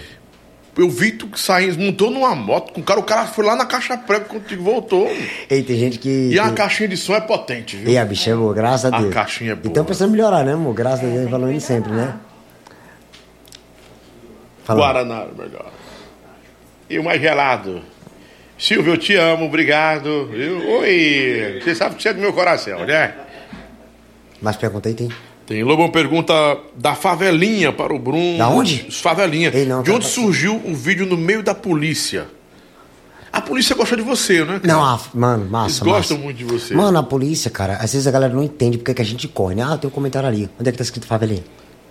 [0.78, 3.66] Eu vi tu saindo, montou numa moto com o cara, o cara foi lá na
[3.66, 5.08] caixa prego contigo, voltou.
[5.50, 6.28] Ei, tem gente que.
[6.32, 7.90] E a tem- caixinha de som é potente, viu?
[7.90, 9.12] E a bicha é boa, graças a A Deus.
[9.12, 9.68] caixinha é boa.
[9.68, 10.72] Então precisa melhorar, né, amor?
[10.74, 12.14] Graças a Deus, falando sempre, né?
[14.62, 14.78] Fala.
[14.80, 15.72] Guaraná, melhor.
[16.88, 17.82] E o mais gelado.
[18.56, 20.30] Silvio, eu te amo, obrigado.
[20.80, 23.14] Oi, você sabe que você é do meu coração, né?
[24.40, 25.08] Mas pergunta aí, tem.
[25.48, 26.34] Tem Lobão pergunta
[26.76, 28.36] da favelinha para o Bruno.
[28.36, 28.86] Da onde?
[28.90, 29.50] Favelinha.
[29.54, 32.26] Ei, não, de onde tá- surgiu o vídeo no meio da polícia?
[33.32, 34.60] A polícia gosta de você, né?
[34.62, 35.66] Não, ah, mano, massa.
[35.66, 36.24] Eles gostam massa.
[36.26, 36.74] muito de você.
[36.74, 39.54] Mano, a polícia, cara, às vezes a galera não entende porque que a gente corre,
[39.54, 39.62] né?
[39.66, 40.50] Ah, tem um comentário ali.
[40.60, 41.42] Onde é que tá escrito favelinha?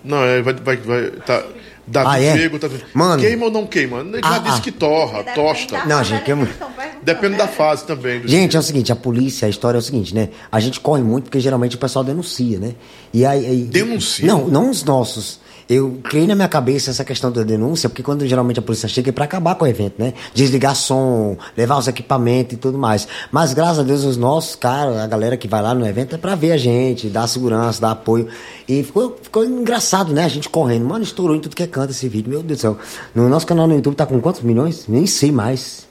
[0.04, 1.42] Não, é, vai, vai, vai, tá.
[1.90, 2.36] Davi Ah, é?
[2.36, 3.22] Fego, tá Mano.
[3.22, 4.00] Queima ou não queima?
[4.00, 4.60] Ele já Ah, disse ah.
[4.60, 5.84] que torra, Depende tosta.
[5.86, 8.20] Não, gente, que mu- eles estão perguntando, Depende da fase também.
[8.20, 10.28] do- Gente, é o seguinte, a polícia, a história é o seguinte, né?
[10.52, 12.74] A gente corre muito porque geralmente o pessoal denuncia, né?
[13.12, 14.26] E aí, aí- Denuncia?
[14.26, 15.40] Não, não os nossos.
[15.68, 19.10] Eu criei na minha cabeça essa questão da denúncia, porque quando geralmente a polícia chega
[19.10, 20.14] é pra acabar com o evento, né?
[20.32, 23.06] Desligar som, levar os equipamentos e tudo mais.
[23.30, 26.18] Mas graças a Deus os nossos caras, a galera que vai lá no evento é
[26.18, 28.28] pra ver a gente, dar segurança, dar apoio.
[28.66, 30.24] E ficou, ficou engraçado, né?
[30.24, 30.86] A gente correndo.
[30.86, 32.78] Mano, estourou em tudo que é canto esse vídeo, meu Deus do céu.
[33.14, 34.86] No nosso canal no YouTube tá com quantos milhões?
[34.88, 35.87] Nem sei mais.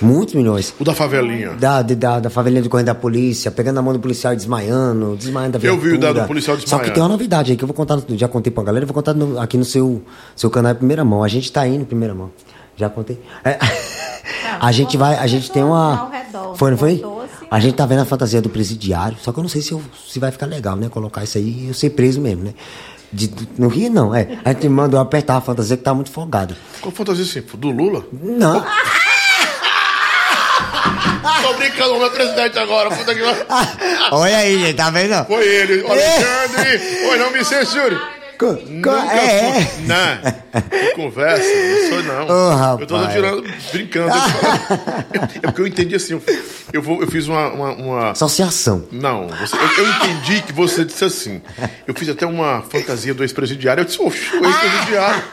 [0.00, 0.74] Muitos milhões.
[0.78, 1.50] O da favelinha.
[1.54, 4.36] Da, de- da, da favelinha de correndo da polícia, pegando a mão do policial e
[4.36, 6.14] desmaiando, desmaiando da Eu vi o viatura.
[6.14, 6.94] da- do policial Só que desmaiando.
[6.94, 8.94] tem uma novidade aí que eu vou contar, no- já contei pra galera, eu vou
[8.94, 10.02] contar no- aqui no seu,
[10.36, 11.22] seu canal em primeira mão.
[11.24, 12.30] A gente tá indo em primeira mão.
[12.76, 13.20] Já contei.
[13.44, 13.58] É,
[14.60, 15.98] a gente vai, a gente tem uma.
[16.00, 17.02] Ao redor, Foi, não foi?
[17.50, 19.82] A gente tá vendo a fantasia do presidiário, só que eu não sei se, eu-
[20.08, 20.88] se vai ficar legal, né?
[20.88, 22.54] Colocar isso aí e eu ser preso mesmo, né?
[23.10, 24.38] De, no Rio, não, é.
[24.44, 26.54] A gente mandou apertar a fantasia que tá muito folgado.
[26.80, 27.42] Qual fantasia assim?
[27.56, 28.04] Do Lula?
[28.12, 28.62] Não.
[31.42, 32.90] Tô brincando, o meu presidente agora.
[32.90, 33.20] Puta que.
[34.12, 35.24] Olha aí, gente, tá vendo?
[35.26, 36.80] Foi ele, o Alexandre.
[37.10, 37.98] Oi, não me censure.
[38.38, 39.64] Co- Nunca é, é.
[39.66, 42.56] fui- Não, que conversa, não sou não.
[42.56, 42.80] Rapaz.
[42.80, 44.12] eu tô tirando, brincando.
[45.42, 46.22] É porque eu entendi assim, eu,
[46.72, 47.48] eu, vou, eu fiz uma...
[47.48, 48.86] uma, uma- Associação.
[48.92, 51.42] Não, você- eu, eu entendi que você disse assim.
[51.84, 53.80] Eu fiz até uma fantasia do ex-presidiário.
[53.80, 55.24] Eu disse, oxe, o ex-presidiário.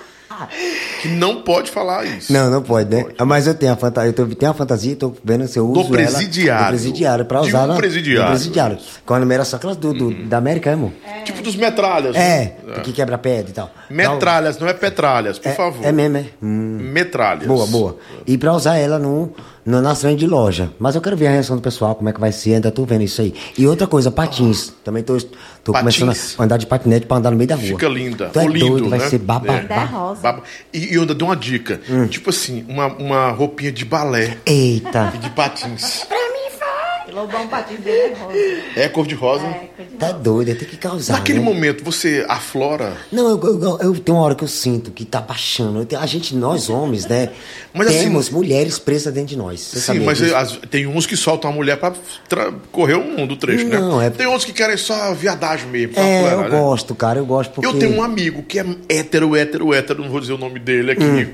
[1.02, 2.32] Que não pode falar isso.
[2.32, 3.06] Não, não pode, né?
[3.18, 5.58] Ah, Mas eu tenho a fantasia, eu tô- tenho a fantasia e tô vendo se
[5.60, 6.66] eu uso ela- presidiário.
[6.66, 8.32] do presidiário, pra usar um na- presidiário.
[8.32, 8.78] Do presidiário.
[9.06, 10.92] Quando era só aquelas do, do- da América, é, amor?
[11.24, 12.16] Tipo dos metralhas.
[12.16, 12.80] É, né?
[12.84, 13.72] que quebra pedra e tal.
[13.90, 15.86] Metralhas, não é petralhas, por É, favor.
[15.86, 16.26] é mesmo, é.
[16.42, 16.78] Hum.
[16.82, 17.48] Metralhas.
[17.48, 17.98] Boa, boa.
[18.28, 19.34] E pra usar ela no,
[19.66, 20.72] no, nas frente de loja.
[20.80, 22.86] Mas eu quero ver a reação do pessoal, como é que vai ser, ainda tô
[22.86, 23.34] vendo isso aí.
[23.58, 24.72] E outra coisa, patins.
[24.84, 25.18] Também tô,
[25.64, 26.00] tô Patins.
[26.00, 27.66] começando a andar de patinete pra andar no meio da rua.
[27.66, 28.30] Fica linda.
[28.32, 29.10] Tu é lindo, doido, vai né?
[29.10, 29.54] ser bababá.
[29.60, 30.22] Ainda é rosa.
[30.22, 30.44] Baba-
[30.74, 31.82] E, e eu ainda dou uma dica.
[31.90, 32.08] Hum.
[32.08, 36.06] Tipo assim, uma, uma roupinha de balé Eita, e de patins.
[37.16, 38.38] Lobão patinho dele é rosa.
[38.76, 39.46] É cor de rosa.
[39.46, 41.14] É, coisa de tá doido, tem que causar.
[41.14, 41.46] Naquele né?
[41.46, 42.98] momento, você aflora.
[43.12, 45.88] Não, eu, eu, eu- eu tenho uma hora que eu sinto que tá baixando.
[45.98, 47.30] A gente, nós homens, né?
[47.74, 49.62] Mas assim- temos mulheres presas dentro de nós.
[49.62, 51.94] Você Sim, mas as- tem uns que soltam a mulher pra
[52.28, 54.08] tra- correr o mundo, o trecho, Não, né?
[54.08, 55.94] é- Tem outros que querem só viadagem mesmo.
[55.98, 56.50] É, eu né?
[56.50, 57.66] gosto, cara, eu gosto porque.
[57.68, 60.92] Eu tenho um amigo que é hétero, hétero, hétero, não vou dizer o nome dele
[60.92, 61.04] aqui.
[61.04, 61.28] Hum.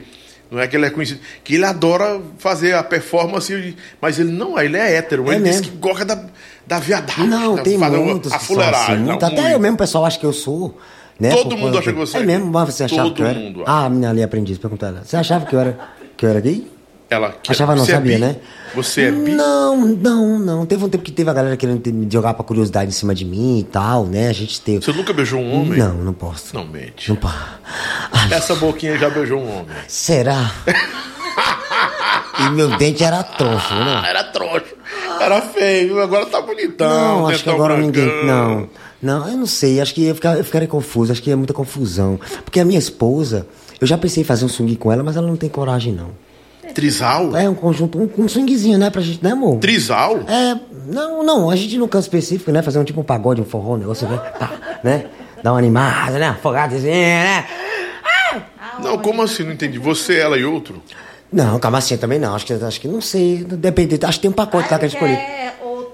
[0.52, 1.22] Não é que ele é conhecido.
[1.46, 5.32] Que ele adora fazer a performance, mas ele não é, ele é hétero.
[5.32, 5.72] É ele diz mesmo?
[5.72, 6.26] que gosta da,
[6.68, 7.26] da viadagem.
[7.26, 8.96] Não, da, tem muitos A fuleiragem.
[8.96, 9.26] assim, muito.
[9.26, 10.78] Até eu mesmo, pessoal acha que eu sou.
[11.18, 12.26] Né, Todo mundo acha que você é é.
[12.26, 13.40] mesmo, mas você achava Todo que eu era.
[13.40, 15.04] mundo Ah, a menina ali aprendiz, pergunta ela.
[15.06, 15.80] Você achava que eu era,
[16.18, 16.70] que eu era gay?
[17.12, 18.22] Ela Achava não, é sabia, bi?
[18.22, 18.38] né?
[18.74, 19.32] Você é bi?
[19.32, 20.66] Não, não, não.
[20.66, 23.26] Teve um tempo que teve a galera querendo me jogar pra curiosidade em cima de
[23.26, 24.30] mim e tal, né?
[24.30, 24.82] A gente teve.
[24.86, 25.78] Você nunca beijou um homem?
[25.78, 26.56] Não, não posso.
[26.56, 27.10] Não mente.
[27.10, 29.76] Não po- Ai, Essa boquinha já beijou um homem.
[29.90, 30.52] será?
[32.40, 34.02] e meu dente era troncho, né?
[34.04, 34.66] Ah, era trouxa.
[35.20, 36.90] Era feio, agora tá bonitão.
[36.90, 38.06] Não, acho que agora ninguém.
[38.06, 38.70] brancão.
[39.02, 39.82] Não, não, eu não sei.
[39.82, 41.12] Acho que eu, ficar, eu ficaria confuso.
[41.12, 42.18] Acho que é muita confusão.
[42.46, 43.46] Porque a minha esposa,
[43.82, 46.10] eu já pensei em fazer um swing com ela, mas ela não tem coragem, não.
[46.74, 47.36] Trisal?
[47.36, 49.58] É um conjunto, um, um swingzinho, né, pra gente, né, amor?
[49.60, 50.20] Trisal?
[50.28, 52.62] É, não, não, a gente não canto específico, né?
[52.62, 54.18] Fazer um tipo um pagode, um forró, um negócio, né?
[54.40, 54.52] Pá,
[54.84, 55.06] né?
[55.44, 56.28] Dar uma animada, né?
[56.30, 57.46] Afogadazinha, né?
[58.80, 59.44] Não, como assim?
[59.44, 59.78] Não entendi.
[59.78, 60.82] Você, ela e outro?
[61.32, 62.36] Não, camacinha também não.
[62.36, 63.44] Acho que, acho que não sei.
[63.44, 63.98] Depende.
[64.04, 65.18] Acho que tem um pacote lá que a gente escolheu.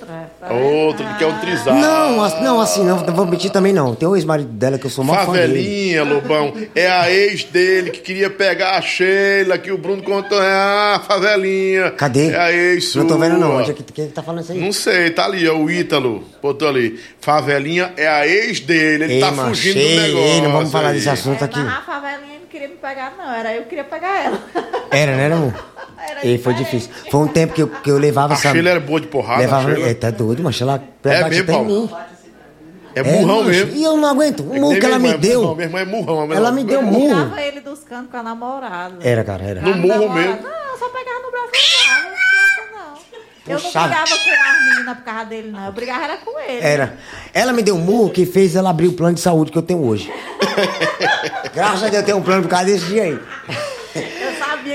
[0.09, 0.55] É outra.
[0.55, 1.75] Outro que quer um trisal.
[1.75, 2.11] Não,
[2.41, 3.93] não, assim, não, não vou mentir também não.
[3.93, 5.47] Tem o ex-marido dela que eu sou mó fã dele.
[5.53, 6.53] Favelinha, Lobão.
[6.73, 10.41] É a ex dele que queria pegar a Sheila, que o Bruno contou.
[10.41, 11.91] É a favelinha.
[11.91, 12.31] Cadê?
[12.31, 13.49] É a ex Não tô vendo não.
[13.51, 13.61] sua.
[13.61, 14.59] Onde é que, quem é que tá falando isso aí?
[14.59, 16.23] Não sei, tá ali, é o Ítalo.
[16.41, 16.99] Botou ali.
[17.19, 19.03] Favelinha é a ex dele.
[19.05, 20.27] Ele Ei, tá macho, fugindo ei, do negócio.
[20.27, 20.95] ei, não vamos falar aí.
[20.95, 21.59] desse assunto É, aqui.
[21.59, 23.33] mas a favelinha não queria me pegar, não.
[23.33, 24.39] Era eu que queria pegar ela.
[24.91, 25.53] Era, né, amor?
[26.17, 26.87] Era E foi diferente.
[26.87, 27.11] difícil.
[27.11, 28.51] Foi um tempo que eu, que eu levava A essa.
[28.51, 29.71] Sheila era boa de porrada, Levava.
[29.71, 29.79] a?
[29.79, 31.89] É, tá doido, mas ela É bate mesmo, até mim.
[32.95, 33.71] É burrão macho, mesmo.
[33.75, 34.39] E eu não aguento.
[34.43, 35.41] O É murro nem que ela minha me irmã, deu.
[35.43, 36.33] Não, minha irmã é murrão.
[36.33, 37.07] Ela me deu Eu murro.
[37.25, 38.95] tirava ele dos cantos com a namorada.
[39.07, 39.61] Era, cara, era.
[39.61, 40.41] No A murro namorada- mesmo.
[40.43, 42.17] Não, eu só pegava no braço e não.
[43.49, 45.65] Eu não brigava com as meninas por causa dele, não.
[45.67, 46.59] Eu brigava era com ele.
[46.65, 46.97] Era.
[47.33, 49.61] Ela me deu um murro que fez ela abrir o plano de saúde que eu
[49.61, 50.11] tenho hoje.
[51.53, 53.19] Graças a Deus eu tenho um plano por causa desse dia aí.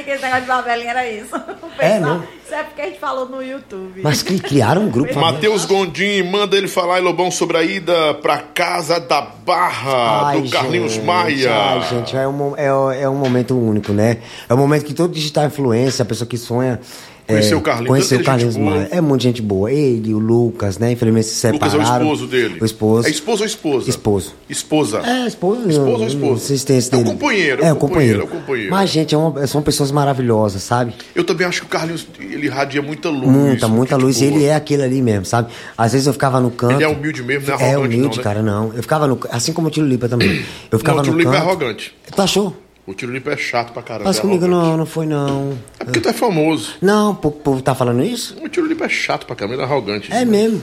[0.03, 1.33] Sabia que esse negócio de favelinha era isso.
[1.79, 2.23] É, não?
[2.45, 4.03] Isso é porque a gente falou no YouTube.
[4.03, 5.13] Mas que criaram um grupo.
[5.19, 10.43] Matheus Gondim, manda ele falar, em Lobão, sobre a ida pra casa da Barra, Ai,
[10.43, 11.51] do Carlinhos gente, Maia.
[11.51, 14.19] Ai, gente, é um, é, é um momento único, né?
[14.49, 16.79] É um momento que todo digital influência, a pessoa que sonha.
[17.27, 18.57] Conheceu é, o Carlinhos, Conheceu o Carlinhos.
[18.57, 18.89] Maia.
[18.91, 19.71] É muita gente boa.
[19.73, 20.93] Ele, o Lucas, né?
[20.93, 22.07] Infelizmente se Lucas separaram.
[22.07, 22.59] é o esposo dele.
[22.61, 23.07] O esposo.
[23.07, 23.91] É esposo ou esposa?
[23.91, 24.35] Esposo.
[24.49, 24.99] Esposa.
[25.05, 25.69] É, esposo.
[25.69, 26.57] Esposo ou esposa?
[26.57, 27.11] Se tem esse É o dele.
[27.11, 28.21] companheiro, É, o companheiro.
[28.21, 28.71] é o companheiro.
[28.71, 30.93] Mas, gente, é uma- são pessoas maravilhosas, sabe?
[31.15, 33.27] Eu também acho que o Carlinhos, ele irradia muita luz.
[33.29, 34.21] Muita, muita luz.
[34.21, 34.37] E boa.
[34.37, 35.51] ele é aquele ali mesmo, sabe?
[35.79, 36.75] Às vezes eu ficava no canto.
[36.75, 38.23] Ele é humilde mesmo, não é É arrogante humilde, não, né?
[38.23, 38.73] cara, não.
[38.75, 39.19] Eu ficava no.
[39.31, 40.45] Assim como o Tiro Lipa também.
[40.71, 41.95] Eu ficava Não, o Tiro Lipa é arrogante.
[42.15, 42.55] Tu achou?
[42.87, 44.07] O Tiro Lipa é chato pra caramba.
[44.09, 45.57] Mas é comigo não, não foi não.
[45.79, 46.73] É porque tu é famoso.
[46.83, 48.37] Não, o povo- tá falando isso?
[48.43, 50.13] O Tiro Lipa é chato pra caramba, ele é arrogante.
[50.13, 50.61] É mesmo.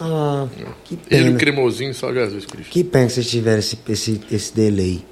[0.00, 0.46] Ah,
[0.84, 1.38] que Ele, o pena.
[1.38, 2.70] cremosinho, só Jesus Cristo.
[2.70, 5.04] Que pena que vocês tiveram esse, esse, esse delay.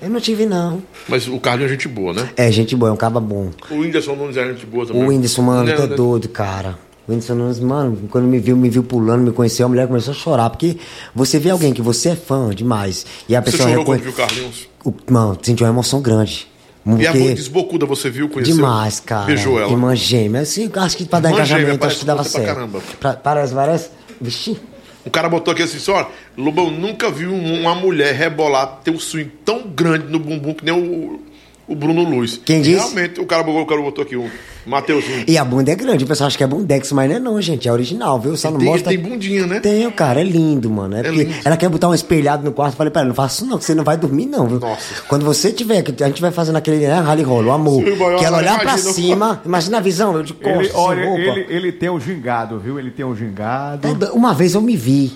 [0.00, 0.82] Eu não tive, não.
[1.08, 2.30] Mas o Carlinhos é gente boa, né?
[2.36, 3.50] É, gente boa, é um caba bom.
[3.70, 5.02] O Whindersson Nunes é gente boa também.
[5.02, 5.96] O Whindersson, mano, Não, tá né?
[5.96, 6.78] doido, cara.
[7.06, 10.12] O Whindersson Nunes, mano, quando me viu, me viu pulando, me conheceu, a mulher começou
[10.12, 10.50] a chorar.
[10.50, 10.76] Porque
[11.14, 14.10] você vê alguém que você é fã demais e a Você pessoa chorou quando viu
[14.10, 14.68] o Carlinhos?
[14.84, 16.48] O- Mano, sentiu uma emoção grande.
[16.84, 18.54] E a Porque- mãe desbocuda, você viu, conheceu?
[18.56, 19.26] Demais, cara.
[19.26, 19.70] Beijou ela.
[19.70, 20.42] Irmã gêmea.
[20.42, 22.54] Assim, acho que pra dar Irmã engajamento, acho que dava você pra certo.
[22.54, 22.80] caramba.
[23.00, 23.88] Pra- parece, parece.
[24.20, 24.56] Vixi.
[25.04, 28.98] O cara botou aqui assim, só, Lobão nunca viu um- uma mulher rebolar, ter um
[28.98, 31.20] swing tão grande no bumbum que nem o,
[31.68, 32.40] o Bruno Luz.
[32.44, 32.76] Quem disse?
[32.76, 34.30] Realmente, o cara, o cara botou aqui, o
[34.64, 35.24] Mateuzinho.
[35.26, 37.40] E a bunda é grande, o pessoal acha que é bundex, mas não é não,
[37.42, 38.36] gente, é original, viu?
[38.36, 38.90] Só não Tem, mostra...
[38.90, 39.60] tem bundinha, né?
[39.60, 40.96] Tem, cara, é lindo, mano.
[40.96, 41.34] É, porque lindo.
[41.44, 42.76] ela quer botar um espelhado no quarto.
[42.76, 44.60] Falei, pera, não faça isso não, que você não vai dormir, não, viu?
[44.60, 45.02] Nossa.
[45.08, 47.96] Quando você tiver, que a gente vai fazendo aquele né, rally roll, o amor, Sim,
[47.96, 51.46] que ela olha, olhar pra cima, imagina a visão, eu de costas, Ele, olha, ele,
[51.48, 52.78] ele tem um gingado, viu?
[52.78, 53.86] Ele tem um gingado.
[53.88, 55.12] É, do- Uma vez eu me vi,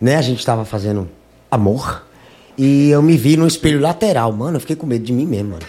[0.00, 0.16] né?
[0.16, 1.08] A gente tava fazendo
[1.50, 2.02] amor.
[2.58, 4.56] E eu me vi no espelho lateral, mano.
[4.56, 5.62] Eu fiquei com medo de mim mesmo, mano.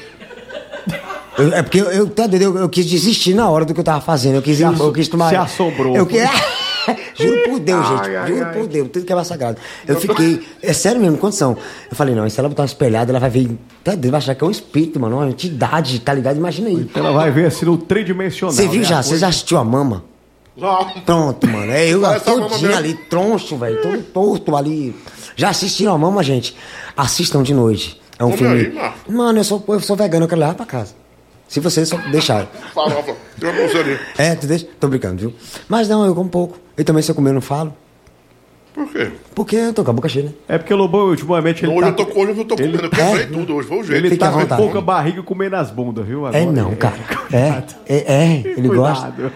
[1.38, 3.84] Eu- é porque eu, eu, tá eu, eu quis desistir na hora do que eu
[3.84, 4.36] tava fazendo.
[4.36, 5.30] Eu quis, Se eu, quis tomar.
[5.30, 5.96] se assombrou.
[5.96, 6.18] Eu, que-
[7.18, 8.16] juro por Deus, Ai, gente.
[8.16, 8.54] ai, juro ai.
[8.54, 8.90] por Deus.
[8.92, 9.58] Tudo que é mais sagrado.
[9.88, 10.42] Eu fiquei.
[10.62, 11.58] É sério mesmo, condição.
[11.90, 13.50] Eu falei, não, e se ela botar uma espelhada, ela vai ver.
[13.84, 15.18] Tá doido, vai achar que é um espírito, mano.
[15.18, 16.38] Uma entidade, tá ligado?
[16.38, 16.90] Imagina aí.
[16.94, 18.54] Ela vai ver assim no tridimensional.
[18.54, 19.00] Você viu né, já?
[19.00, 20.04] a Você já assistiu a mama?
[20.56, 20.86] Já.
[21.06, 21.72] Pronto, mano.
[21.72, 23.82] É eu todinho ali, troncho, velho.
[23.82, 24.96] Todo torto ali.
[25.36, 26.56] Já assistiram a mama, gente?
[26.96, 28.00] Assistam de noite.
[28.20, 28.56] É um Come filme.
[28.56, 29.12] aí, Marco.
[29.12, 30.94] Mano, eu sou, eu sou vegano, eu quero levar pra casa.
[31.54, 32.48] Se você só deixar.
[32.74, 33.16] Farofa.
[33.40, 34.00] Tem uma bolsa ali.
[34.18, 34.68] É, tu deixa?
[34.80, 35.34] Tô brincando, viu?
[35.70, 36.58] Mas não, eu como pouco.
[36.76, 37.76] E também se eu comer, eu não falo.
[38.74, 39.12] Por quê?
[39.36, 40.32] Porque eu tô com a boca cheia, né?
[40.48, 41.88] É porque o Lobão, ultimamente, ele Hoje tá...
[41.90, 42.86] eu tô com hoje eu tô comendo.
[42.86, 43.68] Eu quebrei tudo hoje.
[43.68, 44.00] Foi o jeito.
[44.00, 46.26] Ele Fique tá com pouca barriga e comendo as bundas, viu?
[46.26, 46.44] Agora.
[46.44, 46.98] É não, cara.
[47.32, 48.44] É, é, é.
[48.58, 49.12] Ele gosta.
[49.12, 49.34] Cuidado.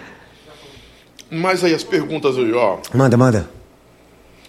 [1.30, 2.78] Mas aí as perguntas aí, ó.
[2.96, 3.48] Manda, manda.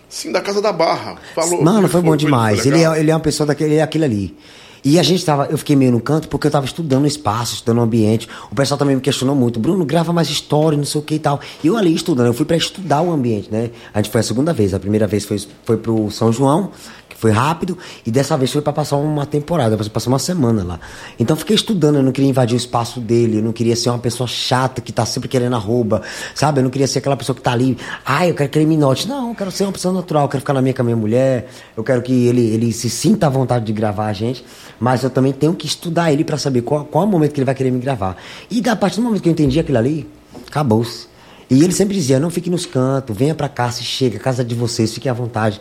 [0.09, 1.17] Sim, da Casa da Barra.
[1.35, 1.63] Falou.
[1.63, 2.65] Mano, foi bom demais.
[2.65, 2.95] Ele legal?
[2.95, 4.39] é, ele é uma pessoa daquele, ele é aquele ali.
[4.85, 7.81] E a gente tava, eu fiquei meio no canto porque eu tava estudando espaço, estudando
[7.81, 8.29] ambiente.
[8.51, 11.19] O pessoal também me questionou muito, Bruno, grava mais história, não sei o que e
[11.19, 11.41] tal.
[11.63, 13.71] E eu ali estudando, eu fui pra estudar o ambiente, né?
[13.93, 14.75] A gente foi a segunda vez.
[14.75, 16.71] A primeira vez foi, foi pro São João,
[17.19, 17.77] foi rápido,
[18.07, 20.81] e dessa vez foi pra passar uma temporada, passar uma semana lá.
[21.19, 23.99] Então fiquei estudando, eu não queria invadir o espaço dele, eu não queria ser uma
[23.99, 26.01] pessoa chata que tá sempre querendo arroba,
[26.33, 26.61] sabe?
[26.61, 27.77] Eu não queria ser aquela pessoa que tá ali,
[28.07, 29.09] ai, eu quero que ele me note.
[29.09, 30.97] Não, eu quero ser uma pessoa natural, eu quero ficar na minha com a minha
[30.97, 34.45] mulher, eu quero que ele, ele se sinta à vontade de gravar a gente,
[34.79, 37.41] mas eu também tenho que estudar ele pra saber qual, qual é o momento que
[37.41, 38.17] ele vai querer me gravar.
[38.49, 40.09] E da partir do momento que eu entendi aquilo ali,
[40.47, 41.09] acabou-se.
[41.51, 44.55] E ele sempre dizia, não fique nos cantos, venha pra cá, se chega, casa de
[44.55, 45.61] vocês, fique à vontade.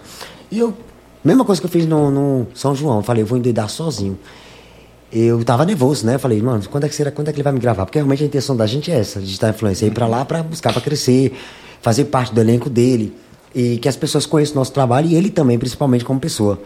[0.51, 0.77] E eu,
[1.27, 4.17] mesma coisa que eu fiz no, no São João, eu falei, eu vou endoidar sozinho.
[5.11, 6.17] Eu tava nervoso, né?
[6.17, 7.85] Falei, mano, quando é que será, quando é que ele vai me gravar?
[7.85, 10.73] Porque realmente a intenção da gente é essa, estar influência, ir pra lá pra buscar
[10.73, 11.33] pra crescer,
[11.81, 13.13] fazer parte do elenco dele
[13.55, 16.59] e que as pessoas conheçam o nosso trabalho e ele também, principalmente como pessoa.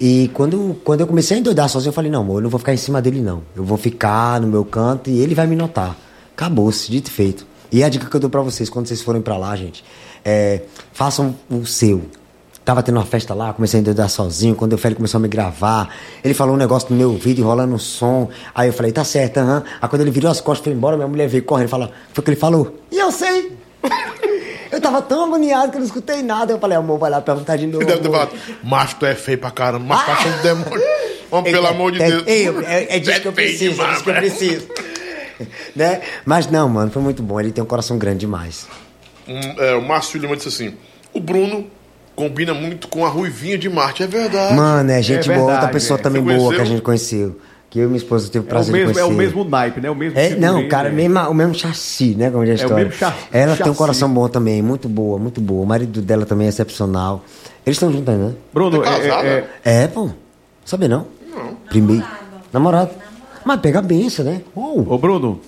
[0.00, 2.58] E quando, quando eu comecei a endoidar sozinho, eu falei, não, amor, eu não vou
[2.58, 3.42] ficar em cima dele, não.
[3.54, 5.96] Eu vou ficar no meu canto e ele vai me notar.
[6.32, 7.46] Acabou-se, dito e feito.
[7.70, 9.84] E a dica que eu dou pra vocês, quando vocês forem pra lá, gente,
[10.24, 10.62] é,
[10.92, 12.02] façam o seu.
[12.64, 14.54] Tava tendo uma festa lá, comecei a endoidar sozinho.
[14.54, 17.74] Quando o Félix começou a me gravar, ele falou um negócio no meu ouvido, enrolando
[17.74, 18.30] um som.
[18.54, 19.62] Aí eu falei, tá certo, aham.
[19.82, 21.88] Aí quando ele virou as costas e foi embora, minha mulher veio correndo e falou,
[22.12, 22.78] foi o que ele falou.
[22.90, 23.52] E eu sei.
[24.72, 26.52] eu tava tão agoniado que eu não escutei nada.
[26.52, 27.84] Eu falei, amor, vai lá perguntar de novo.
[27.84, 30.86] Deve ter amor." falado, macho, tu é feio pra caramba, mas passa um demônio.
[31.30, 32.24] Vamos, pelo É- amor de é- Deus.
[32.66, 34.68] É, é, disso que eu preciso, é disso que eu preciso.
[35.76, 36.00] né?
[36.24, 37.38] Mas não, mano, foi muito bom.
[37.38, 38.66] Ele tem um coração grande demais.
[39.28, 40.74] Um, é, o Márcio Lima disse assim:
[41.12, 41.66] o Bruno
[42.14, 44.02] combina muito com a Ruivinha de Marte.
[44.02, 44.54] É verdade.
[44.54, 46.02] Mano, é gente É boa, outra pessoa é.
[46.02, 47.38] também Você boa que a gente conheceu.
[47.70, 49.14] Que eu e minha esposa teve o É o, prazer mesmo, de é conhecer.
[49.14, 49.90] o mesmo naipe, né?
[49.90, 50.94] O mesmo É, não, cara, né?
[50.94, 52.30] mesmo, o mesmo chassi, né?
[52.30, 52.84] Como diz a É o história.
[52.84, 53.78] mesmo cha- Ela tem um chassi.
[53.78, 55.62] coração bom também, muito boa, muito boa.
[55.64, 57.24] O marido dela também é excepcional.
[57.66, 58.34] Eles estão juntos ainda, né?
[58.52, 59.28] Bruno, Tá é, casada?
[59.28, 60.08] é- É, pô.
[60.64, 61.06] Sabia não?
[61.34, 61.54] Não.
[61.68, 62.04] Primeiro.
[62.52, 62.90] Namorado.
[63.44, 64.40] Mas pega a benção, né?
[64.54, 64.86] Uou.
[64.88, 65.40] Ô, Bruno,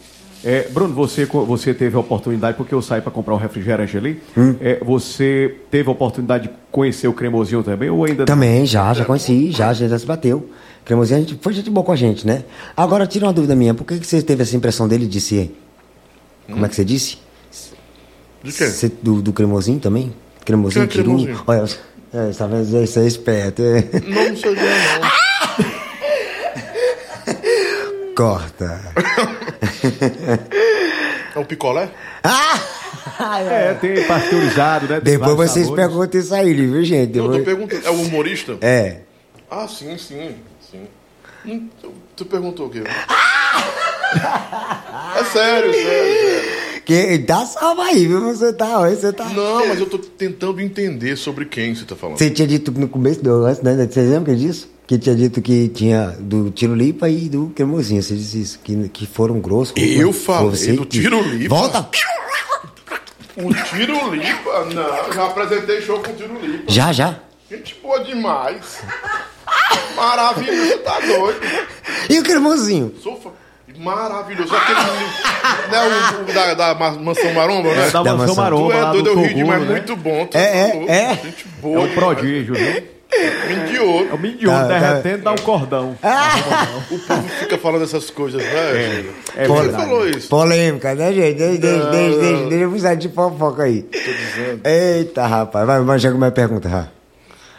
[0.44, 4.20] é, Bruno, você, você teve a oportunidade, porque eu saí para comprar um refrigerante ali,
[4.36, 4.54] Hum.
[4.60, 9.04] é, você teve a oportunidade de conhecer o cremosinho também, ou ainda Também, já, já
[9.04, 10.48] conheci, já, já, se bateu.
[10.84, 12.44] Cremosinho, a gente, foi gente boa com a gente, né?
[12.76, 15.50] Agora, tira uma dúvida minha, por que, que você teve essa impressão dele e disse...
[16.48, 17.18] Como é que você disse?
[18.44, 18.66] De quê?
[18.66, 20.12] Você- do, do cremosinho também?
[20.44, 21.04] Cremosinho, é tiru?
[21.04, 21.42] cremosinho?
[21.44, 21.64] Olha,
[22.14, 22.82] é, tá vendo?
[22.84, 23.62] Isso é esperto.
[23.62, 23.82] é.
[24.06, 25.10] Não, não sei ver, não.
[28.14, 28.80] Corta.
[31.34, 31.90] É um picolé?
[32.22, 32.58] Ah!
[33.18, 35.00] É, tem pasteurizado, né?
[35.00, 35.86] Tem Depois vocês sabores.
[35.86, 37.16] perguntam isso aí, viu, gente?
[37.16, 37.86] Eu tô Depois- perguntando.
[37.86, 38.58] É o humorista?
[38.60, 38.96] É.
[39.50, 40.34] Ah, sim, sim,
[40.70, 40.82] sim.
[41.46, 41.68] Hum,
[42.16, 42.82] tu- perguntou o quê?
[45.18, 46.82] É sério, sério, sério.
[46.84, 48.20] Que, dá salva aí, viu?
[48.20, 49.24] Você tá, você tá...
[49.30, 52.18] Não, mas eu tô tentando entender sobre quem você tá falando.
[52.18, 53.86] Você tinha dito no começo do antes, né?
[53.90, 54.68] Você lembra disso?
[54.86, 58.00] Que tinha dito que tinha do Tirolipa e do Cremosinho.
[58.02, 59.74] Você disse isso, que, que foram grossos.
[59.76, 61.54] Eu falei você do que- Tirolipa.
[61.54, 61.88] Volta!
[63.38, 64.64] O Tiro Lipa?
[64.72, 66.64] Não, já apresentei show com o Tiro Lipa.
[66.72, 67.16] Já, já.
[67.50, 68.78] Gente boa demais.
[69.94, 71.40] Maravilhoso, tá doido.
[72.08, 72.94] E o Cremosinho?
[73.02, 73.30] Sou fã.
[73.78, 74.54] Maravilhoso.
[74.56, 77.88] Aquele né, o, o da, da Ma- Mansão Maromba, né?
[77.88, 78.34] É, da Da Mansão.
[78.36, 79.66] Maromba, tu é doido, do eu ri demais, né?
[79.70, 80.26] muito bom.
[80.26, 80.90] tu É, é, louco.
[80.90, 81.14] é.
[81.16, 81.94] Gente É boa um demais.
[81.94, 82.95] prodígio, viu?
[83.48, 84.08] Milho de ouro.
[84.10, 84.78] É o milho de ouro Tá, tá.
[84.78, 85.96] derretendo, dá um cordão.
[86.90, 89.04] O povo fica falando essas coisas, né?
[89.36, 89.84] É Você verdade.
[89.84, 90.28] falou isso.
[90.28, 91.36] Polêmica, né, gente?
[91.38, 93.86] Deixa, deixa, deixa, deixa, deixa eu precisar de fofoca aí.
[94.64, 95.66] Eita, rapaz.
[95.66, 96.88] Vai, vai, chega com a minha pergunta, Ra.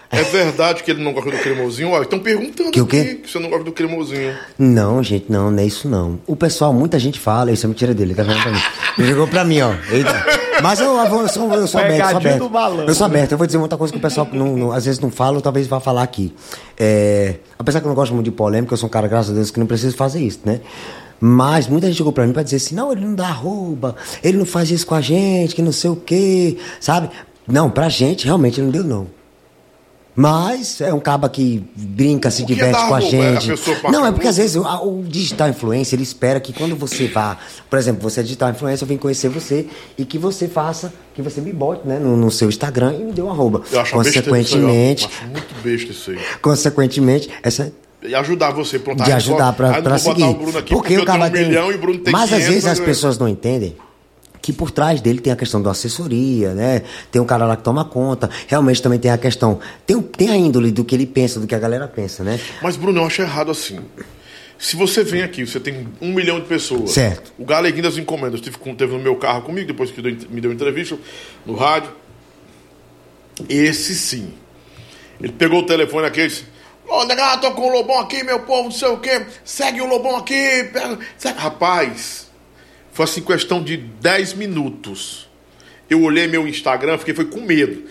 [0.10, 1.90] É verdade que ele não gosta do cremosinho?
[1.92, 3.00] Ó, estão perguntando Que o quê?
[3.00, 4.34] aqui que você não gosta do cremosinho.
[4.58, 6.20] Não, gente, não, não é isso não.
[6.26, 8.60] O pessoal, muita gente fala, isso é mentira dele, tá vendo pra mim.
[8.98, 9.74] Ele jogou pra mim, ó.
[9.92, 10.26] Eita.
[10.64, 12.38] Mas eu, eu, eu sou, eu sou aberto, eu sou aberto.
[12.88, 15.00] Eu sou aberto, eu vou dizer muita coisa que o pessoal não, não- às vezes
[15.00, 16.34] não fala, ou talvez vá falar aqui.
[16.80, 19.34] É, apesar que eu não gosto muito de polêmica, eu sou um cara, graças a
[19.36, 20.62] Deus, que não preciso fazer isso, né?
[21.20, 24.38] Mas muita gente chegou pra mim pra dizer assim, não, ele não dá arroba, ele
[24.38, 27.10] não faz isso com a gente, que não sei o quê, sabe?
[27.48, 29.17] Não, pra gente, realmente, ele não deu não.
[30.20, 33.00] Mas é um caba que brinca, se é diverte com a?
[33.00, 33.62] É a gente.
[33.76, 36.52] passa Não, é a porque às vezes o, a- o digital influencer, ele espera que
[36.52, 37.38] quando você vá,
[37.70, 41.22] por exemplo, você é digital influencer, eu vim conhecer você e que você faça, que
[41.22, 43.62] você me bote, né, no, no seu Instagram e me dê uma arroba.
[43.72, 44.62] Eu acho uma besteira isso aí.
[44.64, 46.20] Consequentemente, Eu acho muito besta isso aí.
[46.42, 47.72] consequentemente, essa
[48.02, 49.04] E ajudar você, pronto.
[49.04, 49.54] de ajudar
[49.92, 50.24] vou seguir.
[50.24, 52.66] o aqui porque, o cara um milhão e o Bruno tem Mas às 500, vezes
[52.66, 52.86] as né?
[52.86, 53.76] pessoas não entendem
[54.48, 56.82] que por trás dele tem a questão da assessoria, né?
[57.12, 58.30] Tem um cara lá que toma conta.
[58.48, 59.60] Realmente também tem a questão.
[59.86, 62.40] Tem, tem a índole do que ele pensa, do que a galera pensa, né?
[62.62, 63.82] Mas, Bruno, eu acho errado assim.
[64.58, 66.92] Se você vem aqui, você tem um milhão de pessoas.
[66.92, 67.34] Certo.
[67.38, 70.98] O Galeguinho das Encomendas com- teve no meu carro comigo, depois que me deu entrevista
[71.46, 71.92] no rádio.
[73.50, 74.34] Esse sim.
[75.20, 76.46] Ele pegou o telefone aqui e disse:
[76.88, 79.26] Ô, negado, tô com o Lobão aqui, meu povo, não sei o quê.
[79.44, 80.70] Segue o Lobão aqui.
[80.72, 80.98] Pega...
[81.18, 82.27] segue." Rapaz,
[82.98, 85.30] foi assim, questão de 10 minutos.
[85.88, 87.84] Eu olhei meu Instagram, fiquei foi com medo.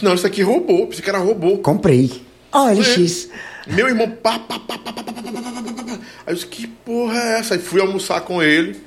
[0.00, 0.86] Não, isso aqui roubou.
[0.86, 1.58] Pensei que era robô.
[1.58, 2.22] Comprei.
[2.52, 3.28] Ó, LX.
[3.66, 5.92] Meu irmão, pá, pá, pá, pá, pá, pá, pá, pá, pá, pá.
[5.92, 5.98] Aí
[6.28, 7.54] eu disse, que porra é essa?
[7.54, 8.80] Aí fui almoçar com ele.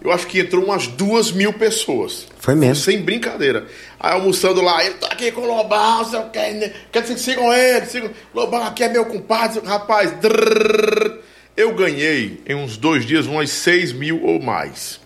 [0.00, 2.28] Eu acho que entrou umas duas mil pessoas.
[2.38, 2.84] Foi mesmo.
[2.84, 3.66] Sem brincadeira.
[3.98, 6.72] Aí almoçando lá, ele tá aqui com o Lobão, sei o que, né?
[6.92, 8.10] Quer que vocês sigam ele, sigam.
[8.32, 10.12] Lobão aqui é meu compadre, rapaz.
[10.20, 11.25] drrr.
[11.56, 15.00] Eu ganhei em uns dois dias umas seis mil ou mais.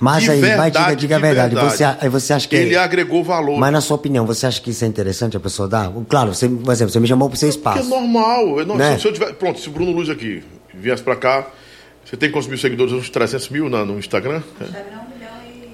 [0.00, 1.54] Mas De aí, vai, verdade, diga, diga a de verdade.
[1.54, 1.76] verdade.
[1.76, 2.56] Você, aí você acha que.
[2.56, 3.58] Ele agregou valor.
[3.58, 5.90] Mas na sua opinião, você acha que isso é interessante a pessoa dar?
[6.08, 7.88] Claro, você, por exemplo, você me chamou pro seu é espaço.
[7.88, 8.58] normal.
[8.58, 8.96] Eu não- Né?
[8.96, 10.42] se, se eu tiver, pronto, se o Bruno Luz aqui
[10.74, 11.46] viesse pra cá,
[12.04, 12.92] você tem quantos mil seguidores?
[12.92, 14.42] Uns 300 mil na- no Instagram?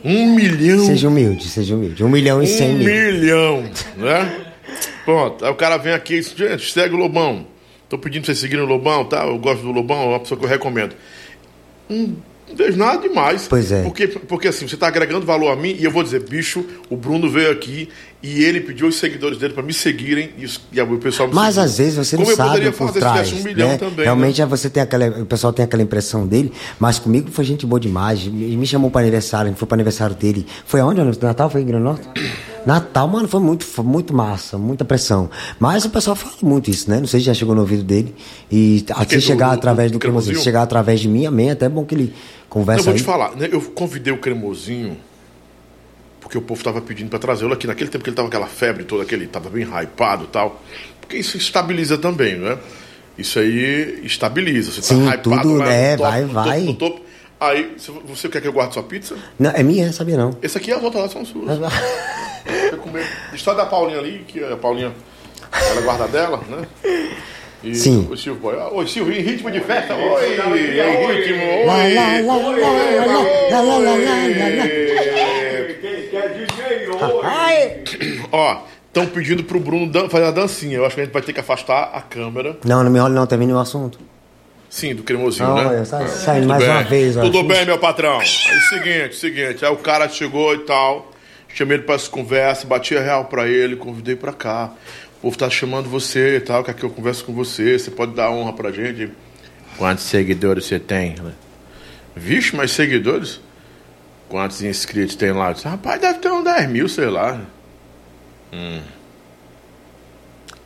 [0.04, 0.84] Um milhão.
[0.84, 2.04] Seja humilde, seja humilde.
[2.04, 2.86] Um milhão e cem Um mil.
[2.86, 4.44] milhão, né?
[5.04, 7.46] Pronto, aí o cara vem aqui e diz, gente, segue o Lobão.
[7.88, 9.24] Tô pedindo pra vocês seguirem o Lobão, tá?
[9.24, 10.94] Eu gosto do Lobão, é uma pessoa que eu recomendo.
[11.88, 12.16] Hum,
[12.48, 13.46] não vejo nada demais.
[13.48, 13.82] Pois é.
[13.82, 16.96] Porque, porque assim, você tá agregando valor a mim e eu vou dizer, bicho, o
[16.96, 17.88] Bruno veio aqui
[18.28, 21.34] e ele pediu os seguidores dele pra me seguirem e, os- e o pessoal me
[21.34, 21.62] Mas seguiu.
[21.70, 23.28] às vezes você não Como eu sabe poderia por fazer trás.
[23.28, 23.76] se um milhão né?
[23.78, 24.04] também.
[24.04, 24.44] Realmente né?
[24.44, 27.78] é você tem aquela, o pessoal tem aquela impressão dele, mas comigo foi gente boa
[27.78, 28.24] demais.
[28.24, 30.46] Me, me chamou para aniversário, foi para aniversário dele.
[30.66, 31.00] Foi aonde?
[31.22, 31.48] Natal?
[31.50, 32.08] Foi em Grande Norte?
[32.66, 35.30] Natal, mano, foi muito, foi muito massa, muita pressão.
[35.60, 36.98] Mas o pessoal fala muito isso, né?
[36.98, 38.12] Não sei se já chegou no ouvido dele.
[38.50, 40.44] E se do- chegar do- através do do cremosinho, se cremosinho?
[40.44, 41.50] chegar através de mim, amém.
[41.52, 42.98] Até é bom que ele Eu conversa vou aí.
[42.98, 43.48] te falar, né?
[43.52, 44.96] Eu convidei o cremosinho
[46.26, 47.68] porque o povo tava pedindo para trazê-lo aqui.
[47.68, 50.26] Naquele tempo que ele tava com aquela febre toda, que ele tava bem hypado e
[50.26, 50.60] tal.
[51.00, 52.58] Porque isso estabiliza também, né?
[53.16, 54.72] Isso aí estabiliza.
[54.72, 56.58] Você Sim, tá hypado, tudo, vai é, topo, vai, no vai.
[56.58, 57.06] Topo, no topo.
[57.38, 57.76] Aí,
[58.08, 59.14] você quer que eu guarde sua pizza?
[59.38, 60.36] Não, é minha, sabia não.
[60.42, 61.58] Esse aqui, as outras lá são suas.
[62.44, 63.06] Quer comer?
[63.36, 64.92] Só da Paulinha ali, que a Paulinha,
[65.52, 66.66] ela guarda dela, né?
[67.62, 68.08] E Sim.
[68.10, 68.56] O Silvio Boy.
[68.58, 69.94] Ah, Oi, Silvio, em ritmo de festa.
[69.94, 71.42] Oi, em ritmo.
[71.44, 71.66] Oi.
[71.66, 72.50] Lá, lá, lá, lá,
[73.50, 75.45] lá, lá, lá,
[77.24, 77.82] Ai.
[78.32, 80.76] Ó, estão pedindo pro Bruno dan- fazer a dancinha.
[80.78, 82.56] Eu acho que a gente vai ter que afastar a câmera.
[82.64, 83.98] Não, não me olhe não, termine o assunto.
[84.68, 85.84] Sim, do cremosinho, Olha, né?
[85.84, 86.70] sai- saindo Tudo mais bem.
[86.72, 87.20] uma vez, ó.
[87.22, 88.18] Tudo bem, meu patrão.
[88.20, 89.64] Aí, seguinte, seguinte.
[89.64, 91.12] Aí o cara chegou e tal.
[91.54, 94.72] Chamei ele pra essa conversa, bati a real pra ele, convidei pra cá.
[95.18, 97.78] O povo tá chamando você e tal, quer que eu converse com você.
[97.78, 99.08] Você pode dar honra pra gente.
[99.78, 101.14] Quantos seguidores você tem?
[102.14, 103.40] Vixe, mais seguidores?
[104.28, 105.48] Quantos inscritos tem lá?
[105.50, 107.40] Eu disse, Rapaz, deve ter uns 10 mil, sei lá.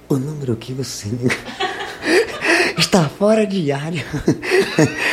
[0.09, 1.09] O número que você
[2.79, 4.05] está fora de área.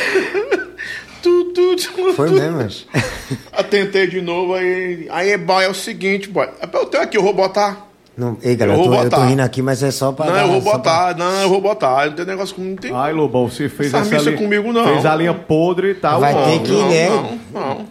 [1.20, 2.86] Tu, tu, tu, Foi mesmo, mas...
[3.52, 6.48] Atentei de novo, aí, aí boy, é o seguinte, boy.
[6.72, 7.90] Eu tenho aqui, eu vou botar.
[8.16, 9.26] Não, ei, galera, Eu tô, eu tô botar.
[9.26, 10.28] rindo aqui, mas é só pra.
[10.28, 12.06] Não, dar- eu vou só pra- botar, não, eu vou botar.
[12.06, 12.92] Não tem negócio comigo, não tem.
[12.96, 14.38] Ai, Lobão, você fez Essa essa, linha.
[14.42, 14.86] comigo, não.
[14.86, 16.22] Fez a linha podre e tal.
[16.22, 16.44] Vai não.
[16.46, 17.10] ter que- não, né?
[17.10, 17.86] não, não,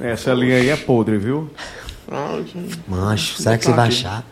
[0.00, 1.50] Essa linha aí é podre, viu?
[2.10, 2.44] não.
[2.88, 4.24] Mancho, será que você vai achar?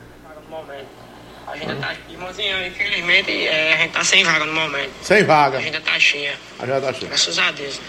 [1.47, 4.91] A agenda tá, irmãozinho, infelizmente é, a gente tá sem vaga no momento.
[5.03, 5.57] Sem vaga.
[5.57, 7.09] A agenda tá cheia, A já tá cheio.
[7.09, 7.81] graças a Deus.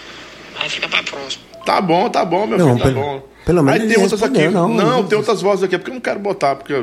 [0.58, 1.42] Aí fica pra próxima.
[1.64, 3.28] Tá bom, tá bom, meu Não, filho, tá pelo- bom.
[3.46, 4.38] pelo menos Aí tem outras aqui.
[4.38, 6.74] respondeu, Não, não, tem outras vozes aqui, é porque eu não quero botar, porque.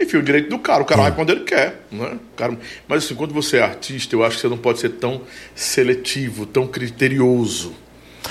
[0.00, 1.82] Enfim, o direito do cara, o cara vai quando ele quer.
[1.90, 2.18] Né?
[2.32, 2.56] O cara,
[2.88, 5.20] mas assim, quando você é artista, eu acho que você não pode ser tão
[5.54, 7.74] seletivo, tão criterioso.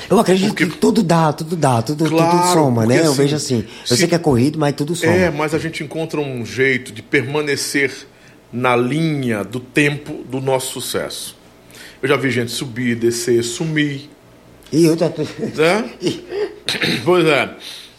[0.09, 2.99] Eu acredito Porque- que tudo dá, tudo dá, tudo, Claro, tudo soma, né?
[2.99, 3.55] Eu assim, vejo assim.
[3.81, 5.11] Eu se- sei que é corrido, mas tudo soma.
[5.13, 7.91] É, mas a gente encontra um jeito de permanecer
[8.51, 11.35] na linha do tempo do nosso sucesso.
[12.01, 14.09] Eu já vi gente subir, descer, sumir,
[14.71, 15.07] E eu já.
[15.09, 15.89] né?
[17.03, 17.49] pois é.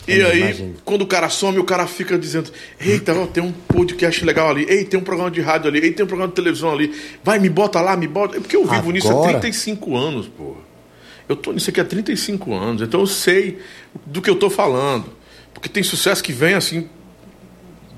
[0.06, 0.74] E Eu aí, imagino.
[0.86, 2.50] quando o cara some, o cara fica dizendo:
[2.80, 5.92] Eita, ó, tem um podcast legal ali, ei, tem um programa de rádio ali, ei,
[5.92, 8.40] tem um programa de televisão ali, vai, me bota lá, me bota.
[8.40, 9.32] Porque eu vivo nisso há Agora?
[9.38, 10.60] 35 anos, porra.
[11.28, 13.58] Eu tô nisso aqui há 35 anos, então eu sei
[14.06, 15.12] do que eu tô falando.
[15.52, 16.88] Porque tem sucesso que vem assim,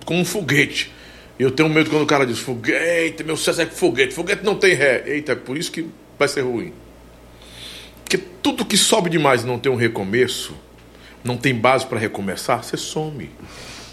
[0.05, 0.93] como um foguete.
[1.39, 4.75] Eu tenho medo quando o cara diz foguete, meu sucesso é foguete, foguete não tem
[4.75, 5.05] ré.
[5.07, 5.87] Eita, é por isso que
[6.19, 6.73] vai ser ruim.
[8.05, 10.55] Porque tudo que sobe demais e não tem um recomeço,
[11.23, 13.31] não tem base para recomeçar, você some.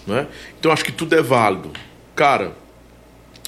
[0.05, 0.27] Né?
[0.59, 1.71] Então acho que tudo é válido.
[2.15, 2.53] Cara,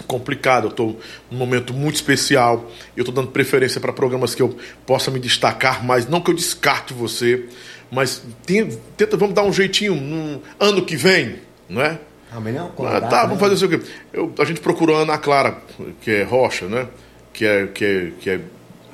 [0.07, 0.99] complicado, eu estou
[1.29, 2.69] num momento muito especial.
[2.95, 6.35] Eu estou dando preferência para programas que eu possa me destacar, mas não que eu
[6.35, 7.45] descarte você,
[7.91, 11.35] mas tem- tenta, vamos dar um jeitinho no ano que vem,
[11.67, 11.99] não é?
[12.31, 13.23] Ah, não, Ah, tá, né?
[13.23, 13.81] vamos fazer isso aqui.
[14.13, 15.57] Eu, a gente procurou a Ana Clara,
[16.01, 16.87] que é Rocha, né?
[17.33, 18.39] Que é, que é, que é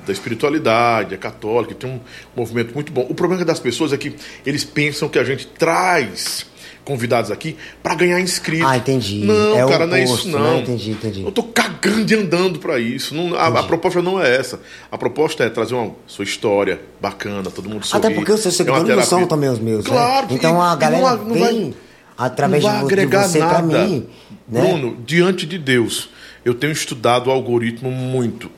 [0.06, 2.00] da espiritualidade, é católica, tem um
[2.34, 3.04] movimento muito bom.
[3.10, 4.14] O problema das pessoas é que
[4.46, 6.46] eles pensam que a gente traz
[6.86, 8.66] convidados aqui para ganhar inscritos.
[8.66, 9.24] Ah, entendi.
[9.24, 10.38] Não, É cara, não é isso né?
[10.38, 10.58] não.
[10.60, 11.22] Entendi, entendi.
[11.24, 13.12] Eu tô cagando e andando para isso.
[13.14, 14.60] Não, a, a proposta não é essa.
[14.90, 18.06] A proposta é trazer uma sua história bacana, todo mundo sorrir.
[18.06, 20.32] Até porque os seus É seguidores não são também os meus, Claro, né?
[20.34, 21.74] Então e- a galera não, não vem vai-
[22.16, 23.84] através não de, vai de agregar você pra nada.
[23.86, 24.06] mim,
[24.48, 24.60] né?
[24.60, 26.08] Bruno, diante de Deus,
[26.44, 28.48] eu tenho estudado o algoritmo muito.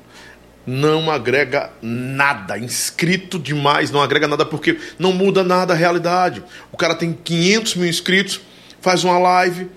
[0.70, 2.58] Não agrega nada.
[2.58, 6.44] Inscrito demais não agrega nada porque não muda nada a realidade.
[6.70, 8.38] O cara tem 500 mil inscritos,
[8.78, 9.70] faz uma live,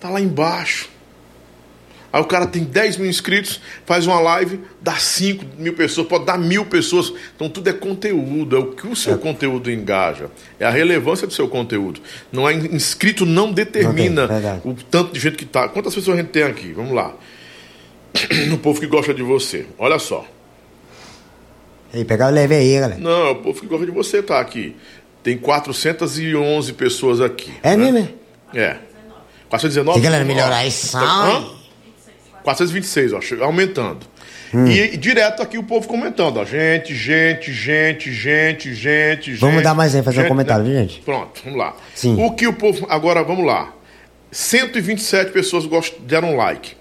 [0.00, 0.88] tá lá embaixo.
[2.12, 6.24] Aí o cara tem 10 mil inscritos, faz uma live, dá 5 mil pessoas, pode
[6.24, 7.12] dar mil pessoas.
[7.36, 10.32] Então tudo é conteúdo, é o que o seu conteúdo engaja.
[10.58, 12.00] É a relevância do seu conteúdo.
[12.32, 15.68] Não é inscrito, não determina Não tem, o tanto de gente que tá.
[15.68, 16.72] Quantas pessoas a gente tem aqui?
[16.72, 17.14] Vamos lá.
[18.52, 19.66] O povo que gosta de você.
[19.78, 20.24] Olha só.
[21.92, 23.00] Ei, pegar o leve aí, galera.
[23.00, 24.76] Não, é o povo que gosta de você tá aqui.
[25.22, 27.52] Tem 411 pessoas aqui.
[27.62, 27.90] É né?
[27.90, 28.08] mesmo?
[28.54, 28.60] é?
[28.60, 28.78] É.
[29.48, 30.00] 419?
[30.00, 30.96] Tem galera melhorar isso.
[30.96, 31.44] Hã?
[32.42, 34.06] 426, ó, aumentando.
[34.54, 34.66] Hum.
[34.66, 36.44] E, e direto aqui o povo comentando, ó.
[36.44, 40.70] Gente, gente, gente, gente, gente, Vamos gente, dar mais aí, fazer um gente, comentário, né?
[40.70, 41.00] viu, gente?
[41.00, 41.76] Pronto, vamos lá.
[41.94, 42.16] Sim.
[42.22, 42.86] O que o povo.
[42.88, 43.72] Agora vamos lá.
[44.30, 45.66] 127 pessoas
[46.00, 46.76] deram like.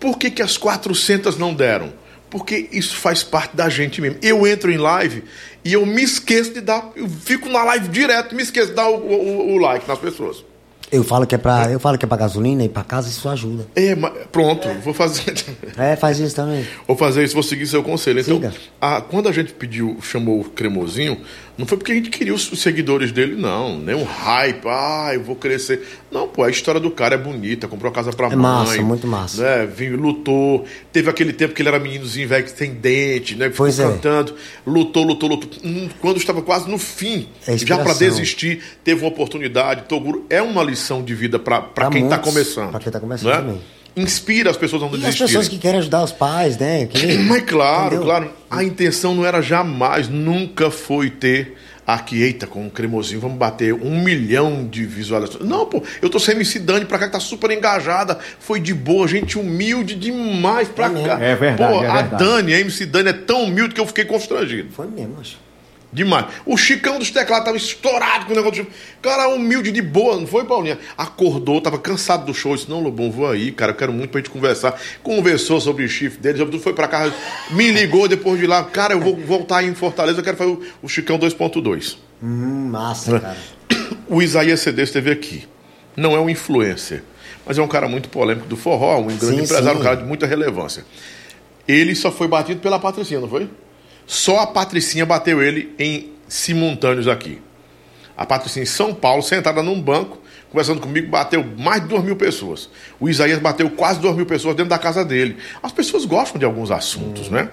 [0.00, 1.92] Por que, que as 400 não deram?
[2.30, 4.18] Porque isso faz parte da gente mesmo.
[4.20, 5.22] Eu entro em live
[5.64, 6.90] e eu me esqueço de dar.
[6.96, 9.98] Eu fico na live direto e me esqueço de dar o, o- o like nas
[9.98, 10.44] pessoas.
[10.92, 13.28] Eu falo que é pra, eu falo que é pra gasolina e pra casa isso
[13.28, 13.66] ajuda.
[13.74, 15.32] É, mas, pronto, vou fazer.
[15.76, 16.64] É, faz isso também.
[16.86, 18.20] Vou fazer isso, vou seguir seu conselho.
[18.20, 21.20] Então, a- quando a gente pediu, chamou o Cremosinho,
[21.56, 23.78] não foi porque a gente queria os, seguidores dele, não.
[23.78, 25.86] Nem um hype, ah, eu vou crescer.
[26.10, 28.38] Não, pô, a história do cara é bonita, comprou uma casa pra É mãe.
[28.38, 29.42] massa, muito massa.
[29.42, 30.64] Né, vinha, lutou.
[30.92, 33.46] Teve aquele tempo que ele era meninozinho velho, sem dente, né?
[33.50, 33.84] Ficou Pois é.
[33.84, 34.34] cantando.
[34.66, 35.50] Lutou, lutou, lutou.
[35.64, 39.82] Hum, Quando estava quase no fim, É já para desistir, teve uma oportunidade.
[39.88, 42.70] Toguro é uma lição de vida para Pra quem está muitos, começando.
[42.70, 43.36] pra quem tá começando né?
[43.36, 43.60] também.
[43.96, 46.86] Inspira as pessoas a não E as pessoas que querem ajudar os pais, né?
[46.86, 48.04] Que, Mas claro, Entendeu?
[48.04, 48.30] claro.
[48.50, 51.56] A intenção não era jamais, nunca foi ter
[51.86, 55.48] aqui, eita, com um cremosinho, vamos bater um milhão de visualizações.
[55.48, 58.72] Não, pô, eu tô sem MC Dani pra cá que tá super engajada, foi de
[58.72, 61.18] boa, gente humilde demais pra cá.
[61.20, 62.24] É verdade, Pô, é a verdade.
[62.24, 64.70] Dani, a MC Dani é tão humilde que eu fiquei constrangido.
[64.72, 65.43] Foi mesmo, acho.
[65.94, 66.26] Demais.
[66.44, 68.64] O Chicão dos teclados tava estourado com o negócio.
[68.64, 68.70] Do...
[69.00, 70.76] Cara, humilde de boa, não foi, Paulinha?
[70.98, 72.56] Acordou, tava cansado do show.
[72.56, 74.78] Disse: Não, Lobão, vou aí, cara, eu quero muito pra gente conversar.
[75.04, 77.14] Conversou sobre o chifre dele, sobre tudo, foi pra casa,
[77.50, 78.64] me ligou depois de lá.
[78.64, 81.96] Cara, eu vou voltar aí em Fortaleza, eu quero fazer o, o Chicão 2.2.
[82.20, 83.36] Hum, massa, cara.
[84.08, 85.48] O Isaías Cedês esteve aqui.
[85.96, 87.02] Não é um influencer,
[87.46, 89.78] mas é um cara muito polêmico do forró, um grande Sim, empresário, sim.
[89.78, 90.84] um cara de muita relevância.
[91.66, 93.48] Ele só foi batido pela Patricinha, não foi?
[94.06, 97.40] Só a Patricinha bateu ele em simultâneos aqui.
[98.16, 100.18] A Patricinha em São Paulo, sentada num banco,
[100.50, 102.68] conversando comigo, bateu mais de duas mil pessoas.
[103.00, 105.36] O Isaías bateu quase duas mil pessoas dentro da casa dele.
[105.62, 107.48] As pessoas gostam de alguns assuntos, né?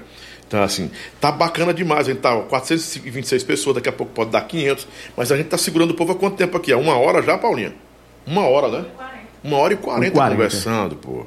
[0.47, 2.07] Então, assim, tá bacana demais.
[2.07, 4.87] A gente tá ó, 426 pessoas, daqui a pouco pode dar 500.
[5.15, 6.73] Mas a gente tá segurando o povo há quanto tempo aqui?
[6.73, 7.73] Há uma hora já, Paulinha?
[8.27, 8.85] Uma hora, né?
[9.43, 10.35] Uma hora e quarenta 40.
[10.35, 11.25] conversando, pô.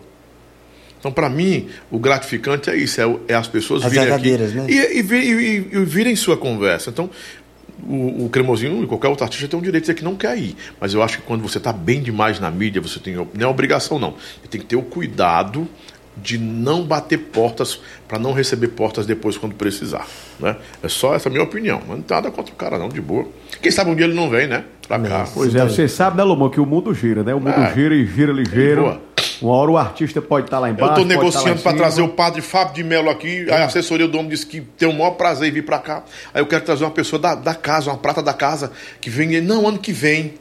[1.05, 4.67] Então, para mim, o gratificante é isso, é, é as pessoas As virem aqui né?
[4.67, 6.89] e, e, e- e- e virem sua conversa.
[6.89, 7.11] Então,
[7.87, 10.39] o, o cremosinho e qualquer outro artista tem o direito de dizer que não quer
[10.39, 10.57] ir.
[10.81, 13.15] Mas eu acho que quando você está bem demais na mídia, você tem.
[13.17, 14.13] Não é obrigação, não.
[14.13, 15.69] Você tem que ter o cuidado
[16.17, 17.79] de não bater portas
[18.09, 20.07] para não receber portas depois quando precisar.
[20.41, 20.57] Né?
[20.83, 21.81] É só essa minha opinião.
[21.87, 23.27] Mas não tem nada contra o cara, não, de boa.
[23.61, 24.65] Quem sabe um dia ele não vem, né?
[24.89, 25.29] Pra cá.
[25.35, 27.35] Pois é, você sabe, né, Lomão, que o mundo gira, né?
[27.35, 27.75] O mundo É.
[27.75, 28.83] gira e gira ligeiro.
[28.85, 29.14] Boa.
[29.41, 30.93] Uma hora o artista pode estar lá Eu embaixo.
[30.93, 33.51] estou pode tá lá negociando em para trazer o padre Fábio de Mello aqui.
[33.51, 36.05] A assessoria do homem disse que tem o maior prazer em vir para cá.
[36.33, 39.41] Aí eu quero trazer uma pessoa da, da casa, uma prata da casa, que vem.
[39.41, 40.35] Não, ano que vem.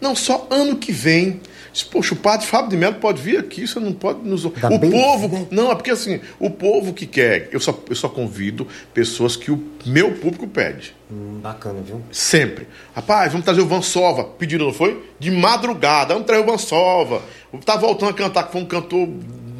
[0.00, 1.40] Não, só ano que vem.
[1.74, 4.44] Disse, Poxa, o padre Fábio de Mello pode vir aqui, você não pode nos.
[4.44, 5.48] Tá o povo.
[5.50, 7.48] Não, é porque assim, o povo que quer.
[7.50, 10.94] Eu só, eu só convido pessoas que o meu público pede.
[11.10, 12.00] Hum, bacana, viu?
[12.12, 12.68] Sempre.
[12.94, 14.22] Rapaz, vamos trazer o Van Sova.
[14.22, 15.04] Pediram, não foi?
[15.18, 16.14] De madrugada.
[16.14, 17.20] Vamos trazer o Van Sova.
[17.64, 19.08] Tá voltando a cantar, que foi um cantor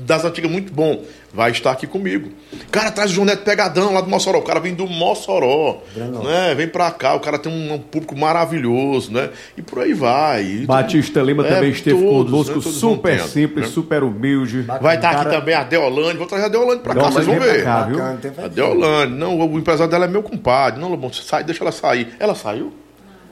[0.07, 1.03] das antigas muito bom.
[1.35, 2.31] Vai estar aqui comigo.
[2.71, 4.39] Cara, traz o João Neto Pegadão lá do Mossoró.
[4.39, 5.79] O cara vem do Mossoró.
[5.97, 6.55] Né?
[6.55, 7.15] Vem pra cá.
[7.15, 9.31] O cara tem um, um público maravilhoso, né?
[9.57, 10.45] E por aí vai.
[10.45, 12.75] E Batista Lima É, também esteve todos, conosco, né?
[12.79, 13.73] Super simples, né?
[13.73, 14.63] super humilde.
[14.81, 16.17] Vai estar aqui Cara, também a Deolane.
[16.17, 17.65] Vou trazer a Deolane pra cá, vocês vão ver.
[17.65, 17.97] cá, viu?
[17.99, 19.17] Bacana, A Deolane.
[19.17, 20.81] Não, o empresário dela é meu compadre.
[20.81, 22.15] Não, Lobão, sai, deixa ela sair.
[22.21, 22.73] Ela saiu?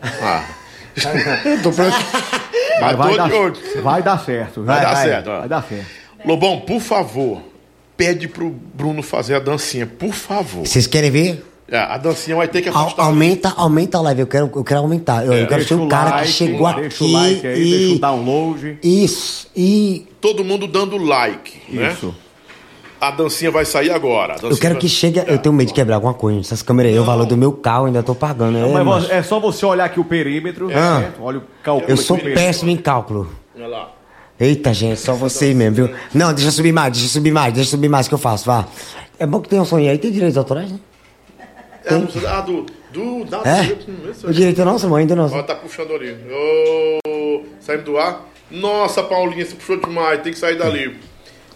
[0.02, 0.44] Ah.
[1.62, 1.96] Tô pronto.
[2.80, 3.30] Mas vai, tô dar,
[3.82, 4.62] vai dar certo.
[4.64, 5.38] Vai dar certo, ó.
[5.38, 5.86] Vai dar certo.
[6.24, 7.42] Lobão, por favor,
[8.02, 10.66] pede pro Bruno fazer a dancinha, por favor.
[10.66, 11.44] Vocês querem ver?
[11.68, 13.04] É, a dancinha vai ter que afastar.
[13.04, 14.20] aumenta, aumenta a live.
[14.22, 15.24] Eu quero, eu quero aumentar.
[15.24, 16.80] Eu, eu quero ser Deixa um cara like, que chegou aqui.
[16.80, 17.94] Deixa o like aí, deixa e...
[17.94, 18.78] o download.
[18.82, 19.48] Isso.
[19.56, 21.92] E Todo mundo dando like, né?
[21.92, 22.14] Isso.
[23.00, 24.36] A dancinha vai sair agora.
[24.42, 25.22] eu quero vai- que chegue.
[25.26, 26.40] Eu tenho medo de quebrar alguma coisa.
[26.40, 28.58] Essas câmeras aí, o valor do meu carro ainda tô pagando.
[28.58, 29.06] É, Mas macho.
[29.06, 30.68] vo- é só você olhar aqui o perímetro.
[30.70, 31.00] Ah.
[31.00, 31.22] certo?
[31.22, 31.90] Olha o cálculo.
[31.90, 33.32] eu sou péssimo em cálculo.
[33.56, 33.90] Olha lá.
[34.42, 35.96] Eita, gente, só você mesmo, viu?
[36.12, 38.18] Não, deixa eu subir mais, deixa eu subir mais, deixa eu subir mais que eu
[38.18, 38.66] faço, vá.
[39.16, 40.80] É bom que tem um sonho aí, tem direitos autorais, né?
[41.84, 42.66] É a música ah, do.
[42.92, 44.26] do da, É?
[44.26, 45.32] O direito não, Samuel, ainda não.
[45.32, 46.16] Ó, tá puxando ali.
[46.28, 48.28] Ô, saímos do ar.
[48.50, 50.98] Nossa, Paulinha, você puxou demais, tem que sair dali.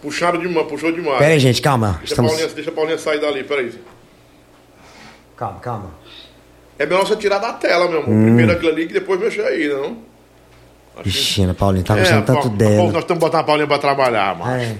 [0.01, 1.17] Puxaram demais, puxou demais.
[1.17, 1.97] Pera aí, gente, calma.
[1.99, 2.31] Deixa, Estamos...
[2.31, 3.73] a Paulinha, deixa a Paulinha sair dali, peraí.
[5.35, 5.91] Calma, calma.
[6.79, 8.13] É melhor você tirar da tela, meu amor.
[8.13, 8.23] Hum.
[8.23, 9.97] Primeiro aquilo ali que depois mexer aí, não?
[11.03, 12.91] Vixe, Ana Paulinha, tá gostando tanto Paulo, dela.
[12.91, 14.51] nós estamos botando a Paulinha pra trabalhar, mano.
[14.51, 14.75] É.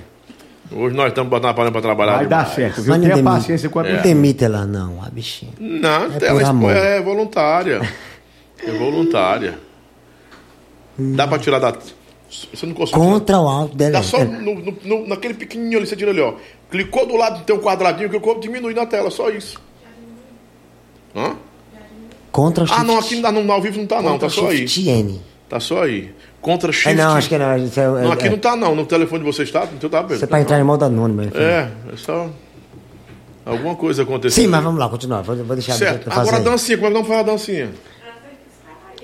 [0.71, 2.15] Hoje nós estamos botando a Paulinha pra trabalhar.
[2.17, 2.55] Vai dar demais.
[2.55, 2.91] certo, viu?
[2.93, 5.51] Mas Tenha tem- paciência com a Não tem mito ela, não, a bichinha.
[5.59, 6.71] Não, É ela por amor.
[6.75, 7.81] é voluntária.
[8.65, 9.59] É voluntária.
[10.97, 11.73] Dá pra tirar da.
[12.29, 12.99] Você não consegue.
[12.99, 13.91] Contra o alto dela.
[13.93, 16.33] Dá só é- no, no- no- naquele pequenininho ali, você tira ali, ó.
[16.69, 19.61] Clicou do lado, tem um quadradinho, clicou, diminui na tela, só isso.
[21.15, 21.35] Hã?
[22.31, 24.29] Contra o Ah, não, aqui não, não, ao vivo não tá, não, contra tá o
[24.29, 24.65] só aí.
[24.67, 25.21] N.
[25.49, 26.13] Tá só aí.
[26.41, 26.89] Contra shift.
[26.89, 27.57] É, não, acho que não.
[27.57, 28.75] Isso é, Não, aqui é, não tá, não.
[28.75, 29.67] No telefone de vocês tá?
[29.73, 30.15] Então tá bem.
[30.15, 31.21] Isso é pra entrar em modo anônimo.
[31.21, 31.31] né?
[31.35, 32.29] É, é só.
[33.45, 34.43] Alguma coisa aconteceu.
[34.43, 35.21] Sim, mas vamos lá, continuar.
[35.21, 36.09] Vou, vou deixar Certo.
[36.11, 37.69] Agora a dancinha, como é que não faz a dancinha?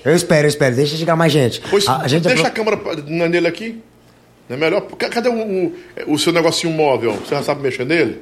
[0.03, 0.75] Eu espero, eu espero.
[0.75, 1.61] Deixa chegar mais gente.
[1.69, 2.77] Pois, a, a gente deixa a câmera
[3.29, 3.81] nele aqui.
[4.49, 4.81] Não é melhor?
[4.81, 5.73] Ca- Cadê o, o,
[6.13, 7.13] o seu negocinho móvel?
[7.13, 8.19] Você já sabe mexer nele?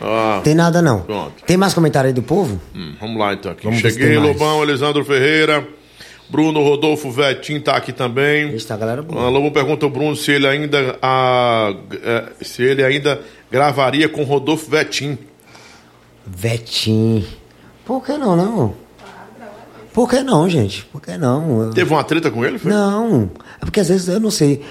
[0.00, 1.00] Ah, Tem nada não.
[1.00, 1.42] Pronto.
[1.46, 2.60] Tem mais comentário aí do povo?
[2.74, 3.52] hum, vamos lá então.
[3.52, 3.64] Aqui.
[3.64, 4.18] Vamos Cheguei.
[4.18, 5.66] Lobão, Elisandro Ferreira.
[6.28, 8.50] Bruno Rodolfo Vetim tá aqui também.
[8.50, 9.26] Eita, galera boa.
[9.26, 13.20] A Lobão pergunta ao Bruno se ele ainda ah, eh, se ele ainda
[13.50, 15.18] gravaria com Rodolfo Vetim.
[16.26, 17.26] Vetim.
[17.84, 18.74] Por que não, não?
[19.92, 20.84] Por que não, gente?
[20.86, 21.70] Por que não?
[21.72, 22.58] Teve uma treta com ele?
[22.58, 22.70] Foi?
[22.72, 23.30] Não.
[23.60, 24.64] É porque às vezes eu não sei.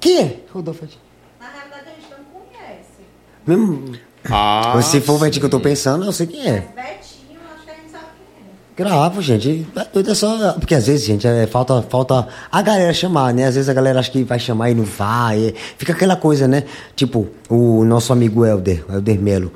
[0.00, 0.36] Quem é?
[0.52, 0.98] Rodolfo Vetim.
[1.40, 3.04] Na realidade, a gente não conhece.
[3.46, 3.96] Mesmo,
[4.30, 6.50] Ah, se for o Vetim que eu tô pensando, eu sei quem é.
[6.56, 8.50] Acho que a gente sabe quem é.
[8.76, 9.66] Gravo, gente.
[9.76, 10.52] É doido, é só.
[10.54, 13.44] Porque às vezes, gente, é, falta, falta a galera chamar, né?
[13.46, 15.48] Às vezes a galera acha que vai chamar e não vai.
[15.48, 16.64] é, Fica aquela coisa, né?
[16.96, 19.52] Tipo, o nosso amigo Helder, Helder Melo.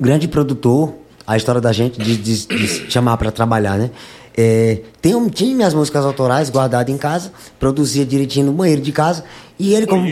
[0.00, 0.94] Grande produtor,
[1.26, 3.90] a história da gente de, de- de chamar pra trabalhar, né?
[4.36, 7.30] É, tem um, tinha minhas músicas autorais guardadas em casa,
[7.60, 9.22] produzia direitinho no banheiro de casa,
[9.58, 10.08] e ele como.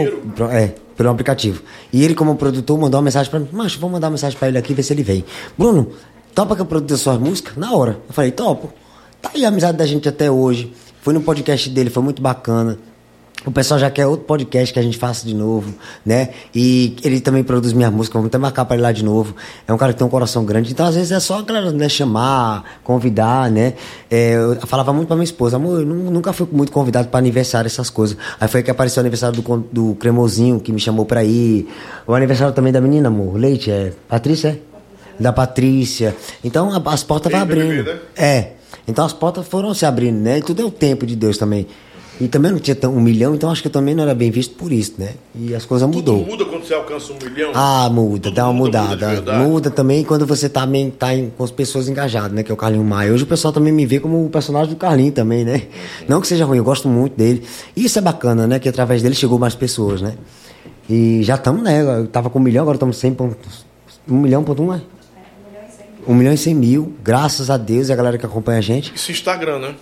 [0.52, 1.62] É, pelo aplicativo.
[1.92, 4.46] E ele, como produtor, mandou uma mensagem pra mim, macho, vou mandar uma mensagem pra
[4.48, 5.24] ele aqui, ver se ele vem.
[5.58, 5.88] Bruno,
[6.34, 7.56] topa que eu produza suas músicas?
[7.56, 7.98] Na hora.
[8.08, 8.72] Eu falei, topo.
[9.20, 10.72] Tá aí a amizade da gente até hoje.
[11.02, 12.78] Fui no podcast dele, foi muito bacana.
[13.44, 15.74] O pessoal já quer outro podcast que a gente faça de novo,
[16.06, 16.28] né?
[16.54, 19.34] E ele também produz minhas músicas, vamos até marcar pra ele lá de novo.
[19.66, 21.72] É um cara que tem um coração grande, então às vezes é só a galera
[21.72, 23.74] né, chamar, convidar, né?
[24.08, 27.18] É, eu falava muito pra minha esposa, amor, eu nu- nunca fui muito convidado pra
[27.18, 28.16] aniversário, essas coisas.
[28.40, 31.66] Aí foi que apareceu o aniversário do, do Cremosinho, que me chamou pra ir.
[32.06, 34.71] O aniversário também da menina, amor, Leite, é Patrícia, é?
[35.18, 36.16] da Patrícia.
[36.42, 37.84] Então a, as portas vão abrindo.
[37.84, 37.98] Né?
[38.16, 38.52] É.
[38.86, 40.38] Então as portas foram se abrindo, né?
[40.38, 41.66] E tudo é o tempo de Deus também.
[42.20, 44.54] E também não tinha um milhão, então acho que eu também não era bem visto
[44.54, 45.14] por isso, né?
[45.34, 46.18] E as coisas mudou.
[46.18, 47.50] Tudo muda quando você alcança um milhão?
[47.54, 49.16] Ah, muda, Tudo dá uma muda, mudada.
[49.16, 52.42] Muda, muda, também quando você tá também tá, em, com as pessoas engajadas, né?
[52.42, 53.12] Que é o Carlinho Maia.
[53.12, 55.62] Hoje o pessoal também me vê como o personagem do Carlinho também, né?
[56.06, 57.42] Não que seja ruim, eu gosto muito dele.
[57.74, 58.58] E isso é bacana, né?
[58.58, 60.14] Que através dele chegou mais pessoas, né?
[60.88, 61.82] E já estamos, né?
[61.82, 63.66] Eu tava com um milhão, agora estamos 100 pontos.
[64.08, 64.80] Um milhão ponto um, é?
[66.06, 68.92] 1 milhão e 100 mil, graças a Deus e a galera que acompanha a gente.
[68.94, 69.74] Isso Instagram, né?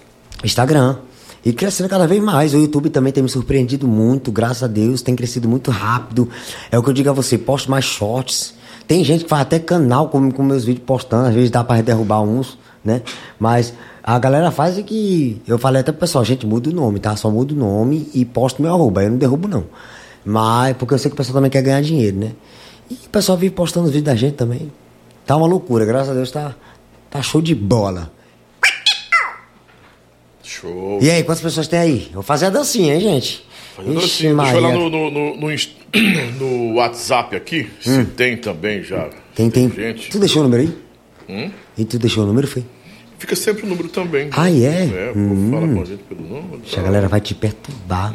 [0.44, 0.96] Instagram.
[1.44, 2.52] E crescendo cada vez mais.
[2.52, 6.28] O YouTube também tem me surpreendido muito, graças a Deus, tem crescido muito rápido.
[6.70, 8.54] É o que eu digo a você, posto mais shorts.
[8.86, 11.80] Tem gente que faz até canal com, com meus vídeos postando, às vezes dá para
[11.80, 13.02] derrubar uns, né?
[13.38, 13.72] Mas
[14.02, 15.40] a galera faz é que.
[15.46, 17.14] Eu falei até pro pessoal, gente, muda o nome, tá?
[17.16, 19.02] Só muda o nome e posto meu arroba.
[19.02, 19.64] Eu não derrubo, não.
[20.24, 22.32] Mas, porque eu sei que o pessoal também quer ganhar dinheiro, né?
[22.90, 24.70] E o pessoal vive postando os vídeos da gente também.
[25.30, 26.56] Tá uma loucura, graças a Deus tá,
[27.08, 28.10] tá show de bola.
[30.42, 30.98] Show.
[31.00, 32.10] E aí, quantas pessoas tem aí?
[32.12, 33.46] Vou fazer a dancinha, hein, gente?
[33.76, 34.76] Fazendo Ixi, assim, deixa eu Maria.
[34.76, 39.06] olhar no, no, no, no WhatsApp aqui, se tem também já.
[39.06, 39.10] Hum.
[39.32, 39.70] Tem, tem.
[39.70, 40.10] Gente.
[40.10, 40.78] Tu deixou o número aí?
[41.28, 41.50] Hum?
[41.78, 42.64] E tu deixou o número, foi?
[43.16, 44.24] Fica sempre o número também.
[44.24, 44.30] né?
[44.36, 44.54] Ah, é?
[44.54, 45.48] É, Hum.
[45.52, 46.60] fala com a gente pelo número.
[46.66, 48.12] Ixi, a galera vai te perturbar.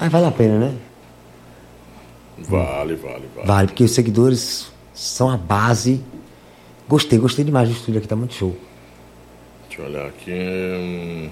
[0.00, 0.74] Mas vale a pena, né?
[2.38, 3.46] Vale, vale, vale.
[3.46, 6.00] Vale, porque os seguidores são a base.
[6.88, 8.56] Gostei, gostei demais do estúdio aqui, tá muito show.
[9.68, 10.32] Deixa eu olhar aqui.
[10.32, 11.30] hum.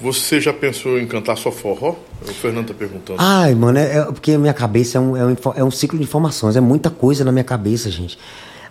[0.00, 1.94] Você já pensou em cantar só forró?
[2.22, 3.18] O Fernando tá perguntando.
[3.18, 5.98] Ai, mano, é, é porque a minha cabeça é um, é, um, é um ciclo
[5.98, 8.18] de informações, é muita coisa na minha cabeça, gente.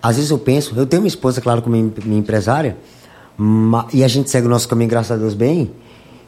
[0.02, 2.78] Às vezes eu penso, eu tenho minha esposa, claro, como minha, minha empresária,
[3.92, 5.72] e a gente segue o nosso caminho, graças a Deus, bem.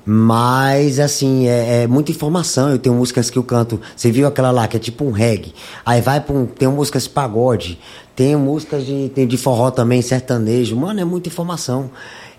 [0.10, 2.70] Mas, assim, é, é muita informação.
[2.70, 3.82] Eu tenho músicas que eu canto.
[3.94, 5.54] Você viu aquela lá, que é tipo um reggae.
[5.86, 6.46] Aí vai pra um.
[6.46, 7.78] Tem músicas de pagode.
[8.16, 10.78] Tem músicas de, tem de forró também, sertanejo.
[10.78, 11.90] Mano, é muita informação.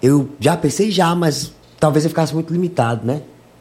[0.02, 3.20] Eu já pensei já, mas talvez eu ficasse muito limitado, né?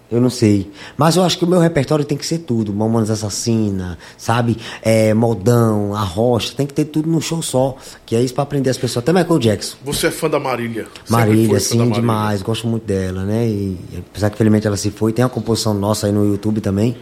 [0.09, 0.71] Eu não sei.
[0.95, 2.73] Mas eu acho que o meu repertório tem que ser tudo.
[2.73, 4.57] Mamonas Assassina, sabe?
[4.81, 6.53] É, Moldão, A Rocha.
[6.55, 7.75] Tem que ter tudo num show só.
[8.05, 9.03] Que é isso pra aprender as pessoas.
[9.03, 9.75] Até Michael Jackson.
[9.83, 10.87] Você é fã da Marília?
[11.09, 11.99] Marília, sim, Marília.
[11.99, 12.41] demais.
[12.41, 13.47] Gosto muito dela, né?
[13.47, 13.77] E
[14.09, 16.95] apesar que infelizmente ela se foi, tem uma composição nossa aí no YouTube também,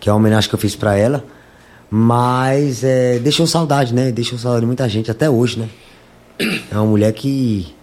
[0.00, 1.22] que é uma homenagem que eu fiz pra ela.
[1.90, 4.10] Mas é, deixou saudade, né?
[4.10, 5.68] Deixou saudade de muita gente até hoje, né?
[6.70, 7.74] É uma mulher que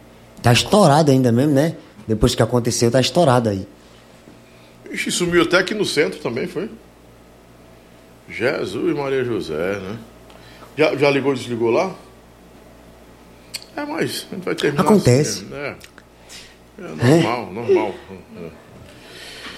[0.41, 1.75] tá estourada ainda mesmo, né?
[2.07, 3.67] Depois que aconteceu, tá estourada aí.
[4.95, 6.69] Ixi, sumiu até aqui no centro também, foi?
[8.30, 9.97] Jesus e Maria José, né?
[10.77, 11.93] Já, já ligou e desligou lá?
[13.76, 15.39] É, mas a gente vai terminar Acontece.
[15.41, 15.76] assim, né?
[16.80, 17.95] É normal, normal.
[18.38, 18.49] É.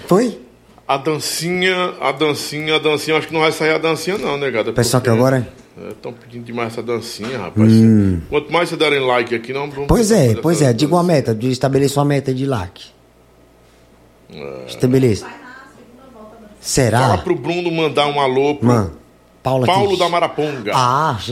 [0.08, 0.40] Foi?
[0.88, 4.74] A dancinha, a dancinha, a dancinha, acho que não vai sair a dancinha não, negada.
[4.74, 5.48] Pessoal que agora?
[5.92, 7.72] Estão pedindo demais essa dancinha, rapaz.
[7.72, 8.22] Hum.
[8.30, 10.74] Quanto mais você derem like aqui, não vamos Pois é, pois é.
[10.74, 12.97] Diga uma meta, de- estabeleça uma meta de like.
[14.68, 15.28] Estabeleça.
[16.60, 17.00] Será?
[17.00, 18.98] Fala pro Bruno mandar um alô pro Mano,
[19.42, 19.66] Paulo.
[19.66, 20.72] Paulo da Maraponga.
[20.76, 21.18] Ah.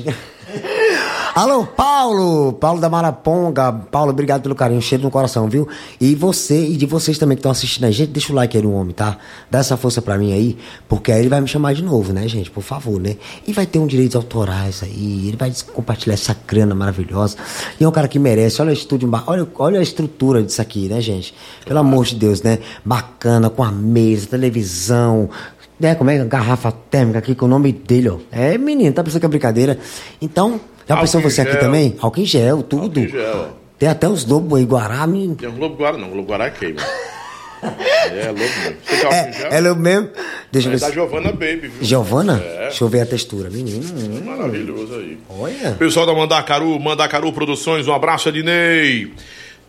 [1.35, 2.53] Alô, Paulo!
[2.53, 3.69] Paulo da Maraponga.
[3.69, 5.67] Paulo, obrigado pelo carinho, cheiro no coração, viu?
[5.99, 8.63] E você, e de vocês também que estão assistindo a gente, deixa o like aí
[8.63, 9.17] no homem, tá?
[9.51, 10.57] Dá essa força pra mim aí,
[10.87, 12.49] porque aí ele vai me chamar de novo, né, gente?
[12.49, 13.17] Por favor, né?
[13.45, 17.35] E vai ter um direitos autorais aí, ele vai compartilhar essa grana maravilhosa.
[17.77, 20.87] E é um cara que merece, olha o estúdio, olha, olha a estrutura disso aqui,
[20.87, 21.35] né, gente?
[21.65, 22.59] Pelo amor de Deus, né?
[22.85, 25.29] Bacana, com a mesa, televisão,
[25.77, 26.23] né, como é?
[26.23, 28.19] Garrafa térmica aqui com o nome dele, ó.
[28.31, 29.77] É, menino, tá pensando que é brincadeira?
[30.21, 31.95] Então, já pensou você aqui também?
[31.99, 32.99] Álcool em gel, tudo.
[32.99, 33.57] Em gel.
[33.77, 35.35] Tem até os lobos aí, Guará, menino.
[35.35, 36.09] Tem um Globo Guará, não.
[36.09, 36.81] Globo Guará é queima.
[37.61, 38.77] é, lobo mesmo.
[38.85, 39.47] Você tá em gel?
[39.51, 40.09] É, ela é o mesmo.
[40.51, 40.93] Deixa eu É ver da se...
[40.93, 41.71] Giovana Baby, viu?
[41.81, 42.41] Giovana?
[42.43, 42.61] É.
[42.67, 43.49] Deixa eu ver a textura.
[43.49, 43.83] Menino.
[43.83, 45.17] hum, Maravilhoso aí.
[45.29, 45.71] Olha.
[45.73, 49.11] Pessoal da Mandacaru, Mandacaru Produções, um abraço, Ednei.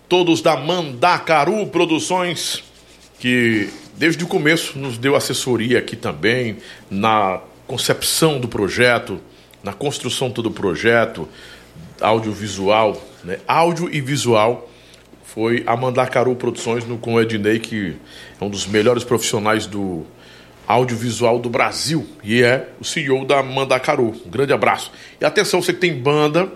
[0.08, 2.62] Todos da Mandacaru Produções,
[3.18, 9.18] que desde o começo nos deu assessoria aqui também, na concepção do projeto,
[9.66, 11.28] na construção todo o projeto,
[12.00, 13.38] audiovisual, né?
[13.48, 14.70] Áudio e visual.
[15.24, 17.96] Foi a Mandacaru Produções no, com o Ednei, que
[18.40, 20.06] é um dos melhores profissionais do
[20.68, 24.14] audiovisual do Brasil e é o CEO da Mandacaru.
[24.24, 24.92] Um grande abraço.
[25.20, 26.48] E atenção, você que tem banda,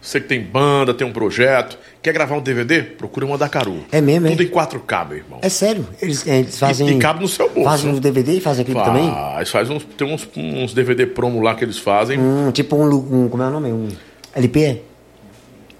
[0.00, 2.82] você que tem banda, tem um projeto, quer gravar um DVD?
[2.82, 3.84] Procura o Mandacaru.
[3.90, 4.30] É mesmo, é?
[4.30, 5.38] Tudo em 4K, meu irmão.
[5.42, 5.86] É sério.
[6.00, 6.88] Eles, eles fazem.
[6.88, 7.68] E, e cabe no seu bolso.
[7.68, 9.10] Fazem um DVD e fazem clipe também?
[9.10, 12.18] Faz, faz uns, tem uns, uns DVD promo lá que eles fazem.
[12.18, 13.28] Hum, tipo um, um.
[13.28, 13.72] Como é o nome?
[13.72, 13.88] Um.
[14.34, 14.82] LP?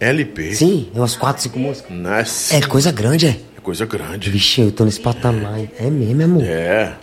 [0.01, 0.55] LP.
[0.55, 1.91] Sim, é umas 4, 5 músicas.
[1.91, 2.25] Né?
[2.53, 3.37] É coisa grande, é?
[3.57, 4.31] É coisa grande.
[4.31, 5.61] Vixe, eu tô nesse patamar.
[5.79, 6.45] É mesmo, amor?
[6.45, 6.95] É.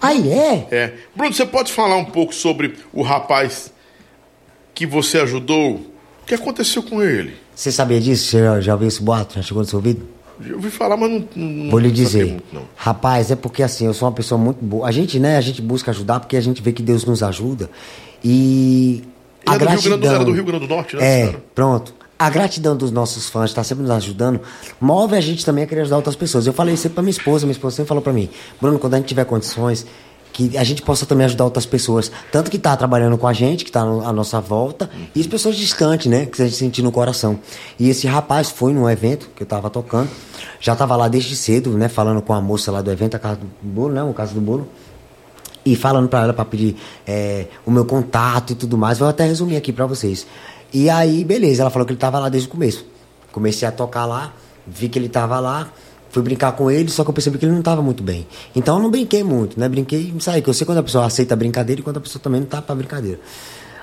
[0.00, 0.66] Aí é?
[0.70, 0.92] É.
[1.14, 3.72] Bruno, você pode falar um pouco sobre o rapaz
[4.74, 5.97] que você ajudou?
[6.28, 7.34] O que aconteceu com ele?
[7.54, 8.26] Você sabia disso?
[8.26, 9.36] Você já, já ouviu esse boato?
[9.36, 10.02] Já chegou no seu ouvido?
[10.46, 11.24] Eu ouvi falar, mas não.
[11.34, 12.26] não Vou lhe dizer.
[12.26, 12.68] muito.
[12.76, 14.86] Rapaz, é porque assim, eu sou uma pessoa muito boa.
[14.86, 17.70] A gente, né, a gente busca ajudar porque a gente vê que Deus nos ajuda.
[18.22, 19.02] E
[19.46, 20.14] Ele a é do Rio Grande do- gratidão.
[20.14, 21.44] era do Rio Grande do Norte, né, É, cara?
[21.54, 21.94] pronto.
[22.18, 24.40] A gratidão dos nossos fãs, está sempre nos ajudando,
[24.80, 26.46] move a gente também a querer ajudar outras pessoas.
[26.48, 28.28] Eu falei sempre pra minha esposa, minha esposa sempre falou pra mim,
[28.60, 29.86] Bruno, quando a gente tiver condições,
[30.32, 32.10] que a gente possa também ajudar outras pessoas.
[32.30, 35.26] Tanto que tá trabalhando com a gente, que tá no- à nossa volta, e as
[35.26, 36.26] pessoas distantes, né?
[36.26, 37.38] Que a gente sentir no coração.
[37.78, 40.08] E esse rapaz foi num evento que eu tava tocando,
[40.60, 41.88] já tava lá desde cedo, né?
[41.88, 44.02] Falando com a moça lá do evento, a casa do bolo, né?
[44.02, 44.68] O casa do bolo
[45.66, 46.76] e falando pra ela pra pedir
[47.06, 48.98] é, o meu contato e tudo mais.
[48.98, 50.26] Vou até resumir aqui pra vocês.
[50.72, 52.84] E aí, beleza, ela falou que ele tava lá desde o começo.
[53.32, 54.32] Comecei a tocar lá,
[54.66, 55.68] vi que ele tava lá,
[56.18, 58.26] fui brincar com ele, só que eu percebi que ele não tava muito bem.
[58.54, 59.68] Então eu não brinquei muito, né?
[59.68, 62.00] Brinquei e saí, que eu sei quando a pessoa aceita a brincadeira e quando a
[62.00, 63.20] pessoa também não tá pra brincadeira.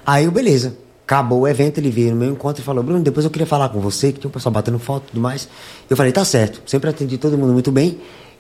[0.06, 0.78] Aí, eu, beleza.
[1.04, 3.70] Acabou o evento, ele veio no meu encontro e falou: Bruno, depois eu queria falar
[3.70, 5.48] com você, que tinha um pessoal batendo foto e tudo mais.
[5.88, 8.00] Eu falei: tá certo, sempre atendi todo mundo muito bem.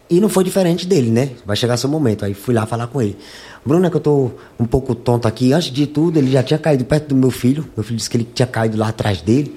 [0.09, 1.31] E não foi diferente dele, né?
[1.45, 2.25] Vai chegar seu momento.
[2.25, 3.17] Aí fui lá falar com ele.
[3.65, 5.51] Bruno, é que eu tô um pouco tonto aqui.
[5.53, 7.67] Antes de tudo, ele já tinha caído perto do meu filho.
[7.75, 9.55] Meu filho disse que ele tinha caído lá atrás dele.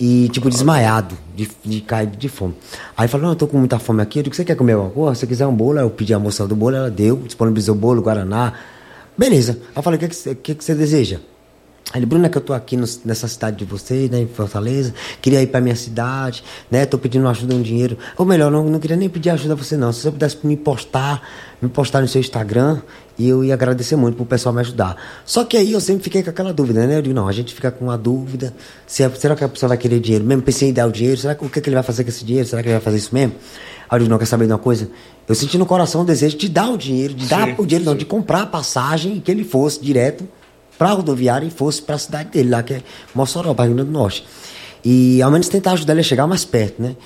[0.00, 2.54] E, tipo, desmaiado, de, de cair de fome.
[2.96, 4.18] Aí falou, não, eu tô com muita fome aqui.
[4.18, 5.14] Eu digo, você quer comer alguma coisa?
[5.14, 7.78] Se você quiser um bolo, eu pedi a moça do bolo, ela deu, disponibilizou o
[7.78, 8.54] bolo, Guaraná.
[9.16, 9.58] Beleza.
[9.60, 11.18] Aí eu falei, o que, que, que, você deseja?
[11.94, 14.94] Ele, Bruno, é que eu tô aqui no- nessa cidade de vocês, né, em Fortaleza,
[15.20, 17.98] queria ir pra minha cidade, né, tô pedindo ajuda, um dinheiro.
[18.16, 20.56] Ou melhor, não, não queria nem pedir ajuda a você não, se você pudesse me
[20.56, 21.20] postar,
[21.60, 22.80] me postar no seu Instagram,
[23.20, 24.96] e eu ia agradecer muito pro pessoal me ajudar.
[25.26, 27.52] Só que aí eu sempre fiquei com aquela dúvida, né, eu digo, não, a gente
[27.52, 28.54] fica com uma dúvida,
[28.86, 30.42] se é- será que a pessoa vai querer dinheiro mesmo?
[30.42, 32.24] Pensei em dar o dinheiro, será que, o que, que ele vai fazer com esse
[32.24, 32.48] dinheiro?
[32.48, 33.34] Será que ele vai fazer isso mesmo?
[33.90, 34.88] Aí eu digo, não, quer saber de uma coisa?
[35.28, 37.84] Eu senti no coração o desejo de dar o dinheiro, de dar Sim, o dinheiro,
[37.84, 40.26] não, de comprar a passagem e que ele fosse direto
[40.78, 42.82] para a rodoviária e fosse para a cidade dele, lá que é
[43.14, 44.26] Mossoró, Rio Grande do Norte.
[44.82, 46.96] E ao menos tentar ajudar ele a chegar mais perto, né?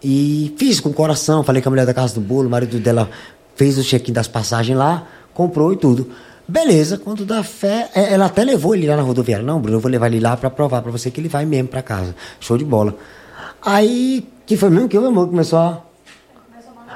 [0.00, 2.78] E fiz com o coração, falei com a mulher da casa do bolo, o marido
[2.78, 3.10] dela
[3.56, 6.08] fez o check-in das passagens lá, comprou e tudo.
[6.48, 9.44] Beleza, quando dá fé, é, ela até levou ele lá na rodoviária.
[9.44, 11.68] Não, Bruno, eu vou levar ele lá para provar para você que ele vai mesmo
[11.68, 12.14] para casa.
[12.40, 12.96] Show de bola.
[13.60, 15.82] Aí, que foi mesmo que o meu amor começou a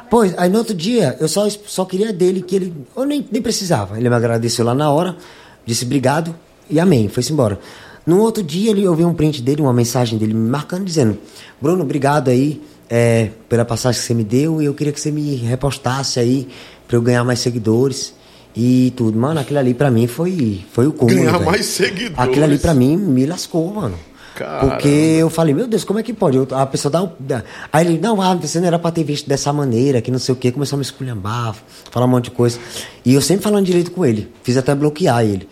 [0.09, 2.75] Pois, aí no outro dia, eu só, só queria dele que ele.
[2.97, 3.97] Eu nem, nem precisava.
[3.97, 5.17] Ele me agradeceu lá na hora,
[5.65, 6.35] disse obrigado
[6.69, 7.61] e amém, foi-se embora.
[8.05, 11.17] No outro dia, ele, eu vi um print dele, uma mensagem dele me marcando, dizendo:
[11.61, 15.13] Bruno, obrigado aí é, pela passagem que você me deu e eu queria que você
[15.13, 16.49] me repostasse aí
[16.89, 18.13] pra eu ganhar mais seguidores
[18.57, 19.19] e tudo.
[19.19, 21.17] Mano, aquilo ali pra mim foi, foi o cúmulo.
[21.19, 22.19] Ganhar mais seguidores.
[22.19, 23.97] Aquilo ali pra mim me lascou, mano.
[24.35, 24.71] Caramba.
[24.71, 26.37] Porque eu falei, meu Deus, como é que pode?
[26.37, 27.11] Eu- a pessoa dá um.
[27.19, 30.19] dá- Aí ele, não, ah, você não era pra ter visto dessa maneira, que não
[30.19, 31.55] sei o quê, começou a me esculhambar,
[31.91, 32.59] falar um monte de coisa.
[33.05, 35.47] E eu sempre falando direito com ele, fiz até bloquear ele.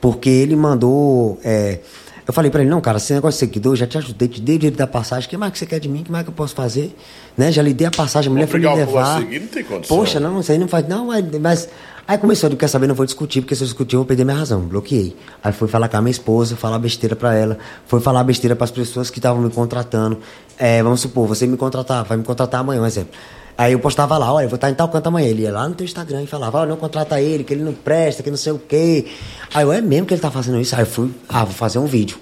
[0.00, 1.40] Porque ele mandou.
[1.44, 1.80] é,
[2.26, 4.54] eu falei pra ele, não, cara, esse negócio de seguidor, já te ajudei, te dei
[4.54, 6.02] o dinheiro da passagem, o que mais que você quer de mim?
[6.02, 6.94] O que mais que eu posso fazer?
[7.36, 7.50] Né?
[7.50, 9.18] Já lhe dei a passagem, a mulher foi me levar.
[9.18, 9.96] seguir, não tem condição.
[9.96, 10.86] Poxa, não, isso aí não faz.
[10.86, 11.08] Não,
[11.40, 11.68] mas.
[12.06, 14.24] Aí começou, ele quer saber, não vou discutir, porque se eu discutir eu vou perder
[14.24, 14.60] minha razão.
[14.62, 15.16] Bloqueei.
[15.42, 18.70] Aí fui falar com a minha esposa, falar besteira pra ela, foi falar besteira pras
[18.70, 20.18] pessoas que estavam me contratando.
[20.58, 23.12] É, vamos supor, você me contratar, vai me contratar amanhã, um exemplo.
[23.56, 25.28] Aí eu postava lá, olha, eu vou estar em tal canto amanhã.
[25.28, 27.74] Ele ia lá no teu Instagram e falava, olha, não contrata ele, que ele não
[27.74, 29.06] presta, que não sei o quê.
[29.52, 30.74] Aí eu, é mesmo que ele tá fazendo isso?
[30.74, 32.16] Aí eu fui, ah, vou fazer um vídeo.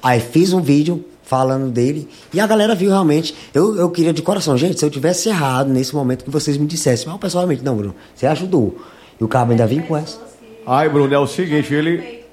[0.00, 3.34] Aí fiz um vídeo falando dele e a galera viu realmente.
[3.52, 6.66] Eu, eu queria de coração, gente, se eu tivesse errado nesse momento que vocês me
[6.66, 8.78] dissessem, mas o pessoal realmente, não, Bruno, você ajudou.
[9.20, 10.18] E o cabo ainda vinha com essa.
[10.66, 12.24] Ai, Bruno, é o seguinte, ele.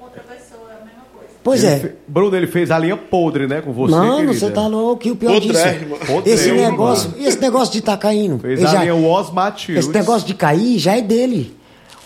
[1.44, 1.78] Pois ele é.
[1.80, 4.32] fe- Bruno, ele fez a linha podre, né, com você, Mano, querida.
[4.34, 5.08] você tá louco.
[5.08, 5.54] E o pior disso.
[5.54, 5.96] Podrérrimo.
[5.96, 7.22] Esse Podrérrimo, negócio, mano.
[7.22, 8.38] e esse negócio de estar caindo.
[8.38, 9.78] Fez a já- linha Os Matheus.
[9.80, 11.56] Esse negócio de cair já é dele.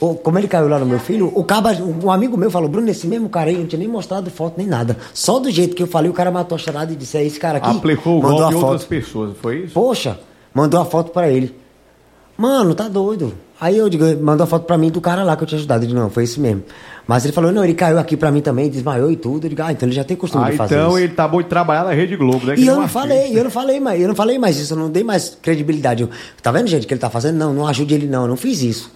[0.01, 2.89] O- como ele caiu lá no meu filho, o caba, um amigo meu falou, Bruno,
[2.91, 4.97] esse mesmo cara aí, não tinha nem mostrado foto nem nada.
[5.13, 7.39] Só do jeito que eu falei, o cara matou a charada e disse, é esse
[7.39, 7.69] cara aqui.
[7.69, 8.71] Aplicou o mandou golpe a em foto.
[8.73, 9.75] outras pessoas, foi isso?
[9.75, 10.19] Poxa,
[10.55, 11.55] mandou a foto pra ele.
[12.37, 13.35] Mano, tá doido.
[13.59, 15.85] Aí eu digo, mandou a foto pra mim do cara lá que eu tinha ajudado.
[15.85, 16.63] Ele não, foi esse mesmo.
[17.09, 19.47] Mas ele falou, não, ele caiu aqui pra mim também, desmaiou e tudo.
[19.47, 20.99] Eu digo, ah, então ele já tem costume Ah, de fazer então isso.
[20.99, 22.55] ele tá bom de trabalhar na Rede Globo, né?
[22.55, 23.01] que E nem eu não artista.
[23.01, 26.03] falei, eu não falei mais, eu não falei mais isso, eu não dei mais credibilidade.
[26.03, 26.11] Eu,
[26.43, 27.37] tá vendo, gente, o que ele tá fazendo?
[27.37, 28.93] Não, não ajude ele, não, eu não fiz isso.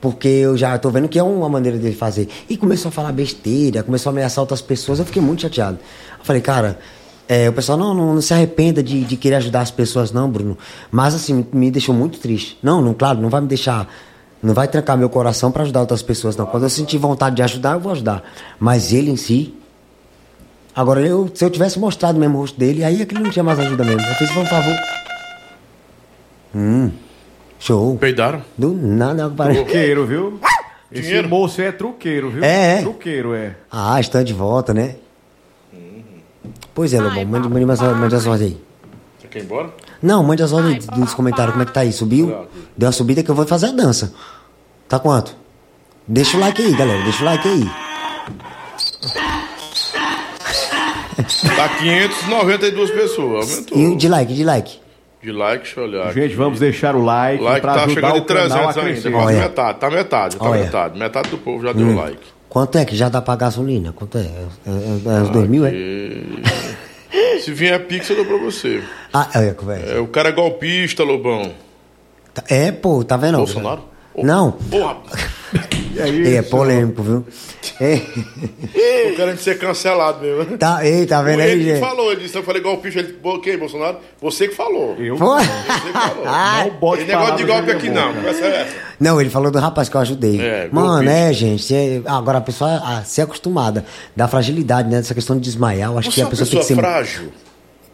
[0.00, 2.28] Porque eu já tô vendo que é uma maneira dele fazer.
[2.50, 5.78] E começou a falar besteira, começou a ameaçar outras pessoas, eu fiquei muito chateado.
[6.18, 6.78] Eu falei, cara,
[7.28, 10.30] é, o pessoal não, não, não se arrependa de, de querer ajudar as pessoas, não,
[10.30, 10.56] Bruno.
[10.90, 12.58] Mas assim, me, me deixou muito triste.
[12.62, 13.88] Não, não, claro, não vai me deixar.
[14.42, 16.44] Não vai trancar meu coração pra ajudar outras pessoas, não.
[16.44, 18.22] Quando eu sentir vontade de ajudar, eu vou ajudar.
[18.58, 19.54] Mas ele em si,
[20.76, 23.60] Agora, eu, se eu tivesse mostrado mesmo o rosto dele, aí aquilo não tinha mais
[23.60, 24.00] ajuda mesmo.
[24.00, 24.74] Eu fiz, por favor.
[26.52, 26.90] Hum,
[27.60, 27.96] show.
[27.96, 28.42] Peidaram?
[28.58, 29.60] Do nada, parece.
[29.62, 30.40] Truqueiro, viu?
[30.90, 31.28] Esse Dinheiro.
[31.28, 32.42] moço é truqueiro, viu?
[32.42, 32.82] É, é.
[32.82, 33.54] Truqueiro, é.
[33.70, 34.96] Ah, está de volta, né?
[36.74, 38.60] Pois é, Lobão, mande, mande, mais, mande as ordens aí.
[39.30, 39.70] Quer ir embora?
[40.02, 41.92] Não, mande as ordens dos comentários, como é que tá aí?
[41.92, 42.46] Subiu?
[42.76, 44.12] Deu uma subida que eu vou fazer a dança.
[44.88, 45.34] Tá quanto?
[46.06, 47.70] Deixa o like aí, galera, deixa o like aí.
[51.56, 53.50] Tá 592 pessoas.
[53.50, 53.78] Aumentou.
[53.78, 54.80] E de like, de like.
[55.22, 56.08] De like, deixa eu olhar.
[56.08, 56.20] aqui.
[56.20, 58.76] Gente, vamos deixar o like, O like pra tá ajudar chegando o em canal 300
[58.76, 59.10] a ainda.
[59.10, 59.78] Quase metade.
[59.78, 60.64] Tá metade, tá Olha.
[60.64, 60.98] metade.
[60.98, 61.96] Metade do povo já deu Hum.
[61.96, 62.33] like.
[62.54, 63.92] Quanto é que já dá pra gasolina?
[63.92, 64.20] Quanto é?
[64.20, 65.72] É, é, é uns dois mil, é?
[67.40, 68.80] Se vier Pix, eu dou pra você.
[69.12, 69.94] Ah, é, conversa.
[69.94, 71.52] É, o cara é golpista, Lobão.
[72.48, 73.38] É, pô, tá vendo?
[73.38, 73.82] Bolsonaro?
[74.22, 74.52] Não.
[74.52, 74.96] Porra,
[75.96, 77.24] É, polêmico, viu?
[77.80, 77.98] É,
[79.10, 80.58] tô querendo ser cancelado mesmo.
[80.58, 81.80] tá, ei, tá vendo aí, Ele que gente?
[81.80, 83.98] falou, ele disse, eu falei golpista, ele, "Bo- quem, Bolsonaro?
[84.20, 84.96] Você que falou.
[84.98, 85.16] Eu?
[85.16, 85.40] Foi?
[85.40, 86.24] Você que falou.
[86.64, 88.74] Não bote Tem negócio de golpe aqui não, é essa.
[88.98, 90.40] Não, ele falou do rapaz que eu ajudei.
[90.40, 91.62] É, Mano, é, gente.
[91.62, 93.84] cê- agora a pessoa a ser acostumada
[94.16, 94.96] da fragilidade, né?
[94.96, 95.90] Dessa questão de desmaiar.
[95.92, 96.80] Eu acho Você que é a pessoa pessoa tem que ser.
[96.80, 97.32] frágil.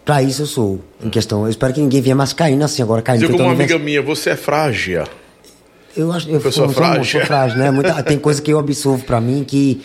[0.05, 1.45] Pra isso eu sou, em questão.
[1.45, 3.21] Eu espero que ninguém venha mais caindo assim agora, caindo.
[3.21, 5.05] Dizer como uma amiga minha, você é frágil.
[5.97, 7.05] Eu acho eu Pessoa sou, sou, frágil.
[7.05, 7.71] sou frágil, né?
[7.71, 9.81] Muita, tem coisa que eu absorvo pra mim que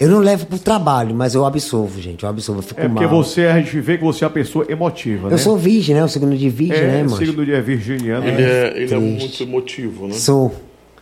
[0.00, 2.22] eu não levo pro trabalho, mas eu absorvo, gente.
[2.22, 3.24] Eu absorvo, eu fico É porque mal.
[3.24, 5.34] você, a gente vê que você é uma pessoa emotiva, né?
[5.34, 6.04] Eu sou virgem, né?
[6.04, 7.16] O signo de virgem, é, né, mano?
[7.16, 8.24] signo de é virginiano.
[8.24, 8.48] Ele né?
[8.48, 10.14] é, ele é muito emotivo, né?
[10.14, 10.54] Sou.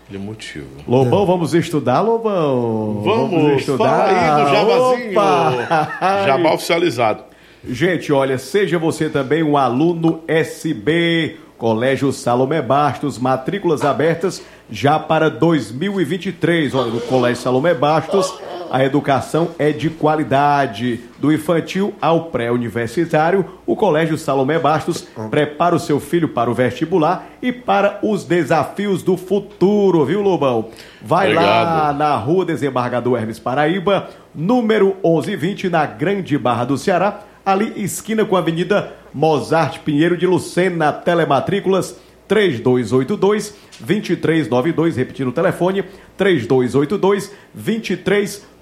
[0.08, 0.66] Ele é emotivo.
[0.88, 3.02] Lobão, vamos estudar, Lobão?
[3.04, 5.10] Vamos, fala aí do Jabazinho.
[5.10, 5.88] Opa!
[6.26, 7.24] Jabá oficializado.
[7.68, 15.30] Gente, olha, seja você também um aluno SB, Colégio Salomé Bastos, matrículas abertas já para
[15.30, 16.74] 2023.
[16.74, 18.34] Olha, no Colégio Salomé Bastos,
[18.70, 21.00] a educação é de qualidade.
[21.18, 27.26] Do infantil ao pré-universitário, o Colégio Salomé Bastos prepara o seu filho para o vestibular
[27.40, 30.68] e para os desafios do futuro, viu, Lobão?
[31.00, 31.96] Vai lá Obrigado.
[31.98, 38.34] na Rua Desembargador Hermes Paraíba, número 1120, na Grande Barra do Ceará, ali esquina com
[38.34, 41.96] a Avenida Mozart Pinheiro de Lucena, telematrículas
[42.26, 45.84] 3282 2392, repetindo o telefone,
[46.16, 48.55] 3282 2392.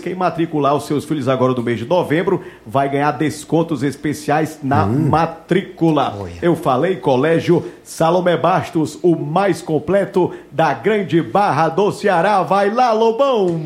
[0.00, 4.86] Quem matricular os seus filhos agora no mês de novembro vai ganhar descontos especiais na
[4.86, 6.16] matrícula.
[6.40, 12.42] Eu falei Colégio Salomé Bastos, o mais completo da Grande Barra do Ceará.
[12.44, 13.60] Vai lá, Lobão!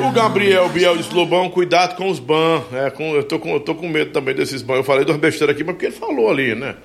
[0.00, 2.62] O Gabriel Biel disse, Lobão, cuidado com os ban.
[2.72, 4.76] É, com, eu, tô com, eu tô com medo também desses ban.
[4.76, 6.76] Eu falei duas besteiras aqui, mas porque ele falou ali, né?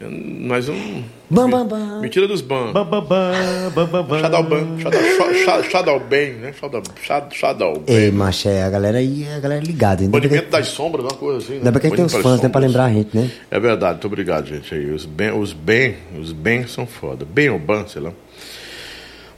[0.00, 1.02] Eu- Mas um.
[1.28, 2.00] Bam, bam, bam.
[2.00, 2.72] Mentira dos ban.
[2.72, 4.20] Bam, bam, bam, bam, bam, bam.
[4.20, 4.78] Shadow ban.
[4.78, 5.00] Shadow,
[5.44, 6.52] Shadow, Shadow ban, né?
[6.58, 8.16] Shadow, Shadow, Shadow Ei, ban.
[8.18, 10.02] macho, é, a galera aí é a galera ligada.
[10.02, 11.52] Ainda que, Banimento das sombras, uma coisa assim.
[11.54, 11.58] né?
[11.58, 12.48] ainda bem que tem os Banimento das fãs, né?
[12.48, 13.30] Pra lembrar a gente, né?
[13.50, 14.72] É verdade, muito obrigado, gente.
[14.72, 17.24] Aí, os bem, os bem, os bem são foda.
[17.24, 18.12] Bem ou ban, sei lá.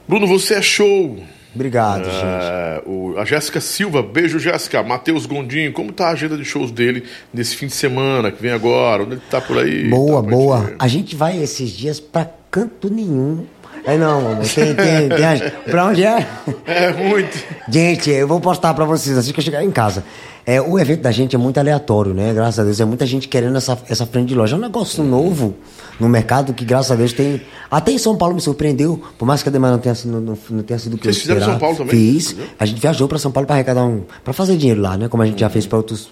[0.07, 1.17] Bruno, você é show.
[1.53, 2.15] Obrigado, gente.
[2.23, 4.81] É, o- a Jéssica Silva, beijo Jéssica.
[4.81, 7.03] Matheus Gondim, como tá a agenda de shows dele
[7.33, 9.03] nesse fim de semana que vem agora?
[9.03, 9.89] Onde ele tá por aí?
[9.89, 10.59] Boa, Tá, boa.
[10.61, 10.75] gente.
[10.79, 13.45] A gente vai esses dias pra canto nenhum.
[13.83, 14.45] É não, amor.
[14.45, 15.51] Tem, tem, tem.
[15.69, 16.27] Pra onde é?
[16.67, 17.35] É muito.
[17.67, 20.03] Gente, eu vou postar pra vocês assim que eu chegar em casa.
[20.45, 22.33] É, o evento da gente é muito aleatório, né?
[22.33, 22.79] Graças a Deus.
[22.79, 24.55] É muita gente querendo essa, essa frente de loja.
[24.55, 25.55] É um negócio novo
[25.99, 27.41] no mercado que, graças a Deus, tem.
[27.69, 29.01] Até em São Paulo me surpreendeu.
[29.17, 31.27] Por mais que a demanda não tenha sido, não, não tenha sido o que Vocês
[31.27, 31.53] eu fizeram.
[31.53, 31.91] São Paulo também?
[31.91, 32.35] Fiz.
[32.59, 34.03] A gente viajou pra São Paulo pra arrecadar um.
[34.23, 35.07] pra fazer dinheiro lá, né?
[35.07, 36.09] Como a gente já fez pra outros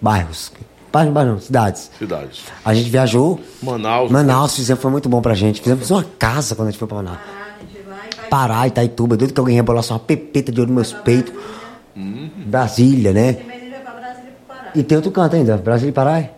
[0.00, 0.52] bairros.
[0.92, 1.90] Bairros, bairros não, cidades.
[1.98, 2.40] Cidades.
[2.64, 3.40] A gente viajou.
[3.62, 4.10] Manaus.
[4.10, 5.60] Manaus fizemos, foi muito bom pra gente.
[5.60, 7.18] Fizemos uma casa quando a gente foi pra Manaus.
[8.28, 11.32] Pará, Itaituba, doido que alguém rebolasse uma pepeta de ouro nos meus peitos.
[12.46, 13.59] Brasília, né?
[14.74, 16.18] E tem outro canto ainda, Brasília e Pará?
[16.18, 16.30] É.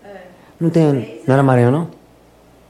[0.61, 1.89] Não tem, não era Maranhão, não?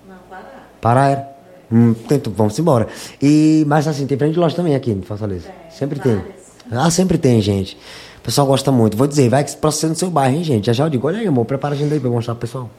[0.08, 0.44] Não, Pará.
[0.80, 1.28] Pará era?
[1.70, 2.86] Hum, tento, vamos embora.
[3.20, 5.48] E, mas assim, tem frente de loja também aqui em Fortaleza.
[5.70, 6.20] sempre tem.
[6.70, 7.76] Ah, sempre tem, gente.
[8.18, 8.96] O pessoal gosta muito.
[8.96, 10.66] Vou dizer, vai processando no seu bairro, hein, gente?
[10.66, 12.42] Já já eu digo, olha aí, amor, prepara a agenda aí pra eu mostrar pro
[12.46, 12.70] pessoal.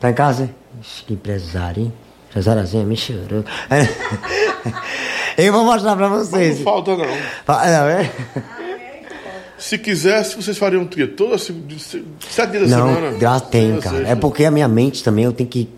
[0.00, 0.54] Tá em casa, hein?
[0.80, 1.92] Ixi, Que empresário, hein?
[2.30, 3.44] Empresáriazinha me chorou.
[5.38, 6.58] eu vou mostrar pra vocês.
[6.58, 7.04] Não falta, não.
[7.44, 8.10] Fa- Não, é?
[9.58, 11.06] Se quisesse, vocês fariam o quê?
[11.06, 11.62] Toda, sete
[12.50, 13.10] dias da semana?
[13.12, 14.08] Não, tem, cara.
[14.08, 15.68] É porque a minha mente também eu tenho que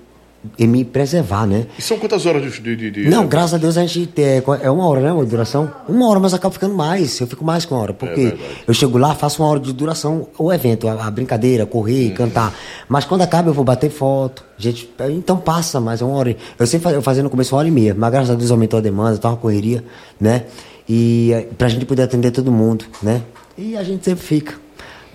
[0.59, 1.66] me preservar, né?
[1.78, 2.76] E são quantas horas de.
[2.76, 4.42] de, de- Não, graças a Deus a gente tem.
[4.62, 5.12] É uma hora, né?
[5.12, 5.70] Uma duração?
[5.88, 7.20] Uma hora, mas acaba ficando mais.
[7.20, 7.92] Eu fico mais com uma hora.
[7.92, 8.42] Porque verdade.
[8.66, 12.55] eu chego lá, faço uma hora de duração, o evento, a, a brincadeira, correr, cantar.
[12.88, 14.44] Mas quando acaba, eu vou bater foto.
[14.56, 16.36] Gente, então passa mais uma hora.
[16.59, 18.50] Eu sempre fazia, eu fazia no começo uma hora e meia, mas graças a Deus
[18.50, 19.84] aumentou a demanda, tá uma correria,
[20.20, 20.44] né?
[20.88, 23.22] E eh, pra gente poder atender todo mundo, né?
[23.59, 24.55] E a gente sempre fica.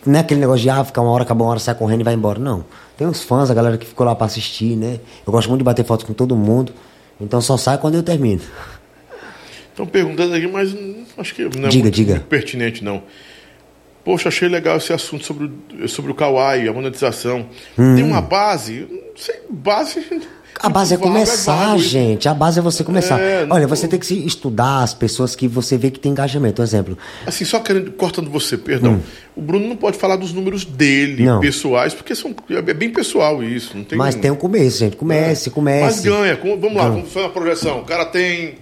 [0.06, 2.04] Não é aquele negócio de ah, ficar uma hora, acabou uma hora, sai correndo e
[2.04, 2.38] vai embora.
[2.40, 2.66] Não.
[2.98, 5.00] Tem os fãs, a galera que ficou lá pra assistir, né?
[5.26, 6.74] Eu gosto muito de bater foto com todo mundo.
[7.22, 8.42] Então só sai quando eu termino.
[9.70, 10.76] Estão perguntando aqui, mas
[11.18, 12.14] acho que não é Diga, muito, diga.
[12.16, 13.02] muito pertinente, não.
[14.04, 15.50] Poxa, achei legal esse assunto sobre,
[15.82, 17.48] o- sobre o Kawaii, a monetização.
[17.80, 17.96] Hum.
[17.96, 18.86] Tem uma base?
[18.92, 20.06] Não sei, base.
[20.60, 21.90] A base é Vago, começar, isso.
[21.90, 22.30] gente.
[22.30, 23.20] A base é você começar.
[23.20, 26.56] É, Olha, você tem que se estudar as pessoas que você vê que tem engajamento.
[26.56, 29.02] Por exemplo, Assim, só querendo, cortando você, perdão.
[29.36, 31.34] O Bruno não pode falar dos números dele, Hum.
[31.34, 31.40] Não.
[31.42, 33.76] pessoais, porque são, é bem pessoal isso.
[33.76, 34.96] Não tem mas tem um começo, gente.
[34.96, 36.04] Comece, Mas comece.
[36.10, 36.38] ganha.
[36.38, 36.96] com- Vamos lá, Ganha.
[36.96, 37.80] vamos fazer uma projeção.
[37.80, 38.56] O cara tem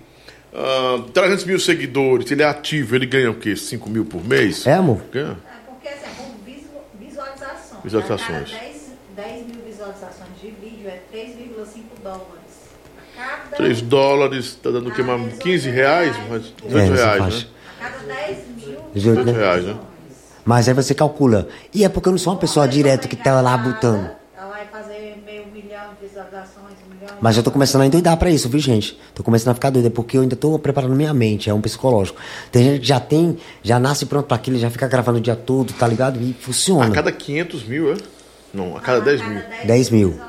[0.53, 3.55] ah, 300 mil seguidores, ele é ativo, ele ganha o quê?
[3.55, 4.65] 5 mil por mês?
[4.65, 5.01] É, amor?
[5.11, 5.37] Ganha.
[5.67, 6.67] Porque assim, com visu-
[6.99, 7.83] visualizações.
[7.83, 8.29] Visualizações.
[8.29, 8.81] A cada 10,
[9.15, 12.27] 10 mil visualizações de vídeo é 3,5 dólares.
[13.17, 15.03] A cada, 3 dólares, tá dando o quê?
[15.03, 16.15] Mais 15 reais?
[16.29, 17.45] Mais 18 É, reais, né?
[17.79, 19.31] a cada 10 mil 18, 18 né?
[19.33, 19.75] reais, né?
[20.43, 21.47] Mas aí você calcula.
[21.73, 24.09] E é porque eu não sou uma pessoa direto que tá lá botando.
[24.35, 28.17] Ela vai fazer meio milhão de visualizações, um milhão Mas eu tô começando a endoidar
[28.17, 28.99] pra isso, viu, gente?
[29.13, 32.19] Tô começando a ficar doida, porque eu ainda tô preparando minha mente, é um psicológico.
[32.51, 35.35] Tem gente que já tem, já nasce pronto pra aquilo, já fica gravando o dia
[35.35, 36.19] todo, tá ligado?
[36.19, 36.89] E A funciona.
[36.89, 37.97] cada 500 mil, é?
[38.51, 39.41] Não, a cada 10 mil.
[39.65, 40.19] 10 mil.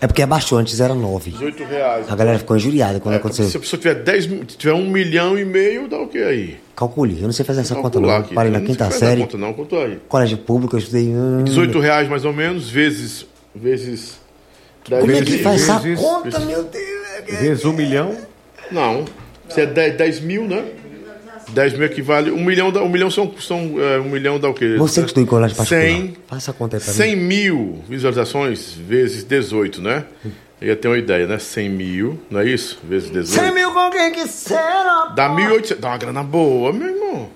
[0.00, 0.08] É 3,5.
[0.08, 1.30] Porque abaixou, antes era 9.
[1.32, 2.06] 18 reais.
[2.10, 3.48] A galera ficou injuriada quando É, aconteceu.
[3.48, 6.56] se a pessoa tiver 10 mil, tiver um milhão e meio, dá o quê aí?
[6.74, 8.10] Calcule, eu não sei fazer essa conta não.
[8.10, 8.34] aqui.
[8.34, 9.98] Parei na quinta série, Conta não, quanto aí?
[10.08, 11.08] colégio público, eu estudei...
[11.08, 13.26] hum, 18 reais mais ou menos, vezes.
[13.54, 14.18] vezes.
[14.88, 17.40] 10 Como é que vezes- faz essa vezes- conta, meu Deus?
[17.40, 18.14] Vezes um milhão.
[18.70, 19.04] Não.
[19.48, 20.64] Se é 10, 10 mil, né?
[21.48, 22.30] 10 mil equivale.
[22.30, 23.32] Um milhão, dá, um milhão são.
[23.38, 24.76] são é, um milhão dá o quê?
[24.76, 27.22] Você que estudou em colégio particular, 100, faz essa conta aí pra 100 mim.
[27.22, 30.04] mil visualizações vezes 18, né?
[30.60, 31.38] Eu ia ter uma ideia, né?
[31.38, 32.80] 100 mil, não é isso?
[32.84, 33.52] Vezes 18.
[33.54, 34.56] mil com quem quiser,
[35.14, 35.76] Dá 1.800.
[35.78, 37.28] Dá uma grana boa, meu irmão.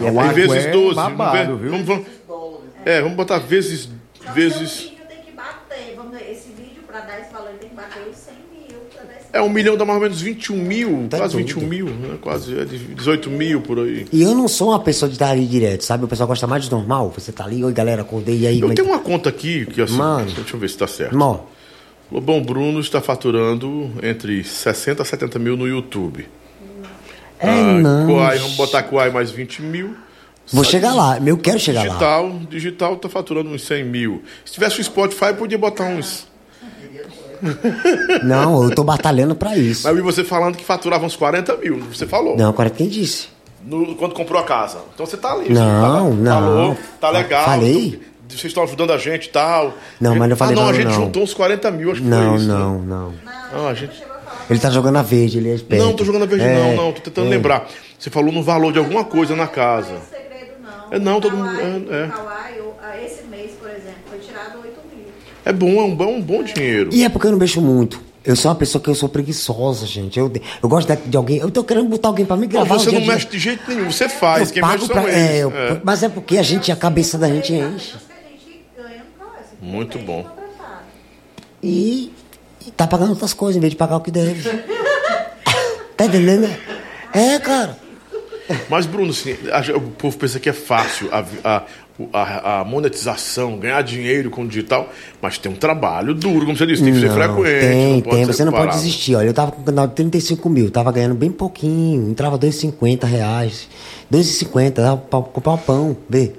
[0.00, 0.94] E água vezes é 12.
[0.96, 1.70] babado, vamos ver- viu?
[1.84, 1.86] Vamos,
[2.26, 3.88] vamos, é, vamos botar vezes.
[4.20, 5.94] Só que vezes o vídeo tem que bater.
[5.96, 9.04] Vamos ver, esse vídeo para dar esse valor tem que bater os 100 mil para
[9.04, 11.06] dar esse é um milhão, dá mais ou menos 21 mil.
[11.08, 11.46] Tá quase doido.
[11.46, 12.16] 21 mil, né?
[12.20, 14.06] Quase é de 18 mil por aí.
[14.12, 16.04] E eu não sou uma pessoa de estar ali direto, sabe?
[16.04, 17.12] O pessoal gosta mais de normal.
[17.16, 18.60] Você tá ali, oi galera, acordei, e aí?
[18.60, 19.94] Eu é tenho que- uma conta aqui que assim.
[19.96, 20.30] Mano.
[20.32, 21.12] Deixa eu ver se tá certo.
[21.12, 21.44] Irmão,
[22.10, 26.26] Lobão Bruno está faturando entre 60 a 70 mil no YouTube.
[27.38, 28.06] é Ah, não.
[28.06, 29.94] Kuai, vamos botar Kuai mais 20 mil.
[30.52, 31.88] Vou Só chegar lá, eu quero chegar lá.
[31.88, 34.22] digital, Digital tá faturando uns 100 mil.
[34.44, 36.26] Se tivesse o Spotify, podia botar uns.
[38.24, 39.82] Não, eu tô batalhando pra isso.
[39.84, 41.78] Mas eu vi você falando que faturava uns 40 mil.
[41.92, 42.36] Você falou.
[42.36, 43.28] Não, agora quem disse?
[43.64, 44.78] No- quando comprou a casa.
[44.94, 45.52] Então você tá ali.
[45.52, 46.40] Não, você tá- não.
[46.42, 47.44] Falou, tá legal.
[47.44, 48.00] Falei?
[48.28, 49.72] vocês estão ajudando a gente e tal.
[50.00, 51.04] Não, mas não falei Ah, não, a valor, gente não.
[51.06, 52.48] juntou uns 40 mil, acho que Não, foi isso.
[52.48, 52.84] não, né?
[52.88, 53.12] não.
[53.52, 54.02] Não, a gente...
[54.50, 55.84] Ele tá jogando a verde, ele é esperto.
[55.84, 56.92] Não, tô jogando a verde, É, não, não.
[56.92, 57.30] Tô tentando é.
[57.30, 57.68] lembrar.
[57.98, 59.90] Você falou no valor de alguma coisa na casa.
[59.90, 60.92] Não é segredo, não.
[60.92, 62.08] É, não, todo mundo- é, é.
[62.08, 65.06] Kawaii, o- a- esse mês, por exemplo, foi tirado 8 mil.
[65.46, 66.90] É bom, é um bom, um bom dinheiro.
[66.92, 68.00] E é porque eu não mexo muito.
[68.24, 70.18] Eu sou uma pessoa que eu sou preguiçosa, gente.
[70.18, 71.38] Eu, eu gosto de, de alguém.
[71.38, 72.74] Eu tô querendo botar alguém pra me Não, gravar.
[72.78, 73.12] você um não dia.
[73.12, 73.88] mexe de jeito nenhum.
[73.90, 74.48] Você faz.
[74.48, 75.08] Eu Quem pago mexe pra.
[75.08, 75.80] é, eu- É.
[75.84, 77.94] Mas é porque a gente, a cabeça da gente enche.
[79.62, 80.26] Muito bom.
[81.62, 82.12] E,
[82.66, 84.48] e tá pagando outras coisas em vez de pagar o que deve.
[85.96, 86.48] tá entendendo?
[87.12, 87.78] É, cara.
[88.68, 91.62] Mas, Bruno, assim, a- o povo pensa que é fácil a, a,
[92.12, 94.90] a- a monetização, ganhar dinheiro com o digital,
[95.20, 97.60] mas tem um trabalho duro, como você disse, tem que ser Não, frequente.
[97.60, 98.24] Tem, não pode tem.
[98.26, 99.14] ser Você não pode desistir.
[99.14, 102.10] Olha, eu tava com um canal de 35 mil, tava ganhando bem pouquinho.
[102.10, 103.68] Entrava 2,50 reais.
[104.10, 106.32] 2,50, dava pra comprar um pão, vê.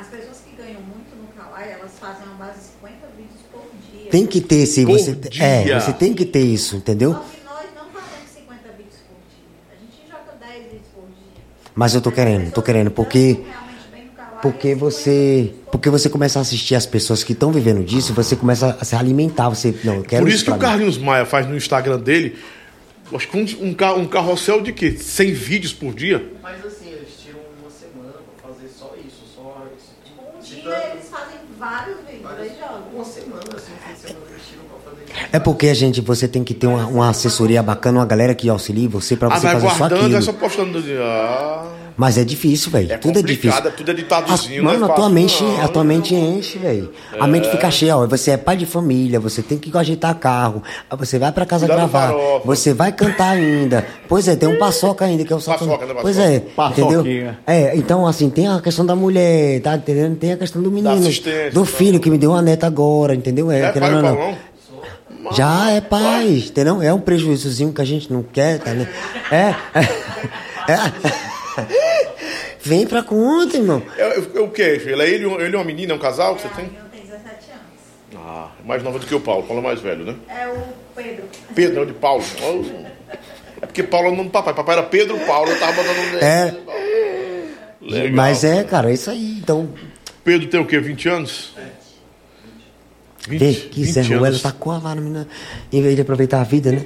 [0.00, 3.60] As pessoas que ganham muito no Kawaii, elas fazem uma base de 50 vídeos por
[3.92, 4.10] dia.
[4.10, 4.84] Tem que ter esse.
[4.86, 5.44] Por Você, dia.
[5.44, 7.12] é, você tem que ter isso, entendeu?
[7.12, 9.68] Só que nós não fazemos 50 vídeos por dia.
[9.68, 11.42] A gente joga 10 vídeos por dia.
[11.74, 13.18] Mas eu tô querendo, tô querendo, porque.
[13.18, 14.31] Realmente bem no Kawaii.
[14.42, 15.54] Porque você.
[15.70, 18.94] Porque você começa a assistir as pessoas que estão vivendo disso, você começa a se
[18.96, 19.48] alimentar.
[19.48, 19.74] Você.
[19.84, 20.60] Não, eu quero Por isso que o mim.
[20.60, 22.36] Carlinhos Maia faz no Instagram dele,
[23.14, 24.90] acho que um, um, um carrossel de quê?
[24.98, 26.22] 100 vídeos por dia?
[26.42, 29.92] Mas assim, eles tiram uma semana pra fazer só isso, só isso.
[30.38, 32.22] Um Se dia eles fazem vários vídeos.
[32.92, 35.28] Uma semana, assim, fim de semana eles tiram pra fazer isso.
[35.32, 38.48] É porque a gente, você tem que ter uma, uma assessoria bacana, uma galera que
[38.48, 40.12] auxilie você pra Ah, você vai fazer só guardando, aquilo.
[40.14, 40.84] vai só postando.
[41.00, 42.92] Ah, Mas é difícil, velho.
[42.92, 43.56] É tudo é difícil.
[43.64, 45.64] é tudo editadozinho, As- Mano, não é a tua mente, não.
[45.64, 46.92] a tua mente enche, velho.
[47.16, 48.04] A mente fica cheia, ó.
[48.08, 50.64] Você é pai de família, você tem que ajeitar carro.
[50.98, 52.12] Você vai pra casa Cuidar do gravar.
[52.44, 53.86] Você vai cantar ainda.
[54.08, 56.32] Pois é, tem um paçoca ainda, que é o Paçoca, né, Pois paçoca?
[56.32, 56.36] é,
[56.72, 56.98] entendeu?
[56.98, 57.38] Paçoquinha.
[57.46, 60.16] É, então assim, tem a questão da mulher, tá entendendo?
[60.16, 61.08] Tem a questão do menino,
[61.52, 61.66] do tá.
[61.66, 63.48] filho que me deu uma neta agora, entendeu?
[63.48, 64.02] É, é pai não.
[64.02, 64.36] Paulão?
[65.30, 66.82] Já é paz, entendeu?
[66.82, 68.88] É um prejuízozinho que a gente não quer, tá, né?
[69.30, 69.54] É.
[70.68, 71.91] é.
[72.62, 73.82] Vem pra conta, irmão.
[73.96, 74.80] É, é, é o quê?
[74.84, 76.66] Ele é ele, ele é uma menina, é um casal que você tem?
[76.66, 78.16] Eu tenho 17 anos.
[78.16, 79.42] Ah, é mais nova do que o Paulo.
[79.42, 80.16] Paulo é mais velho, né?
[80.28, 80.62] É o
[80.94, 81.24] Pedro.
[81.54, 82.22] Pedro, não, de Paulo.
[83.60, 84.52] É porque Paulo é o nome do papai.
[84.52, 86.52] Papai era Pedro Paulo, eu tava botando o É.
[87.80, 88.16] Legal.
[88.16, 89.38] Mas é, cara, é isso aí.
[89.40, 89.68] Então,
[90.24, 90.80] Pedro tem o quê?
[90.80, 91.54] 20 anos?
[93.28, 95.28] vê que Zé Ruela tá com a vara, menina.
[95.72, 96.84] Em vez de aproveitar a vida, né?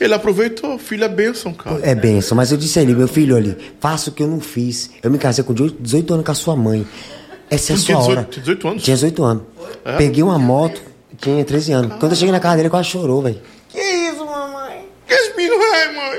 [0.00, 1.80] Ele aproveitou, filho é bênção, cara.
[1.82, 4.40] É benção, mas eu disse a ele, meu filho, ali, faça o que eu não
[4.40, 4.90] fiz.
[5.02, 6.86] Eu me casei com 18 18 anos com a sua mãe.
[7.50, 8.28] Essa é a sua tinha 18 hora.
[8.30, 8.82] tinha 18 anos?
[8.82, 9.42] Tinha 18 anos.
[9.84, 9.96] É?
[9.96, 10.82] Peguei uma moto,
[11.20, 11.96] tinha 13 anos.
[11.98, 13.40] Quando eu cheguei na casa dele, ele quase chorou, velho.
[13.68, 14.86] Que isso, mamãe?
[15.06, 16.18] Que menino é, mãe?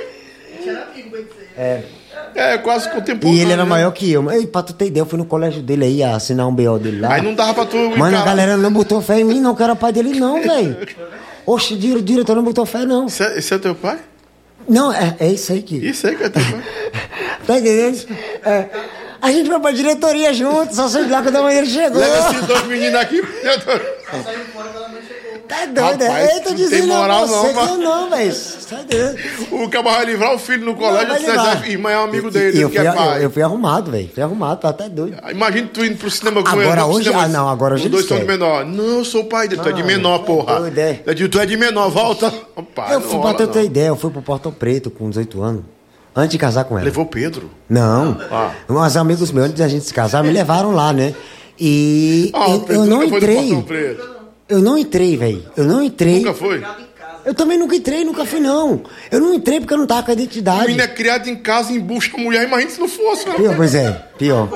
[1.57, 1.83] É.
[2.35, 3.37] É, quase contemporâneo.
[3.37, 3.69] E ele era né?
[3.69, 4.29] maior que eu.
[4.31, 6.99] Ei, pra tu ter ideia, eu fui no colégio dele aí assinar um BO dele
[7.01, 7.13] lá.
[7.13, 7.77] Aí não dava pra tu.
[7.97, 10.41] Mano, a galera não botou fé em mim, não, que eu era pai dele, não,
[10.41, 10.77] velho.
[11.45, 13.07] Oxe, o dire- diretor não botou fé, não.
[13.07, 13.97] Esse é, esse é teu pai?
[14.67, 15.75] Não, é, é isso aí que.
[15.77, 16.63] Isso aí que é teu pai.
[17.47, 18.05] Tá entendendo?
[18.45, 18.65] É.
[19.21, 21.99] A gente foi pra diretoria junto, só sei lá quando a mãe dele chegou.
[21.99, 23.21] Leva esses dois meninos aqui.
[25.49, 26.37] Tá doido, Rapaz, é?
[26.37, 28.35] Eu tô não tem dizendo moral você não, que mas- eu não, velho.
[28.69, 29.17] Tá entendendo?
[29.63, 32.59] O cara vai livrar o filho no colégio vai e irmã é um amigo dele,
[32.59, 33.25] e eu que fui, é eu, pai.
[33.25, 34.09] eu fui arrumado, velho.
[34.13, 35.17] Fui arrumado, tá até doido.
[35.31, 36.75] Imagina tu indo pro cinema com Agora ele.
[36.81, 38.63] no hoje- cinema, ah, não, agora hoje Os dois são de menor.
[38.63, 39.59] Não, eu sou o pai dele.
[39.63, 40.59] Tu é de Não, menor, é porra.
[40.59, 41.01] doido, é.
[41.03, 42.31] Eu digo, tu é de menor, volta.
[42.55, 43.63] Opa, eu não fui pra ter não.
[43.63, 45.63] ideia, eu fui pro Portão Preto com 18 anos.
[46.15, 46.85] Antes de casar com ela.
[46.85, 47.49] Levou o Pedro.
[47.67, 48.17] Não.
[48.31, 48.51] Ah.
[48.69, 51.15] Uns amigos meus, antes da gente se casar, me levaram lá, né?
[51.59, 53.51] E Ah, eu, eu não entrei.
[54.49, 55.45] Eu não entrei, velho.
[55.55, 56.17] Eu não entrei.
[56.19, 56.63] Nunca foi?
[57.25, 58.81] Eu também nunca entrei, nunca fui, não.
[59.11, 60.61] Eu não entrei porque eu não tava com a identidade.
[60.61, 62.47] menino é criado em casa, embucha a mulher.
[62.47, 63.27] Imagina se não fosse.
[63.27, 63.35] né?
[63.35, 64.49] Pior, pois é, pior.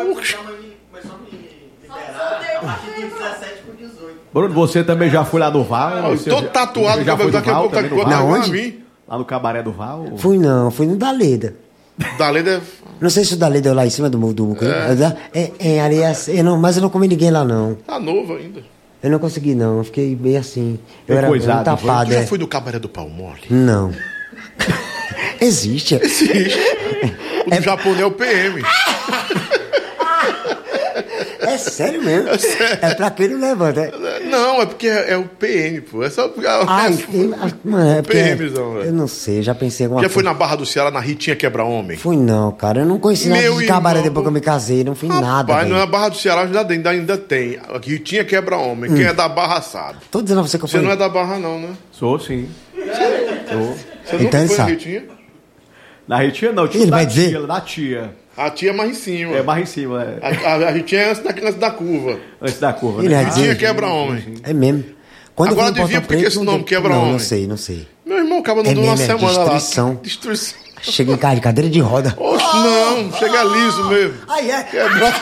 [4.34, 6.10] Bruno, você também já foi lá no Val?
[6.10, 8.84] Eu Você tô já- tatuado, já foi daqui a Val pouco tá vir.
[9.08, 10.14] Lá no Cabaré do Val?
[10.18, 11.56] Fui não, fui no Daleda.
[12.18, 12.62] Da Leda é...
[13.00, 15.52] Não sei se o Daleda é lá em cima do do, do é.
[15.60, 17.76] é, ali é, eu não, mas eu não comi ninguém lá não.
[17.76, 18.64] Tá novo ainda.
[19.04, 20.80] Eu não consegui não, eu fiquei bem assim.
[21.06, 22.26] Eu Bem era coisado, muito tapado, Tu já é.
[22.26, 23.42] foi do cabaré do pau mole?
[23.50, 23.94] Não.
[25.42, 25.96] Existe.
[25.96, 26.00] O
[27.50, 28.64] do japonês é o PM.
[31.46, 32.30] É sério mesmo?
[32.82, 33.82] É, pra quem não levanta.
[33.82, 34.20] é.
[34.30, 36.04] Não, é porque é, é o PM, pô.
[36.04, 36.90] É só tem- ah,
[37.64, 38.02] mano, é.
[38.02, 38.86] PMzão, velho.
[38.86, 40.30] eu não sei, já pensei alguma Já foi coisa.
[40.30, 41.98] na Barra do Ceará, na Ritinha Quebra-Homem?
[41.98, 42.82] Fui não, cara.
[42.82, 44.84] Eu não conheci nada Meu de cabaré depois que eu me casei.
[44.84, 45.54] Não fui nada.
[45.54, 47.60] Pai, não é Barra do Ceará, ainda, ainda, ainda tem.
[47.74, 48.94] Aqui Ritinha Quebra-Homem.
[48.94, 50.00] Quem é da Barra sabe.
[50.12, 50.86] Tô dizendo a você que eu Você fui.
[50.86, 51.70] não é da Barra, não, né?
[51.92, 52.48] Sou sim.
[52.76, 53.76] Sou.
[54.06, 54.66] Você Então nunca ele foi na.
[54.66, 55.04] Ritinha?
[56.08, 57.30] Na Ritinha não, tinha Ele da vai dizer?
[57.30, 58.16] tia, da tia.
[58.36, 59.36] A tia é mais em cima.
[59.36, 60.20] É mais em cima, é.
[60.22, 62.20] A, a, a Ritinha é antes da, antes da curva.
[62.42, 63.24] Antes da curva, Ele né?
[63.24, 63.58] Ritinha dizer.
[63.58, 64.36] Quebra-Homem.
[64.44, 64.84] É mesmo.
[65.36, 67.06] Quando Agora eu fui no adivinha Portão por que Preto, esse nome Quebra-Homem?
[67.06, 67.88] Não, não sei, não sei.
[68.06, 69.90] Meu irmão acaba não É dando uma é semana destruição.
[69.94, 70.00] lá.
[70.02, 70.58] Destruição.
[70.82, 72.14] Chega em casa de cadeira de roda.
[72.18, 73.14] Oxe, não.
[73.14, 74.14] Chega liso mesmo.
[74.28, 74.64] Ai, é.
[74.64, 75.14] Quebra.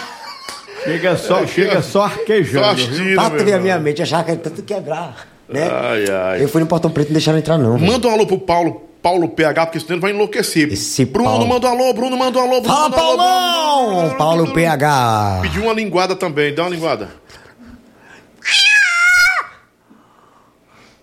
[0.83, 2.81] Chega só, chega só arquejando.
[2.81, 3.25] Só
[3.55, 5.27] a minha mente, achava que era tanto quebrar.
[5.47, 5.69] Né?
[5.69, 6.43] Ai, ai.
[6.43, 7.77] Eu fui no Portão Preto e não deixaram entrar, não.
[7.77, 10.71] Manda um alô pro Paulo, Paulo PH, porque senão ele vai enlouquecer.
[10.71, 11.47] Esse Bruno, Paulo.
[11.47, 13.99] manda um alô, Bruno, manda um alô, Bruno, Fala, manda um alô, Bruno, Paulão!
[14.03, 14.53] Bruno, Paulo Bruno.
[14.53, 15.39] PH.
[15.41, 17.09] Pediu uma linguada também, dá uma linguada.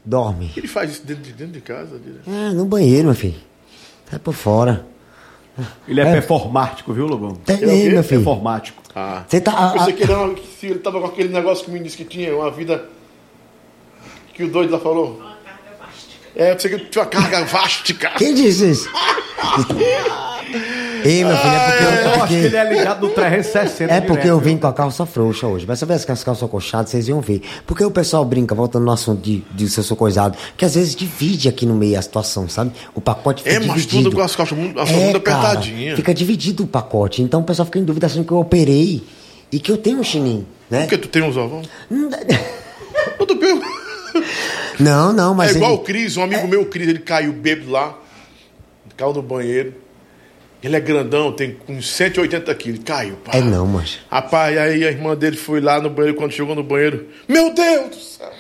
[0.05, 0.51] Dorme.
[0.57, 1.99] Ele faz isso dentro de, dentro de casa?
[1.99, 2.23] direto?
[2.31, 3.35] É, no banheiro, meu filho.
[4.11, 4.87] Sai por fora.
[5.87, 6.13] Ele é, É.
[6.13, 7.35] performático, viu, Lobão?
[7.35, 8.21] Tem Ele é meu filho.
[8.23, 8.83] Performático.
[8.95, 9.25] Ah.
[9.29, 9.53] Você tá.
[9.53, 11.97] a- Pensei a- que ele, se ele tava com aquele negócio que o menino disse
[11.97, 12.89] que tinha, uma vida.
[14.33, 15.21] Que o doido lá falou.
[16.39, 18.11] É, pensei que tinha uma carga vástica.
[18.17, 18.89] Quem disse isso?
[21.05, 23.93] Ei, meu filho, é porque, Eu é acho que ele é ligado no 360.
[23.93, 25.65] é porque direto, eu vim com a calça frouxa hoje.
[25.67, 27.43] Mas se eu tivesse com as calças acolchadas, vocês iam ver.
[27.67, 31.49] Porque o pessoal brinca, voltando no assunto de, de ser coisado, que às vezes divide
[31.49, 32.73] aqui no meio a situação, sabe?
[32.95, 34.05] O pacote fica É, mas dividido.
[34.05, 35.97] tudo com as costas muito, as costas muito É, apertadinhas.
[35.97, 37.23] fica dividido o pacote.
[37.23, 39.03] Então o pessoal fica em dúvida achando que eu operei
[39.53, 40.81] e que eu tenho um chininho, né?
[40.83, 41.63] Porque tu tem uns ovão?
[43.21, 43.61] Eu tô pego.
[44.81, 45.53] Não, não, mas.
[45.53, 47.99] é igual ele- o Cris, um amigo meu, o Cris, ele caiu bêbado lá,
[48.97, 49.75] caiu no banheiro.
[50.63, 53.17] Ele é grandão, tem uns 180 quilos, caiu.
[53.25, 53.33] Pá.
[53.35, 53.99] É não, mas.
[54.11, 57.89] Rapaz, aí a irmã dele foi lá no banheiro, quando chegou no banheiro, meu Deus
[57.91, 58.33] do céu!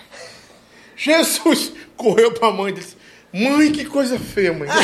[0.96, 1.72] Jesus!
[1.96, 2.96] Correu pra mãe e disse,
[3.32, 4.68] mãe, que coisa feia, mãe.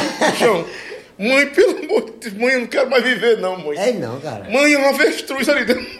[1.16, 3.78] Mãe, pelo amor de Deus, mãe, eu não quero mais viver, não, mãe.
[3.78, 4.50] É não, cara.
[4.50, 5.86] Mãe, é uma avestruz ali dentro.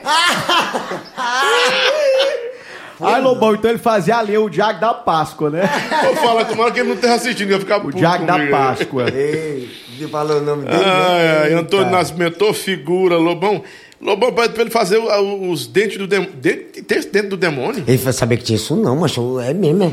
[3.01, 5.63] Ai, Lobão, então ele fazia ali o Diago da Páscoa, né?
[6.05, 8.51] Eu falo, tomara que ele não esteja assistindo, ia ficar O puto Diago da comigo.
[8.53, 9.11] Páscoa.
[9.13, 9.69] Ei,
[9.99, 10.77] você falou o nome dele?
[10.85, 11.57] Ai, ai, né?
[11.61, 11.91] Antônio.
[11.91, 13.63] Nascimento, figura, Lobão.
[14.01, 16.33] Lobão pede pra ele fazer o- o- os dentes do demônio.
[16.37, 17.83] Dente, tem esse dente do demônio?
[17.87, 19.93] Ele vai saber que tinha isso não, mas é mesmo, é.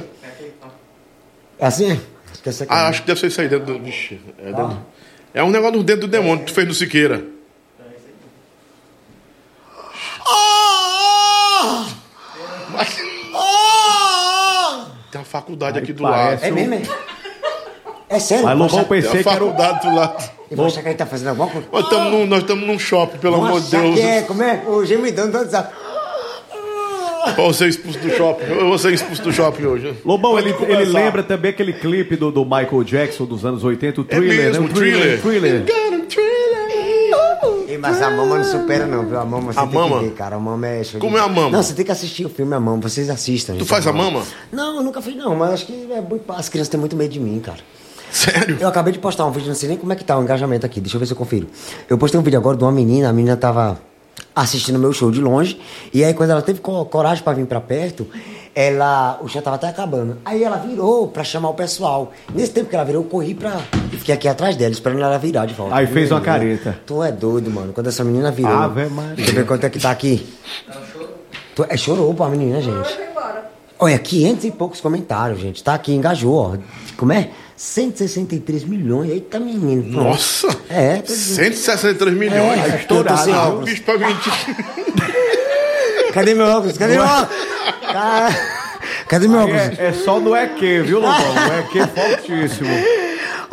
[1.60, 2.00] É assim?
[2.34, 2.74] Esquece aqui.
[2.74, 3.80] Ah, acho que deve ser isso aí dentro do.
[3.80, 4.78] Vixe, é, dentro-
[5.34, 7.24] é um negócio do dentro do demônio que tu fez no Siqueira.
[15.32, 16.46] Faculdade aqui do parece lado.
[16.46, 16.82] É mesmo, é?
[18.10, 18.44] É sério?
[18.44, 19.48] Mas Lobão Poxa, Tem pensei uma que era o...
[19.48, 20.32] faculdade do lado.
[20.52, 21.68] E vão achar que a gente tá fazendo alguma coisa.
[21.72, 23.96] Nós estamos num, nós estamos num shopping, pelo amor de Deus.
[23.96, 24.62] que é, como é?
[24.68, 25.74] O gemidão do WhatsApp.
[27.36, 28.46] Pra você expulso do shopping.
[28.46, 29.94] Eu vou ser expulso do shopping hoje.
[30.04, 34.04] Lobão, ele, ele lembra também aquele clipe do, do Michael Jackson dos anos 80, o
[34.10, 34.70] É Thriller, mesmo, né?
[34.70, 35.22] O Thriller.
[35.22, 35.64] Thriller.
[35.64, 36.31] Thriller.
[37.68, 39.20] Ei, mas a mama não supera, não, viu?
[39.20, 40.00] A mama você A tem mama?
[40.00, 40.36] que ver, cara.
[40.36, 41.50] A mama é show Como é a mama?
[41.50, 42.82] Não, você tem que assistir o filme A Mama.
[42.82, 43.56] Vocês assistam.
[43.58, 44.24] Tu faz a mama?
[44.52, 45.36] Não, eu nunca fiz, não.
[45.36, 46.32] Mas acho que é muito...
[46.32, 47.60] as crianças têm muito medo de mim, cara.
[48.12, 48.58] Sério?
[48.60, 50.66] Eu acabei de postar um vídeo, não sei nem como é que tá o engajamento
[50.66, 50.82] aqui.
[50.82, 51.48] Deixa eu ver se eu confiro.
[51.90, 53.80] Eu postei um vídeo agora de uma menina, a menina tava
[54.36, 55.60] assistindo meu show de longe.
[55.94, 58.06] E aí, quando ela teve co- coragem pra vir pra perto,
[58.54, 59.18] ela.
[59.22, 60.18] O show tava até acabando.
[60.26, 62.12] Aí ela virou pra chamar o pessoal.
[62.36, 63.62] Nesse tempo que ela virou, eu corri pra.
[64.02, 65.76] Fiquei aqui atrás dela, esperando ela virar de volta.
[65.76, 66.80] Aí fez uma Menina, careta.
[66.88, 67.72] Tu é doido, mano.
[67.72, 68.52] Quando essa menina virou.
[68.52, 69.14] Ave Maria.
[69.16, 70.28] Deixa eu ver quanto é que tá aqui.
[71.56, 72.98] Tu, é, chorou pra menina, gente.
[73.78, 75.64] Olha, 500 e poucos comentários, gente.
[75.64, 76.58] Tá aqui, engajou, ó.
[76.98, 77.30] Como é?
[77.56, 79.12] 163 milhões.
[79.12, 80.04] Eita, menino.
[80.04, 80.48] Nossa!
[80.68, 81.54] É, tô dizendo.
[81.54, 82.60] 163 milhões.
[82.74, 83.66] É, tô sem Ah, óculos.
[83.70, 84.34] bicho pra mentir.
[86.12, 86.76] Cadê meu óculos?
[86.76, 87.30] Cadê meu óculos?
[89.08, 89.62] Cadê meu óculos?
[89.80, 91.34] É, é só no EQ, viu, Lobão?
[91.36, 92.70] O EQ é fortíssimo.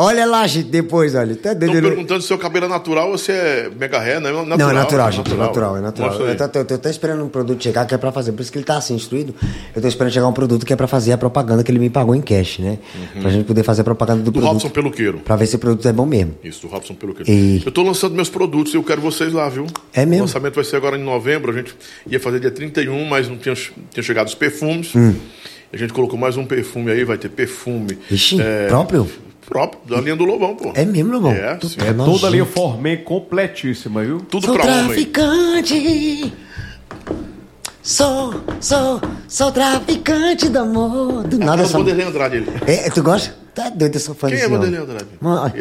[0.01, 1.35] Olha lá, gente, depois, olha.
[1.35, 4.31] Tá Estão perguntando se seu cabelo é natural ou se é mega hair, né?
[4.31, 5.33] Natural, Não, é natural, gente.
[5.33, 6.10] É natural, é natural.
[6.10, 6.36] Mostra aí.
[6.39, 8.31] Eu tô, tô, tô, esperando um produto chegar que é pra fazer.
[8.31, 9.35] Por isso que ele tá assim, instruído.
[9.75, 11.91] Eu tô esperando chegar um produto que é pra fazer a propaganda que ele me
[11.91, 12.78] pagou em cash, né?
[13.20, 14.52] Pra gente poder fazer a propaganda do, Do produto.
[14.52, 15.18] Robson Peluqueiro.
[15.18, 16.36] Pra ver se o produto é bom mesmo.
[16.44, 17.28] Isso, do Robson Peluqueiro.
[17.28, 19.67] E- Eu tô lançando meus produtos e eu quero vocês lá, viu?
[19.93, 20.23] É mesmo?
[20.23, 21.51] O lançamento vai ser agora em novembro.
[21.51, 21.75] A gente
[22.09, 24.94] ia fazer dia 31, mas não tinha, tinha chegado os perfumes.
[24.94, 25.17] Hum.
[25.73, 27.99] A gente colocou mais um perfume aí, vai ter perfume.
[28.09, 29.09] Ixi, é, próprio?
[29.49, 30.73] Próprio, da linha do Lobão, pô.
[30.75, 31.33] É mesmo, Lobão?
[31.33, 31.77] É, Tu- sim.
[31.81, 32.44] É Nossa, toda a linha.
[32.44, 34.20] Formei completíssima, viu?
[34.20, 34.85] Tudo Sou pra homem.
[34.86, 36.33] traficante.
[37.83, 41.23] Sou, sou, sou traficante do amor.
[41.25, 41.78] Do nada Nada essa.
[41.78, 42.51] Vanderlei Andrade, ele.
[42.67, 43.35] É, tu gosta?
[43.55, 44.93] Tá doido, eu sou fã Quem desse é Vanderlei homem.
[44.94, 45.10] Andrade?
[45.20, 45.52] Mano.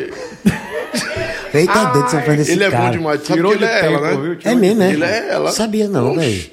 [1.53, 2.83] Eita, tá doido, sou fã desse Ele é cara.
[2.85, 3.21] bom demais.
[3.21, 4.17] Sabe Tirou que ele de é tempo, ela, né?
[4.21, 4.37] viu?
[4.43, 4.91] É mesmo, é?
[4.91, 5.51] Ele é ela.
[5.53, 6.49] Sabia não, velho.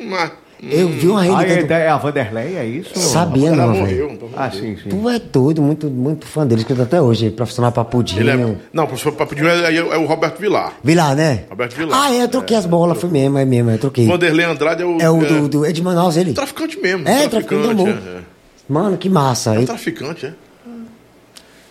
[0.62, 1.74] Eu vi uma Ah, relíquia.
[1.74, 2.98] é, é a Vanderlei, é isso?
[2.98, 4.08] Sabia Ela não, morreu.
[4.08, 4.30] velho.
[4.36, 4.88] Ah, sim, sim.
[4.88, 7.30] Tu é doido, muito, muito fã dele, escuta até hoje.
[7.30, 8.20] Profissional Papudinho.
[8.22, 8.56] Ele é...
[8.72, 10.72] Não, professor Papudinho é, é, é o Roberto Vilar.
[10.82, 11.44] Vilar, né?
[11.50, 12.00] Roberto Vilar.
[12.04, 14.06] Ah, é, eu troquei as bolas, foi mesmo, é mesmo, eu troquei.
[14.06, 14.98] Vanderlei Andrade é o.
[15.00, 16.32] É o do, do é de Manaus, ele.
[16.32, 17.06] Traficante mesmo.
[17.08, 17.88] É, traficante do amor.
[17.88, 18.20] É, é.
[18.68, 19.54] Mano, que massa.
[19.54, 20.32] É um traficante, é.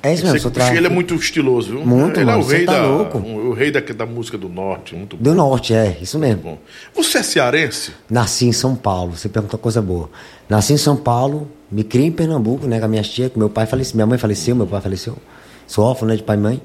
[0.06, 1.86] É isso mesmo, bicho, ele é muito estiloso, viu?
[1.86, 2.86] Muito, ele é mano, o rei tá da.
[2.86, 3.18] louco.
[3.20, 4.94] o rei da, da música do norte.
[4.94, 5.24] Muito bom.
[5.24, 6.42] Do norte, é, isso mesmo.
[6.42, 6.58] bom.
[6.94, 7.94] Você é cearense?
[8.10, 10.10] Nasci em São Paulo, você perguntou coisa boa.
[10.50, 13.50] Nasci em São Paulo, me criei em Pernambuco, né, com a minha tia, que meu
[13.50, 15.18] pai faleceu, minha mãe faleceu, meu pai faleceu.
[15.66, 16.62] Sou órfão, né, de pai e mãe.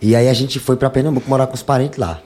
[0.00, 2.22] E aí a gente foi pra Pernambuco morar com os parentes lá.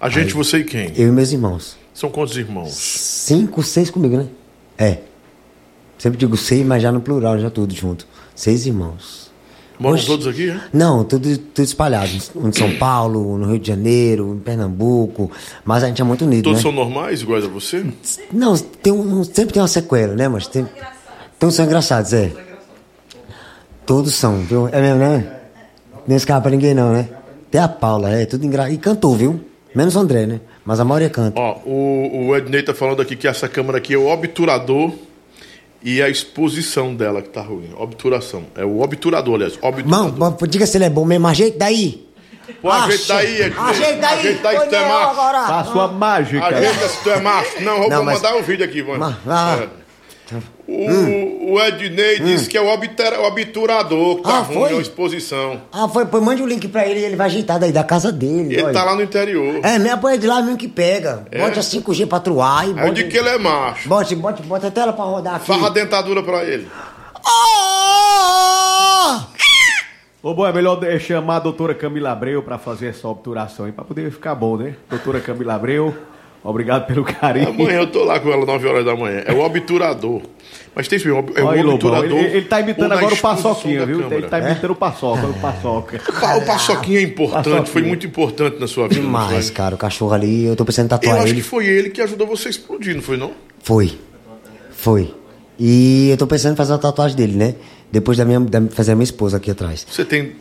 [0.00, 0.92] A gente, você e quem?
[0.96, 1.76] Eu e meus irmãos.
[1.92, 2.72] São quantos irmãos?
[2.72, 4.28] Cinco, seis comigo, né?
[4.78, 4.98] É.
[5.98, 8.06] Sempre digo seis, mas já no plural, já tudo junto.
[8.32, 9.27] Seis irmãos.
[9.78, 10.60] Moram todos aqui, é?
[10.72, 12.10] Não, tudo, tudo espalhado.
[12.34, 15.30] Um em São Paulo, no Rio de Janeiro, em Pernambuco.
[15.64, 16.62] Mas a gente é muito unido, Todos né?
[16.62, 17.84] são normais, iguais a você?
[18.32, 20.26] Não, tem um, sempre tem uma sequela, né?
[20.28, 20.66] Mas tem.
[21.38, 22.32] Todos são engraçados, é.
[23.86, 24.68] Todos são, viu?
[24.68, 25.32] É mesmo, né?
[26.06, 27.08] Nem escapa pra ninguém, não, né?
[27.48, 28.74] Até a Paula, é, tudo engraçado.
[28.74, 29.40] E cantou, viu?
[29.74, 30.40] Menos o André, né?
[30.64, 31.40] Mas a maioria canta.
[31.40, 34.92] Ó, o, o Ednei tá falando aqui que essa câmera aqui é o obturador
[35.82, 37.70] e a exposição dela que tá ruim.
[37.76, 38.44] Obturação.
[38.56, 39.54] É o obturador, aliás.
[39.62, 40.18] Obturador.
[40.18, 42.06] Mano, pô, diga se ele é bom mesmo, ajeita daí.
[42.62, 43.58] Pô, ajeita daí, Ednei.
[43.58, 45.10] Ajeita aí, Ajeita aí se tu é macho.
[45.10, 45.46] agora.
[45.46, 46.46] Faça sua mágica.
[46.46, 47.62] Ajeita se tu é macho.
[47.62, 48.98] Não, vou Não, mas- mandar um vídeo aqui, mano.
[48.98, 49.58] Ma- ah.
[49.62, 49.68] É.
[50.70, 54.72] O, o Ednei disse que é o obtera- obturador que tá Ah, ruim, foi?
[54.74, 55.62] é a exposição.
[55.72, 58.12] Ah, foi, foi, mande o link pra ele e ele vai ajeitar daí da casa
[58.12, 58.52] dele.
[58.54, 58.72] Ele olha.
[58.74, 59.60] tá lá no interior.
[59.64, 61.26] É, mesmo apoia de lá mesmo que pega.
[61.30, 61.38] É?
[61.42, 62.92] Bote a 5G pra truar e eu bote.
[62.92, 63.88] digo que ele é macho.
[63.88, 65.46] Bote, bote, bote a tela pra rodar aqui.
[65.46, 66.68] Farra a dentadura pra ele.
[67.24, 69.20] Oh!
[70.22, 73.84] Ô, bom, é melhor chamar a doutora Camila Abreu pra fazer essa obturação aí, pra
[73.84, 74.74] poder ficar bom, né?
[74.90, 75.96] Doutora Camila Abreu,
[76.44, 77.48] obrigado pelo carinho.
[77.48, 79.22] Amanhã eu tô lá com ela 9 horas da manhã.
[79.26, 80.22] É o obturador.
[80.74, 82.18] Mas tem sim, é o Olha Lobão, obturador.
[82.18, 83.98] ele, ele tá imitando agora o Paçoquinha, viu?
[83.98, 84.16] câmera.
[84.20, 85.98] Ele tá imitando o Paçoca, o Paçoca.
[86.20, 87.66] Pa- O Paçoquinha é importante, Paçoquinha.
[87.66, 89.00] foi muito importante na sua vida.
[89.00, 89.74] Demais, cara.
[89.74, 91.34] O cachorro ali, eu tô pensando em Eu tatuar acho ele.
[91.36, 93.32] que foi ele que ajudou você a explodir, não foi não?
[93.62, 93.98] Foi.
[94.70, 95.12] Foi.
[95.58, 97.54] E eu tô pensando em fazer uma tatuagem dele, né?
[97.90, 99.84] Depois da minha, da, fazer a minha esposa aqui atrás.
[99.90, 100.32] Você tem.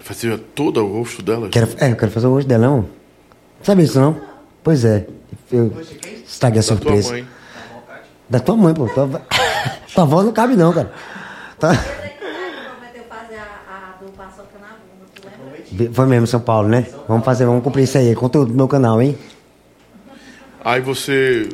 [0.00, 1.48] Fazer todo o rosto dela?
[1.48, 2.86] Quero, é, eu quero fazer o rosto dela, não?
[3.62, 4.20] Sabe isso, não?
[4.62, 5.06] Pois é.
[5.52, 5.72] Eu
[6.26, 7.10] estraguei a Da tua surpresa.
[7.12, 7.26] mãe.
[8.28, 8.88] Da tua mãe, pô.
[8.88, 9.20] Tua, avó-
[9.94, 10.92] tua avó não cabe, não, cara.
[11.58, 11.74] Tá-
[15.14, 15.94] tu lembra?
[15.94, 16.86] Foi mesmo, São Paulo, né?
[17.08, 18.14] Vamos fazer, vamos cumprir isso aí.
[18.14, 19.16] Conteúdo do meu canal, hein?
[20.64, 21.48] Aí você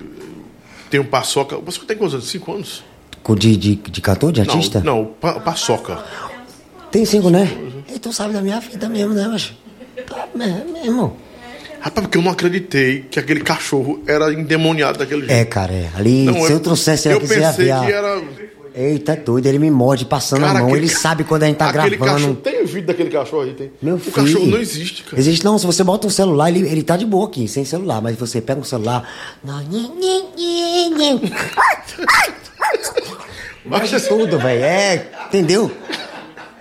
[0.90, 1.56] tem um paçoca.
[1.58, 2.28] Você tem quantos anos?
[2.28, 2.84] Cinco anos?
[3.22, 4.80] Com De, de, de cantor, de artista?
[4.80, 6.02] Não, não, pa, paçoca.
[6.90, 7.46] Tem cinco, né?
[7.88, 9.54] Então sabe da minha vida mesmo, né, macho?
[10.34, 11.16] Meu meu irmão.
[11.86, 15.32] Rapaz, porque eu não acreditei que aquele cachorro era endemoniado daquele jeito.
[15.32, 15.88] É, cara, é.
[15.94, 17.70] Ali, Não, se eu eu- trouxesse ele eu pensei ver.
[17.70, 18.22] a- que era-
[18.78, 20.76] Eita, é doido, ele me morde passando Cara, a mão.
[20.76, 22.12] Ele ca- sabe quando a gente tá aquele gravando.
[22.20, 23.54] Cachorro, tem o vídeo daquele cachorro aí?
[23.54, 23.70] Tem.
[23.80, 24.12] Meu o filho.
[24.14, 25.18] cachorro não existe, cara.
[25.18, 28.02] Existe não, se você bota um celular, ele, ele tá de boa aqui, sem celular.
[28.02, 29.08] Mas você pega um celular.
[33.64, 34.62] Baixa tudo, velho.
[34.62, 35.70] É, entendeu?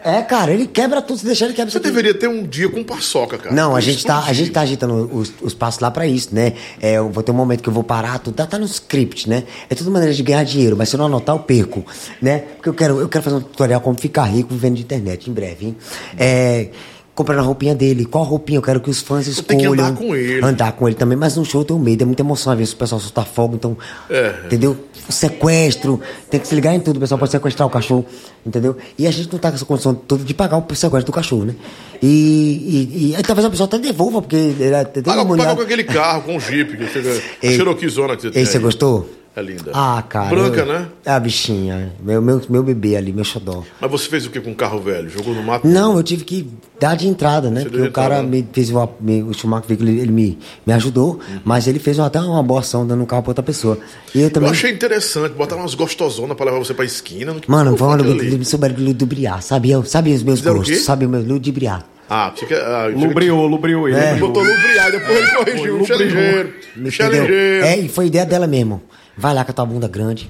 [0.06, 1.18] É, cara, ele quebra tudo.
[1.18, 1.90] Se deixar, ele quebra Você tudo.
[1.90, 3.56] deveria ter um dia com paçoca, cara.
[3.56, 6.30] Não, a Isso gente, tá, a gente tá agitando os, os passos lá pra isso,
[6.32, 6.54] né?
[6.80, 9.28] É, eu vou ter um momento que eu vou parar, tudo tá, tá no script,
[9.28, 9.46] né?
[9.68, 11.84] É tudo maneira de ganhar dinheiro, mas se eu não anotar, eu perco,
[12.22, 12.38] né?
[12.56, 15.34] Porque eu quero, eu quero fazer um tutorial como ficar rico vivendo de internet em
[15.34, 15.78] breve, hein?
[16.20, 16.70] É,
[17.16, 19.60] comprando a roupinha dele, qual roupinha eu quero que os fãs tem escolham.
[19.74, 20.46] que andar com ele.
[20.46, 22.74] Andar com ele também, mas no show eu tenho medo, é muita emoção às vezes
[22.74, 23.78] o pessoal soltar fogo, então,
[24.10, 24.36] É.
[24.46, 24.76] entendeu?
[25.08, 28.06] Sequestro, tem que se ligar em tudo, o pessoal pode sequestrar o cachorro,
[28.46, 28.76] entendeu?
[28.98, 31.46] E a gente não tá com essa condição toda de pagar o sequestro do cachorro,
[31.46, 31.56] né?
[32.02, 35.84] E, e, e talvez a pessoa até devolva, porque ele é tem Paga, com aquele
[35.84, 37.00] carro, com o Jeep, que você,
[37.42, 38.40] a Ei, Cherokee-zona que você tem.
[38.42, 39.10] Ei, você gostou?
[39.38, 39.72] É linda.
[39.74, 40.30] Ah, cara.
[40.30, 40.88] Branca, eu- né?
[41.06, 41.92] É a bichinha.
[42.02, 43.64] Meu, meu, meu bebê ali, meu xodó.
[43.82, 45.10] Mas você fez o que com o carro velho?
[45.10, 45.68] Jogou no mato?
[45.68, 46.50] Não, eu tive que
[46.80, 47.62] dar de entrada, né?
[47.64, 48.30] Você Porque o cara entrada, né?
[48.30, 52.00] me fez uma, me, o Schumacher veio, ele, ele me, me ajudou, mas ele fez
[52.00, 53.78] uma- até uma boa ação dando um carro pra outra pessoa.
[54.14, 54.48] E eu também.
[54.48, 57.34] Eu achei interessante, botar umas gostosonas pra levar você pra esquina.
[57.34, 59.70] Não- Mano, vamos souberam ludibriar, sabe?
[59.70, 60.84] Eu, sabe os meus Fizeram o gostos, quê?
[60.84, 61.86] sabe o meu ludibriar.
[62.10, 62.56] Ah, fica.
[62.56, 63.98] Ah, Lubriou, lubriou ele.
[63.98, 64.16] É.
[64.16, 65.80] Botou lubriar, depois ele corrigiu.
[65.80, 66.54] Michel ligeiro.
[66.76, 67.66] Michel ligeiro.
[67.66, 68.82] É, e foi ideia dela mesmo.
[69.18, 70.30] Vai lá com a tua bunda grande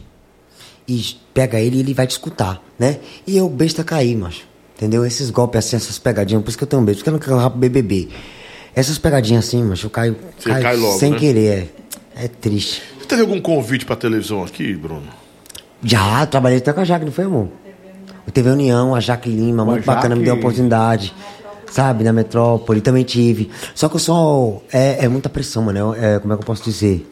[0.87, 2.99] e pega ele e ele vai te escutar, né?
[3.25, 4.43] E eu besta caí, macho.
[4.75, 5.05] Entendeu?
[5.05, 7.13] Esses golpes assim, essas pegadinhas, por isso que eu tenho medo, por isso que eu
[7.13, 8.09] não quero rabo BBB.
[8.75, 11.17] Essas pegadinhas assim, macho, eu caio, Você caio cai logo, sem né?
[11.19, 11.73] querer.
[12.15, 12.81] É, é triste.
[12.99, 15.03] Você teve algum convite pra televisão aqui, Bruno?
[15.83, 17.47] Já, trabalhei até com a Jaque, não foi, amor?
[18.27, 21.13] O TV União, a Jaque Lima, muito Jaque- bacana, me deu a oportunidade.
[21.71, 23.49] Sabe, na metrópole, também tive.
[23.73, 24.63] Só que eu sou.
[24.71, 25.93] É, é muita pressão, mano.
[25.95, 27.05] É, como é que eu posso dizer?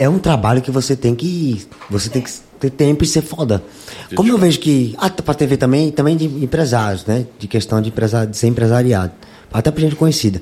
[0.00, 1.62] É um trabalho que você tem que.
[1.90, 3.62] Você tem que ter tempo e ser foda.
[4.16, 4.94] Como eu vejo que.
[4.96, 7.26] Até pra TV também, também de empresários, né?
[7.38, 9.12] De questão de, empresa, de ser empresariado.
[9.52, 10.40] Até pra gente conhecida.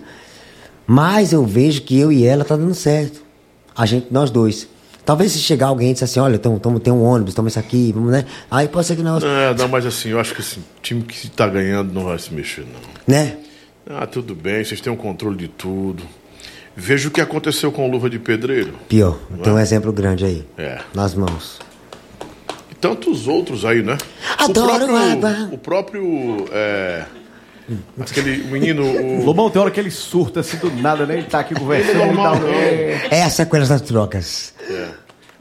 [0.86, 3.20] Mas eu vejo que eu e ela tá dando certo.
[3.76, 4.68] A gente, nós dois.
[5.04, 7.58] Talvez se chegar alguém e disser assim, olha, tamo, tamo, tem um ônibus, toma isso
[7.58, 8.26] aqui, vamos, né?
[8.48, 9.28] Aí pode ser que o negócio.
[9.28, 12.32] É, não, mas assim, eu acho que assim, time que tá ganhando não vai se
[12.32, 12.80] mexer, não.
[13.12, 13.38] Né?
[13.90, 16.04] Ah, tudo bem, vocês têm o controle de tudo.
[16.80, 18.72] Veja o que aconteceu com o Luva de Pedreiro.
[18.88, 19.62] Pior, Não tem um é?
[19.62, 20.44] exemplo grande aí.
[20.56, 20.78] É.
[20.94, 21.58] Nas mãos.
[22.70, 23.98] E tantos outros aí, né?
[24.38, 25.54] Adoro o próprio.
[25.54, 26.44] O próprio.
[26.52, 27.04] É,
[28.00, 28.84] aquele menino.
[28.84, 31.14] O, Lobão tem hora que ele surta assim do nada, né?
[31.14, 32.42] Ele tá aqui conversando Ele é e normal, tal.
[32.42, 32.48] não.
[33.10, 33.22] É.
[33.24, 34.54] As sequelas das trocas.
[34.70, 34.86] é,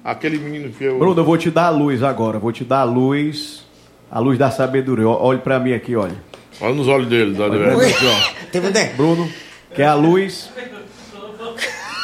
[0.04, 0.98] aquele menino que eu.
[0.98, 2.40] Bruno, eu vou te dar a luz agora.
[2.40, 3.64] Vou te dar a luz.
[4.10, 5.08] A luz da sabedoria.
[5.08, 6.16] Olhe pra mim aqui, olha.
[6.60, 7.38] Olha nos olhos dele.
[8.52, 8.92] Teve ideia?
[8.98, 9.30] Bruno,
[9.76, 10.50] quer a luz?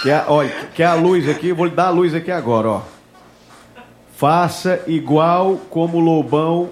[0.03, 1.48] Quer, a- olha, quer a luz aqui?
[1.49, 2.82] Eu Vou lhe dar a luz aqui agora, ó.
[4.15, 6.69] Faça igual como o Lobão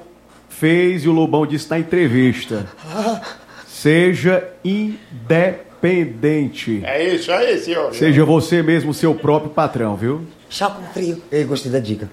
[0.49, 2.67] fez e o Lobão disse na entrevista.
[3.67, 6.81] Seja independente.
[6.85, 7.91] É isso, é esse, ó.
[7.91, 10.21] Seja você mesmo o seu próprio patrão, viu?
[10.49, 11.21] Chá com frio.
[11.31, 12.09] Ei, gostei da dica.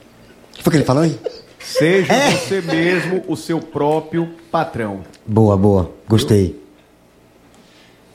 [0.53, 1.19] O que foi que ele falou aí?
[1.59, 2.31] Seja É.
[2.31, 5.01] você mesmo o seu próprio patrão.
[5.27, 5.91] Boa, boa.
[6.09, 6.59] Gostei.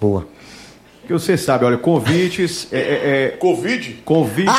[0.01, 0.27] Boa.
[1.05, 4.01] Que você sabe, olha, convites, é, é, é, Covid?
[4.05, 4.53] convites,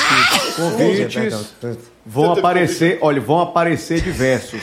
[0.56, 1.76] convites Perdão.
[2.04, 4.62] vão aparecer, olha, vão aparecer diversos.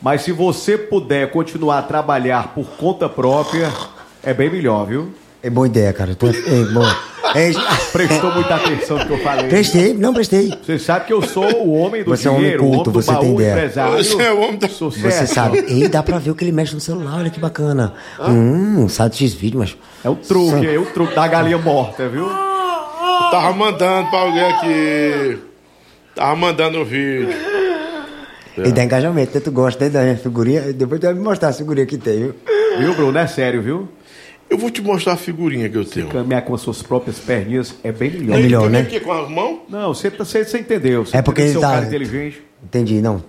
[0.00, 3.72] Mas se você puder continuar a trabalhar por conta própria,
[4.22, 5.12] é bem melhor, viu?
[5.42, 6.14] É boa ideia, cara.
[6.14, 6.26] Tô...
[6.28, 7.11] Ei, boa.
[7.34, 7.52] Ei,
[7.92, 9.48] Prestou muita atenção no que eu falei.
[9.48, 10.52] prestei, não prestei.
[10.62, 12.80] Você sabe que eu sou o homem do Você é um homem dinheiro, culto, o
[12.80, 13.52] homem do você baú, tem ideia.
[13.52, 14.04] empresário.
[14.04, 14.68] Você é o homem da.
[14.68, 15.16] Sucesso.
[15.18, 15.58] Você sabe.
[15.68, 17.94] Ei, dá pra ver o que ele mexe no celular, olha que bacana.
[18.20, 19.76] Hum, sabe X vídeo, mas.
[20.04, 22.28] É o truque, é o truque da galinha morta, viu?
[23.30, 25.38] Tava mandando pra alguém aqui.
[26.14, 27.28] Tava mandando o vídeo.
[28.58, 29.40] E dá engajamento, né?
[29.42, 30.72] tu gosta né, da minha figurinha?
[30.74, 32.34] Depois tu vai me mostrar a figurinha que tem, viu?
[32.78, 33.18] Viu, Bruno?
[33.18, 33.88] É sério, viu?
[34.52, 36.08] Eu vou te mostrar a figurinha que eu tenho.
[36.08, 38.38] Caminhar com as suas próprias perninhas é bem melhor.
[38.38, 38.80] É melhor, né?
[38.80, 39.60] aqui com as mãos?
[39.66, 41.06] Não, você, você, você entendeu.
[41.06, 42.42] Você É porque ele você é um tá- cara inteligente.
[42.62, 43.24] Entendi, não.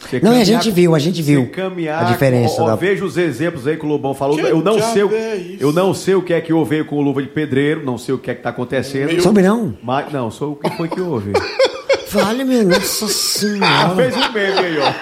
[0.00, 2.76] Você Não, a gente com- viu, a gente viu caminhar, a diferença Ó, ó, da-
[2.76, 4.36] Veja os exemplos aí que o Lobão falou.
[4.36, 6.96] Que eu não sei o, é eu não sei o que é que houve com
[6.96, 9.20] o luva de pedreiro, não sei o que é que tá acontecendo.
[9.22, 9.76] Soube não?
[9.82, 11.32] Mas não, só o que foi que houve.
[12.10, 13.94] Vale, meu, nossa Ah, senhora.
[13.96, 14.92] fez um meme aí, ó.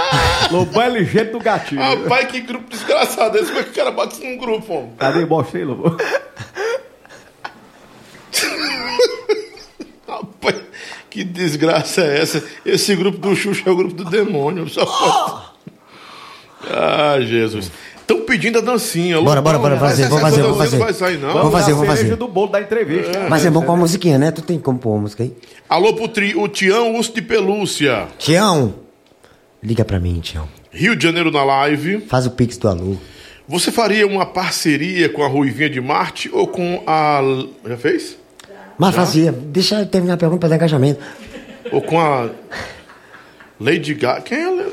[0.50, 1.80] Lobão é ligeiro do gatinho.
[1.80, 3.48] Rapaz, que grupo desgraçado esse.
[3.48, 4.92] Como é que o cara bate num grupo, homem?
[4.98, 5.24] Cadê?
[5.24, 5.96] Mostra aí, Lobão.
[10.06, 10.56] Rapaz,
[11.10, 12.44] que desgraça é essa?
[12.64, 14.68] Esse grupo do Xuxa é o grupo do demônio.
[14.68, 15.54] Só pode...
[16.70, 17.70] Ah, Jesus.
[17.96, 19.20] Estão pedindo a dancinha.
[19.20, 20.76] Bora, bora, bora fazer, vou fazer, vou dancinha fazer.
[20.76, 21.32] Não vai sair, não.
[21.32, 22.16] Vou fazer, vou fazer.
[22.16, 23.26] do bolo da entrevista.
[23.30, 24.30] Mas é bom com a musiquinha, né?
[24.30, 25.34] Tu tem como pôr a música aí?
[25.68, 28.08] Alô pro tri, o Tião Urso de Pelúcia.
[28.18, 28.83] Tião!
[29.64, 30.46] Liga pra mim, Tião.
[30.70, 32.00] Rio de Janeiro na live.
[32.02, 32.96] Faz o pix do alô.
[33.48, 37.20] Você faria uma parceria com a Ruivinha de Marte ou com a.
[37.66, 38.16] Já fez?
[38.78, 39.32] Mas fazia.
[39.32, 41.00] Deixa eu terminar a pergunta pra dar engajamento.
[41.72, 42.28] Ou com a.
[43.60, 44.20] Lady Gaga.
[44.22, 44.68] Quem é a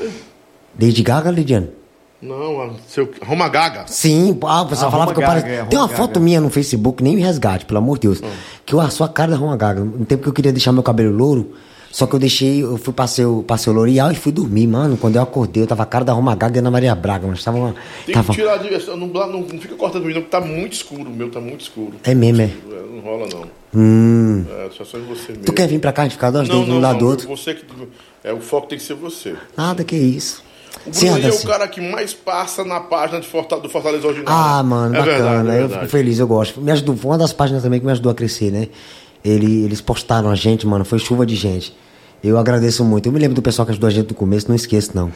[0.80, 1.70] Lady Gaga, Lidiane?
[2.20, 3.10] Não, a seu...
[3.24, 3.84] Roma Gaga.
[3.88, 5.62] Sim, ah, o pessoal Ah, falava Roma que eu Gaga, parecia.
[5.62, 6.20] é, Tem uma Roma foto Gaga.
[6.20, 8.20] minha no Facebook, nem me resgate, pelo amor de Deus.
[8.64, 9.80] Que eu a sua cara da Roma Gaga.
[9.82, 11.54] No tempo que eu queria deixar meu cabelo louro,
[11.92, 14.96] só que eu deixei, eu fui passei o, passei o L'Oreal e fui dormir, mano.
[14.96, 17.44] Quando eu acordei, eu tava a cara da Roma Gaga e Ana Maria Braga, mas
[17.44, 17.74] tava uma.
[18.06, 18.28] Tem Tava...
[18.32, 18.96] que tirar a diversão.
[18.96, 21.10] Não, não, não fica cortando o não, porque tá muito escuro.
[21.10, 21.92] O meu tá muito escuro.
[22.02, 22.44] É mesmo, é.
[22.46, 22.50] É,
[22.94, 23.44] Não rola, não.
[23.74, 24.44] Hum.
[24.50, 25.44] É, só só em você mesmo.
[25.44, 27.28] Tu quer vir pra cá, a gente ficar dois Não, um não, lado do outro?
[27.28, 27.64] Você que.
[28.24, 29.34] É, o foco tem que ser você.
[29.56, 30.42] Nada que isso.
[30.86, 31.48] O Sim, Bruno aí é o Anderson.
[31.48, 34.32] cara que mais passa na página de Forta- do Fortaleza Ordinário.
[34.34, 35.18] Ah, mano, é bacana.
[35.18, 35.72] Verdade, é eu verdade.
[35.80, 36.60] fico feliz, eu gosto.
[36.60, 38.68] Me ajudou, foi uma das páginas também que me ajudou a crescer, né?
[39.24, 41.76] Ele, eles postaram a gente, mano, foi chuva de gente.
[42.22, 43.06] Eu agradeço muito.
[43.06, 45.12] Eu me lembro do pessoal que ajudou a gente no começo, não esqueço, não.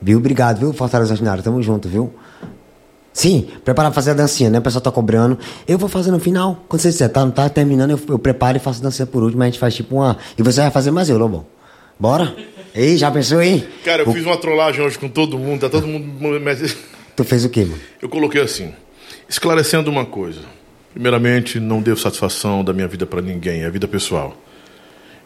[0.00, 0.18] Viu?
[0.18, 1.42] Obrigado, viu, Fortaleza Ordinário?
[1.42, 2.12] Tamo junto, viu?
[3.12, 4.58] Sim, preparar pra fazer a dancinha, né?
[4.58, 5.38] O pessoal tá cobrando.
[5.66, 6.64] Eu vou fazer no final.
[6.68, 9.22] Quando você disser, tá, não tá terminando, eu, eu preparo e faço a dancinha por
[9.22, 9.42] último.
[9.42, 10.18] A gente faz tipo uma.
[10.38, 11.46] E você vai fazer mais eu, Lobão.
[11.98, 12.36] Bora?
[12.74, 13.64] Ei, já pensou, hein?
[13.84, 16.06] Cara, eu O- fiz uma trollagem hoje com todo mundo, tá todo mundo.
[16.42, 16.76] Mas
[17.16, 17.80] Tu fez o quê, mano?
[18.02, 18.70] eu coloquei assim:
[19.26, 20.40] esclarecendo uma coisa.
[20.96, 24.34] Primeiramente, não devo satisfação da minha vida pra ninguém, é vida pessoal.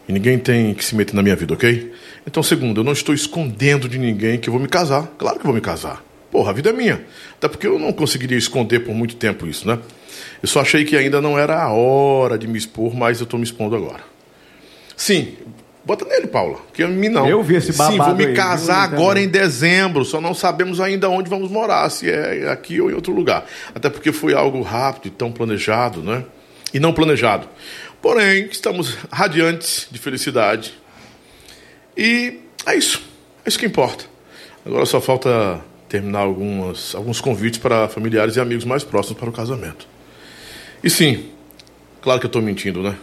[0.05, 1.93] E ninguém tem que se meter na minha vida, ok?
[2.27, 5.07] Então, segundo, eu não estou escondendo de ninguém que eu vou me casar.
[5.17, 6.03] Claro que eu vou me casar.
[6.29, 7.01] Porra, a vida é minha.
[7.37, 9.79] Até porque eu não conseguiria esconder por muito tempo isso, né?
[10.43, 13.39] Eu só achei que ainda não era a hora de me expor, mas eu estou
[13.39, 14.03] me expondo agora.
[14.97, 15.35] Sim,
[15.85, 16.59] bota nele, Paula.
[16.73, 17.27] Que a mim não.
[17.27, 20.05] Eu vi esse Sim, vou babado me aí, casar viu, agora em dezembro.
[20.05, 23.45] Só não sabemos ainda onde vamos morar, se é aqui ou em outro lugar.
[23.73, 26.23] Até porque foi algo rápido e tão planejado, né?
[26.73, 27.47] E não planejado.
[28.01, 30.73] Porém, estamos radiantes de felicidade.
[31.95, 33.01] E é isso.
[33.45, 34.05] É isso que importa.
[34.65, 39.33] Agora só falta terminar algumas, alguns convites para familiares e amigos mais próximos para o
[39.33, 39.87] casamento.
[40.83, 41.25] E sim,
[42.01, 42.95] claro que eu estou mentindo, né?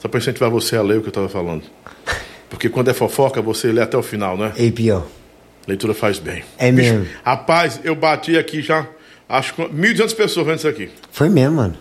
[0.00, 1.62] Só para incentivar você a ler o que eu estava falando.
[2.48, 4.52] Porque quando é fofoca, você lê até o final, né?
[4.56, 5.06] Ei, pior.
[5.68, 6.42] Leitura faz bem.
[6.58, 7.06] É Bicho, mesmo.
[7.22, 8.86] Rapaz, eu bati aqui já,
[9.28, 10.90] acho que 1.200 pessoas vendo isso aqui.
[11.12, 11.76] Foi mesmo, mano.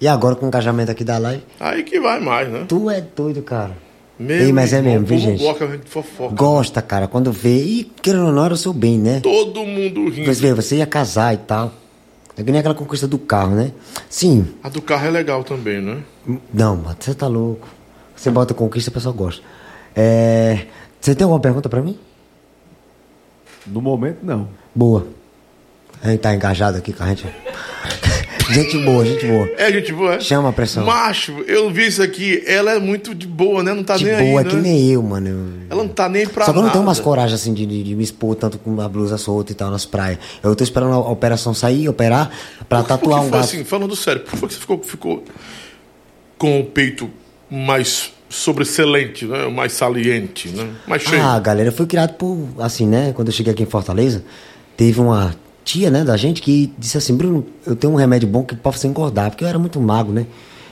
[0.00, 1.42] E agora com o engajamento aqui da live?
[1.58, 2.64] Aí que vai mais, né?
[2.68, 3.72] Tu é doido, cara.
[4.18, 5.42] Meu Ei, mas é mesmo, viu, gente?
[5.42, 6.34] gosta de fofoca.
[6.34, 7.56] Gosta, cara, quando vê.
[7.56, 9.20] E querendo ou não, era o seu bem, né?
[9.20, 10.16] Todo mundo rindo.
[10.16, 11.72] Depois vê, você ia casar e tal.
[12.36, 13.72] É que nem aquela conquista do carro, né?
[14.08, 14.54] Sim.
[14.62, 16.02] A do carro é legal também, né?
[16.52, 17.68] Não, mano, você tá louco.
[18.16, 19.42] Você bota conquista, o pessoal gosta.
[19.94, 20.66] É.
[21.00, 21.98] Você tem alguma pergunta pra mim?
[23.66, 24.48] No momento, não.
[24.74, 25.06] Boa.
[26.02, 27.26] A gente tá engajado aqui com a gente.
[28.52, 29.48] Gente boa, gente boa.
[29.56, 30.20] É, gente boa, é?
[30.20, 30.84] Chama a pressão.
[30.84, 33.72] Macho, eu vi isso aqui, ela é muito de boa, né?
[33.74, 34.62] Não tá De nem boa, aí, que né?
[34.62, 35.52] nem eu, mano.
[35.68, 37.82] Ela não tá nem pra Só que eu não tenho umas coragem assim de, de-
[37.82, 40.18] de me expor tanto com a blusa solta e tal nas praias.
[40.42, 42.30] Eu tô esperando a operação sair, operar,
[42.68, 43.44] pra Por que tatuar um gato.
[43.44, 45.24] assim, falando sério, por que você ficou, ficou
[46.38, 47.10] com o peito
[47.50, 49.46] mais sobressalente, né?
[49.48, 50.70] Mais saliente, né?
[50.86, 51.22] Mais cheio.
[51.22, 53.12] Ah, galera, eu fui criado por, assim, né?
[53.14, 54.24] Quando eu cheguei aqui em Fortaleza,
[54.76, 58.42] teve uma tia, né, da gente que disse assim, Bruno, eu tenho um remédio bom
[58.42, 60.26] que pode você engordar, porque eu era muito magro, né?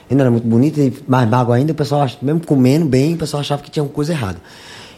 [0.09, 3.17] Não era muito bonito e mais magro ainda, o pessoal, ach- mesmo comendo bem, o
[3.17, 4.39] pessoal achava que tinha uma coisa errada.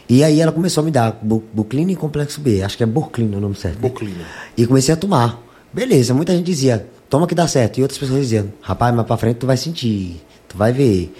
[0.08, 2.86] E aí ela começou a me dar Bu- Buclina e Complexo B, acho que é
[2.86, 3.74] Burclina o nome certo.
[3.76, 3.88] né?
[3.88, 4.24] Buclina.
[4.56, 5.38] E comecei a tomar.
[5.72, 7.78] Beleza, muita gente dizia, toma que dá certo.
[7.78, 11.14] E outras pessoas diziam, rapaz, mais pra frente tu vai sentir, tu vai ver.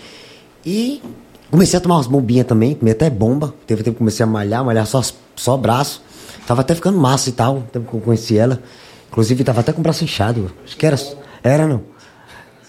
[0.65, 1.03] E
[1.51, 3.55] comecei a tomar umas bombinhas também, comi até bomba.
[3.67, 5.03] Teve tempo que comecei a malhar, malhar só,
[5.37, 6.03] só braço.
[6.47, 8.63] Tava até ficando massa e tal, tempo que eu conheci ela.
[9.11, 10.51] Inclusive tava até com o braço inchado.
[10.65, 10.97] Acho que era.
[11.43, 11.83] Era não.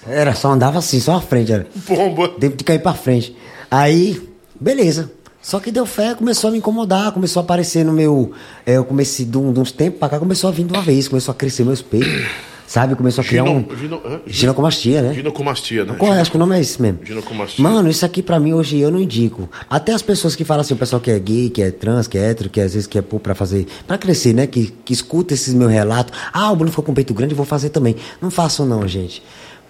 [0.05, 1.51] Era, só andava assim, só à frente.
[1.51, 1.67] Era.
[1.87, 2.31] Bomba.
[2.37, 3.35] Devo de cair pra frente.
[3.71, 5.11] Aí, beleza.
[5.41, 8.31] Só que deu fé, começou a me incomodar, começou a aparecer no meu.
[8.65, 10.81] é, eu comecei de, um- de uns tempos pra cá, começou a vir de uma
[10.81, 12.25] vez, começou a crescer meus peitos.
[12.67, 12.95] Sabe?
[12.95, 13.77] Começou a criar Gino- um.
[13.77, 14.19] gino- hã?
[14.25, 15.13] Ginecomastia, né?
[15.13, 15.95] Ginecomastia, né?
[15.97, 16.19] Qual é?
[16.21, 16.99] Acho que o nome é esse mesmo.
[17.03, 17.63] Ginecomastia.
[17.63, 19.49] Mano, isso aqui pra mim hoje eu não indico.
[19.69, 22.17] Até as pessoas que falam assim, o pessoal que é gay, que é trans, que
[22.17, 24.47] é hétero, que às vezes quer pôr pra fazer, pra crescer, né?
[24.47, 26.13] Que, que escuta esses meus relatos.
[26.31, 27.95] Ah, o Bruno ficou com peito grande, eu vou fazer também.
[28.21, 29.21] Não façam não, gente.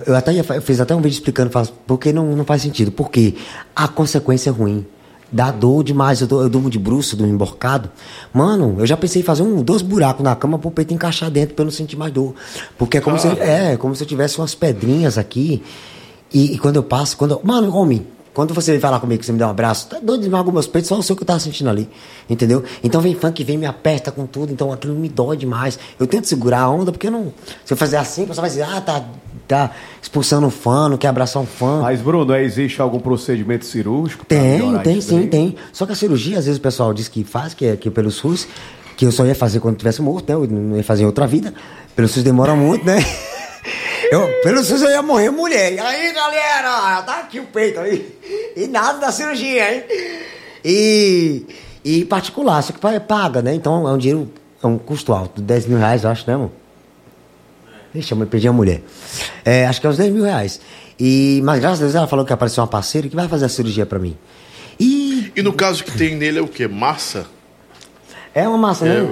[0.08, 1.52] Eu até ia eu fiz até um vídeo explicando,
[1.86, 2.92] porque não, não faz sentido.
[2.92, 3.36] Porque
[3.76, 4.86] a consequência é ruim.
[5.34, 6.22] Dá dor demais.
[6.22, 7.90] Eu, eu durmo de bruxo, durmo emborcado.
[8.32, 11.56] Mano, eu já pensei em fazer um, dois buracos na cama pro peito encaixar dentro
[11.56, 12.36] pra eu não sentir mais dor.
[12.78, 15.64] Porque é como, se, é, como se eu tivesse umas pedrinhas aqui.
[16.32, 19.32] E, e quando eu passo, quando eu, Mano, homem, Quando você vem falar comigo, você
[19.32, 21.40] me dá um abraço, tá doido, esmaga meus peitos, só o seu que eu tava
[21.40, 21.88] sentindo ali.
[22.28, 22.64] Entendeu?
[22.84, 25.78] Então vem funk, vem, me aperta com tudo, então aquilo me dói demais.
[26.00, 27.32] Eu tento segurar a onda, porque eu não.
[27.64, 29.06] Se eu fazer assim, o pessoal vai dizer, ah, tá,
[29.48, 31.82] tá expulsando um fã, não quer abraçar um fã.
[31.82, 34.26] Mas, Bruno, existe algum procedimento cirúrgico?
[34.26, 35.56] Tem, tem sim, tem.
[35.72, 38.12] Só que a cirurgia, às vezes o pessoal diz que faz, que é que pelo
[38.12, 38.48] SUS,
[38.98, 40.36] que eu só ia fazer quando tivesse morto, né?
[40.36, 41.54] Eu não ia fazer em outra vida.
[41.96, 42.98] Pelo SUS demora muito, né?
[44.12, 45.74] Eu, pelo SUS eu ia morrer mulher.
[45.74, 48.16] E aí, galera, tá aqui o peito aí.
[48.56, 49.84] E nada da cirurgia, hein?
[50.64, 51.46] E,
[51.84, 53.56] e particular, só que pa- paga, né?
[53.56, 54.30] Então é um dinheiro,
[54.62, 56.52] é um custo alto, 10 mil reais, eu acho, né, amor?
[57.96, 58.82] Ixi, eu perdi a mulher.
[59.46, 60.60] É, acho que é uns 10 mil reais.
[61.00, 63.50] E, mas graças a Deus ela falou que apareceu uma parceira que vai fazer a
[63.50, 64.18] cirurgia pra mim.
[64.80, 66.68] E E no caso que tem nele é o quê?
[66.68, 67.26] Massa?
[68.34, 69.10] é uma massa, É, né?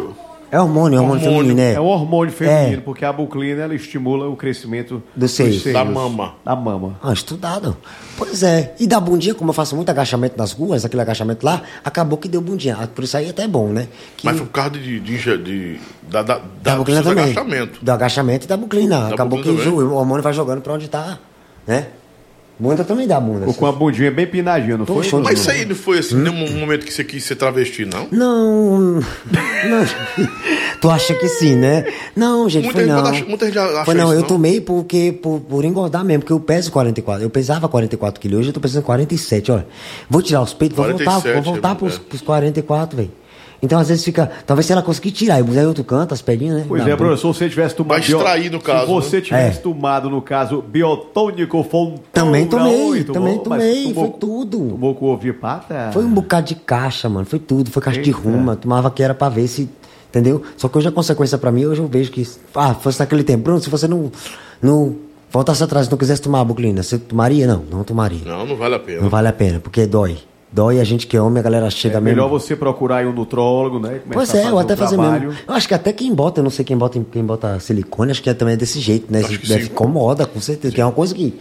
[0.52, 1.74] É hormônio, é hormônio, feminino, né?
[1.76, 2.82] É um hormônio feminino, É.
[2.82, 5.64] porque a buclina ela estimula o crescimento Dos seios.
[5.64, 6.34] Da mama.
[6.44, 7.00] Da mama.
[7.02, 7.78] Ah, estudado.
[8.18, 8.76] Pois é.
[8.78, 12.28] E da bundinha, como eu faço muito agachamento nas ruas, aquele agachamento lá, acabou que
[12.28, 12.78] deu bundinha.
[12.82, 13.88] Ah, Por isso aí até é bom, né?
[14.18, 17.24] Que Mas foi por causa de, de, de, de- da, da, da do também.
[17.24, 17.80] agachamento.
[17.82, 19.00] Do agachamento e da buclina.
[19.08, 19.84] Da acabou buclina que também.
[19.86, 21.18] o hormônio vai jogando pra onde tá,
[21.66, 21.88] né?
[22.62, 23.48] Bunda também dá bunda.
[23.48, 24.98] Ou com a bundinha bem pinadinha, não foi?
[24.98, 28.08] Poxa, Mas isso aí não foi assim, nenhum momento que você quis ser travesti, não?
[28.12, 29.00] Não.
[29.00, 29.04] Não.
[30.80, 31.86] tu acha que sim, né?
[32.16, 33.06] Não, gente, Muita foi gente não.
[33.10, 34.28] acha- muita gente acha foi não, isso, eu não?
[34.28, 37.24] tomei porque por, por engordar mesmo, porque eu peso 44.
[37.24, 39.66] Eu pesava 44 quilos, hoje eu tô pesando 47, olha.
[40.08, 43.12] Vou tirar os peitos, vou voltar, 47, vou voltar é, pros, pros 44, velho.
[43.64, 44.32] Então, às vezes fica.
[44.46, 46.66] Talvez se ela conseguir tirar e puser em outro canto, as pedrinhas, né?
[46.68, 47.04] Pois Na é, bunda.
[47.04, 47.90] Bruno, se você tivesse tomado.
[47.90, 49.22] Vai extrair, no caso, Se você né?
[49.22, 49.62] tivesse É.
[49.62, 52.02] tomado, no caso, biotônico Fontoura.
[52.12, 54.58] Também tomei, oi, também tomei, tomou- foi tudo.
[54.70, 55.92] Tomou com ovo de pata?
[55.94, 57.26] Foi um bocado de caixa, mano.
[57.26, 57.70] Foi tudo.
[57.70, 58.20] Foi caixa de Eita.
[58.22, 58.56] ruma.
[58.56, 59.70] Tomava que era pra ver se.
[60.10, 60.42] Entendeu?
[60.58, 62.28] Só que hoje a consequência pra mim, hoje eu vejo que.
[62.56, 63.44] Ah, fosse naquele tempo.
[63.44, 64.12] Bruno, se você não.
[64.62, 64.96] não
[65.32, 67.48] voltasse atrás e não quisesse tomar a buclina, você tomaria?
[67.48, 68.20] Não, não tomaria.
[68.26, 69.02] Não, não vale a pena.
[69.02, 70.18] Não vale a pena, porque dói.
[70.54, 72.16] Dói a gente que é homem, a galera chega É mesmo.
[72.18, 74.02] melhor você procurar aí um nutrólogo, né?
[74.12, 75.30] Pois é, ou até o fazer trabalho.
[75.30, 75.40] mesmo.
[75.48, 78.22] Eu acho que até quem bota, eu não sei quem bota, quem bota silicone, acho
[78.22, 79.20] que é, também é desse jeito, né?
[79.20, 79.70] Acho Deve sim.
[79.72, 80.76] incomoda, com certeza.
[80.76, 81.40] Que é uma coisa que.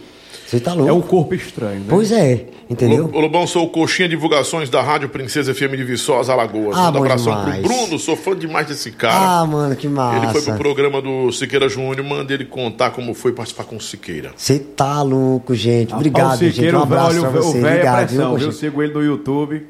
[0.51, 0.89] Você tá louco.
[0.89, 1.85] É um corpo estranho, né?
[1.87, 3.09] Pois é, entendeu?
[3.13, 6.75] Ô, Lobão, sou o Coxinha Divulgações da Rádio Princesa FM de Viçosa, Alagoas.
[6.77, 7.61] Ah, Manda abração demais.
[7.61, 9.39] pro Bruno, sou fã demais desse cara.
[9.39, 10.17] Ah, mano, que massa.
[10.17, 13.81] ele foi pro programa do Siqueira Júnior, manda ele contar como foi participar com o
[13.81, 14.33] Siqueira.
[14.35, 15.93] Você tá louco, gente.
[15.93, 16.75] Obrigado, o Siqueira, gente.
[16.75, 17.47] Um abraço olha, pra você.
[17.57, 18.47] O velho é Obrigado, pressão, viu?
[18.47, 19.65] Eu sigo ele no YouTube.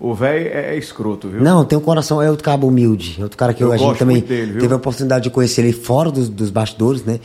[0.00, 1.42] O velho é, é escroto, viu?
[1.42, 3.16] Não, tem um coração, é outro cabo humilde.
[3.20, 5.74] É outro cara que eu, a gente também dele, teve a oportunidade de conhecer ele
[5.74, 7.20] fora dos, dos bastidores, né?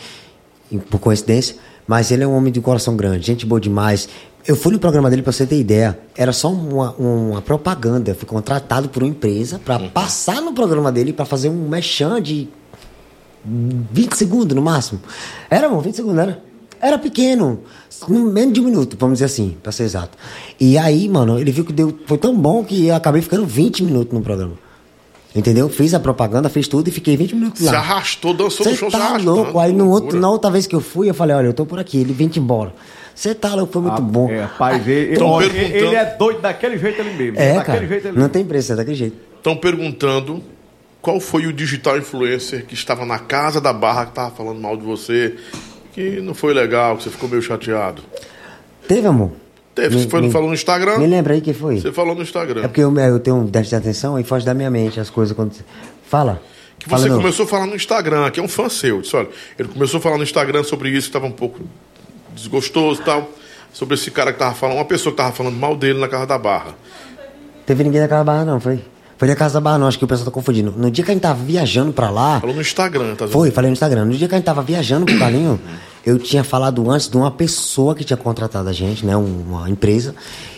[0.69, 1.56] E Por coincidência.
[1.88, 4.09] Mas ele é um homem de coração grande, gente boa demais.
[4.45, 5.98] Eu fui no programa dele pra você ter ideia.
[6.16, 8.11] Era só uma, uma propaganda.
[8.11, 9.90] Eu fui contratado por uma empresa pra Uhum.
[9.90, 12.48] passar no programa dele pra fazer um mechan de
[13.45, 14.99] 20 segundos no máximo.
[15.49, 16.43] Era, amor, 20 segundos, era?
[16.80, 17.61] Era pequeno,
[18.07, 20.16] no menos de um minuto, vamos dizer assim, pra ser exato.
[20.59, 23.83] E aí, mano, ele viu que deu, foi tão bom que eu acabei ficando 20
[23.83, 24.53] minutos no programa.
[25.38, 25.69] Entendeu?
[25.69, 27.69] Fiz a propaganda, fiz tudo e fiquei 20 minutos lá.
[27.72, 29.32] Se arrastou, dançou no Você show, se tá arrastando.
[29.35, 29.59] louco.
[29.59, 31.77] Aí no outro, na outra vez que eu fui, eu falei, olha, eu tô por
[31.80, 31.99] aqui.
[32.01, 32.74] Ele vem embora.
[33.14, 34.30] Você tá louco, foi muito Ah, bom.
[34.32, 37.40] É, rapaz, ele, Tão olha, perguntando- ele é doido daquele jeito ele mesmo.
[37.40, 37.88] É, daquele cara.
[37.88, 39.16] jeito ele Não tem preço, é daquele jeito.
[39.38, 40.43] Estão perguntando
[41.01, 44.75] qual foi o digital influencer que estava na casa da barra que estava falando mal
[44.75, 45.35] de você,
[45.93, 48.01] que não foi legal, que você ficou meio chateado.
[48.88, 49.32] Teve, amor?
[49.77, 50.97] Teve, Me- você foi, me- falou no Instagram?
[50.97, 51.80] Me lembra aí quem foi?
[51.80, 52.64] Você falou no Instagram.
[52.64, 55.09] É porque eu, eu tenho um déficit de atenção e foge da minha mente as
[55.11, 55.53] coisas quando.
[56.09, 56.41] Fala.
[56.80, 57.17] Que Fala você não.
[57.17, 59.01] começou a falar no Instagram, que é um fã seu.
[59.01, 61.59] Disse, olha, ele começou a falar no Instagram sobre isso, que estava um pouco
[62.35, 63.30] desgostoso e tal.
[63.72, 66.25] Sobre esse cara que tava falando, uma pessoa que tava falando mal dele na casa
[66.25, 66.75] da barra.
[67.65, 68.80] Teve ninguém da casa da barra, não, foi?
[69.17, 70.73] Foi da casa da barra, não, acho que o pessoal tá confundindo.
[70.75, 72.39] No dia que a gente tava viajando pra lá.
[72.39, 73.33] Falou no Instagram, tá vendo?
[73.33, 74.06] Foi, falei no Instagram.
[74.06, 75.59] No dia que a gente tava viajando pro Calinho,
[76.06, 79.16] eu tinha falado antes de uma pessoa que tinha contratado a gente, né?
[79.16, 80.16] Uma empresa.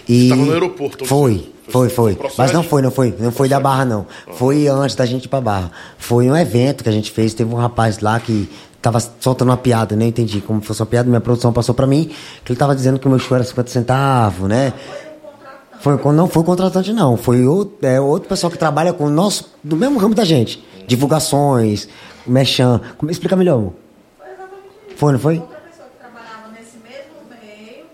[0.08, 0.24] E.
[0.24, 2.16] Você tava no aeroporto, Foi, foi, foi.
[2.16, 2.38] Procede?
[2.38, 3.16] Mas não foi, não foi.
[3.20, 4.06] Não foi da Barra, não.
[4.34, 5.72] Foi antes da gente ir pra Barra.
[5.98, 7.34] Foi um evento que a gente fez.
[7.34, 8.50] Teve um rapaz lá que
[8.82, 11.08] tava soltando uma piada, nem entendi como fosse uma piada.
[11.08, 12.10] Minha produção passou pra mim
[12.44, 14.74] que ele tava dizendo que o meu show era 50 centavos, né?
[15.80, 17.16] Foi, não foi contratante, não.
[17.16, 20.64] Foi outro, é, outro pessoal que trabalha com o nosso, do mesmo ramo da gente.
[20.88, 21.88] Divulgações,
[22.28, 22.82] mechan.
[22.98, 23.74] Como, explica melhor, amor.
[25.00, 25.40] Foi, não foi?
[25.40, 27.86] Outra pessoa que trabalhava nesse mesmo meio,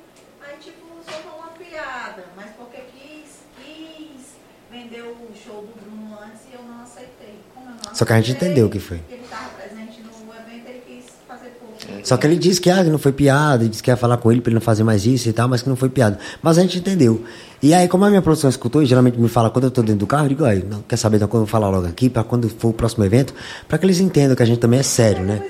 [0.41, 4.33] aí tipo, soltou uma piada, mas porque quis, quis
[4.71, 7.41] vender o show do Bruno antes e eu não aceitei.
[7.53, 8.99] Como eu não Só que a gente entendeu o que foi.
[9.07, 11.75] Ele estava presente no evento, ele quis fazer pouco.
[12.03, 14.31] Só que ele disse que, ah, não foi piada, ele disse que ia falar com
[14.31, 16.17] ele pra ele não fazer mais isso e tal, mas que não foi piada.
[16.41, 17.23] Mas a gente entendeu.
[17.61, 19.99] E aí, como a minha produção escutou, e geralmente me fala quando eu tô dentro
[19.99, 22.09] do carro, eu digo, aí, não quer saber, então, quando eu vou falar logo aqui,
[22.09, 23.31] pra quando for o próximo evento,
[23.67, 25.43] pra que eles entendam que a gente também é sério, né?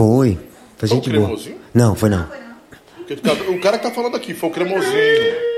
[0.00, 0.38] Foi.
[0.78, 1.24] Foi Foi o gente boa.
[1.26, 1.56] cremosinho?
[1.74, 2.26] Não, foi não.
[3.48, 5.50] O cara que tá falando aqui foi o cremosinho.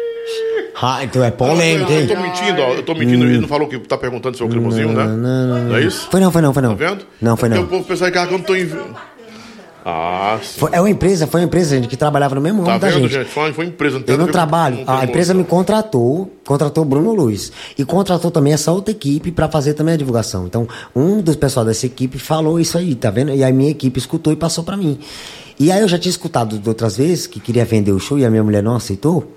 [0.80, 2.06] Ah, então é polêmico, Eu hein?
[2.08, 2.72] tô mentindo, ó.
[2.74, 3.24] Eu tô mentindo.
[3.24, 5.04] Ele não falou que tá perguntando se é o cremosinho, né?
[5.06, 6.08] Não, é isso?
[6.10, 6.76] Foi não, foi não, foi não.
[6.76, 7.06] Tá vendo?
[7.20, 7.62] Não, foi não.
[7.62, 8.68] O povo pensa que eu não tô em.
[9.84, 10.60] Ah, sim.
[10.60, 12.88] Foi- é uma empresa, foi uma empresa, gente, que trabalhava no mesmo Tá ramo da
[12.88, 13.12] vendo, gente.
[13.12, 13.28] gente?
[13.30, 13.98] Foi, foi empresa.
[14.00, 14.84] tem Eu não trabalho.
[14.84, 17.50] com A empresa me contratou, contratou o Bruno Luiz.
[17.76, 20.46] E contratou também essa outra equipe para fazer também a divulgação.
[20.46, 23.32] Então, um dos pessoal dessa equipe falou isso aí, tá vendo?
[23.34, 24.98] E a minha equipe escutou e passou para mim.
[25.58, 28.24] E aí eu já tinha escutado de outras vezes que queria vender o show e
[28.24, 29.32] a minha mulher não aceitou,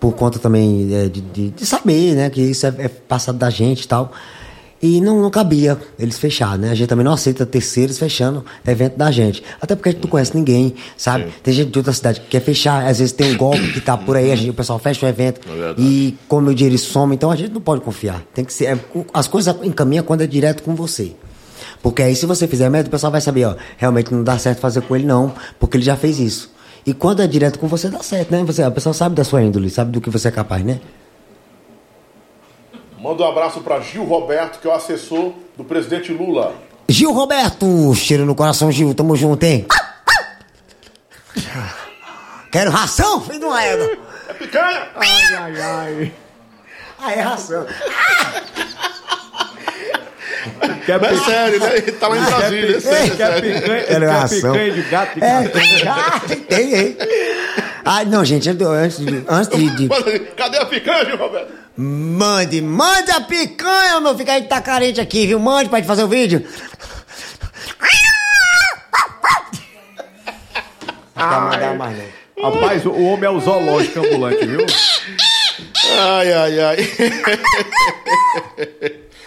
[0.00, 3.48] por conta também é, de, de- de saber, né, que isso é, é passado da
[3.48, 4.12] gente e tal.
[4.84, 6.70] E não, não cabia eles fechar, né?
[6.70, 9.42] A gente também não aceita terceiros fechando evento da gente.
[9.58, 11.32] Até porque a gente não conhece ninguém, sabe?
[11.42, 13.96] Tem gente de outra cidade que quer fechar, às vezes tem um golpe que tá
[13.96, 17.14] por aí, a gente, o pessoal fecha o evento É e come o dinheiro some,
[17.14, 18.22] então a gente não pode confiar.
[18.34, 18.66] Tem que ser.
[18.66, 18.78] é,
[19.14, 21.12] as coisas encaminham quando é direto com você.
[21.82, 24.58] Porque aí se você fizer merda, o pessoal vai saber, ó, realmente não dá certo
[24.58, 26.52] fazer com ele, não, porque ele já fez isso.
[26.84, 28.44] E quando é direto com você, dá certo, né?
[28.44, 30.78] Você, a pessoa sabe da sua índole, sabe do que você é capaz, né?
[33.04, 36.54] Manda um abraço pra Gil Roberto, que é o assessor do presidente Lula.
[36.88, 39.66] Gil Roberto, cheiro no coração, Gil, tamo junto, hein?
[42.50, 43.90] Quero ração, filho uma égua.
[44.26, 44.88] É picanha!
[44.96, 46.12] Ai, ai, ai.
[46.98, 47.66] Ah, é ração.
[50.86, 51.76] Quer é sério, né?
[51.76, 53.60] Ele tá lá em Brasília, é sério, Quer sério.
[53.60, 54.52] picanha, Quero quer ração.
[54.52, 56.32] picanha de gato de É, gato.
[56.32, 56.96] ah, tem, hein?
[57.84, 59.88] Ah, não, gente, antes de, antes de,
[60.34, 61.63] Cadê a picanha, Gil Roberto?
[61.76, 65.38] Mande, mande a picanha, meu filho, que a gente tá carente aqui, viu?
[65.40, 66.46] Mande pra gente fazer o vídeo.
[71.76, 71.98] Mais.
[72.40, 74.66] Rapaz, o, o homem é o zoológico ambulante, viu?
[75.98, 76.76] Ai, ai, ai.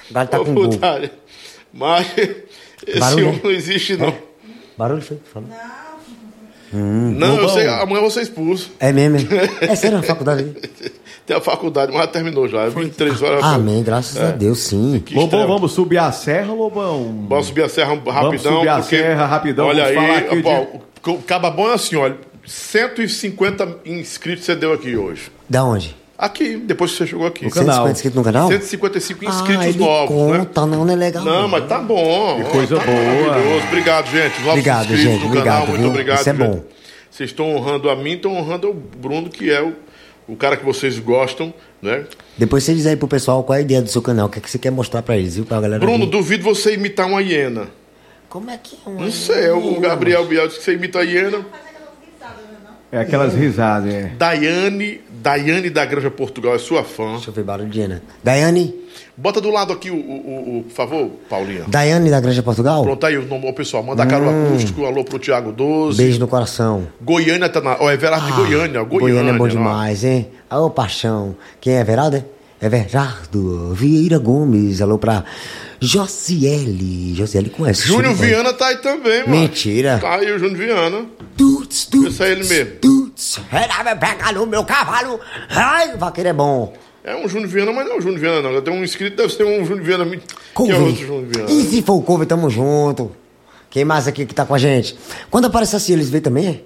[0.09, 1.11] Agora tá Ô, com putaria.
[1.73, 2.07] Mas
[2.85, 4.17] esse Barulho, homem não existe, não.
[4.77, 5.19] Barulho foi?
[5.31, 5.49] Falou.
[5.49, 5.86] Não,
[6.73, 7.49] eu Lobão.
[7.49, 8.71] sei, amanhã eu vou ser expulso.
[8.79, 9.19] É mesmo?
[9.61, 10.45] É sério, na faculdade?
[11.25, 12.63] Tem a faculdade, mas já terminou já.
[12.63, 13.43] É 23 horas.
[13.43, 15.01] Amém, graças a Deus, sim.
[15.05, 17.25] Que Lobão, vamos subir a serra, Lobão?
[17.27, 18.57] Vamos subir a serra rapidão.
[18.57, 21.49] subir a porque, serra rapidão, Olha vamos falar aí, aqui pô, de- o- o Caba
[21.51, 22.15] bom é assim, olha.
[22.45, 25.29] 150 inscritos você deu aqui hoje.
[25.49, 25.95] Da onde?
[26.17, 27.45] Aqui, depois que você chegou aqui.
[27.45, 27.85] No canal.
[27.85, 28.47] 150 inscritos no canal?
[28.47, 30.37] 155 inscritos ah, ele novos, né?
[30.39, 31.23] conta, não, não é legal.
[31.23, 32.43] Não, mas tá bom.
[32.43, 33.27] Que coisa tá boa.
[33.27, 33.67] Maravilhoso.
[33.67, 34.33] Obrigado, gente.
[34.39, 35.19] Novos Obrigado, inscritos gente.
[35.21, 35.89] no Obrigado, canal, muito viu?
[35.89, 36.19] obrigado.
[36.19, 36.47] Isso é gente.
[36.47, 36.63] bom.
[37.11, 39.73] Vocês estão honrando a mim, estão honrando o Bruno, que é o,
[40.27, 42.05] o cara que vocês gostam, né?
[42.35, 44.39] Depois você diz aí pro pessoal qual é a ideia do seu canal, o que,
[44.39, 45.45] é que você quer mostrar pra eles, viu?
[45.45, 46.11] Pra galera Bruno, ver.
[46.11, 47.67] duvido você imitar uma hiena.
[48.27, 51.03] Como é que é uma Não sei, o Gabriel Biel disse que você imita a
[51.03, 51.45] hiena.
[52.91, 54.11] É aquelas risadas, é.
[54.17, 57.13] Daiane, Daiane da Granja Portugal é sua fã.
[57.13, 58.01] Deixa eu ver barulho de Ana.
[58.23, 58.73] Daiane,
[59.15, 61.63] Bota do lado aqui o, o, o- por favor, Paulinha.
[61.67, 62.83] Daiane da Granja Portugal?
[62.83, 63.83] Pronto aí o nome, pessoal.
[63.83, 65.97] Manda caro acústico, alô pro Thiago 12.
[65.97, 66.87] Beijo no coração.
[67.01, 67.75] Goiânia tá na.
[67.79, 69.13] Ó, é Everardo de Goiânia, ó, Goiânia.
[69.15, 69.47] Goiânia é bom ó.
[69.47, 70.27] demais, hein?
[70.49, 71.35] Alô, paixão.
[71.59, 72.23] Quem é Everaldo?
[72.61, 74.81] É Everardo Vieira Gomes.
[74.81, 75.23] Alô pra
[75.79, 77.13] Josiele.
[77.15, 77.87] Josiele conhece.
[77.87, 79.39] Júnior Viana tá aí também, mano.
[79.39, 79.99] Mentira.
[79.99, 81.05] Tá aí o Júnior Viana.
[81.37, 82.75] Tuts, tuts, Esse é ele mesmo.
[82.81, 83.39] Tuts.
[83.99, 85.19] Pega no meu cavalo.
[85.49, 86.73] Ai, vaqueiro é bom.
[87.03, 88.61] É um Júnior Viana, mas não é o Júnior Viana, não.
[88.61, 90.05] Tem um inscrito, deve ser um Júnior Viana.
[90.05, 90.19] Que é
[90.53, 90.73] Couve.
[90.73, 91.51] outro Júnior Viana.
[91.51, 93.11] E se for o Couve, tamo junto.
[93.69, 94.97] Quem mais aqui que tá com a gente?
[95.29, 96.63] Quando aparece assim, eles veem também?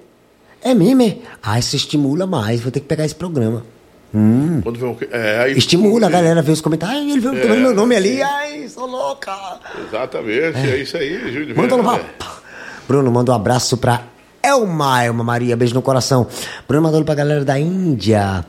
[0.64, 1.17] É mesmo, é?
[1.43, 2.61] Ah, isso estimula mais.
[2.61, 3.65] Vou ter que pegar esse programa.
[4.11, 4.98] Quando vê um...
[5.11, 5.57] É, aí...
[5.57, 6.98] Estimula a galera a ver os comentários.
[6.99, 8.22] Ai, ele viu É, meu nome ali.
[8.22, 9.33] Ai, sou louca.
[9.88, 12.41] Exatamente, é, isso aí, Júnior Manda papo.
[12.88, 14.01] Bruno, manda um abraço pra
[14.43, 16.27] Elma, Elma Maria, beijo no coração.
[16.67, 18.45] Bruno mandou pra galera da Índia.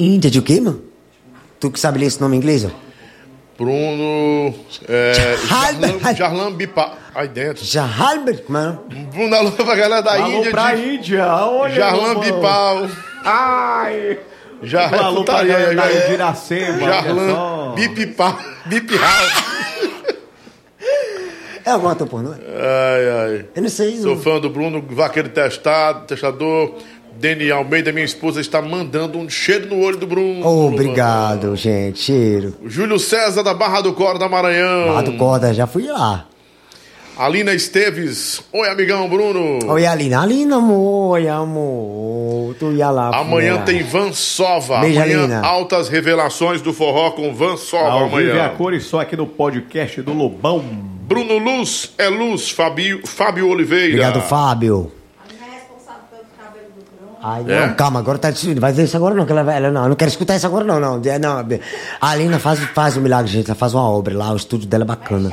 [0.00, 0.82] Índia de o quê, mano?
[1.60, 2.70] Tu que sabe ler esse nome em inglês, ó?
[3.58, 4.54] Bruno.
[4.88, 6.92] É, Jarlan- Jarlan, Jarlan Bipa.
[7.14, 7.64] Aí dentro.
[7.64, 8.80] Jahalber, mano.
[9.12, 10.50] Bruno alô pra galera da Alô Índia.
[10.50, 10.94] pra de...
[10.94, 11.74] Índia, olha.
[11.74, 12.18] Jarlan.
[12.18, 12.88] Bipau.
[13.24, 14.18] Ai.
[14.62, 17.74] Jarlan, Um alô pra galera da já- Indiracema, olha Jarlan.
[17.74, 18.38] Bipau.
[21.64, 22.30] É algum ator pornô?
[22.32, 23.46] Ai, ai.
[23.54, 23.96] Eu não sei.
[23.96, 24.22] Sou não.
[24.22, 26.74] fã do Bruno, vaqueiro testado, testador.
[27.16, 30.44] Deni Almeida, minha esposa, está mandando um cheiro no olho do Bruno.
[30.44, 32.00] Obrigado, gente.
[32.00, 32.54] Cheiro.
[32.66, 34.88] Júlio César, da Barra do Corda, Maranhão.
[34.88, 36.26] Barra do Corda, já fui lá.
[37.16, 38.42] Alina Esteves.
[38.52, 39.70] Oi, amigão Bruno.
[39.72, 40.22] Oi, Alina.
[40.22, 41.12] Alina, amor.
[41.12, 42.54] Oi, amor.
[42.58, 43.16] Tu ia lá.
[43.16, 44.80] Amanhã tem Van Sova.
[44.80, 45.40] Beijo, amanhã, Alina.
[45.46, 48.56] altas revelações do forró com Van Sova Ao vivo é a amanhã.
[48.56, 50.58] cor e só aqui no podcast do Lobão.
[51.06, 53.86] Bruno Luz é Luz, Fabio, Fábio Oliveira.
[53.94, 54.90] Obrigado, Fábio.
[57.26, 57.68] Ai, não, É?
[57.74, 58.60] calma, agora tá decidido.
[58.60, 60.46] Vai dizer isso agora não, que ela, vai- ela não, eu não quero escutar isso
[60.46, 61.00] agora não, não.
[61.04, 61.38] É, não.
[62.00, 63.46] A Alina faz, faz um milagre, gente.
[63.46, 65.32] Ela faz uma obra lá, o estúdio dela é bacana.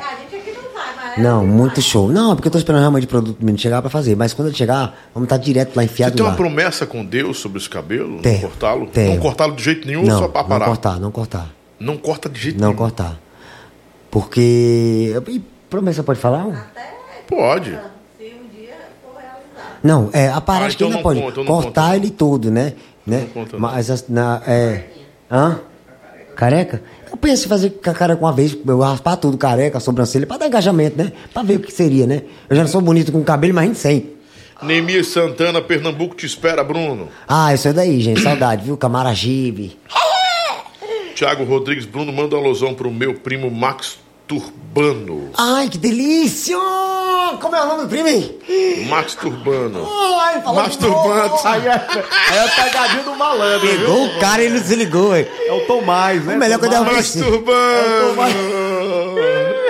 [1.11, 2.07] Aqui não mas Não, muito show.
[2.09, 4.15] Não, porque eu tô esperando realmente o produto do menino chegar pra fazer.
[4.15, 6.35] Mas quando ele chegar, vamos estar direto lá Você enfiado tem uma lá.
[6.37, 8.19] promessa com Deus sobre esse cabelo?
[8.23, 8.89] Não cortá-lo?
[8.95, 10.65] Não cortá-lo de jeito nenhum Não, só pra não parar?
[10.65, 11.49] cortar, não cortar.
[11.79, 12.77] Não corta de jeito Não nenhum.
[12.77, 13.19] cortar.
[14.09, 15.13] Porque.
[15.29, 16.71] E promessa pode falar?
[17.27, 17.77] Pode.
[19.83, 21.19] Não, é, a Ah, acho que então ainda não pode.
[21.21, 21.95] conta, não cortar conta.
[21.95, 22.73] ele todo, né?
[23.05, 23.27] né?
[23.33, 23.59] conta, não.
[23.59, 24.39] Mas as- na.
[24.45, 24.83] É.
[25.31, 25.59] Hã?
[26.35, 26.83] Careca?
[27.11, 30.37] Eu penso em fazer com a careca uma vez, eu raspar tudo, careca, sobrancelha, pra
[30.37, 31.11] dar engajamento, né?
[31.33, 32.21] Pra ver o que seria, né?
[32.49, 34.11] Eu já não sou bonito com cabelo, imagina sem.
[34.61, 37.09] Neemias Santana, Pernambuco te espera, Bruno.
[37.27, 38.21] Ah, isso é daí, gente.
[38.21, 38.77] Saudade, viu?
[38.77, 39.77] Camaragibe.
[41.15, 43.99] Tiago Rodrigues, Bruno, manda uma alusão pro meu primo Max
[44.31, 45.29] Turbano.
[45.37, 46.55] Ai, que delícia!
[47.41, 48.39] Como é o nome do primo, hein?
[48.87, 49.85] Max Turbano.
[50.21, 50.77] Ai, falou Max.
[50.77, 51.37] Turbano.
[51.43, 54.05] Aí é, aí é a pegadinha do malandro, Pegou viu?
[54.05, 55.27] o cara e ele se ligou, hein?
[55.47, 56.35] É o Tomás, né?
[56.35, 57.15] O melhor quando é o Max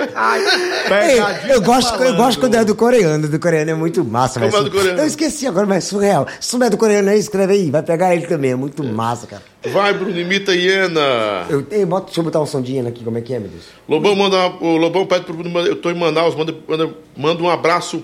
[0.06, 1.46] Turbano.
[1.46, 3.28] Ei, eu gosto, eu gosto quando é do coreano.
[3.28, 5.00] Do coreano é muito massa, Como mas é do coreano?
[5.00, 6.26] Eu esqueci agora, mas é surreal.
[6.40, 7.70] Se souber do coreano aí, escreve aí.
[7.70, 8.52] Vai pegar ele também.
[8.52, 9.42] É muito massa, cara.
[9.64, 11.46] Vai, Bruno, imita Iena.
[11.48, 13.38] Eu, ei, bota, deixa eu botar um som de hiena aqui, como é que é,
[13.38, 13.64] meu Deus?
[13.88, 17.48] Lobão manda, o Lobão pede pro Bruno, eu tô em Manaus, manda, manda, manda um
[17.48, 18.02] abraço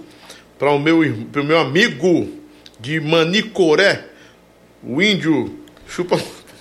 [0.56, 1.00] para o meu,
[1.32, 2.28] pro meu amigo
[2.78, 4.04] de Manicoré,
[4.82, 6.16] o índio chupa,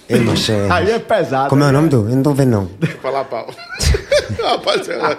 [0.10, 0.72] Ei, macho, é...
[0.72, 1.50] Aí é pesado.
[1.50, 1.74] Como é o né?
[1.74, 1.98] nome do?
[2.10, 3.11] Eu não tô vendo, não.
[3.11, 3.53] lá pau.
[4.42, 5.18] Rapaz, é-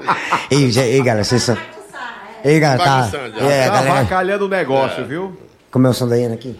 [0.51, 1.57] Ei, já- ei, galera, vocês são...
[2.45, 3.09] Ei, galera, tá...
[3.39, 3.99] É, Tá galera...
[3.99, 5.39] avacalhando o negócio, viu?
[5.71, 6.59] Como é o som da hiena aqui?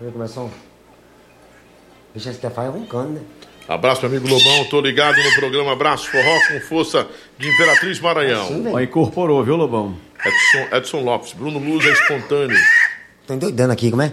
[0.00, 0.50] Eu ver como é o som.
[2.14, 3.20] Deixa esse Stefan roncando, né?
[3.68, 7.06] Abraço, meu amigo Lobão, tô ligado no programa Abraço Forró com força
[7.38, 8.46] de Imperatriz Maranhão.
[8.46, 8.80] Sim, Ó, velho.
[8.82, 9.96] incorporou, viu, Lobão?
[10.24, 12.56] Edson, Edson Lopes, Bruno Luz é espontâneo.
[13.26, 14.12] Tô endoidando aqui, como é?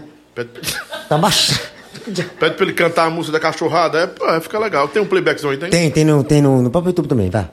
[1.08, 1.60] Tá baixo.
[2.38, 4.88] pede pra ele cantar a música da cachorrada, é, pô, é, fica legal.
[4.88, 5.70] Tem um playbackzão aí, tem?
[5.70, 7.48] Tem, tem no, tem no, no próprio YouTube também, vai.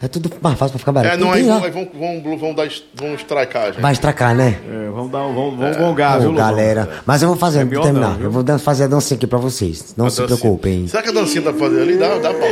[0.00, 1.14] É tudo mais fácil pra ficar barato.
[1.14, 3.80] É, não, Tem aí, vão, aí vão, vão, vão, dar, vão estraicar, gente.
[3.80, 4.56] Vai estracar, né?
[4.70, 6.88] É, vamos dar um, vamos, vamos gongar, viu, galera.
[7.04, 8.16] Mas eu vou fazer, melhor vou terminar.
[8.16, 9.94] não, eu vou dan- fazer a dancinha aqui pra vocês.
[9.96, 10.38] Não A se dancinha.
[10.38, 10.86] preocupem.
[10.86, 11.96] Será que a dancinha tá fazendo ali?
[11.96, 12.46] Dá, dá pra...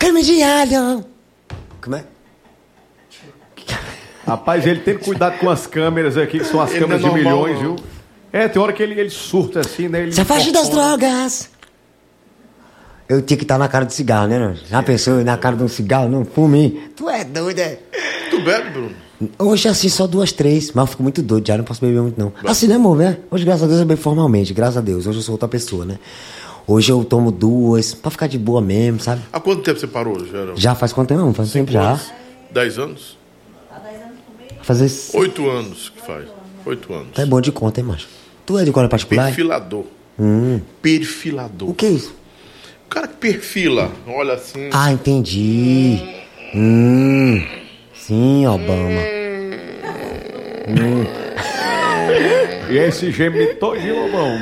[0.00, 1.04] Creme de alho.
[1.80, 2.04] Como é?
[4.26, 7.14] Rapaz, ele tem cuidado com as câmeras aqui, que são as Ele câmeras é de
[7.14, 7.76] normal, milhões, não.
[7.76, 7.84] viu?
[8.32, 10.02] É, tem hora que ele, ele surta assim, né?
[10.02, 11.50] Ele Se afaste das drogas.
[13.08, 14.38] Eu tinha que estar na cara do cigarro, né?
[14.38, 14.54] não?
[14.54, 16.08] Já pensou na cara de um cigarro?
[16.08, 16.90] Não, fume.
[16.96, 17.78] Tu é doido, é?
[18.30, 18.94] Tu bebe, Bruno?
[19.38, 20.72] Hoje, assim, só duas, três.
[20.72, 22.32] Mas eu fico muito doido já, não posso beber muito, não.
[22.46, 23.18] Assim, né, amor, né?
[23.30, 24.54] Hoje, graças a Deus, eu bebo formalmente.
[24.54, 25.06] Graças a Deus.
[25.06, 25.98] Hoje eu sou outra pessoa, né?
[26.66, 29.20] Hoje eu tomo duas, pra ficar de boa mesmo, sabe?
[29.30, 30.56] Há quanto tempo você parou, Gerão?
[30.56, 31.20] Já faz quanto tempo?
[31.20, 31.90] Não, faz tempo já.
[31.90, 32.12] Anos?
[32.50, 33.18] Dez anos?
[34.62, 34.90] Fazer...
[35.18, 36.24] Oito anos que faz.
[36.64, 37.08] Oito anos.
[37.12, 38.21] Tá bom de conta, hein, macho?
[38.52, 39.26] Tu é de colégio particular?
[39.28, 39.86] Perfilador.
[40.20, 40.60] Hum.
[40.82, 41.70] Perfilador.
[41.70, 42.14] O que é isso?
[42.84, 44.68] O cara que perfila, olha assim.
[44.70, 45.98] Ah, entendi.
[46.54, 47.42] Hum.
[47.94, 49.00] Sim, Obama.
[50.68, 51.06] Hum.
[52.70, 54.38] E esse geme todinho, Lobão.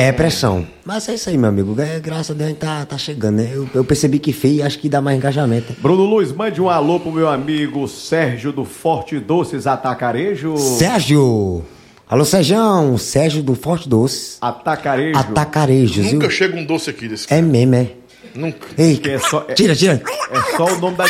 [0.00, 0.66] É pressão.
[0.82, 1.78] Mas é isso aí, meu amigo.
[1.78, 3.50] É, graças a Deus a gente tá, tá chegando, né?
[3.52, 5.74] Eu, eu percebi que feio e acho que dá mais engajamento.
[5.78, 10.56] Bruno Luz, mande um alô pro meu amigo Sérgio do Forte Doces Atacarejo.
[10.56, 11.62] Sérgio!
[12.08, 12.96] Alô, Sérgio!
[12.96, 14.38] Sérgio do Forte Doce.
[14.40, 15.18] Atacarejo.
[15.18, 16.14] Atacarejos, viu?
[16.14, 17.90] Nunca chega um doce aqui desse É mesmo, é.
[18.34, 18.68] Nunca.
[18.78, 20.00] Ei, é só- é- tira, tira.
[20.32, 21.04] É só o nome da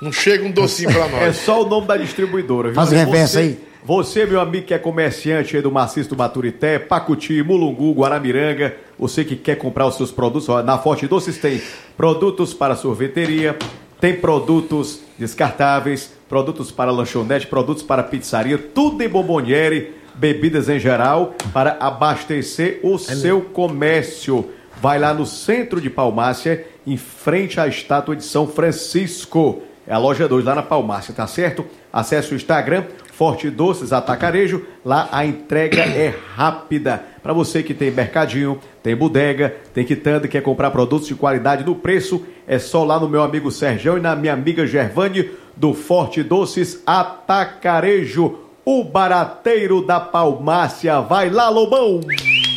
[0.00, 1.36] Não chega um docinho pra É nós.
[1.38, 2.74] só o nome da distribuidora, viu?
[2.76, 3.58] Faz o reverso aí.
[3.86, 9.36] Você, meu amigo que é comerciante do Maciço do Baturité, Pacuti, Mulungu, Guaramiranga, você que
[9.36, 11.62] quer comprar os seus produtos, ó, na Forte Doces tem
[11.96, 13.56] produtos para sorveteria,
[14.00, 21.36] tem produtos descartáveis, produtos para lanchonete, produtos para pizzaria, tudo em bomboniere, bebidas em geral,
[21.52, 24.50] para abastecer o seu comércio.
[24.82, 29.62] Vai lá no centro de Palmácia, em frente à estátua de São Francisco.
[29.86, 31.64] É a loja 2 lá na Palmácia, tá certo?
[31.92, 34.66] Acesse o Instagram, Forte Doces Atacarejo.
[34.84, 37.02] Lá a entrega é rápida.
[37.22, 41.74] Para você que tem mercadinho, tem bodega, tem quitanda, quer comprar produtos de qualidade no
[41.74, 46.22] preço, é só lá no meu amigo Sergião e na minha amiga Gervane do Forte
[46.22, 48.38] Doces Atacarejo.
[48.64, 51.00] O barateiro da Palmácia.
[51.00, 52.00] Vai lá, Lobão!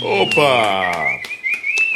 [0.04, 1.39] Opa!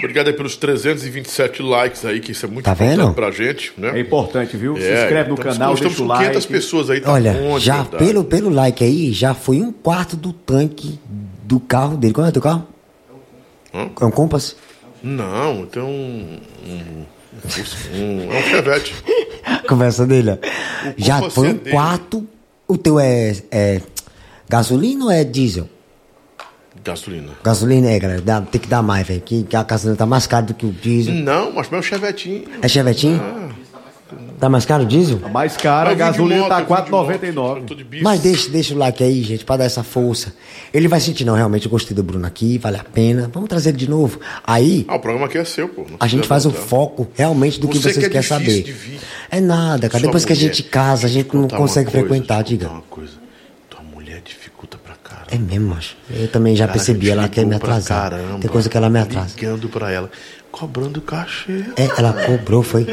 [0.04, 3.14] Obrigado aí pelos 327 likes aí, que isso é muito Tá importante vendo?
[3.14, 3.92] pra gente, né?
[3.98, 4.76] É importante, viu?
[4.76, 6.48] Se É, inscreve no estamos- canal, estamos deixa o com 500 like.
[6.54, 8.06] pessoas aí, tá Olha, bom, de já verdade.
[8.06, 11.00] pelo, pelo like aí, já foi um quarto do tanque
[11.44, 12.14] do carro dele.
[12.14, 12.68] Qual é o teu carro?
[13.74, 13.90] Hã?
[14.02, 14.56] É um Compass?
[15.02, 16.40] Não, tem um...
[16.66, 17.06] um,
[17.96, 18.94] um- é um Chevette.
[19.68, 20.38] Conversa dele, ó.
[20.98, 22.28] Já foi é um quarto.
[22.68, 23.82] O teu é, é
[24.50, 25.68] gasolina ou é diesel?
[26.84, 27.30] Gasolina.
[27.44, 28.22] Gasolina é, galera.
[28.22, 29.22] dá- tem que dar mais, velho.
[29.22, 31.14] Que, que a gasolina tá mais cara do que o diesel.
[31.14, 32.44] Não, mas meu chevetinho.
[32.62, 33.22] É chevetinho?
[34.40, 35.20] Tá mais caro o diesel?
[35.24, 37.58] A mais cara, a de gasolina moto, tá de moto, 4,99.
[37.58, 38.02] eu tô de bis.
[38.04, 40.34] Mas deixa, deixa o like aí, gente, pra dar essa força.
[40.74, 43.30] Ele vai sentir, não, realmente, eu gostei do Bruno aqui, vale a pena.
[43.34, 44.20] Vamos trazer ele de novo.
[44.46, 45.84] Aí, Ah, o programa aqui é seu, pô.
[45.90, 46.68] não a gente faz o voltar.
[46.68, 48.64] foco realmente do que Você vocês que é querem saber.
[48.64, 49.00] de vir.
[49.32, 50.02] É nada, cara.
[50.02, 52.68] Sua Depois que a mulher- gente casa, a gente não consegue coisa, frequentar, diga.
[52.68, 53.14] uma coisa.
[53.70, 55.23] Tua mulher dificulta pra caramba.
[55.34, 55.96] É mesmo, macho.
[56.12, 58.12] Eu também já Cara, percebi, a ela quer me atrasar.
[58.12, 59.34] caramba, Tem coisa que ela me atrasa.
[59.36, 60.12] Ligando pra ela,
[60.52, 61.66] cobrando cachê.
[61.76, 62.86] É, ela cobrou, foi.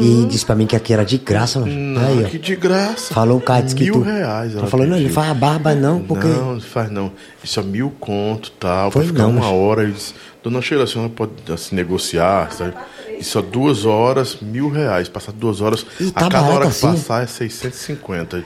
[0.00, 1.72] E disse pra mim que aqui era de graça, mano.
[1.72, 2.28] Não, aí, ó.
[2.28, 3.12] que de graça.
[3.12, 4.00] Falou o cara, disse que Mil tu.
[4.02, 4.54] reais.
[4.54, 6.28] Ela falou, não, ele faz a barba não, porque.
[6.28, 7.10] Não, não faz não.
[7.42, 8.90] Isso é mil conto tal.
[8.92, 9.82] Foi pra ficar não, uma mas- hora.
[9.82, 12.52] Ele disse, Dona Sheila, a senhora pode assim, negociar.
[12.52, 12.74] Sabe?
[13.18, 15.08] Isso é duas horas, mil reais.
[15.08, 15.84] Passar duas horas.
[16.00, 16.86] A tá cada barato hora que assim?
[16.92, 18.44] passar é 650.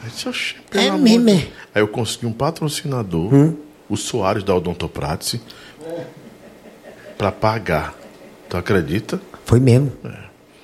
[0.00, 1.34] Aí eu disse, "Oxe, pelo É amor mesmo, é?
[1.34, 3.56] Deus." Aí eu consegui um patrocinador, Hum?
[3.88, 5.40] o Soares da Odontopratice,
[7.16, 7.94] pra pagar.
[8.48, 9.20] Tu acredita?
[9.44, 9.92] Foi mesmo.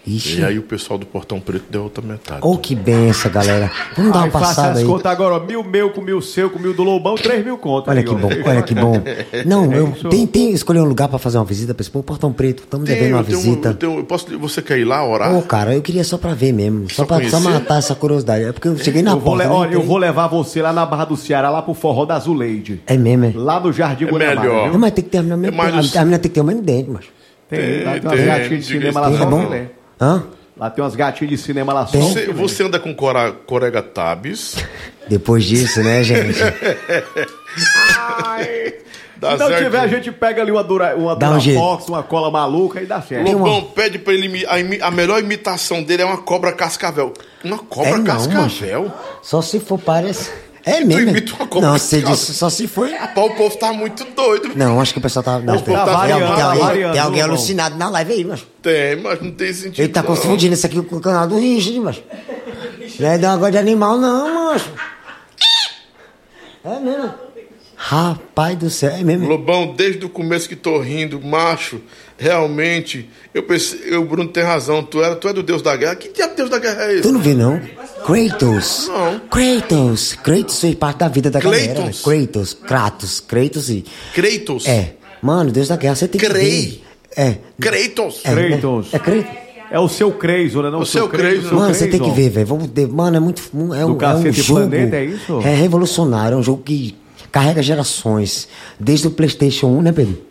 [0.06, 0.40] Ixi.
[0.40, 2.40] E aí o pessoal do Portão Preto deu outra metade.
[2.42, 3.70] Oh, que benção, galera.
[3.96, 4.84] Vamos dar uma Aí passada as aí.
[4.84, 5.40] contas agora, ó.
[5.40, 7.88] Mil meu com mil seu, com mil do Lobão, três mil contas.
[7.88, 8.18] Olha aí, que ó.
[8.18, 9.02] bom, olha que bom.
[9.46, 12.04] Não, É eu tem, tem escolher um lugar pra fazer uma visita pra esse povo,
[12.04, 12.64] Portão Preto.
[12.64, 13.68] Estamos Tem, devendo uma eu tenho- visita.
[13.70, 15.34] eu tenho- eu posso, você quer ir lá orar?
[15.34, 16.88] Ô, cara, eu queria só pra ver mesmo.
[16.90, 18.44] Só, Só pra só matar essa curiosidade.
[18.44, 19.48] É porque eu cheguei na Eu vou, porta.
[19.48, 22.18] não olha, eu vou levar você lá na Barra do Ceará, lá pro forró da
[22.18, 22.82] Zuleide.
[22.86, 23.32] É mesmo, é?
[23.34, 24.70] Lá no Jardim É Guanabara, melhor.
[24.70, 26.44] Não, mas tem que ter a menina, É mais a, menina tem que ter o
[26.44, 27.04] menos dente, mas.
[27.48, 29.42] Tem, tem tem, gatinhas de diga cinema lá isso, só é bom?
[29.42, 29.70] filé.
[30.00, 30.24] Hã?
[30.56, 34.56] Lá tem umas gatinhas de cinema lá só Você, você anda com cora, corega tabs.
[35.08, 36.38] Depois disso, né, gente?
[39.16, 39.62] Dá Se não certo.
[39.64, 41.38] tiver, a gente pega ali uma dura, uma Dá um
[41.88, 43.30] uma cola maluca e dá certo.
[43.30, 44.44] Lobão pede pra ele.
[44.46, 47.12] A, imi- a melhor imitação dele é uma cobra cascavel.
[47.42, 48.92] Uma cobra É não, cascavel?
[49.22, 50.30] Só se for parece.
[50.66, 51.10] É Tu mesmo.
[51.10, 52.16] imita uma cobra Não, você cascavel.
[52.16, 52.88] disse só se for.
[52.88, 54.50] Rapaz, o povo tá muito doido.
[54.56, 55.38] Não, acho que o pessoal tá.
[55.38, 58.24] Não, tem, tá tem variando, alguém- tem alguém, variando, tem alguém alucinado na live aí,
[58.24, 58.46] mas.
[58.62, 59.80] Tem, mas não tem sentido.
[59.80, 60.08] Ele tá não.
[60.08, 62.02] confundindo isso aqui com o canal do Richard, mas.
[63.00, 64.70] Não é negócio de animal, não, macho.
[66.64, 67.12] É mesmo.
[67.86, 69.28] Rapaz do céu, é mesmo.
[69.28, 71.82] Lobão, desde o começo que tô rindo, macho,
[72.16, 75.76] realmente, eu pensei, eu, o Bruno tem razão, tu é, tu é do Deus da
[75.76, 75.94] Guerra.
[75.94, 77.02] Que diabo de Deus da Guerra é esse?
[77.02, 77.60] Tu não viu, não?
[78.06, 78.88] Kratos.
[78.88, 79.18] Não.
[79.28, 80.14] Kratos.
[80.14, 81.66] Kratos fez parte da vida da galera.
[81.66, 81.74] né?
[81.74, 82.00] Kratos.
[82.02, 82.54] Kratos.
[82.54, 83.20] Kratos.
[83.20, 83.84] Kratos e.
[84.14, 84.66] Kratos.
[84.66, 84.94] É.
[85.20, 86.50] Mano, Deus da guerra, você tem que Crei.
[86.62, 86.84] ver.
[87.14, 87.36] É.
[87.60, 88.22] Kratos.
[88.24, 88.48] É, né?
[88.48, 88.94] Kratos.
[88.94, 89.26] É Kratos.
[89.70, 90.70] É o seu Creiso, né?
[90.70, 91.54] Não O seu Creiso.
[91.54, 92.46] Mano, você tem que ver, velho.
[92.46, 92.88] Vamos ver.
[92.88, 93.42] Mano, é muito.
[93.52, 94.60] É um, é um jogo.
[94.60, 95.38] Planeta, é isso?
[95.40, 96.36] É revolucionário.
[96.36, 96.94] É um jogo que
[97.34, 98.46] carrega gerações.
[98.78, 100.22] Desde o PlayStation 1, né, Pedro?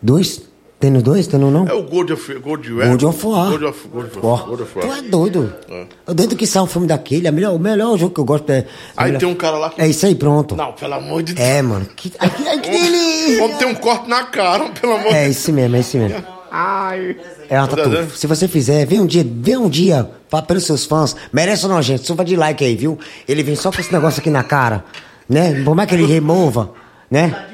[0.00, 0.42] Dois?
[0.78, 1.26] Tem no dois?
[1.26, 1.66] Tem no não?
[1.66, 2.88] É o God of, God of War.
[2.90, 3.50] God of War.
[3.50, 3.88] God of,
[4.22, 4.98] Ó, God of tu War.
[4.98, 5.52] é doido.
[5.68, 5.86] É.
[6.06, 8.48] Eu Desde que sai um filme daquele, é melhor, o melhor jogo que eu gosto
[8.50, 8.66] é.
[8.96, 9.80] Aí melhor- tem um cara lá que.
[9.80, 10.54] É isso aí, pronto.
[10.54, 11.48] Não, pelo amor de Deus.
[11.48, 11.86] É, mano.
[11.96, 13.38] Que, aqui, aqui ele...
[13.38, 15.36] Vamos ter um corte na cara, pelo amor de É Deus.
[15.36, 16.24] isso mesmo, é isso mesmo.
[16.50, 17.16] Ai.
[17.48, 18.10] É uma tatu.
[18.16, 21.72] Se você fizer, vem um dia, vem um dia, pra, pelos seus fãs, merece ou
[21.72, 22.06] não, gente?
[22.06, 22.98] Suba de like aí, viu?
[23.26, 24.84] Ele vem só com esse negócio aqui na cara,
[25.28, 25.62] né?
[25.64, 26.72] Por mais que ele remova,
[27.10, 27.50] né?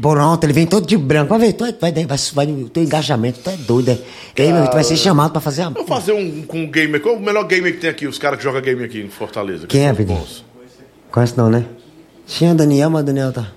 [0.00, 1.30] Pronto, ele vem todo de branco.
[1.30, 3.98] Vai ver, tu é- vai, vai, vai, vai, teu engajamento, tu é doido, é.
[4.36, 5.70] E aí, meu, tu vai ser chamado pra fazer a.
[5.70, 7.00] Vou fazer um com um gamer.
[7.00, 8.06] Qual é o melhor gamer que tem aqui?
[8.06, 9.66] Os caras que jogam game aqui em Fortaleza.
[9.66, 10.16] Quem que é, Pedro?
[11.10, 11.64] Conhece não, né?
[12.26, 13.50] Tinha o Daniel, mas o Daniel tá.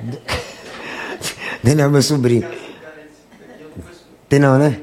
[1.64, 2.46] Daniel é meu sobrinho.
[4.28, 4.80] Tem não, né?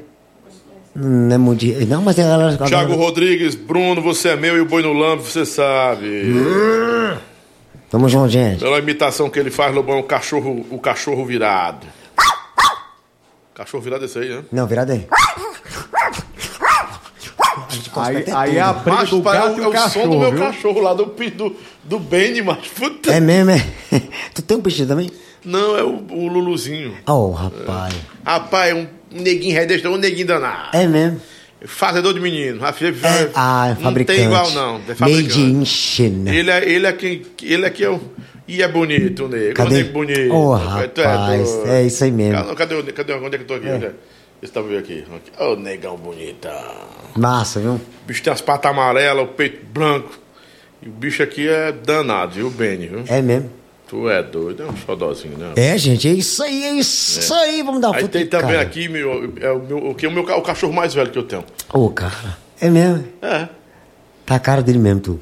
[1.00, 2.56] Não é Não, mas ela.
[2.56, 6.24] Thiago Rodrigues, Bruno, você é meu e o Boi no Lambo, você sabe.
[7.88, 8.58] Tamo junto, gente.
[8.58, 11.86] Pela imitação que ele faz, Lobão, o cachorro, o cachorro virado.
[13.54, 14.44] Cachorro virado é esse aí, né?
[14.50, 15.06] Não, virada aí.
[17.96, 20.08] Aí, aí é a briga do é gato o- e é o o som cachorro,
[20.10, 20.40] do meu viu?
[20.40, 22.70] cachorro lá, do, do, do Benny, macho.
[22.70, 23.12] Puta.
[23.12, 23.64] É mesmo, é?
[24.34, 25.10] tu tem um peixe também?
[25.44, 26.94] Não, é o, o Luluzinho.
[27.06, 27.94] Oh, rapaz.
[28.24, 30.76] Rapaz, é um neguinho redestro, um neguinho danado.
[30.76, 31.20] É mesmo?
[31.66, 32.64] Fazedor de menino.
[32.64, 34.18] A É, ah, é não fabricante.
[34.18, 34.76] tem igual, não.
[34.76, 35.40] É Made fabricante.
[35.40, 36.32] in China.
[36.34, 37.22] Ele é, ele é quem.
[37.42, 38.00] Ele é que é o.
[38.46, 39.54] E é bonito, o nego.
[39.54, 39.68] Cadê?
[39.74, 40.28] O nego bonito.
[40.94, 42.34] Tu rapaz, é isso aí mesmo.
[42.54, 43.66] Cadê, cadê, o- cadê, onde é que eu tô aqui?
[43.68, 43.92] É?
[44.40, 45.04] Esse tá vendo aqui.
[45.40, 46.52] Ô, negão bonitão.
[47.16, 47.72] Massa, viu?
[47.72, 50.16] O bicho tem as patas amarelas, o peito branco.
[50.80, 53.02] E o bicho aqui é danado, viu, Benny, viu?
[53.08, 53.50] É mesmo.
[53.88, 55.52] Tu é doido, é um xodózinho, né?
[55.56, 57.62] É, gente, é isso aí, é isso aí.
[57.62, 58.60] Vamos dar Aí tem também cara.
[58.60, 61.18] aqui meu, é o, meu, o, que é o, meu, o cachorro mais velho que
[61.18, 61.42] eu tenho.
[61.72, 62.36] Ô, cara.
[62.60, 63.08] É mesmo?
[63.22, 63.48] É.
[64.26, 65.20] Tá a cara dele mesmo, tu.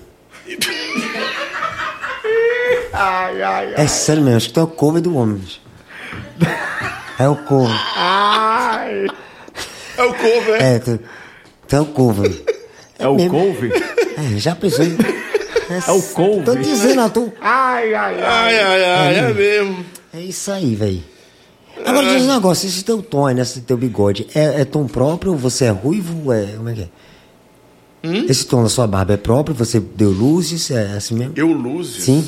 [2.93, 3.75] Ai, ai, ai.
[3.77, 5.41] É sério mesmo, acho que tu é o cover do homem.
[7.19, 7.75] É o cover.
[7.97, 9.07] Ai.
[9.97, 11.01] É o cover, É, tu,
[11.67, 12.31] tu é o cover.
[12.99, 13.31] É o mesmo.
[13.31, 13.71] couve?
[13.73, 14.85] É, já pensou.
[15.69, 16.45] É o couve.
[16.45, 17.33] Tô dizendo, a tu.
[17.41, 19.85] Ai, ai, Ai, ai, ai, é mesmo.
[20.15, 21.03] É isso aí, velho.
[21.85, 25.33] Agora diz um negócio, esse teu tom né, esse teu bigode, é, é tom próprio
[25.33, 26.33] ou você é ruivo?
[26.33, 26.89] É, como é que é?
[28.05, 28.27] Hum?
[28.29, 29.55] Esse tom da sua barba é próprio?
[29.57, 30.71] Você deu luzes?
[30.71, 31.35] É assim mesmo?
[31.37, 32.05] Eu luzes?
[32.05, 32.27] Sim.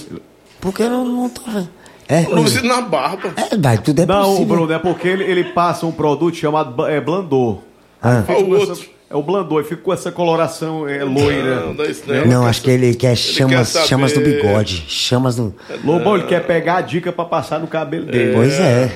[0.60, 1.68] Porque eu não, não tô vendo.
[2.08, 3.34] É, Luzes na barba.
[3.36, 4.46] é, vai, tudo é Não, possível.
[4.46, 7.58] Bruno, é porque ele, ele passa um produto chamado é, Blandor.
[8.02, 8.24] Ah.
[8.28, 8.97] O outro.
[9.10, 11.66] É o Blandor, e fica com essa coloração é, loira.
[11.66, 12.26] Não, não é isso não.
[12.26, 14.84] Não, acho que ele quer chamas, quer chamas do bigode.
[14.86, 15.54] Chamas do.
[15.82, 18.34] Lobão, ele quer pegar a dica pra passar no cabelo dele.
[18.34, 18.94] Pois é.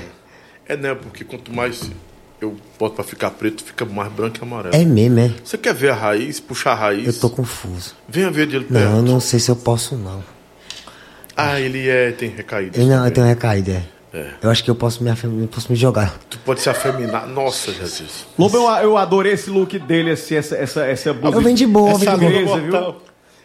[0.68, 0.94] É, né?
[0.94, 1.90] Porque quanto mais
[2.40, 4.74] eu boto pra ficar preto, fica mais branco e amarelo.
[4.74, 5.30] É mesmo, é.
[5.42, 7.06] Você quer ver a raiz, puxar a raiz?
[7.06, 7.94] Eu tô confuso.
[8.08, 8.84] Venha ver dele perto.
[8.84, 10.22] Não, eu não sei se eu posso, não.
[11.36, 12.78] Ah, ele é, tem recaída.
[12.78, 13.82] Eu, não, eu tenho recaída, é.
[14.14, 14.26] É.
[14.42, 16.18] Eu acho que eu posso me, afem- eu posso me jogar.
[16.28, 17.26] Tu pode se afeminar.
[17.26, 18.26] Nossa, Jesus.
[18.38, 21.36] Lobão, eu, eu adorei esse look dele, assim, essa, essa, essa blusa.
[21.36, 22.70] Eu venho de boa, Essa venho de língua boa.
[22.70, 23.02] Mortal.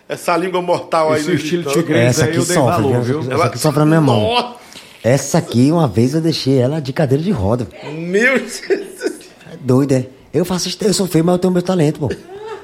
[0.10, 1.22] Essa língua mortal aí.
[1.22, 3.22] Esse estilo tigresa Essa aí aqui sofre, valor, viu?
[3.22, 3.32] viu?
[3.34, 4.22] Essa aqui sofre na minha mão.
[4.22, 4.56] Nossa,
[5.04, 7.68] Essa aqui, uma vez eu deixei ela de cadeira de roda.
[7.94, 8.62] meu Deus.
[8.70, 10.06] É doido, é?
[10.34, 12.10] Eu faço, eu sou feio, mas eu tenho meu talento, pô.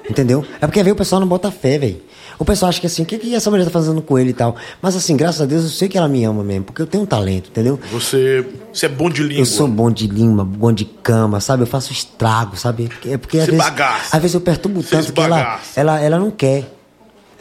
[0.09, 0.45] Entendeu?
[0.59, 2.01] É porque veio o pessoal não bota fé, velho.
[2.43, 4.33] O pessoal acha que assim, o que, que essa mulher tá fazendo com ele e
[4.33, 4.57] tal.
[4.81, 7.05] Mas assim, graças a Deus, eu sei que ela me ama mesmo, porque eu tenho
[7.05, 7.79] um talento, entendeu?
[7.89, 9.43] Você, você é bom de língua.
[9.43, 11.63] Eu sou bom de língua, bom de cama, sabe?
[11.63, 12.89] Eu faço estrago, sabe?
[13.05, 13.65] É porque às vezes,
[14.11, 16.69] às vezes eu perturbo tanto que ela, ela, ela não quer.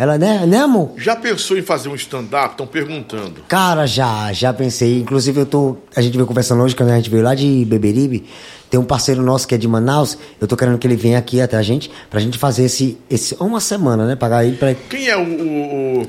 [0.03, 0.91] Ela, né, né, amor?
[0.97, 2.51] Já pensou em fazer um stand-up?
[2.55, 3.35] Estão perguntando.
[3.47, 4.99] Cara, já, já pensei.
[4.99, 5.77] Inclusive, eu tô.
[5.95, 8.25] A gente veio conversando hoje, quando a gente veio lá de Beberibe.
[8.69, 10.19] Tem um parceiro nosso que é de Manaus.
[10.41, 12.99] Eu tô querendo que ele venha aqui até a gente, pra gente fazer esse.
[13.09, 14.17] esse uma semana, né?
[14.17, 14.75] Pagar ele pra.
[14.75, 15.21] Quem é o.
[15.23, 16.07] o- o-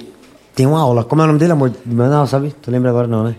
[0.55, 1.03] Tem uma aula.
[1.03, 1.69] Como é o nome dele, amor?
[1.69, 2.51] De Manaus, sabe?
[2.63, 3.35] Tu lembra agora não, né?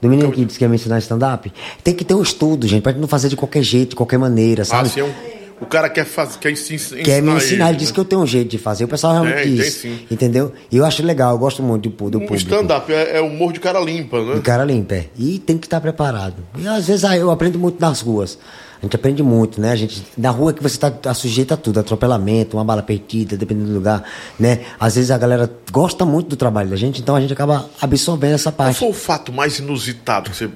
[0.00, 1.52] Do menino que disse que ia me ensinar stand-up.
[1.82, 4.18] Tem que ter um estudo, gente, pra gente não fazer de qualquer jeito, de qualquer
[4.18, 4.88] maneira, Ah, sabe?
[4.88, 7.02] assim, é um- o cara quer, fazer, quer ensin- ensinar.
[7.02, 7.94] Quer me ensinar, ele ele, disse né?
[7.94, 8.84] que eu tenho um jeito de fazer.
[8.84, 9.74] O pessoal realmente Tem, tem diz.
[9.74, 9.98] sim.
[10.10, 10.52] Entendeu?
[10.70, 12.36] E eu acho legal, eu gosto muito do, do O público.
[12.36, 14.34] stand-up é, é humor de cara limpa, né?
[14.34, 15.06] O cara limpa, é.
[15.18, 16.36] E tem que estar preparado.
[16.58, 18.38] E às vezes ah, eu aprendo muito nas ruas.
[18.78, 19.72] A gente aprende muito, né?
[19.72, 23.68] A gente, na rua que você está sujeito a tudo, atropelamento, uma bala perdida, dependendo
[23.68, 24.04] do lugar,
[24.38, 24.60] né?
[24.78, 28.34] Às vezes a galera gosta muito do trabalho da gente, então a gente acaba absorvendo
[28.34, 28.78] essa Qual parte.
[28.78, 30.50] foi o fato mais inusitado que você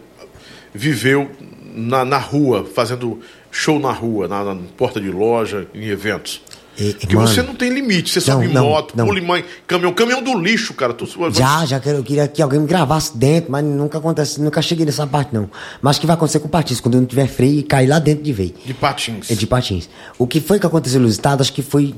[0.75, 1.31] viveu
[1.75, 3.21] na, na rua, fazendo
[3.51, 6.41] show na rua, na, na porta de loja, em eventos?
[6.79, 9.05] E- Porque mano, você não tem limite, você não, sobe não, moto, não.
[9.05, 10.95] pula em mãe, caminhão, caminhão do lixo, cara.
[10.95, 14.63] Tu, Já, já quero, eu queria que alguém me gravasse dentro, mas nunca acontece, nunca
[14.63, 15.51] cheguei nessa parte não.
[15.83, 17.87] Mas o que vai acontecer com o patins, quando eu não tiver freio e cair
[17.87, 18.53] lá dentro de vez.
[18.65, 19.31] De patins.
[19.31, 19.91] É de patins.
[20.17, 21.95] O que foi que aconteceu no estado, acho que foi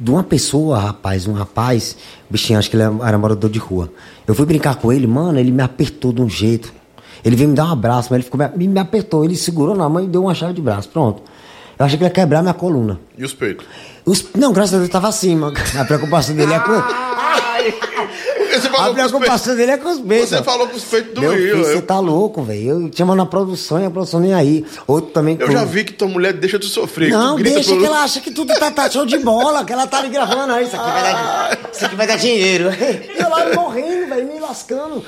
[0.00, 1.96] de uma pessoa, rapaz, um rapaz,
[2.28, 3.92] bichinho, acho que ele era morador de rua.
[4.26, 6.72] Eu fui brincar com ele, mano, ele me apertou de um jeito.
[7.24, 9.88] Ele veio me dar um abraço, mas ele ficou, me, me apertou, ele segurou na
[9.88, 11.22] mão e deu uma chave de braço, pronto.
[11.78, 13.00] Eu achei que ia quebrar minha coluna.
[13.18, 13.66] E os peitos?
[14.04, 15.56] Os- não, graças a Deus tava assim, mano.
[15.78, 16.72] A preocupação dele é com.
[18.78, 21.56] A preocupação dele é com os peitos, você falou com os peitos do Meu Rio.
[21.56, 22.70] filho, você tá louco, velho.
[22.84, 24.64] Eu chamo na produção e a produção nem aí.
[24.86, 25.36] Outro também.
[25.40, 27.10] eu com- já vi que tua mulher deixa tu sofrer.
[27.10, 29.86] Não, tu deixa que ela acha que tudo tá, tá show de bola, que ela
[29.86, 30.52] tá ali gravando.
[30.60, 32.70] Isso aqui vai dar, isso aqui vai dar dinheiro.
[33.16, 35.02] E eu lá morrendo, velho, me lascando.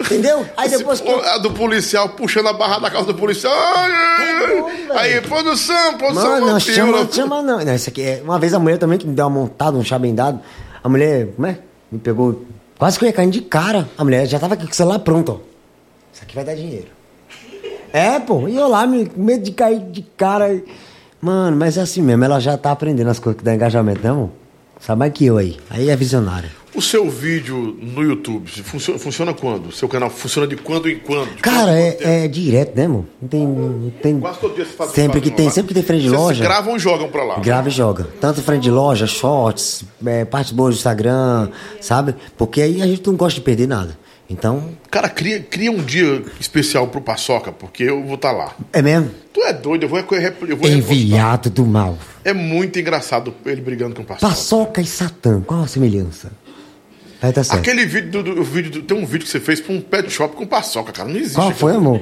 [0.00, 0.46] Entendeu?
[0.56, 3.52] Aí depois A do policial puxando a barra da calça do policial.
[3.52, 4.38] Ai.
[4.38, 6.30] doido, Aí, produção, produção.
[6.30, 7.64] Mano, não, chama, chama não.
[7.64, 8.22] Não, isso aqui é.
[8.22, 10.40] Uma vez a mulher também que me deu uma montada, um chá bendado.
[10.82, 11.58] A mulher, como é?
[11.90, 12.44] Me pegou.
[12.78, 13.88] Quase que eu ia caindo de cara.
[13.98, 15.48] A mulher já tava aqui com o celular pronto, ó.
[16.12, 16.86] Isso aqui vai dar dinheiro.
[17.92, 18.48] É, pô.
[18.48, 20.62] E eu lá, me, medo de cair de cara.
[21.20, 22.24] Mano, mas é assim mesmo.
[22.24, 24.30] Ela já tá aprendendo as coisas que dá engajamento, né, amor?
[24.80, 25.56] Sabe mais que eu aí.
[25.70, 26.50] Aí é visionária.
[26.74, 29.72] O seu vídeo no YouTube funciona, funciona quando?
[29.72, 31.28] Seu canal funciona de quando em quando?
[31.40, 33.04] Cara, é, é direto, né, amor?
[33.20, 33.46] Não tem.
[33.46, 34.20] Não tem...
[34.20, 36.20] Quase todo dia você faz Sempre que tem, uma- sempre que tem frente de Vocês
[36.22, 36.44] loja.
[36.44, 37.38] gravam e jogam pra lá.
[37.40, 38.06] Grava e joga.
[38.20, 41.48] Tanto frente de loja, shorts, é, partes boas do Instagram,
[41.80, 42.14] sabe?
[42.36, 43.98] Porque aí a gente não gosta de perder nada.
[44.30, 48.54] Então, Cara, cria, cria um dia especial pro Paçoca, porque eu vou estar lá.
[48.72, 49.10] é mesmo?
[49.32, 50.68] Tu é doido, eu vou, eu vou.
[50.68, 51.96] Enviado do mal.
[52.24, 54.28] É muito engraçado ele brigando com o Paçoca.
[54.28, 56.30] Paçoca e Satã, qual a semelhança?
[57.22, 57.58] Vai dar certo.
[57.60, 60.10] Aquele vídeo, do, do- vídeo do- tem um vídeo que você fez pra um pet
[60.10, 61.08] shop com Paçoca, cara.
[61.08, 61.34] Não existe.
[61.34, 62.00] Qual foi, amor?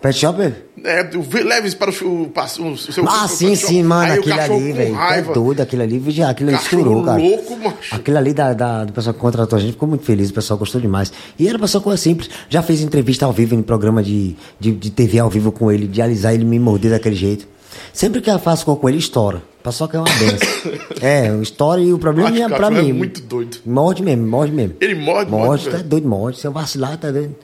[0.00, 0.40] Pet Shop?
[0.82, 1.10] É,
[1.44, 2.32] leve para o, o,
[2.72, 4.96] o, seu Ah, sim, sim, mano, Aí aquele cachorro ali, velho.
[4.98, 7.20] É doido, aquele ali, vigia, aquilo ali estourou, cara.
[7.20, 7.94] louco, macho.
[7.94, 10.58] Aquele ali da, da- do pessoal que contratou a gente ficou muito feliz, o pessoal
[10.58, 11.12] gostou demais.
[11.38, 12.30] E era uma pessoa coisa simples.
[12.48, 15.86] Já fez entrevista ao vivo em programa de, de, de TV ao vivo com ele,
[15.86, 17.46] de alisar ele me morder daquele jeito.
[17.92, 19.42] Sempre que eu faço com ele, estoura.
[19.62, 20.72] Paçoca é uma benção.
[21.02, 22.92] é, o estoura e o problema Macho, é pra é mim.
[22.94, 23.58] muito doido.
[23.66, 24.76] Morde mesmo, morde mesmo.
[24.80, 26.38] Ele morde, Morde, morde, tá doido, morde.
[26.38, 27.34] Se eu vacilar, tá doido.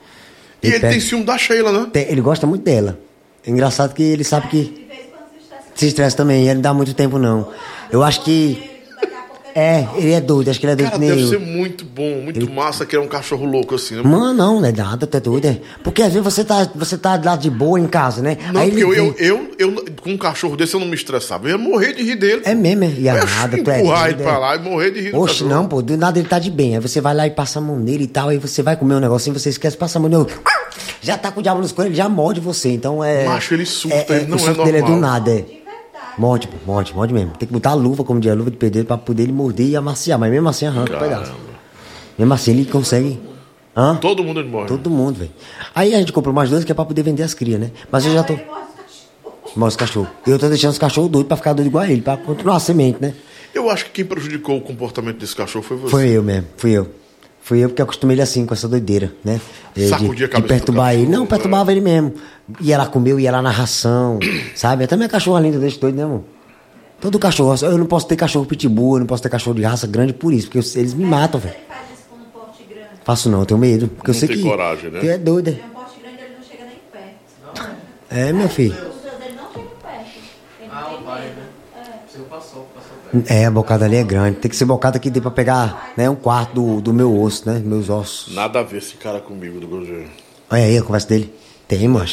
[0.62, 1.86] E ele pega- tem ciúme da Sheila, né?
[1.92, 2.98] tem- ele gosta muito dela.
[3.46, 4.86] É engraçado que ele sabe que.
[5.74, 7.50] Se estressa também, ele não dá muito tempo, não.
[7.90, 8.70] Eu acho que.
[9.58, 11.28] É, ele é doido, acho que ele é doido Cara, deve eu.
[11.28, 14.02] ser muito bom, muito massa que é um cachorro louco assim, né?
[14.02, 15.46] Mano, não, não é nada, tá doido.
[15.46, 15.58] é.
[15.82, 18.36] Porque às vezes você tá, você tá lá de boa em casa, né?
[18.52, 20.94] Não, Aí porque eu, ele eu, eu, eu, com um cachorro desse eu não me
[20.94, 21.46] estressava.
[21.46, 22.42] Eu ia morrer de rir dele.
[22.44, 22.88] É mesmo, é?
[22.88, 24.36] E é ia nada, tu é empurrar ele pra é.
[24.36, 26.74] lá e morrer de rir do Oxe, não, pô, do nada ele tá de bem.
[26.74, 28.96] Aí você vai lá e passa a mão nele e tal, aí você vai comer
[28.96, 30.26] um negocinho, você esquece, passa a mão nele.
[31.00, 32.72] Já tá com o diabo nos coelhos, ele já morde você.
[32.72, 33.24] Então é.
[33.24, 35.12] Macho, ele surta, ele não o é surto dele é do normal.
[35.12, 35.44] nada, é.
[36.18, 37.32] Morde, pô, morde, morde mesmo.
[37.32, 39.68] Tem que botar a luva, como diz a luva de pedreiro, pra poder ele morder
[39.68, 40.18] e amaciar.
[40.18, 41.34] Mas mesmo assim arranca o pedaço.
[42.18, 43.20] Mesmo assim ele consegue.
[43.76, 43.96] Hã?
[43.96, 44.66] Todo mundo ele morre.
[44.68, 45.30] Todo mundo, velho.
[45.74, 47.70] Aí a gente comprou mais dois que é pra poder vender as crias, né?
[47.90, 48.34] Mas eu já tô.
[49.54, 50.08] Mostra os cachorros.
[50.26, 52.60] Eu tô deixando os cachorros doidos pra ficar doido igual a ele, pra continuar a
[52.60, 53.14] semente, né?
[53.54, 55.90] Eu acho que quem prejudicou o comportamento desse cachorro foi você.
[55.90, 56.90] Foi eu mesmo, fui eu.
[57.46, 59.40] Fui eu porque acostumei ele assim, com essa doideira, né?
[59.88, 61.04] Sacudir de, a cabeça de perturbar ele.
[61.04, 62.14] Não, cachorro, perturbava ele mesmo.
[62.60, 64.18] Ia lá comer, ia lá na ração,
[64.52, 64.82] sabe?
[64.82, 66.24] Até minha cachorra linda desse doido, né, amor?
[67.00, 67.54] Todo cachorro.
[67.64, 70.32] Eu não posso ter cachorro pitbull, eu não posso ter cachorro de raça grande por
[70.32, 71.54] isso, porque eu- eles me matam, velho.
[73.04, 73.86] Faço não, eu tenho medo.
[73.86, 74.42] Porque eu Não sei tem que.
[74.42, 74.98] coragem, né?
[74.98, 75.56] Tu é doido,
[78.10, 78.28] é?
[78.28, 78.76] É, meu filho.
[80.68, 81.44] Ah, o pai, né?
[82.10, 83.05] Você passou, passou perto.
[83.28, 84.38] É, a bocada ali é grande.
[84.38, 87.48] Tem que ser bocada que dê pra pegar né, um quarto do, do meu osso,
[87.48, 87.60] né?
[87.64, 88.34] Meus ossos.
[88.34, 90.04] Nada a ver esse cara comigo do Gurgel.
[90.50, 91.32] Olha aí a conversa dele.
[91.68, 92.08] Tem, pelo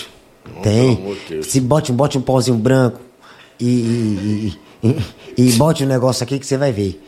[0.62, 1.44] Tem.
[1.44, 3.00] Se bote, bote um pauzinho branco
[3.60, 4.90] e, e, e,
[5.38, 7.00] e- e bote um negócio aqui que você vai ver.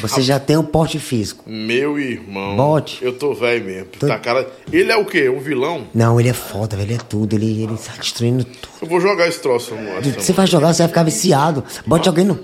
[0.00, 1.42] Você já tem um porte físico.
[1.50, 2.54] Meu irmão.
[2.56, 2.98] Bote.
[3.04, 3.88] Eu tô velho mesmo.
[3.98, 4.48] Tá, cara...
[4.72, 5.28] Ele é o quê?
[5.28, 5.88] Um vilão?
[5.92, 6.86] Não, ele é foda, velho.
[6.90, 7.34] Ele é tudo.
[7.34, 8.68] Ele, ele sai destruindo tudo.
[8.82, 10.00] Eu vou jogar esse troço, amor.
[10.16, 11.64] Você vai jogar, você vai ficar viciado.
[11.84, 12.38] Bote alguém no.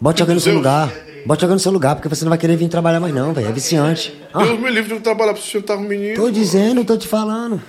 [0.00, 0.92] Bote alguém no seu lugar.
[1.24, 3.48] Bote alguém no seu lugar, porque você não vai querer vir trabalhar mais, não, velho.
[3.48, 4.14] É viciante.
[4.32, 6.14] Ah, Deus me livre de eu trabalhar pra sustentar um menino.
[6.16, 7.60] tô dizendo, tô te falando.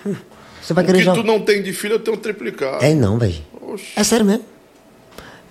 [0.61, 1.21] Você vai O querer que jogar.
[1.21, 2.83] tu não tem de filho, eu tenho triplicado.
[2.83, 3.35] É não, velho.
[3.95, 4.43] É sério mesmo.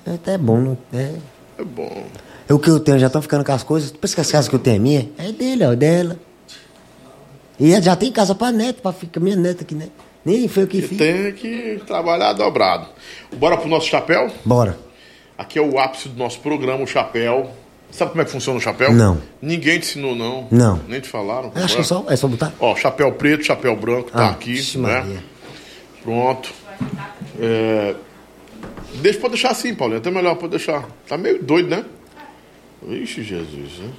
[0.06, 1.14] É até bom, não é?
[1.58, 2.04] é bom.
[2.48, 3.90] É O que eu tenho, já estão ficando com as coisas.
[3.90, 5.08] Tu pensa que as casas que eu tenho é minha?
[5.18, 6.18] É dele, ó, é dela.
[7.58, 9.88] E já tem casa pra neto, pra ficar minha neta aqui, né?
[10.24, 10.98] Nem foi o que fiz.
[10.98, 12.86] tem que trabalhar dobrado.
[13.36, 14.30] Bora pro nosso chapéu?
[14.44, 14.78] Bora.
[15.38, 17.50] Aqui é o ápice do nosso programa, o chapéu.
[17.90, 18.92] Sabe como é que funciona o chapéu?
[18.92, 19.20] Não.
[19.40, 20.48] Ninguém te ensinou, não.
[20.50, 20.80] Não.
[20.88, 21.52] Nem te falaram.
[21.54, 22.52] Acho que é só, é só botar.
[22.58, 25.00] Ó, chapéu preto, chapéu branco, tá Ah, aqui, né?
[25.00, 25.24] Maria.
[26.02, 26.50] Pronto.
[27.40, 27.94] É...
[28.96, 29.98] Deixa, pode deixar assim, Paulinho.
[29.98, 30.84] Até melhor, pode deixar.
[31.06, 31.84] Tá meio doido, né?
[32.88, 33.90] Ixi, Jesus, né?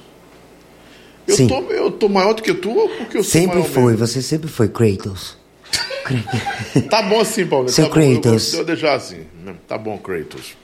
[1.26, 1.46] Eu Sim.
[1.46, 4.06] tô, eu tô maior do que tu ou porque eu sou Sempre foi, mesmo?
[4.06, 5.36] você sempre foi, Kratos.
[6.88, 7.72] Tá bom assim, Paulinho.
[7.72, 8.54] Seu tá bom, eu Kratos.
[8.54, 9.24] Eu deixar assim.
[9.66, 10.56] Tá bom, Kratos.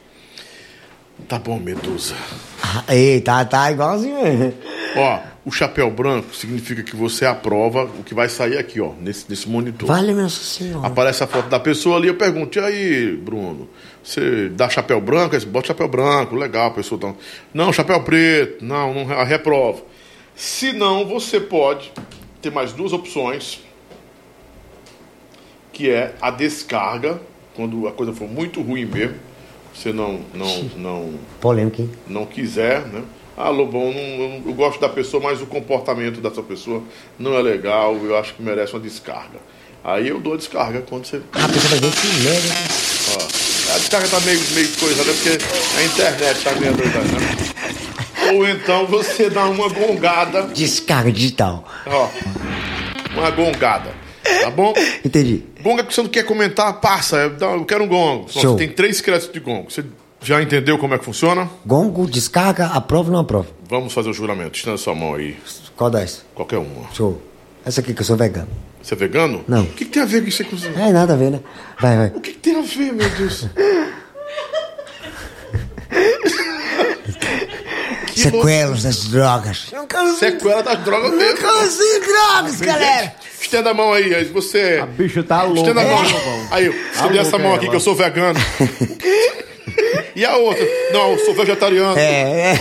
[1.29, 2.15] Tá bom, Medusa.
[2.63, 4.55] Ah, Ei, tá, tá igualzinho mesmo.
[4.97, 9.27] Ó, o chapéu branco significa que você aprova o que vai sair aqui, ó, nesse,
[9.29, 9.87] nesse monitor.
[9.87, 10.87] Vale, Nossa Senhora.
[10.87, 13.69] Aparece a foto da pessoa ali, eu pergunto, e aí, Bruno,
[14.03, 15.35] você dá chapéu branco?
[15.35, 17.15] Aí bota chapéu branco, legal, a pessoa tá...
[17.53, 19.83] Não, chapéu preto, não, não a reprova.
[20.37, 21.93] Se não, você pode
[22.43, 23.61] ter mais duas opções,
[25.73, 27.21] que é a descarga,
[27.55, 29.17] quando a coisa for muito ruim mesmo,
[29.75, 31.91] você não, não, não, Polêmica, hein?
[32.07, 33.03] não quiser, né?
[33.37, 36.83] Ah, Lobão, não, eu, gosto da pessoa, mas o comportamento dessa pessoa
[37.19, 39.41] não é legal, eu acho que merece uma descarga.
[39.83, 41.21] Aí eu dou a descarga quando você.
[41.33, 42.49] Ah, a pessoa vai ver que merda.
[42.49, 42.55] né?
[43.75, 45.13] A descarga tá meio, meio coisa, né?
[45.13, 45.45] Porque
[45.79, 48.33] a internet tá meio doida, né?
[48.33, 51.69] Ou então você dá uma gongada, Descarga digital.
[51.87, 52.09] ó.
[53.15, 54.04] Uma gongada.
[54.41, 54.75] Tá bom?
[55.05, 55.45] Entendi.
[55.63, 57.17] Gonga que você não quer comentar, passa.
[57.41, 58.31] Eu quero um gongo.
[58.31, 58.53] Show.
[58.53, 59.71] Você tem três créditos de gongo.
[59.71, 59.85] Você
[60.23, 61.49] já entendeu como é que funciona?
[61.65, 63.49] Gongo, descarga, aprova ou não aprova?
[63.69, 64.57] Vamos fazer o juramento.
[64.57, 65.37] Estenda sua mão aí.
[65.77, 66.25] Qual das?
[66.35, 66.91] Qualquer uma.
[66.93, 67.21] Show.
[67.65, 68.49] Essa aqui que eu sou vegano.
[68.83, 69.43] Você é vegano?
[69.49, 69.63] Não.
[69.63, 70.57] O que, que tem a ver com isso aqui?
[70.79, 71.41] É nada a ver, né?
[71.81, 72.07] Vai, vai.
[72.09, 73.47] O que, que tem a ver, meu Deus?
[78.31, 79.67] Sequelas das drogas.
[79.73, 80.19] louco.
[80.19, 81.39] Sequela das drogas mesmo.
[81.39, 83.15] Cansei drogas, galera.
[83.41, 84.81] Estenda a mão aí, aí você.
[84.83, 85.61] A bicha tá louca.
[85.61, 86.03] Estenda a mão.
[86.03, 86.49] Lobão?
[86.51, 88.39] Aí, estende essa mão aqui que eu sou vegano.
[90.17, 90.65] E a outra?
[90.93, 91.99] Não, eu sou vegetariano.
[91.99, 92.61] É, é.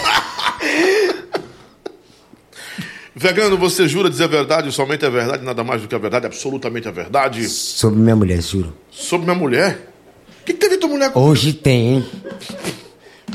[3.15, 6.25] Vegano, você jura dizer a verdade, somente a verdade, nada mais do que a verdade,
[6.25, 7.47] absolutamente a verdade?
[7.47, 8.75] Sobre minha mulher, juro.
[8.89, 9.93] Sobre minha mulher?
[10.41, 11.21] O que, que teve tua mulher com.
[11.21, 12.05] Hoje tem, hein?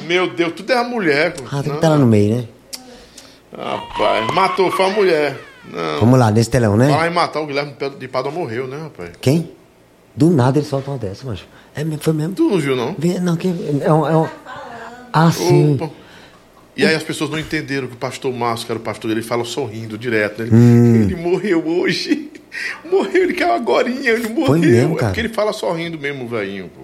[0.08, 1.34] Meu Deus, tudo é a mulher.
[1.52, 2.44] Ah, tem que estar lá no meio, né?
[3.56, 5.38] Rapaz, matou, foi a mulher.
[5.70, 6.00] Não.
[6.00, 6.88] Vamos lá, nesse telão, né?
[6.88, 9.10] Falar em matar o Guilherme de Padua morreu, né, rapaz?
[9.20, 9.50] Quem?
[10.16, 11.46] Do nada ele solta uma dessa, macho.
[11.76, 12.34] É, foi mesmo.
[12.34, 12.96] Tu não viu, não?
[13.22, 13.48] Não, que.
[13.82, 14.06] É um.
[14.08, 14.26] É um...
[15.12, 15.74] Ah, sim.
[15.74, 15.90] Opa.
[16.76, 19.20] E aí as pessoas não entenderam que o pastor Márcio, que era o pastor dele,
[19.20, 20.40] ele fala sorrindo direto.
[20.42, 20.46] Né?
[20.48, 21.02] Ele, Hum.
[21.02, 22.30] ele morreu hoje.
[22.90, 24.58] Morreu, ele caiu agora, ele morreu.
[24.58, 25.06] mesmo, é cara?
[25.08, 26.82] porque ele fala sorrindo mesmo, velhinho, pô.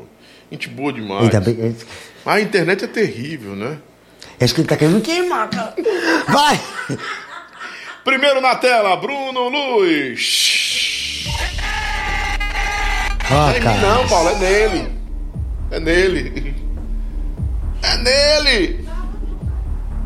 [0.55, 1.25] Gente boa demais.
[1.25, 1.77] Ainda bem.
[2.25, 3.77] A internet é terrível, né?
[4.41, 5.75] Acho que ele tá querendo queimar, cara.
[6.29, 6.61] Vai!
[8.05, 11.25] Primeiro na tela, Bruno Luz.
[13.33, 13.81] Ó, É cara.
[13.81, 14.93] não, Paulo, é nele.
[15.73, 16.55] É nele.
[17.83, 18.89] É nele.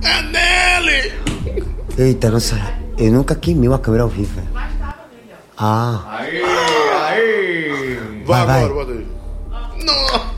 [0.03, 1.13] É nele.
[1.99, 2.57] Eita, nossa.
[2.97, 4.49] Eu nunca queimei uma câmera ao vivo, velho.
[5.59, 6.05] Ah.
[6.21, 8.23] Aí, aí.
[8.25, 8.87] Vai, Vai, agora, vai.
[8.87, 9.85] bota aí.
[9.85, 10.38] Não.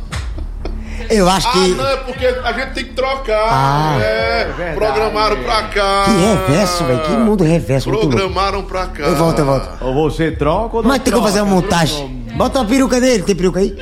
[1.09, 1.69] Eu acho Ah, que.
[1.71, 3.49] não, é porque a gente tem que trocar.
[3.51, 3.99] Ah.
[4.03, 4.77] é, verdade.
[4.77, 6.05] programaram pra cá.
[6.05, 7.01] Que reverso, velho.
[7.03, 7.89] Que mundo reverso.
[7.91, 9.05] Programaram pra cá.
[9.05, 9.69] Eu volto, eu volto.
[9.85, 11.27] Ou você troca ou não Mas tem que troca?
[11.27, 12.09] fazer uma montagem.
[12.37, 13.77] Bota uma peruca dele, tem peruca aí?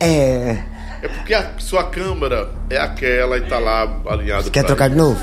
[0.00, 0.58] É.
[1.02, 4.44] É porque a sua câmera é aquela e tá lá alinhada.
[4.50, 4.90] Quer pra trocar aí.
[4.90, 5.20] de novo?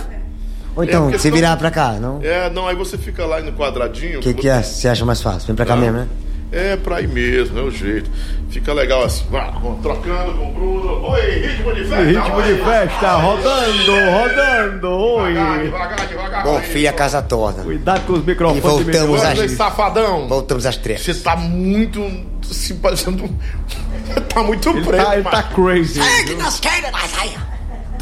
[0.75, 2.17] Ou então, porque se virar pra cá, não?
[2.19, 4.19] O É, não, aí você fica lá no quadradinho.
[4.19, 4.61] que, que é?
[4.63, 5.47] você acha mais fácil?
[5.47, 5.81] Vem pra cá Não.
[5.83, 6.07] mesmo, né?
[6.53, 8.09] É, pra ir mesmo, é o jeito.
[8.51, 9.23] Fica legal assim.
[9.31, 11.09] Vamos trocando com o Bruno.
[11.09, 12.03] Oi, ritmo de festa.
[12.03, 12.43] Ritmo oi.
[12.43, 14.89] de festa, rodando, rodando.
[14.91, 15.33] Oi.
[15.33, 16.43] Devagar, devagar, devagar.
[16.43, 16.63] Bom, aí.
[16.63, 17.63] filha, casa torta.
[17.63, 18.61] Cuidado com os E microfones.
[18.61, 19.15] voltamos menino.
[19.15, 20.27] a- Wesley Safadão.
[20.27, 21.03] Voltamos às trevas.
[21.03, 22.01] Você tá muito.
[22.43, 23.27] Se parecendo.
[24.31, 25.03] tá muito Ele preto.
[25.05, 25.99] tá, ele tá crazy.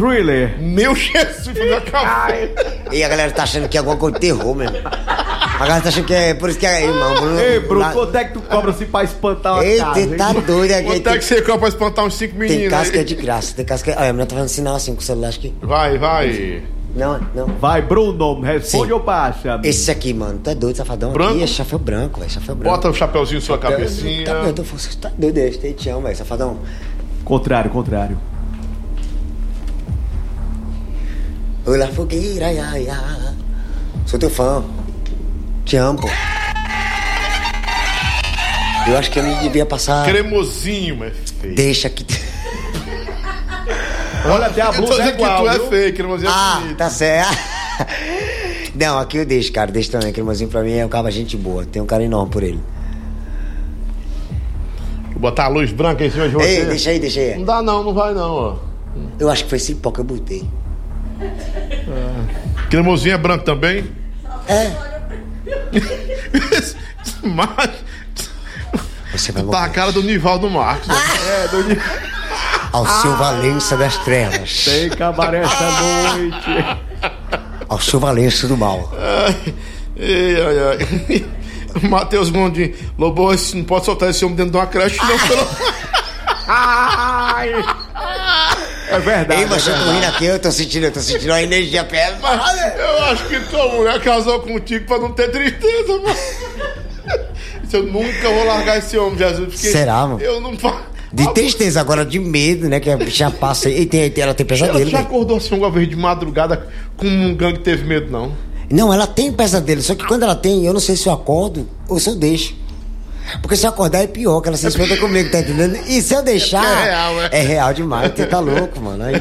[0.01, 0.55] Thriller.
[0.59, 2.49] Meu Jesus, meu café.
[2.91, 4.77] E a galera tá achando que é alguma coisa de terror mesmo.
[4.77, 6.33] A galera tá achando que é.
[6.33, 6.85] Por isso que é.
[6.85, 7.39] Irmão, Bruno.
[7.39, 9.99] Ei, Bruno, lá- quanto é que tu cobra assim pra espantar uma Eita, casa?
[9.99, 10.09] hein?
[10.17, 10.83] tá doido aqui.
[10.85, 12.69] Quanto é Tem, que você compra pra espantar uns cinco tem meninos?
[12.71, 13.05] casca aí?
[13.05, 13.53] de graça.
[13.55, 13.91] Tem casca.
[13.91, 15.53] Olha, a menina tá fazendo sinal assim com o celular, acho que.
[15.61, 16.63] Vai, vai.
[16.95, 17.45] Não, não.
[17.45, 18.91] Vai, Bruno, responde Sim.
[18.93, 19.61] ou baixa?
[19.63, 21.13] Esse aqui, mano, tá doido, safadão.
[21.13, 21.35] Branco?
[21.35, 22.31] Aqui é chaféu branco, velho.
[22.31, 22.75] Chaféu branco.
[22.75, 24.25] Bota o chapeuzinho em sua cabecinha.
[24.25, 26.57] Tá doido, você tá doido, eu te amo, velho, safadão.
[27.23, 28.17] Contrário, contrário.
[31.65, 33.33] Olá, fogueira, ia, ia.
[34.05, 34.63] Sou teu fã.
[35.65, 36.07] Te amo, pô.
[38.87, 40.05] Eu acho que eu não devia passar.
[40.05, 41.55] Cremosinho, mas feio.
[41.55, 42.05] Deixa que.
[44.25, 45.69] Olha, até a Eu tô blusa é dizendo que igual, tu é viu?
[45.69, 46.77] feio, cremosinho é Ah, bonito.
[46.77, 47.37] tá certo.
[48.75, 49.71] Não, aqui eu deixo, cara.
[49.71, 50.11] Deixa também.
[50.11, 51.65] Cremosinho pra mim é um cara gente boa.
[51.65, 52.59] Tem um cara enorme por ele.
[55.11, 56.47] Vou botar a luz branca em cima de você.
[56.61, 57.35] Ei, deixa aí, deixa aí.
[57.37, 58.55] Não dá não, não vai não, ó.
[59.19, 60.43] Eu acho que foi cipó que eu botei.
[62.69, 63.89] Cremosinho é branco também?
[64.47, 64.71] É.
[67.23, 67.69] Mas
[69.13, 70.87] Você vai tá a cara do Nivaldo Marques.
[70.87, 70.95] né?
[71.27, 71.81] É, do
[72.71, 74.63] Ao seu Valença das trevas.
[74.65, 76.79] Tem cabaré esta noite.
[77.67, 78.91] Ao seu Valença do mal.
[78.97, 79.55] Ai,
[79.99, 80.77] ai,
[81.19, 81.25] ai.
[81.89, 82.73] Matheus Gondim.
[82.97, 85.17] Lobo, não pode soltar esse homem dentro de uma creche, não.
[85.19, 85.47] pelo-
[86.47, 87.51] Ai.
[88.91, 89.39] É verdade.
[89.41, 89.95] Ei, é mas eu tô verdade.
[89.99, 92.21] rindo aqui, eu tô sentindo, eu tô sentindo uma energia perto.
[92.21, 96.15] Mas eu acho que tua mulher casou contigo pra não ter tristeza, mano.
[97.73, 99.47] Eu nunca vou largar esse homem, Jesus.
[99.53, 100.19] Porque Será, mano?
[100.19, 100.51] Eu não
[101.13, 102.79] De tristeza, agora de medo, né?
[102.79, 103.81] Que a bicha passa aí.
[103.81, 105.07] E tem, tem- ela tem Ela pesadelo, já velho.
[105.09, 108.31] acordou assim uma vez de madrugada com um gangue que teve medo, não?
[108.69, 109.81] Não, ela tem pesadelo.
[109.81, 112.55] Só que quando ela tem, eu não sei se eu acordo ou se eu deixo.
[113.41, 115.77] Porque se eu acordar é pior, que ela se espanta comigo, tá entendendo?
[115.87, 116.63] E se eu deixar.
[116.63, 117.29] É real, é.
[117.31, 119.03] É real demais, você tá louco, mano.
[119.03, 119.15] Aí,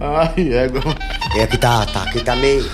[0.00, 0.66] Ai, é.
[0.66, 0.94] igual-
[1.36, 2.68] é aqui tá, tá, aqui tá meio.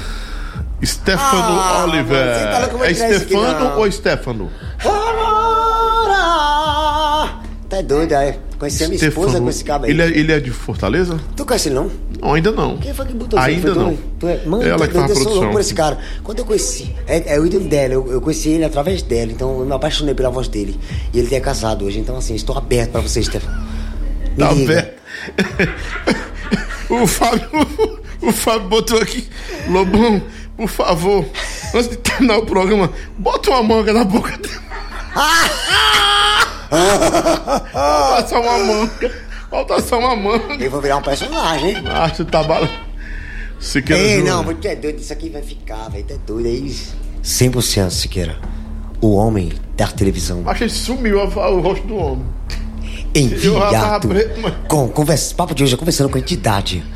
[0.85, 2.27] Stefano Ah, Oliver.
[2.27, 4.51] mano, tá é Stefano ou Stefano?
[7.75, 8.35] Tá doido, aí.
[8.57, 9.45] Conheci a minha esposa Stefano.
[9.45, 9.91] com esse cabo aí.
[9.91, 11.19] Ele é, ele é de Fortaleza?
[11.35, 11.91] Tu conhece ele não?
[12.21, 12.77] Não, ainda não.
[12.79, 13.49] Quem foi que botou isso?
[13.49, 13.99] Ainda Foi tu, não.
[14.21, 14.47] Tu é...
[14.47, 15.99] Mano, Ela tá que a doido, eu sou louco por esse cara.
[16.23, 19.59] Quando eu conheci, é, é o ídolo dela, eu, eu conheci ele através dela, então
[19.59, 20.79] eu me apaixonei pela voz dele.
[21.13, 23.61] E ele é casado hoje, então assim, estou aberto pra vocês, Stefano.
[24.39, 24.89] Tá vendo?
[27.03, 27.49] o Fábio.
[28.23, 29.27] O Fábio botou aqui.
[29.69, 30.23] Lobão,
[30.57, 31.27] por favor,
[31.75, 32.89] antes de terminar o programa,
[33.19, 34.65] bota uma manga na boca dele.
[37.73, 39.13] Falta só uma manga.
[39.51, 40.55] Falta só uma manga.
[40.65, 41.85] Eu vou virar um personagem, hein?
[41.87, 42.73] Ah, você tá balando.
[43.61, 44.45] Siqueira Ei, Júnior.
[44.45, 46.77] não, tu é doido, isso aqui vai ficar, velho, tu é doido aí.
[47.23, 48.37] 100% Siqueira.
[49.01, 50.43] O homem da televisão.
[50.47, 52.27] Acho que sumiu a- o rosto do homem.
[53.15, 54.09] Enviado.
[54.09, 56.83] preto, mas- Com conversa, papo de hoje é conversando com a entidade.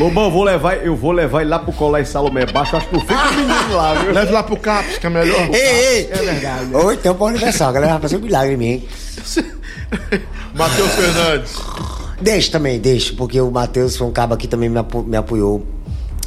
[0.00, 2.76] Lobão, eu vou levar, eu vou levar ele lá pro Colégio Salomé Baixo.
[2.76, 4.12] Acho que não fica o menino lá, viu?
[4.12, 5.48] Leve lá pro CAPS, que é melhor.
[5.52, 6.08] Ei, ei!
[6.10, 6.74] É verdade.
[6.74, 8.66] Ou então pro aniversário, a galera vai fazer um milagre em mim.
[8.66, 8.88] hein?
[10.54, 11.52] Matheus Fernandes.
[12.20, 15.64] Deixa também, deixa, porque o Matheus foi um cabo que também me, apo- me apoiou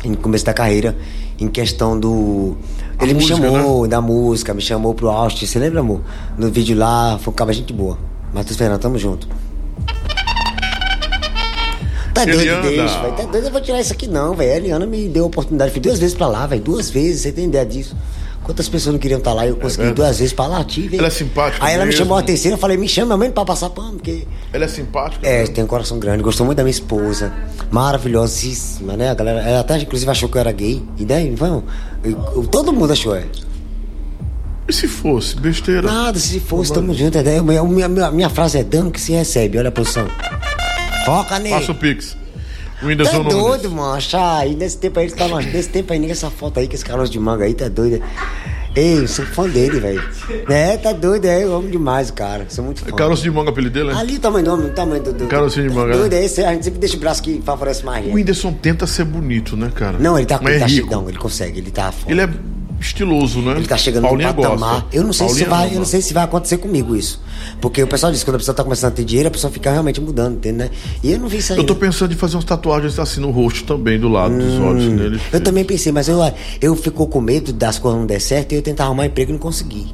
[0.03, 0.95] no começo da carreira,
[1.39, 2.57] em questão do.
[2.99, 6.01] A Ele música, me chamou da música, me chamou pro Austin, você lembra, amor?
[6.37, 7.97] No vídeo lá, foi um cabo gente boa.
[8.33, 9.27] Matheus Fernando, tamo junto.
[12.13, 12.61] Tá doido, Eliana.
[12.69, 13.13] deixa, velho.
[13.15, 14.51] Tá doido, eu vou tirar isso aqui não, velho.
[14.53, 16.61] A Eliana me deu a oportunidade, fui duas vezes pra lá, velho.
[16.61, 17.95] Duas vezes, você tem ideia disso.
[18.43, 19.95] Quantas pessoas não queriam estar lá e eu consegui verdade.
[20.01, 20.97] duas vezes pra lá, tive.
[20.97, 21.99] Ela é simpática Aí ela me mesmo.
[22.03, 24.27] chamou a terceira, eu falei, me chama mesmo pra passar pano, porque.
[24.51, 25.25] Ela é simpática?
[25.25, 27.31] É, tem um coração grande, gostou muito da minha esposa.
[27.71, 29.09] Maravilhosíssima, né?
[29.11, 30.83] A galera, ela até inclusive achou que eu era gay.
[30.97, 31.63] E daí, vamos.
[32.51, 33.23] Todo mundo achou, é.
[34.67, 35.81] E se fosse besteira?
[35.81, 37.17] Nada, se fosse, tamo junto.
[37.17, 40.05] É, minha, minha, minha, minha frase é dando que se recebe, olha a posição.
[41.05, 41.55] Foca nele.
[41.55, 42.13] Passa o Pix.
[42.13, 42.15] O
[42.81, 43.33] Tá Whindersson Nunes.
[43.33, 44.37] doido, mancha.
[44.39, 46.83] Aí nesse tempo aí, ele tá, nesse tempo aí, nem essa foto aí, com esse
[46.83, 48.01] caroço de manga aí, tá doido.
[48.75, 50.03] Ei, eu sou fã dele, velho.
[50.49, 52.47] É, tá doido, é, eu amo demais o cara.
[52.49, 52.91] Sou muito fã.
[52.91, 53.99] Caroço de manga, apelido dele, né?
[53.99, 55.13] Ali o tamanho do homem, o tamanho do.
[55.13, 55.95] do Carocinho de manga.
[55.95, 58.05] Doido, é esse, a gente sempre deixa o braço que favorece mais.
[58.07, 58.13] O.
[58.15, 59.99] Whindersson tenta ser bonito, né, cara?
[59.99, 60.87] Não, ele tá, ele tá é rico.
[60.87, 62.11] chegão, ele consegue, ele tá foda.
[62.11, 62.29] Ele é
[62.79, 63.55] estiloso, né?
[63.57, 64.81] Ele tá chegando Paulinha no patamar.
[64.81, 64.87] gosta.
[64.91, 65.73] Eu não sei se Paulinha vai, ama.
[65.73, 67.21] eu não sei se vai acontecer comigo isso.
[67.61, 69.51] Porque o pessoal diz que quando a pessoa tá começando a ter dinheiro, a pessoa
[69.51, 70.69] fica realmente mudando, entende, né?
[71.01, 71.59] E eu não vi isso aí.
[71.59, 74.91] Eu tô pensando em fazer umas tatuagens assim no rosto também, do lado dos olhos
[74.93, 75.21] dele.
[75.31, 76.19] Eu também pensei, mas eu,
[76.61, 79.33] eu ficou com medo das coisas não der certo e eu tentar arrumar emprego e
[79.33, 79.93] não consegui.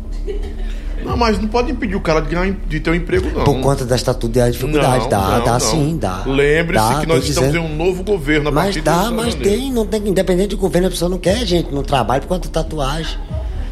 [1.10, 3.44] Não, mas não pode impedir o cara de, ganhar, de ter um emprego, não.
[3.44, 5.04] Por conta da estatura e da dificuldade.
[5.04, 5.60] Não, dá, não, dá não.
[5.60, 6.24] sim, dá.
[6.26, 7.58] Lembre-se que nós estamos dizendo.
[7.58, 10.88] em um novo governo a Mas partir dá, mas tem, não tem, independente do governo,
[10.88, 13.18] a pessoa não quer gente no trabalho por conta de tatuagem.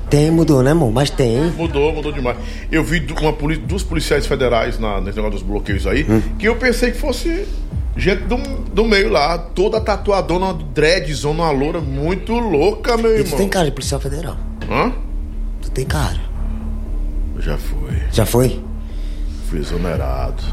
[0.10, 0.92] Tem, mudou, né, amor?
[0.92, 1.52] Mas tem.
[1.52, 2.38] Mudou, mudou demais.
[2.72, 6.22] Eu vi uma duas policiais federais na, nesse negócio dos bloqueios aí, Hum.
[6.40, 7.46] que eu pensei que fosse
[7.98, 13.26] gente do, do meio lá, toda tatuadona, dreadzona, uma loura, muito louca, meu E tu
[13.26, 13.38] irmão.
[13.38, 14.38] tem cara de policial federal.
[14.70, 14.94] Hã?
[15.62, 16.20] Tu tem cara.
[17.40, 18.02] Já foi.
[18.12, 18.64] Já foi?
[19.50, 20.44] Fui exonerado.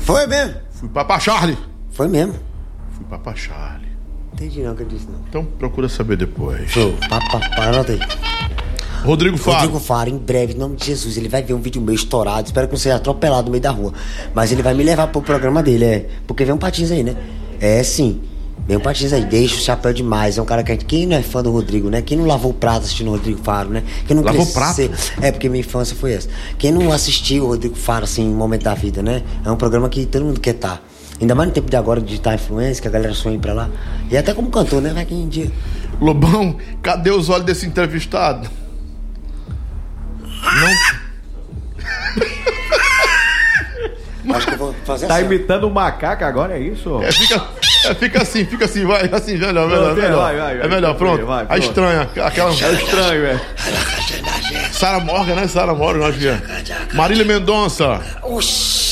[0.00, 0.54] Foi mesmo?
[0.70, 1.58] Fui Papa Charlie.
[1.90, 2.34] Foi mesmo.
[2.92, 3.88] Fui Papa Charlie.
[4.32, 5.18] Entendi não que eu disse não.
[5.28, 6.70] Então procura saber depois.
[6.70, 6.94] Show.
[7.08, 8.00] Papa, anota aí.
[9.02, 9.56] Rodrigo Faro.
[9.58, 12.46] Rodrigo Faro, em breve, em nome de Jesus, ele vai ver um vídeo meu estourado.
[12.46, 13.92] Espero que não seja atropelado no meio da rua.
[14.34, 16.08] Mas ele vai me levar pro programa dele, é.
[16.26, 17.16] Porque vem um patins aí, né?
[17.60, 18.20] É sim.
[18.66, 20.38] Vem um patins aí, deixa o chapéu demais.
[20.38, 20.84] É um cara que a gente.
[20.86, 22.02] Quem não é fã do Rodrigo, né?
[22.02, 23.82] Quem não lavou o prato assistindo o Rodrigo Faro, né?
[24.06, 24.90] Quem não Lavou cresceu-
[25.22, 26.28] É, porque minha infância foi essa.
[26.58, 29.22] Quem não assistiu o Rodrigo Faro, assim, em um momento da vida, né?
[29.44, 30.82] É um programa que todo mundo quer estar.
[31.20, 33.40] Ainda mais no tempo de agora, de digital influência, que a galera sonha em ir
[33.40, 33.70] pra lá.
[34.10, 34.92] E até como cantor, né?
[34.92, 35.50] Vai que um dia.
[36.00, 38.50] Lobão, cadê os olhos desse entrevistado?
[44.34, 45.24] Acho que eu vou fazer Tá assim.
[45.24, 47.00] imitando o macaco agora, é isso?
[47.02, 47.40] É, fica,
[47.90, 50.22] é, fica assim, fica assim, vai, assim, melhor, melhor, Pronto, é, melhor.
[50.22, 50.66] vai, vai, vai.
[50.66, 51.26] é melhor, pronto.
[51.26, 51.62] Vai, a pronto.
[51.62, 52.50] estranha, aquela.
[52.50, 53.40] É estranho, é.
[54.76, 55.48] Sara Morgan, né?
[55.48, 56.40] Sara Morgan, acho que é.
[56.92, 58.00] Marília Mendonça.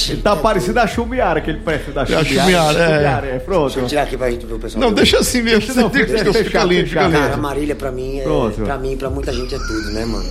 [0.08, 2.24] Ele tá parecido a Chumiara, aquele perfil da É a Chumiara.
[2.24, 2.94] Chumiara, é.
[2.96, 3.38] Chumiara, é.
[3.38, 3.64] Pronto.
[3.66, 4.80] Deixa eu tirar aqui pra gente ver o pessoal.
[4.80, 5.74] Não, deixa assim mesmo.
[5.74, 7.12] Não, você tem que deixa fica lindo, fica fechar.
[7.12, 7.42] Cara, a lindo.
[7.42, 8.62] Marília pra mim, é, Pronto.
[8.62, 10.30] pra mim, pra muita gente é tudo, né, mano?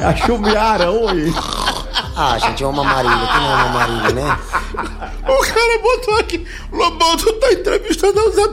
[0.00, 1.32] É a Chumiara, oi.
[2.16, 3.16] Ah, gente, eu amo a Marília.
[3.26, 4.38] Quem não ama a Marília, né?
[5.26, 6.46] O cara botou aqui.
[6.72, 8.48] Lobão, tu tá entrevistando o Zé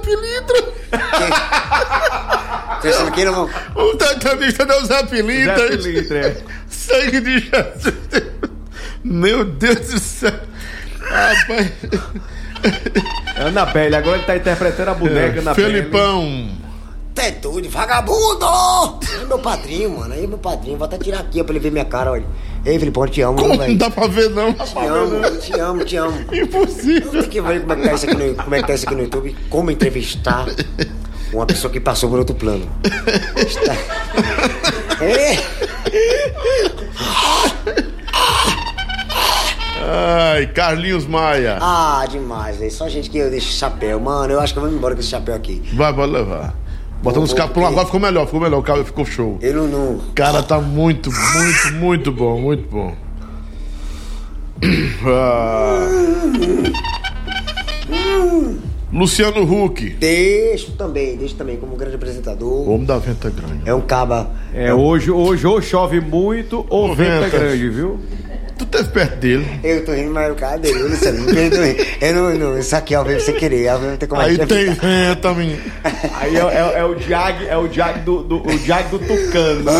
[2.89, 5.57] Achando que não O tá entrevistando o Zé Pilintra.
[5.57, 6.37] Zé Pilintra, é.
[6.69, 7.95] Sangue de Jesus.
[9.03, 10.33] Meu Deus do céu.
[11.01, 11.71] Rapaz.
[13.35, 16.49] É Ana Pele, agora ele tá interpretando a boneca É, na Felipão.
[17.41, 18.45] Doido, vagabundo!
[19.21, 20.13] É meu padrinho, mano.
[20.13, 20.77] Aí é meu padrinho.
[20.77, 22.25] Vou até tirar aqui ó, pra ele ver minha cara, olha.
[22.65, 24.53] Ei, Felipão, eu te amo, Como não dá pra ver, não?
[24.53, 26.25] Te amo, te amo, te amo.
[26.31, 27.11] Impossível.
[27.11, 28.85] Tem que ver como é que tá isso aqui no, como é que tá isso
[28.85, 29.35] aqui no YouTube.
[29.49, 30.45] Como entrevistar
[31.33, 32.67] uma pessoa que passou por outro plano.
[33.37, 33.73] Está...
[35.03, 35.37] É.
[39.83, 41.57] Ai, Carlinhos Maia.
[41.59, 42.71] Ah, demais, velho.
[42.71, 43.99] Só gente que eu deixo chapéu.
[43.99, 45.61] Mano, eu acho que eu vou embora com esse chapéu aqui.
[45.73, 46.53] Vai, pode levar.
[47.01, 47.51] Botando os caras.
[47.51, 48.59] porque- Agora ficou melhor, ficou melhor.
[48.59, 49.39] O cara ficou show.
[49.41, 49.67] Eu não.
[49.67, 50.01] não...
[50.13, 52.95] Cara, tá muito, muito, muito bom, muito bom.
[55.03, 55.87] Ah.
[58.91, 59.89] Luciano Huck.
[59.99, 62.69] Deixo também, deixo também como grande apresentador.
[62.69, 63.61] Homem da venta grande.
[63.65, 64.31] É um caba.
[64.53, 67.37] É, hoje, hoje ou chove muito ou Ô, vento é venta.
[67.37, 67.99] grande, viu?
[68.57, 69.47] Tu teve perto dele.
[69.63, 71.77] Eu tô rindo, mas o cara dele, Luciano, me perdoe.
[71.99, 74.21] Eu não, não, isso aqui é ao vivo sem querer, ao vivo não tem como
[74.21, 75.61] Aí tem venta, menino.
[76.13, 79.71] Aí é, é- é o Jag, é o Jag do, do, o Jag do Tucano.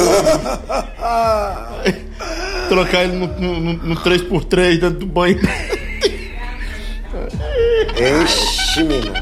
[2.69, 5.37] Trocar ele no, no, no, no 3x3 dentro do banho.
[8.01, 9.13] Ixi, menino.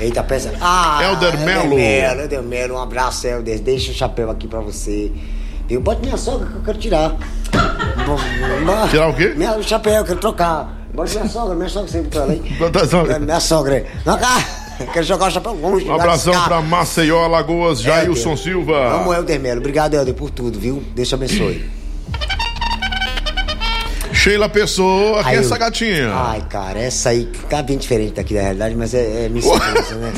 [0.00, 0.52] Eita, pensa.
[0.60, 1.78] Ah, Helder Melo.
[1.78, 3.60] Helder Melo, um abraço, Helder.
[3.60, 5.12] Deixa o chapéu aqui pra você.
[5.68, 5.80] Viu?
[5.80, 7.14] Bote minha sogra que eu quero tirar.
[8.90, 9.32] Tirar o quê?
[9.36, 10.76] Minha, o chapéu, eu quero trocar.
[10.92, 12.40] Bote minha sogra, minha sogra sempre pra ela aí.
[12.58, 13.14] Bota a sogra.
[13.14, 13.86] É, Minha sogra.
[14.04, 14.44] Não, cá.
[14.92, 15.86] Quero jogar o chapéu longe.
[15.88, 19.06] Um abração pra Maceió, Alagoas, Jailson Silva.
[19.06, 19.60] o Helder Melo.
[19.60, 20.82] Obrigado, Helder, por tudo, viu?
[20.94, 21.64] Deus te abençoe.
[24.22, 26.12] Sheila Pessoa, quem é eu- essa gatinha?
[26.14, 29.94] Ai, cara, essa aí tá bem diferente daqui da realidade, mas é, é minha esposa,
[29.96, 30.12] né?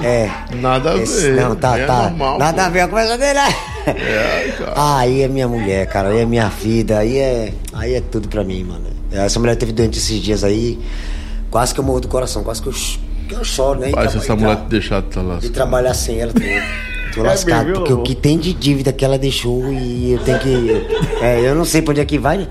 [0.02, 0.30] É.
[0.56, 1.36] Nada a ver.
[1.36, 2.02] Não, tá, É tá.
[2.04, 2.66] normal, Nada pô.
[2.68, 3.54] a ver com essa dele, né?
[3.86, 4.72] É, cara.
[4.98, 8.42] Aí é minha mulher, cara, aí é minha vida, aí é, aí é tudo pra
[8.42, 8.86] mim, mano.
[9.12, 10.78] Essa mulher teve doente esses dias aí,
[11.50, 12.72] quase que eu morro do coração, quase que eu,
[13.28, 13.88] que eu choro, né?
[13.88, 15.38] Rapaz, se essa mulher te deixar, tá lá.
[15.42, 16.40] E trabalhar sem ela, tô,
[17.20, 20.18] tô É lascado, mesmo, porque o que tem de dívida que ela deixou e eu
[20.20, 20.86] tenho que.
[21.20, 22.46] É, eu não sei pra onde é que vai, né?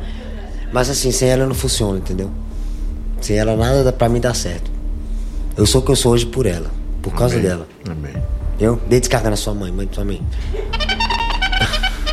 [0.71, 2.29] Mas assim, sem ela não funciona, entendeu?
[3.21, 4.69] Sem ela nada dá- pra mim dá certo.
[5.57, 6.69] Eu sou o que eu sou hoje por ela,
[7.01, 7.47] por causa Amém.
[7.47, 7.67] dela.
[7.89, 8.13] Amém.
[8.59, 10.21] Eu dei descarga na sua mãe, mãe de sua mãe.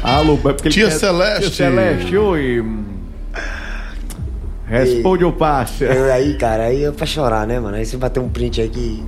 [0.03, 1.51] Alô, é porque Tia quer- Celeste.
[1.51, 2.65] Tia Celeste, oi.
[4.69, 5.85] Responde o passe.
[5.85, 7.77] Eu, aí, cara, aí eu pra chorar, né, mano?
[7.77, 9.03] Aí você bateu um print aí que.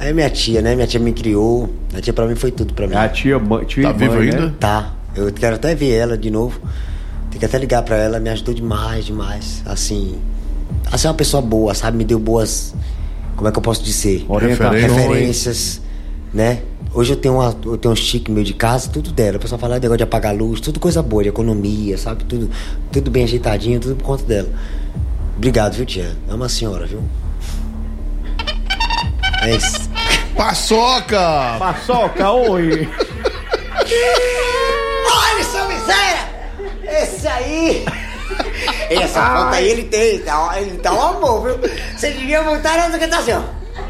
[0.00, 0.74] Aí é minha tia, né?
[0.74, 1.72] Minha tia me criou.
[1.96, 2.94] A tia pra mim foi tudo pra mim.
[2.94, 4.46] A tia, mãe, tia Tá viva ainda?
[4.46, 4.52] né?
[4.58, 4.92] Tá.
[5.14, 6.60] Eu quero até ver ela de novo.
[7.30, 9.62] Tem que até ligar pra ela, me ajudou demais, demais.
[9.64, 10.18] Assim.
[10.90, 11.96] Assim, é uma pessoa boa, sabe?
[11.96, 12.74] Me deu boas.
[13.36, 14.24] Como é que eu posso dizer?
[14.28, 14.82] Orientações.
[14.82, 15.80] Referências,
[16.34, 16.62] né?
[16.92, 19.36] Hoje eu tenho, uma, eu tenho um chique meu de casa, tudo dela.
[19.36, 22.24] O pessoal fala de negócio de apagar a luz, tudo coisa boa, de economia, sabe?
[22.24, 22.50] Tudo,
[22.90, 24.48] tudo bem ajeitadinho, tudo por conta dela.
[25.36, 26.16] Obrigado, viu, tia?
[26.28, 27.00] É uma senhora, viu?
[29.42, 29.88] É isso.
[30.36, 31.56] Paçoca!
[31.58, 32.88] Paçoca, oi.
[35.12, 36.29] Olha, seu miséria!
[37.02, 37.84] Esse aí!
[38.90, 40.22] Essa foto aí ele tem,
[40.56, 41.70] ele tá um amor, viu?
[41.96, 43.06] Você devia montar essa que
[43.74, 43.80] tá.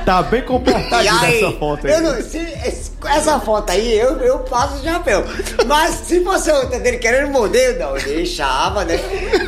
[0.04, 2.00] Tá bem E comportadinho aí, nessa foto aí.
[2.00, 5.24] não, se, esse- essa foto aí, eu, eu passo o chapéu.
[5.66, 8.98] Mas se fosse outra dele querendo morder, não, deixava, né?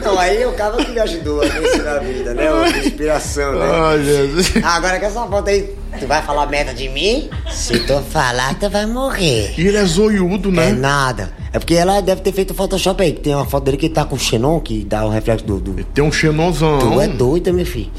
[0.05, 2.51] Não, aí o cara que me ajudou a vencer na vida, né?
[2.53, 3.67] Uma inspiração, né?
[3.73, 4.53] Ai, Jesus.
[4.63, 7.29] Agora que essa foto aí, tu vai falar merda de mim?
[7.51, 9.55] Se tu falar, tu vai morrer.
[9.59, 10.73] E ele é zoiudo, É né?
[10.73, 11.33] nada.
[11.53, 13.89] É porque ela deve ter feito o Photoshop aí, que tem uma foto dele que
[13.89, 15.59] tá com o Xenon, que dá o reflexo do.
[15.59, 15.83] do...
[15.85, 16.79] Tem um xenozão.
[16.79, 17.91] Tu é doida, meu filho.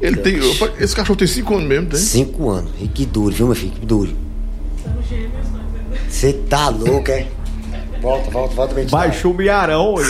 [0.00, 0.40] Ele tem.
[0.40, 1.98] opa, Esse cachorro tem 5 anos mesmo, tem?
[1.98, 2.70] Cinco anos.
[2.80, 3.72] E que dure, viu, meu filho?
[3.72, 4.16] Que dure.
[6.08, 7.26] Você tá louco, é?
[8.00, 8.86] Volta, volta, volta bem.
[8.86, 10.04] Baixou o Miarão, oi.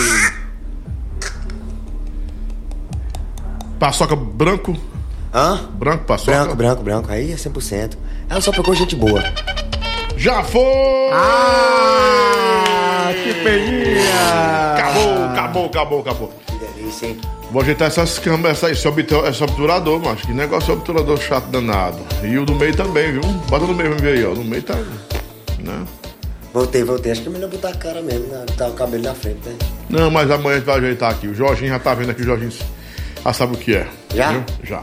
[3.79, 4.77] Paçoca branco.
[5.33, 5.69] Hã?
[5.75, 6.33] Branco, paçoca.
[6.33, 7.11] Branco, branco, branco.
[7.11, 7.97] Aí é 100%.
[8.29, 9.23] Ela só pegou gente boa.
[10.17, 10.61] Já foi!
[11.13, 14.75] Ah, que peninha.
[14.75, 16.33] Acabou, acabou, acabou, acabou.
[17.51, 20.27] Vou ajeitar essas câmeras, essa- esse, obtu- esse obturador, macho.
[20.27, 21.99] Que negócio de obturador chato danado.
[22.23, 23.23] E o do meio também, viu?
[23.49, 24.35] Bota no meio, aí, ó.
[24.35, 24.75] No meio tá.
[25.59, 25.85] Né?
[26.53, 27.13] Voltei, voltei.
[27.13, 28.45] Acho que é melhor botar a cara mesmo, né?
[28.49, 29.55] Botar o cabelo na frente, né?
[29.91, 31.27] Não, mas amanhã a gente vai ajeitar aqui.
[31.29, 32.51] O Jorginho já tá vendo aqui, o Jorginho
[33.25, 33.87] já sabe o que é.
[34.15, 34.45] Já?
[34.65, 34.83] Já.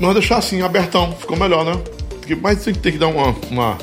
[0.00, 1.12] Não, deixar assim, abertão.
[1.12, 1.80] Ficou melhor, né?
[2.10, 3.78] Porque- Mas tem que ter que dar uma, uma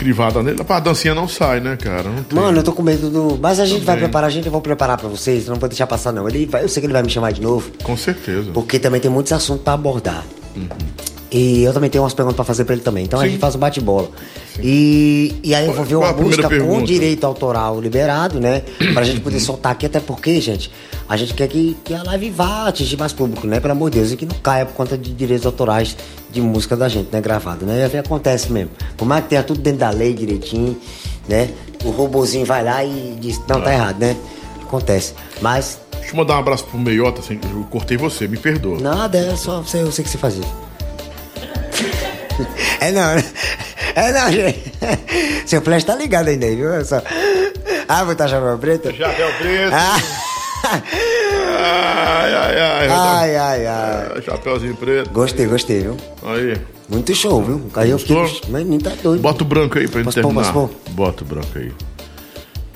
[0.00, 0.64] crivada nele.
[0.64, 2.10] Pra dancinha não sai, né, cara?
[2.32, 3.38] Mano, eu tô com medo do.
[3.40, 4.08] Mas a gente vai Também.
[4.08, 6.26] preparar, a gente vai preparar pra vocês, não vou deixar passar, não.
[6.26, 6.64] Ele vai...
[6.64, 8.50] Eu sei que ele vai me chamar de novo, Com certeza.
[8.52, 10.24] porque também tem muitos assuntos pra abordar.
[11.30, 13.04] E eu também tenho umas perguntas pra fazer pra ele também.
[13.04, 13.22] Então a.
[13.22, 13.30] Sim.
[13.30, 14.10] gente faz um bate-bola.
[14.58, 18.62] E, e aí eu vou ver uma a música com direito autoral liberado, né?
[18.92, 20.70] Pra gente poder soltar aqui, até porque, gente,
[21.08, 23.60] a gente quer que, que a live vá atingir mais público, né?
[23.60, 25.96] Pelo amor de Deus, e que não caia por conta de direitos autorais
[26.30, 27.20] de música da gente, né?
[27.20, 27.78] Gravado, né?
[27.80, 28.70] E aí acontece mesmo.
[28.96, 30.76] Por mais que tenha tudo dentro da lei direitinho,
[31.28, 31.50] né?
[31.84, 34.16] O robozinho vai lá e diz, não, tá errado, né?
[34.62, 35.14] Acontece.
[35.40, 38.80] Mas Deixa eu mandar um abraço pro Meiota, assim, eu cortei você, me perdoa.
[38.80, 40.44] Nada, é só você, eu sei que você fazia.
[42.80, 43.24] É não, né?
[43.94, 44.72] É não, gente.
[45.46, 46.72] Seu flash tá ligado ainda aí, viu?
[46.72, 47.02] É só...
[47.88, 48.94] Ah, vou estar chapéu preto?
[48.94, 49.74] Chapéu preto.
[49.74, 49.96] Ah.
[51.62, 52.88] Ai, ai, ai.
[52.88, 53.66] Ai, ai, ai.
[53.66, 55.10] Ah, Chapéuzinho preto.
[55.10, 55.96] Gostei, gostei, viu?
[56.22, 56.56] Aí.
[56.88, 57.70] Muito show, viu?
[57.74, 58.16] Aí eu fiquei.
[58.48, 59.20] Mas nem tá doido.
[59.20, 60.52] Bota o branco aí pra gente Posso pôr, terminar.
[60.52, 61.72] posso Bota o branco aí.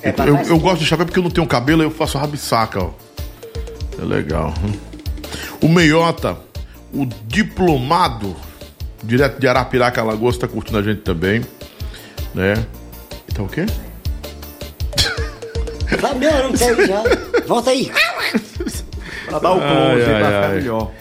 [0.01, 0.49] É eu, trás?
[0.49, 2.89] eu gosto de chapéu porque eu não tenho cabelo, eu faço rabisaca, ó.
[3.99, 4.53] É legal.
[5.61, 6.37] O Meiota,
[6.93, 8.35] o diplomado,
[9.05, 11.41] direto de Arapiraca, Alagoas, tá curtindo a gente também.
[12.33, 12.55] Né?
[13.33, 13.65] Tá o quê?
[16.01, 17.03] Tá meu, não sei já.
[17.47, 17.91] Volta aí.
[19.27, 20.91] Pra dar o close, Ai, pra ficar melhor.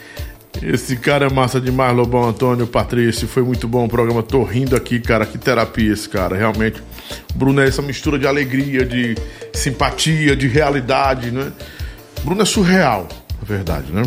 [0.63, 3.27] Esse cara é massa demais, Lobão Antônio, Patrício.
[3.27, 4.23] Foi muito bom o programa.
[4.23, 5.27] Tô rindo aqui, cara.
[5.27, 6.83] Que terapia esse cara, realmente.
[7.35, 9.17] Bruno é essa mistura de alegria, de
[9.53, 11.53] simpatia, de realidade, né?
[12.23, 13.09] Bruno é surreal,
[13.41, 14.03] na verdade, né?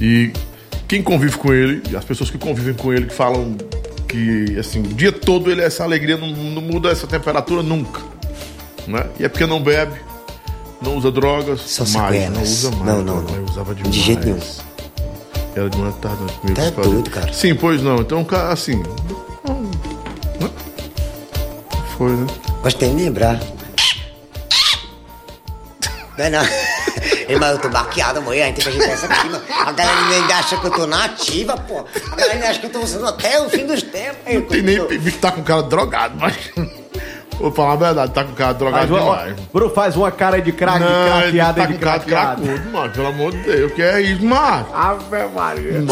[0.00, 0.30] E
[0.92, 3.56] quem convive com ele, as pessoas que convivem com ele, que falam
[4.06, 8.02] que, assim, o dia todo ele é essa alegria, não, não muda essa temperatura nunca,
[8.86, 9.06] né?
[9.18, 9.98] E é porque não bebe,
[10.82, 12.36] não usa drogas, Só mais, sequelas.
[12.36, 12.84] não usa mais.
[12.84, 13.44] Não, não, não.
[13.44, 14.04] usava De demais.
[14.04, 14.40] jeito nenhum.
[15.56, 16.60] Era de uma tarde comigo.
[16.60, 17.32] Tá doido, cara.
[17.32, 17.96] Sim, pois não.
[17.96, 18.76] Então, assim.
[18.76, 20.50] né?
[21.96, 22.26] Foi, né?
[22.62, 23.40] Gostei de lembrar.
[26.18, 26.61] Não é não.
[27.28, 29.42] Ei, mas eu tô baqueado amanhã, tem que ajeitar essa aqui, mano.
[29.48, 31.84] A galera ainda acha que eu tô na ativa, pô.
[32.10, 34.18] A galera ainda acha que eu tô usando até o fim dos tempos.
[34.26, 36.36] Ei, Tem nem bicho tá com cara drogado, mas.
[37.38, 39.40] Vou falar a verdade, tá com cara drogado Faz uma, demais.
[39.52, 42.04] Bruno, faz uma cara de craque, de Não, ele craqueada tá de com cara de
[42.06, 42.42] craqueada.
[42.42, 42.92] cracudo, mano.
[42.92, 44.66] Pelo amor de Deus, o que é isso, mano?
[44.74, 45.72] Ave Maria.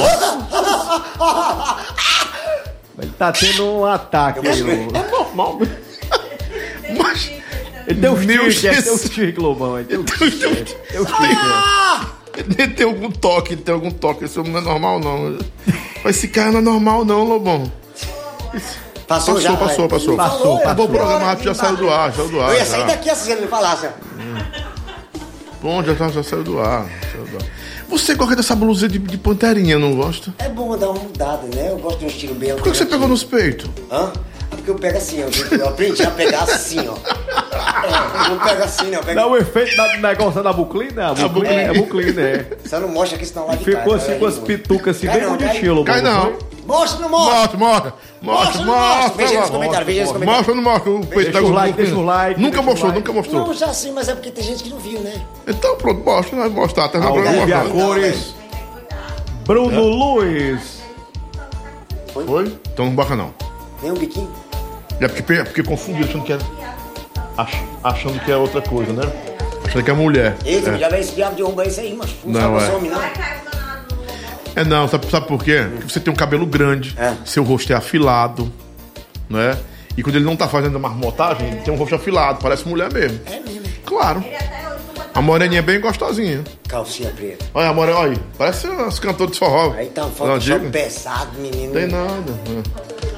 [3.00, 5.00] Ele tá tendo um ataque aí, Lobão.
[5.00, 5.58] É normal.
[7.02, 7.30] Mas...
[7.86, 9.10] Ele tem um Meu tique, ele tem um Jesus.
[9.10, 9.78] tique, Lobão.
[9.78, 10.74] Ele tem um tique.
[10.90, 11.04] Tem um.
[11.04, 12.54] Tem.
[12.58, 14.24] Ele tem algum toque, ele tem algum toque.
[14.24, 15.38] Isso não é normal, não.
[16.04, 17.70] Mas esse cara não é normal, não, Lobão.
[19.06, 19.56] Passou, Passou, já?
[19.56, 20.16] passou, passou.
[20.16, 20.88] Passou, Acabou o passou.
[20.88, 22.48] programa rápido, já saiu do ar, saiu do ar.
[22.50, 22.66] Eu ia já.
[22.66, 23.88] sair daqui assim, se ele me falasse.
[25.62, 26.86] Bom, já, tá- já saiu do ar.
[27.12, 27.42] saiu do ar.
[27.88, 30.32] Você gosta dessa blusa de, de panterinha, não gosta?
[30.38, 31.70] É bom dar uma mudada, né?
[31.72, 33.68] Eu gosto de um estilo bem Por que você pegou nos peitos?
[33.90, 34.12] Hã?
[34.70, 35.54] É porque eu pego assim, ó.
[35.56, 36.94] Eu aprendi a pegar assim, ó.
[37.86, 39.14] É, eu não pego assim, não.
[39.14, 41.08] Dá o efeito da- do negócio da buclina?
[41.10, 42.46] A buclina, é buclina, é.
[42.62, 44.18] Você não mostra aqui, senão lá de Ficou assim né?
[44.18, 45.48] com as pitucas assim, bem não, cai.
[45.48, 45.94] bonitinho, Lobão.
[45.94, 46.32] Cai não.
[46.66, 47.34] Mostra, não mostra.
[47.58, 47.94] Mostra, mostra.
[48.22, 48.96] Mostra, Mostra, não mostra.
[49.02, 49.14] mostra.
[49.16, 50.26] Veja aí nos mostra, comentários, veja nos mostra.
[50.32, 50.90] Mostra ou não mostra?
[50.90, 53.46] O peito o like, deixa o like, Nunca mostrou, nunca mostrou.
[53.46, 55.20] Não, já sim, mas é porque tem gente que não viu, né?
[55.48, 56.84] Então pronto, mostra, vai mostrar.
[56.84, 57.82] Até no Ao programa vivo e a mostrar.
[57.84, 58.34] cores.
[59.44, 60.80] Bruno Luiz.
[62.12, 62.52] Foi?
[62.72, 63.34] Então não baixa não.
[63.82, 64.30] Nem um biquinho.
[65.00, 66.38] É porque, é porque confundiu, achando que é.
[67.36, 69.02] ach- achando que é outra coisa, né?
[69.64, 70.36] Achando que é mulher.
[70.44, 70.78] Eita, É.
[70.78, 72.72] já veio esse diabo de roubar isso aí, mas não, Não, sabe é.
[72.72, 72.76] é.
[72.76, 73.00] homem, não.
[74.56, 75.64] É não, sabe, sabe por quê?
[75.76, 77.14] Porque você tem um cabelo grande, É.
[77.24, 78.52] seu rosto é afilado,
[79.28, 79.56] né?
[79.96, 82.92] E quando ele não tá fazendo a marmotagem, ele tem um rosto afilado, parece mulher
[82.92, 83.20] mesmo.
[83.26, 83.60] É mesmo.
[83.86, 84.24] Claro.
[85.14, 86.42] A moreninha é bem gostosinha.
[86.68, 87.44] Calcinha preta.
[87.52, 88.18] Olha a morena, olha aí.
[88.38, 89.72] Parece as cantoras de forró.
[89.76, 90.60] Aí tá um Não diga?
[90.70, 91.72] pesado, menino.
[91.72, 92.32] Tem nada.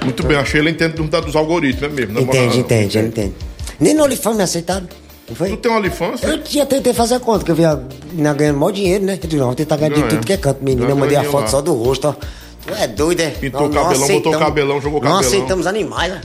[0.00, 0.04] é.
[0.04, 2.14] Muito bem, achei ela entende dos- dos algoritmos, é mesmo.
[2.14, 3.34] na Entende, entende, ele entende.
[3.78, 4.88] Nem no OnlyFans me aceitaram.
[5.28, 5.50] Não foi?
[5.50, 6.22] Tu tem um OnlyFans?
[6.24, 7.80] Eu tinha tentei fazer a conta, que eu via
[8.10, 9.12] menina ganhando mó dinheiro, né?
[9.14, 10.08] Eu disse, não, vou tentar ganhar Não, é.
[10.08, 10.86] tudo que é canto, menina.
[10.86, 11.46] Dá Eu mandei a foto lá.
[11.48, 12.12] só do rosto, ó.
[12.66, 13.30] Tu é doido, é?
[13.30, 15.28] Pintou Não, o não cabelão, botou o cabelão, jogou o Não cabelão.
[15.28, 16.20] aceitamos animais, né?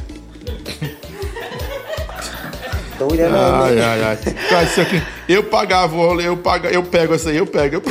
[2.97, 3.85] Doido, é, Ai, né?
[3.85, 4.17] ai, ai.
[4.49, 7.75] Cara, isso aqui, eu pagava, o eu, paga, eu pego essa aí, eu pego.
[7.75, 7.81] Eu...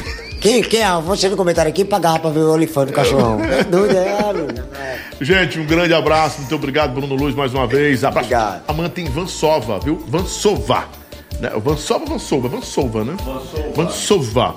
[0.40, 3.40] Quem, quem, ah, você no comentário aqui pagava pra ver o olifante do cachorrão.
[3.42, 4.68] É doido, é, menina.
[4.78, 4.96] É.
[5.20, 8.04] Gente, um grande abraço, muito obrigado, Bruno Luz, mais uma vez.
[8.04, 8.26] Abraço.
[8.26, 8.62] Obrigado.
[8.68, 10.04] Amanhã tem Vansova, viu?
[10.06, 10.84] Vansova.
[11.40, 11.50] Né?
[11.56, 13.16] Vansova, Vansova, Vansova, né?
[13.74, 14.56] Vansova.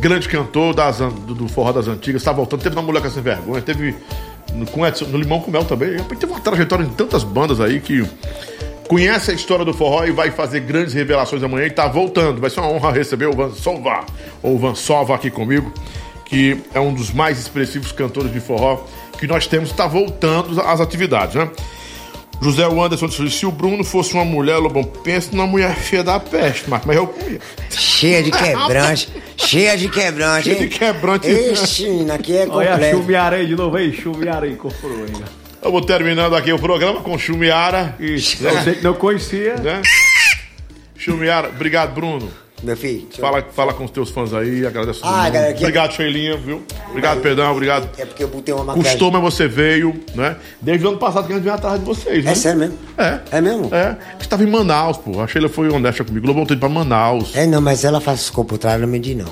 [0.00, 2.62] Grande cantor das, do, do Forró das Antigas, tá voltando.
[2.62, 3.94] Teve na Mulher Sem Vergonha, teve
[4.54, 5.96] no, com Edson, no Limão com Mel também.
[6.18, 8.06] Teve uma trajetória em tantas bandas aí que
[8.88, 12.40] conhece a história do forró e vai fazer grandes revelações amanhã e tá voltando.
[12.40, 14.04] Vai ser uma honra receber o Vansova,
[14.42, 15.72] ou Vansova aqui comigo,
[16.24, 18.84] que é um dos mais expressivos cantores de forró
[19.18, 21.50] que nós temos, tá voltando às atividades, né?
[22.40, 26.20] José Anderson disse: se o Bruno fosse uma mulher, Lobão, pensa numa mulher feia da
[26.20, 27.40] peste, mas, mas eu comia.
[27.68, 30.68] Cheia de quebrante, cheia de quebrante, Cheia de hein?
[30.70, 31.28] quebrante.
[31.28, 32.96] Ixi, aqui é Olha completo.
[32.96, 35.37] chumiara aí de novo aí, chumiara aí, incorporou ainda.
[35.62, 37.94] Eu vou terminando aqui o programa com Chumiara.
[37.98, 39.56] Isso, você que não conhecia.
[39.56, 39.82] Né?
[40.96, 42.28] Chumiara, obrigado, Bruno.
[42.62, 45.00] Meu filho, eu- Fala, fala com os teus fãs aí, agradeço.
[45.04, 46.60] Ah, galera, que- Obrigado, Sheilinha, viu?
[46.90, 47.88] Obrigado, Pedrão, obrigado.
[47.96, 48.90] É porque eu botei uma maquiagem.
[48.92, 50.36] Custou, mas você veio, né?
[50.60, 52.32] Desde o ano passado que a gente veio atrás de vocês, né?
[52.32, 52.78] É sério mesmo?
[52.98, 53.20] É.
[53.30, 53.72] É mesmo?
[53.72, 53.96] É.
[54.18, 55.20] Você estava em Manaus, pô.
[55.20, 56.26] A Sheila foi honesta comigo.
[56.26, 57.30] Lobão teve pra Manaus.
[57.36, 59.26] É, não, mas ela faz ficou por trás, não me diz não.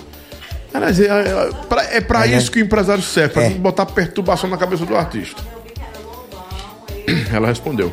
[0.75, 2.37] É, é, pra, é pra É, né?
[2.39, 3.49] isso que o empresário serve, pra É.
[3.49, 5.43] não botar perturbação na cabeça do artista.
[7.33, 7.93] Ela respondeu.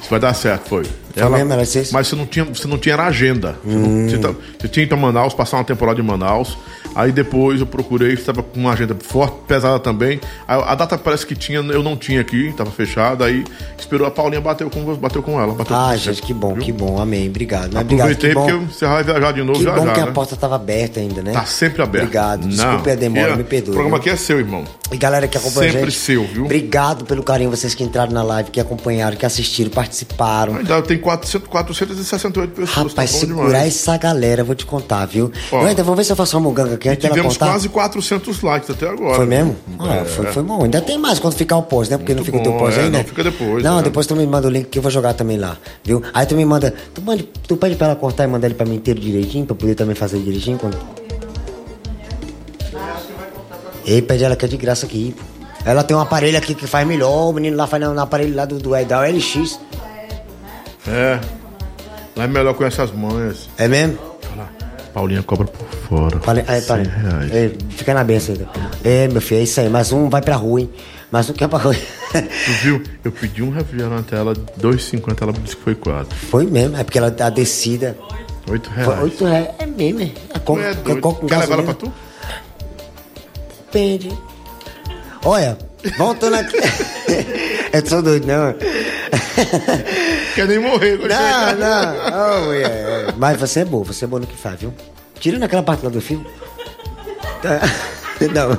[0.00, 0.82] Isso vai dar certo, foi.
[1.14, 1.92] mesmo, ela isso?
[1.92, 3.56] mas você não tinha, você não tinha agenda.
[3.64, 4.08] Você, não- Hum.
[4.08, 6.56] você tá- você tinha ido pra Manaus, passar uma temporada em Manaus.
[6.94, 10.20] Aí depois eu procurei, estava com uma agenda forte, pesada também.
[10.48, 13.24] A, a data parece que tinha, eu não tinha aqui, estava fechada.
[13.26, 13.44] Aí
[13.78, 15.54] esperou a Paulinha bateu com, bateu com ela.
[15.54, 16.22] Bateu Ah, com gente, você.
[16.22, 16.62] que bom, Viu?
[16.64, 17.70] que bom, amém, obrigado.
[17.72, 20.00] Mas obrigado, Aproveitei bom, porque você vai viajar de novo que já bom já, que
[20.00, 20.12] a né?
[20.12, 21.32] porta tava aberta ainda, né?
[21.32, 22.04] Tá sempre aberto.
[22.04, 23.70] Obrigado, desculpe Não, a demora, é- me perdoe.
[23.70, 24.00] O programa viu?
[24.00, 24.64] aqui é seu, irmão.
[24.92, 26.00] E galera que acompanha a Sempre gente.
[26.00, 26.44] seu, viu?
[26.46, 30.56] Obrigado pelo carinho, vocês que entraram na live, que acompanharam, que assistiram, participaram.
[30.56, 32.70] Ainda tem 400, 468 pessoas.
[32.70, 33.66] Rapaz, tá bom segurar demais.
[33.76, 35.30] essa galera, vou te contar, viu?
[35.52, 35.62] Ó.
[35.62, 37.46] eu ainda vou ver se eu faço uma muganga aqui antes dela contar.
[37.50, 39.14] quase 400 likes até agora.
[39.14, 39.56] Foi mesmo?
[39.78, 40.04] Ah, É.
[40.04, 40.64] foi, foi bom.
[40.64, 41.96] Ainda tem mais quando ficar o pós, né?
[41.96, 42.98] Porque não fica o teu bom, pós é, né?
[42.98, 43.82] não fica depois, Não, né?
[43.82, 46.02] depois tu me manda o link que eu vou jogar também lá, viu?
[46.12, 46.74] Aí tu me manda.
[46.92, 49.52] Tu, manda, tu pede pra ela cortar e mandar ele pra mim inteiro direitinho, pra
[49.54, 50.58] eu poder também fazer direitinho.
[50.58, 50.76] Quando...
[53.86, 55.14] Ei, pede ela que é de graça aqui.
[55.64, 58.34] Ela tem um aparelho aqui que faz melhor, o menino lá faz no, no aparelho
[58.34, 59.58] lá do, do, da LX.
[60.88, 61.20] É.
[62.16, 63.48] Lá é melhor com essas manhas.
[63.58, 63.98] É mesmo?
[64.92, 66.20] Paulinha cobra por fora.
[66.20, 66.84] Falei, aí, parei.
[66.84, 67.32] 100 reais.
[67.32, 68.48] É, fica na benção ainda.
[68.82, 69.68] É, meu filho, é isso aí.
[69.68, 70.70] Mais um vai pra rua, hein?
[71.12, 71.74] Mais um que é pra rua.
[72.12, 72.82] Tu viu?
[73.04, 76.16] Eu pedi um refrigerante a ela, 2,50, ela disse que foi 4.
[76.16, 77.96] Foi mesmo, é porque ela, a descida
[78.48, 79.02] 8 foi reais.
[79.02, 79.48] 8 reais.
[79.60, 80.04] É mesmo, é.
[80.04, 80.38] É
[80.74, 81.00] doido.
[81.00, 81.62] coca com Quer levar ela gasolina.
[81.62, 81.92] pra tu?
[83.70, 84.10] Depende.
[85.24, 85.56] Olha,
[85.96, 86.56] voltando aqui.
[87.72, 88.52] eu sou doido, não.
[90.34, 91.16] Quer nem morrer, gostei.
[91.16, 92.40] Não, não.
[92.40, 93.14] Oh, mulher.
[93.16, 94.74] Mas você é boa, você é boa no que faz, viu?
[95.20, 96.26] Tirando aquela parte lá do filme.
[97.40, 97.60] Tá.
[98.34, 98.50] Não.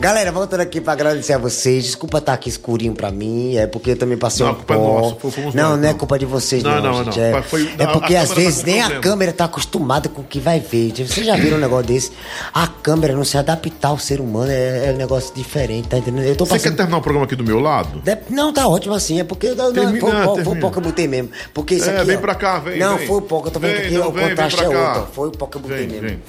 [0.00, 1.84] Galera, voltando aqui pra agradecer a vocês.
[1.84, 3.56] Desculpa estar aqui escurinho pra mim.
[3.56, 5.00] É porque eu também passei Não, um culpa é pó.
[5.00, 6.82] nossa, foi- Não, nós, não é culpa de vocês, Não, não.
[6.82, 7.18] não, gente.
[7.18, 7.24] não.
[7.38, 10.24] É, Foi- é porque às vezes tá com nem a câmera tá acostumada com o
[10.24, 10.92] que vai ver.
[10.92, 12.12] Vocês já viram um negócio desse?
[12.52, 16.24] A câmera não se adaptar ao ser humano é, é um negócio diferente, tá entendendo?
[16.26, 16.76] Eu tô Você quer passando.
[16.76, 18.00] terminar o programa aqui do meu lado?
[18.00, 20.78] De- Não, tá ótimo assim, é porque não, não, Termina, foi, foi o pó que
[20.78, 21.30] eu botei mesmo.
[21.52, 22.06] Porque isso É, aqui.
[22.06, 23.06] vem ó, pra cá, vem, Não, vem.
[23.06, 25.08] foi o pó que eu tô vendo aqui o contraste é outro.
[25.12, 26.20] Foi o pó que eu botei mesmo.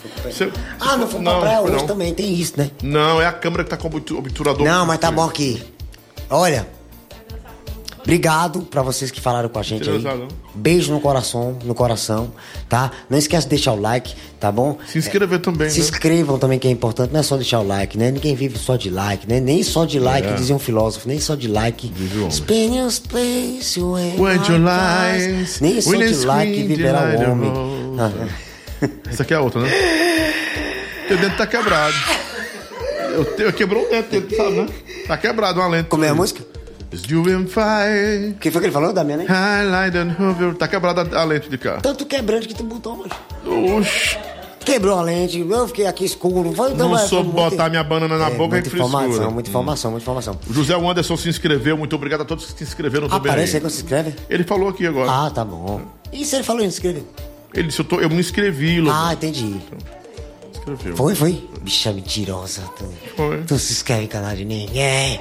[0.80, 2.70] Ah, não foi pra praia hoje também, tem isso, né?
[2.84, 4.66] Não, é a câmera que tá com o obtu- obturador.
[4.66, 5.64] Não, mas tá bom aqui.
[6.30, 6.68] Olha.
[8.02, 10.04] Obrigado pra vocês que falaram com a gente aí.
[10.54, 12.32] Beijo no coração, no coração,
[12.70, 12.92] tá?
[13.10, 14.78] Não esquece de deixar o like, tá bom?
[14.86, 15.86] Se inscrever também, Se né?
[15.86, 17.12] inscrevam também, que é importante.
[17.12, 18.12] Não é só deixar o like, né?
[18.12, 19.40] Ninguém vive só de like, né?
[19.40, 20.34] Nem só de like, É.
[20.34, 21.92] dizia um filósofo, nem só de like.
[21.96, 22.30] Vive o homem.
[22.32, 25.60] Spin your space when When you lies.
[25.60, 27.52] Nem só de like viverá o homem.
[29.10, 29.70] Essa aqui é a outra, né?
[31.08, 31.96] Teu dente tá quebrado.
[33.16, 34.68] Eu, eu quebrou o dente dele, sabe, né?
[35.08, 35.88] Tá quebrado uma lente.
[35.90, 36.44] Como é a música?
[37.10, 38.36] You and fire.
[38.40, 39.24] Quem foi que ele falou, Damiano?
[39.24, 39.28] hein?
[39.28, 40.56] Highlight and hover.
[40.56, 41.80] Tá quebrada a lente de cá.
[41.82, 43.78] Tanto quebrante que tu botou, mano.
[43.78, 44.18] Oxi.
[44.66, 46.52] Quebrou a lente, eu fiquei aqui escuro.
[46.54, 48.88] Foi, então, Não soube botar minha banana na É, boca, muita é frescura.
[49.04, 50.40] informação, muita informação, muita informação.
[50.50, 51.78] O José Anderson se inscreveu.
[51.78, 53.32] Muito obrigado a todos que se inscreveram também.
[53.32, 54.16] Aparece aí quando se inscreve?
[54.28, 55.12] Ele falou aqui agora.
[55.12, 55.82] Ah, tá bom.
[56.12, 57.04] E se ele falou em inscrever?
[57.54, 58.98] Ele disse, eu, tô, eu me inscrevi, Lobo.
[58.98, 59.56] Ah, entendi.
[60.68, 60.96] Inscreveu.
[60.96, 61.50] Foi, foi?
[61.62, 62.62] Bicha mentirosa.
[62.78, 62.86] Tu,
[63.16, 63.44] Foi.
[63.44, 65.20] tu se inscreve canal de ninguém.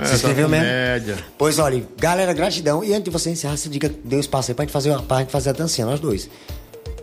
[0.00, 0.64] É, se inscreveu mesmo?
[0.66, 1.18] Média.
[1.36, 2.82] Pois olha, galera, gratidão.
[2.82, 5.18] E antes de você encerrar, você diga, dê um espaço aí pra gente fazer, pra
[5.18, 6.30] gente fazer a dancinha, nós dois.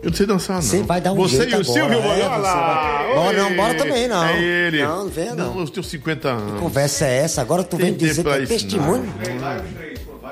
[0.02, 0.62] Eu não sei dançar, não.
[0.62, 3.14] Você vai dar um Você jeito e o agora, Silvio é, Boiola.
[3.16, 4.24] Bora, não, bora também, não.
[4.26, 4.84] É ele.
[4.84, 5.64] Não, não venha, não.
[5.64, 6.60] Os teus 50 anos.
[6.60, 7.42] Conversa é essa?
[7.42, 9.06] Agora tu Tem vem dizer que é testemunho?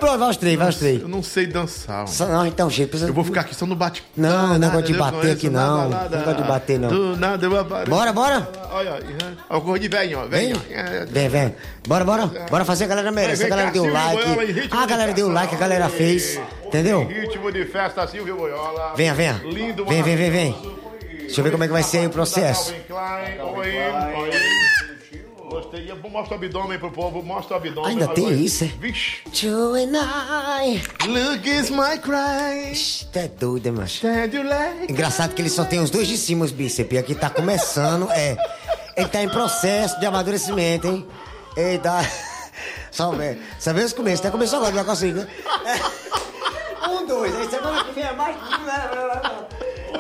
[0.01, 1.01] Pronto, vai os três, vai os três.
[1.01, 2.07] Eu não sei dançar.
[2.07, 3.09] Só- Não, então, gente, precisa...
[3.09, 4.03] Eu vou ficar aqui só no bate.
[4.17, 5.89] Não, Nada, negócio de bater conheço aqui nada, não.
[5.89, 6.17] nada.
[6.17, 6.89] Negócio de bater não.
[6.89, 7.89] Do nada eu apareço.
[7.91, 8.49] Bora, bora?
[8.71, 9.05] Olha, olha.
[9.57, 10.25] O cor de velho, ó.
[10.25, 11.07] Vem, Velho.
[11.07, 11.55] vem, vem.
[11.88, 12.27] Bora, bora.
[12.49, 13.45] Bora fazer, a galera merece.
[13.45, 14.69] A galera deu like.
[14.71, 16.39] A galera deu like, a galera fez.
[16.65, 17.05] Entendeu?
[17.07, 18.93] Ritmo de festa, Silvio Boiola.
[18.95, 19.39] Venha, venha.
[19.45, 20.55] Lindo, Vem, vem, vem, vem.
[21.19, 22.73] Deixa eu ver como é que vai ser aí o processo.
[22.89, 24.90] Calvin Klein.
[25.51, 25.93] Gostei.
[26.09, 27.91] Mostra o abdômen pro povo, mostra o abdômen.
[27.91, 28.35] Ainda tem olha.
[28.35, 28.67] isso, é?
[28.67, 29.21] Vixe.
[29.43, 30.81] You and I.
[31.05, 32.73] Look is my cry.
[33.11, 34.07] Tu é doido, hein, macho?
[34.07, 34.91] Like.
[34.91, 36.93] Engraçado que ele só tem os dois de cima, os bíceps.
[36.93, 38.38] E aqui tá começando, é.
[38.95, 41.05] Ele tá em processo de amadurecimento, hein?
[41.57, 41.99] Ele tá.
[42.89, 43.38] Só vê.
[43.59, 45.27] Só vê os começos, até começou agora, não consigo, né?
[46.89, 48.35] Um, dois, aí semana que vem é mais.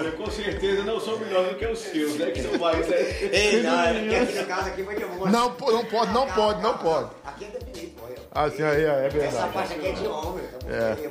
[0.01, 2.31] Olha, com certeza não sou melhor do que os seus, né?
[2.31, 2.87] Que são mais.
[2.87, 2.97] Né?
[3.31, 5.29] Ei, não, aqui, aqui no caso aqui que eu vou.
[5.29, 7.09] Não, não pode, não pode, não pode.
[7.23, 8.07] Aqui é definido, pô.
[8.07, 9.53] eu- Assim, aí, é Essa verdade.
[9.53, 10.43] parte aqui é de homem.
[10.47, 10.57] tá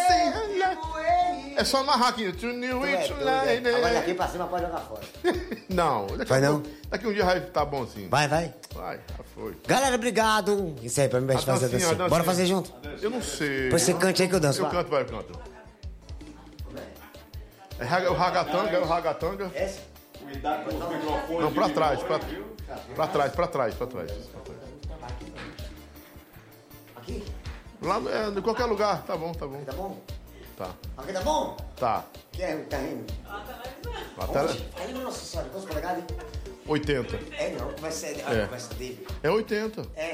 [1.63, 2.31] só amarrar aqui.
[2.33, 3.27] To new Tu é it doido,
[3.67, 3.75] é.
[3.75, 5.01] Agora daqui pra cima pode jogar fora.
[5.69, 6.61] Não, daqui, Vai a não?
[6.61, 8.07] pouco- daqui um dia vai estar bom sim.
[8.09, 8.53] Vai, vai.
[8.73, 9.55] Vai, já foi.
[9.67, 10.75] Galera, obrigado.
[10.81, 11.89] Isso aí, pra mim vai A fazer a dancinha, dancinha.
[11.89, 12.09] a dancinha.
[12.09, 12.73] Bora fazer junto?
[13.01, 13.63] Eu não sei.
[13.65, 14.59] Depois você cante aí que eu danço.
[14.59, 14.71] Eu vai.
[14.73, 15.39] canto, vai, eu canto.
[17.79, 19.51] É raga- o ragatanga, é o ragatanga.
[19.55, 19.79] Essa?
[20.21, 21.41] Cuidado com os microfones.
[21.41, 22.95] Não, pra trás, pra, microfone, viu?
[22.95, 24.11] pra trás, pra trás, pra trás.
[24.15, 24.59] pra trás.
[26.97, 27.23] Aqui?
[27.81, 29.63] Lá, é, em qualquer lugar, tá bom, tá bom.
[29.63, 29.97] Tá bom?
[30.59, 31.55] Tá, Aqui tá bom?
[31.77, 32.05] tá.
[32.33, 33.05] Que é, tá rindo?
[34.17, 34.39] Até
[34.81, 36.03] Aí, nossa senhora, quantos polegadas?
[36.67, 37.15] 80.
[37.37, 38.43] É, não, conversa é, É.
[38.43, 39.07] conversa dele.
[39.23, 39.81] É 80.
[39.95, 40.05] É,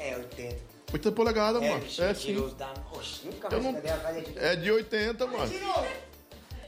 [0.00, 0.10] É.
[0.12, 0.56] é 80.
[0.94, 1.82] 80 polegadas, É, mano.
[1.82, 2.54] bicho, É sim.
[2.56, 2.72] da...
[2.90, 4.38] Oxe, nunca mais não- de...
[4.38, 5.52] É de 80, mano.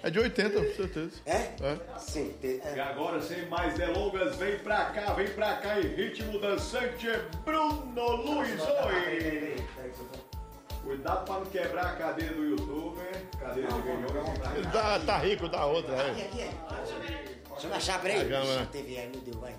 [0.02, 1.12] É de 80, com certeza.
[1.24, 1.32] É?
[1.32, 1.78] É.
[1.98, 2.80] Sim, te- E é.
[2.82, 7.06] agora, sem mais delongas, vem pra cá, vem pra cá em ritmo dançante,
[7.42, 9.56] Bruno Luiz, oi!
[10.82, 13.28] Cuidado pra não quebrar a cadeira do YouTube, hein?
[13.38, 14.72] Cadeira de ganhou.
[14.72, 16.24] Tá, tá rico da outra, Aqui, é.
[16.24, 16.50] aqui, é.
[17.50, 18.20] Deixa eu achar, peraí.
[18.20, 18.60] A câmera.
[18.62, 19.54] Ixi, TV aí, meu Deus, vai.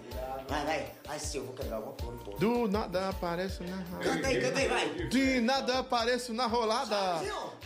[0.47, 0.91] Vai, vai.
[1.09, 2.31] Ai, se eu vou quebrar alguma coisa, pô.
[2.37, 4.89] Do nada aparece na Canta aí, canta aí, vai.
[5.09, 6.95] De nada apareço na rolada.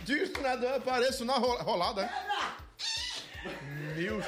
[0.04, 2.10] De nada apareço na ro- rolada.
[3.96, 4.20] Meu.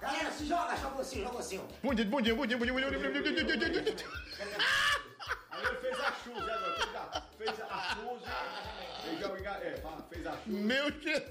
[0.00, 1.60] Galera, se joga, joga assim, joga assim.
[1.82, 4.10] Bundinho, bundinho, bundinho, bundinho, bundinho, bundinho, bundinho, bundinho.
[5.50, 7.22] Aí ele fez a chuva, né, agora?
[7.38, 8.20] Fez a chuva.
[9.02, 9.30] Fez a.
[9.62, 9.76] É,
[10.10, 10.46] fez a chuva.
[10.46, 11.24] Meu Jesus!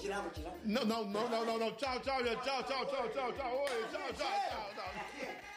[0.00, 0.56] Tirava, tirava.
[0.64, 1.72] Não, não, não, não, não, não.
[1.72, 2.42] Tchau, tchau, gente.
[2.42, 3.58] Tchau, tchau, tchau, tchau, tchau.
[3.58, 4.70] Oi, tchau, tchau, tchau.
[4.74, 5.55] tchau.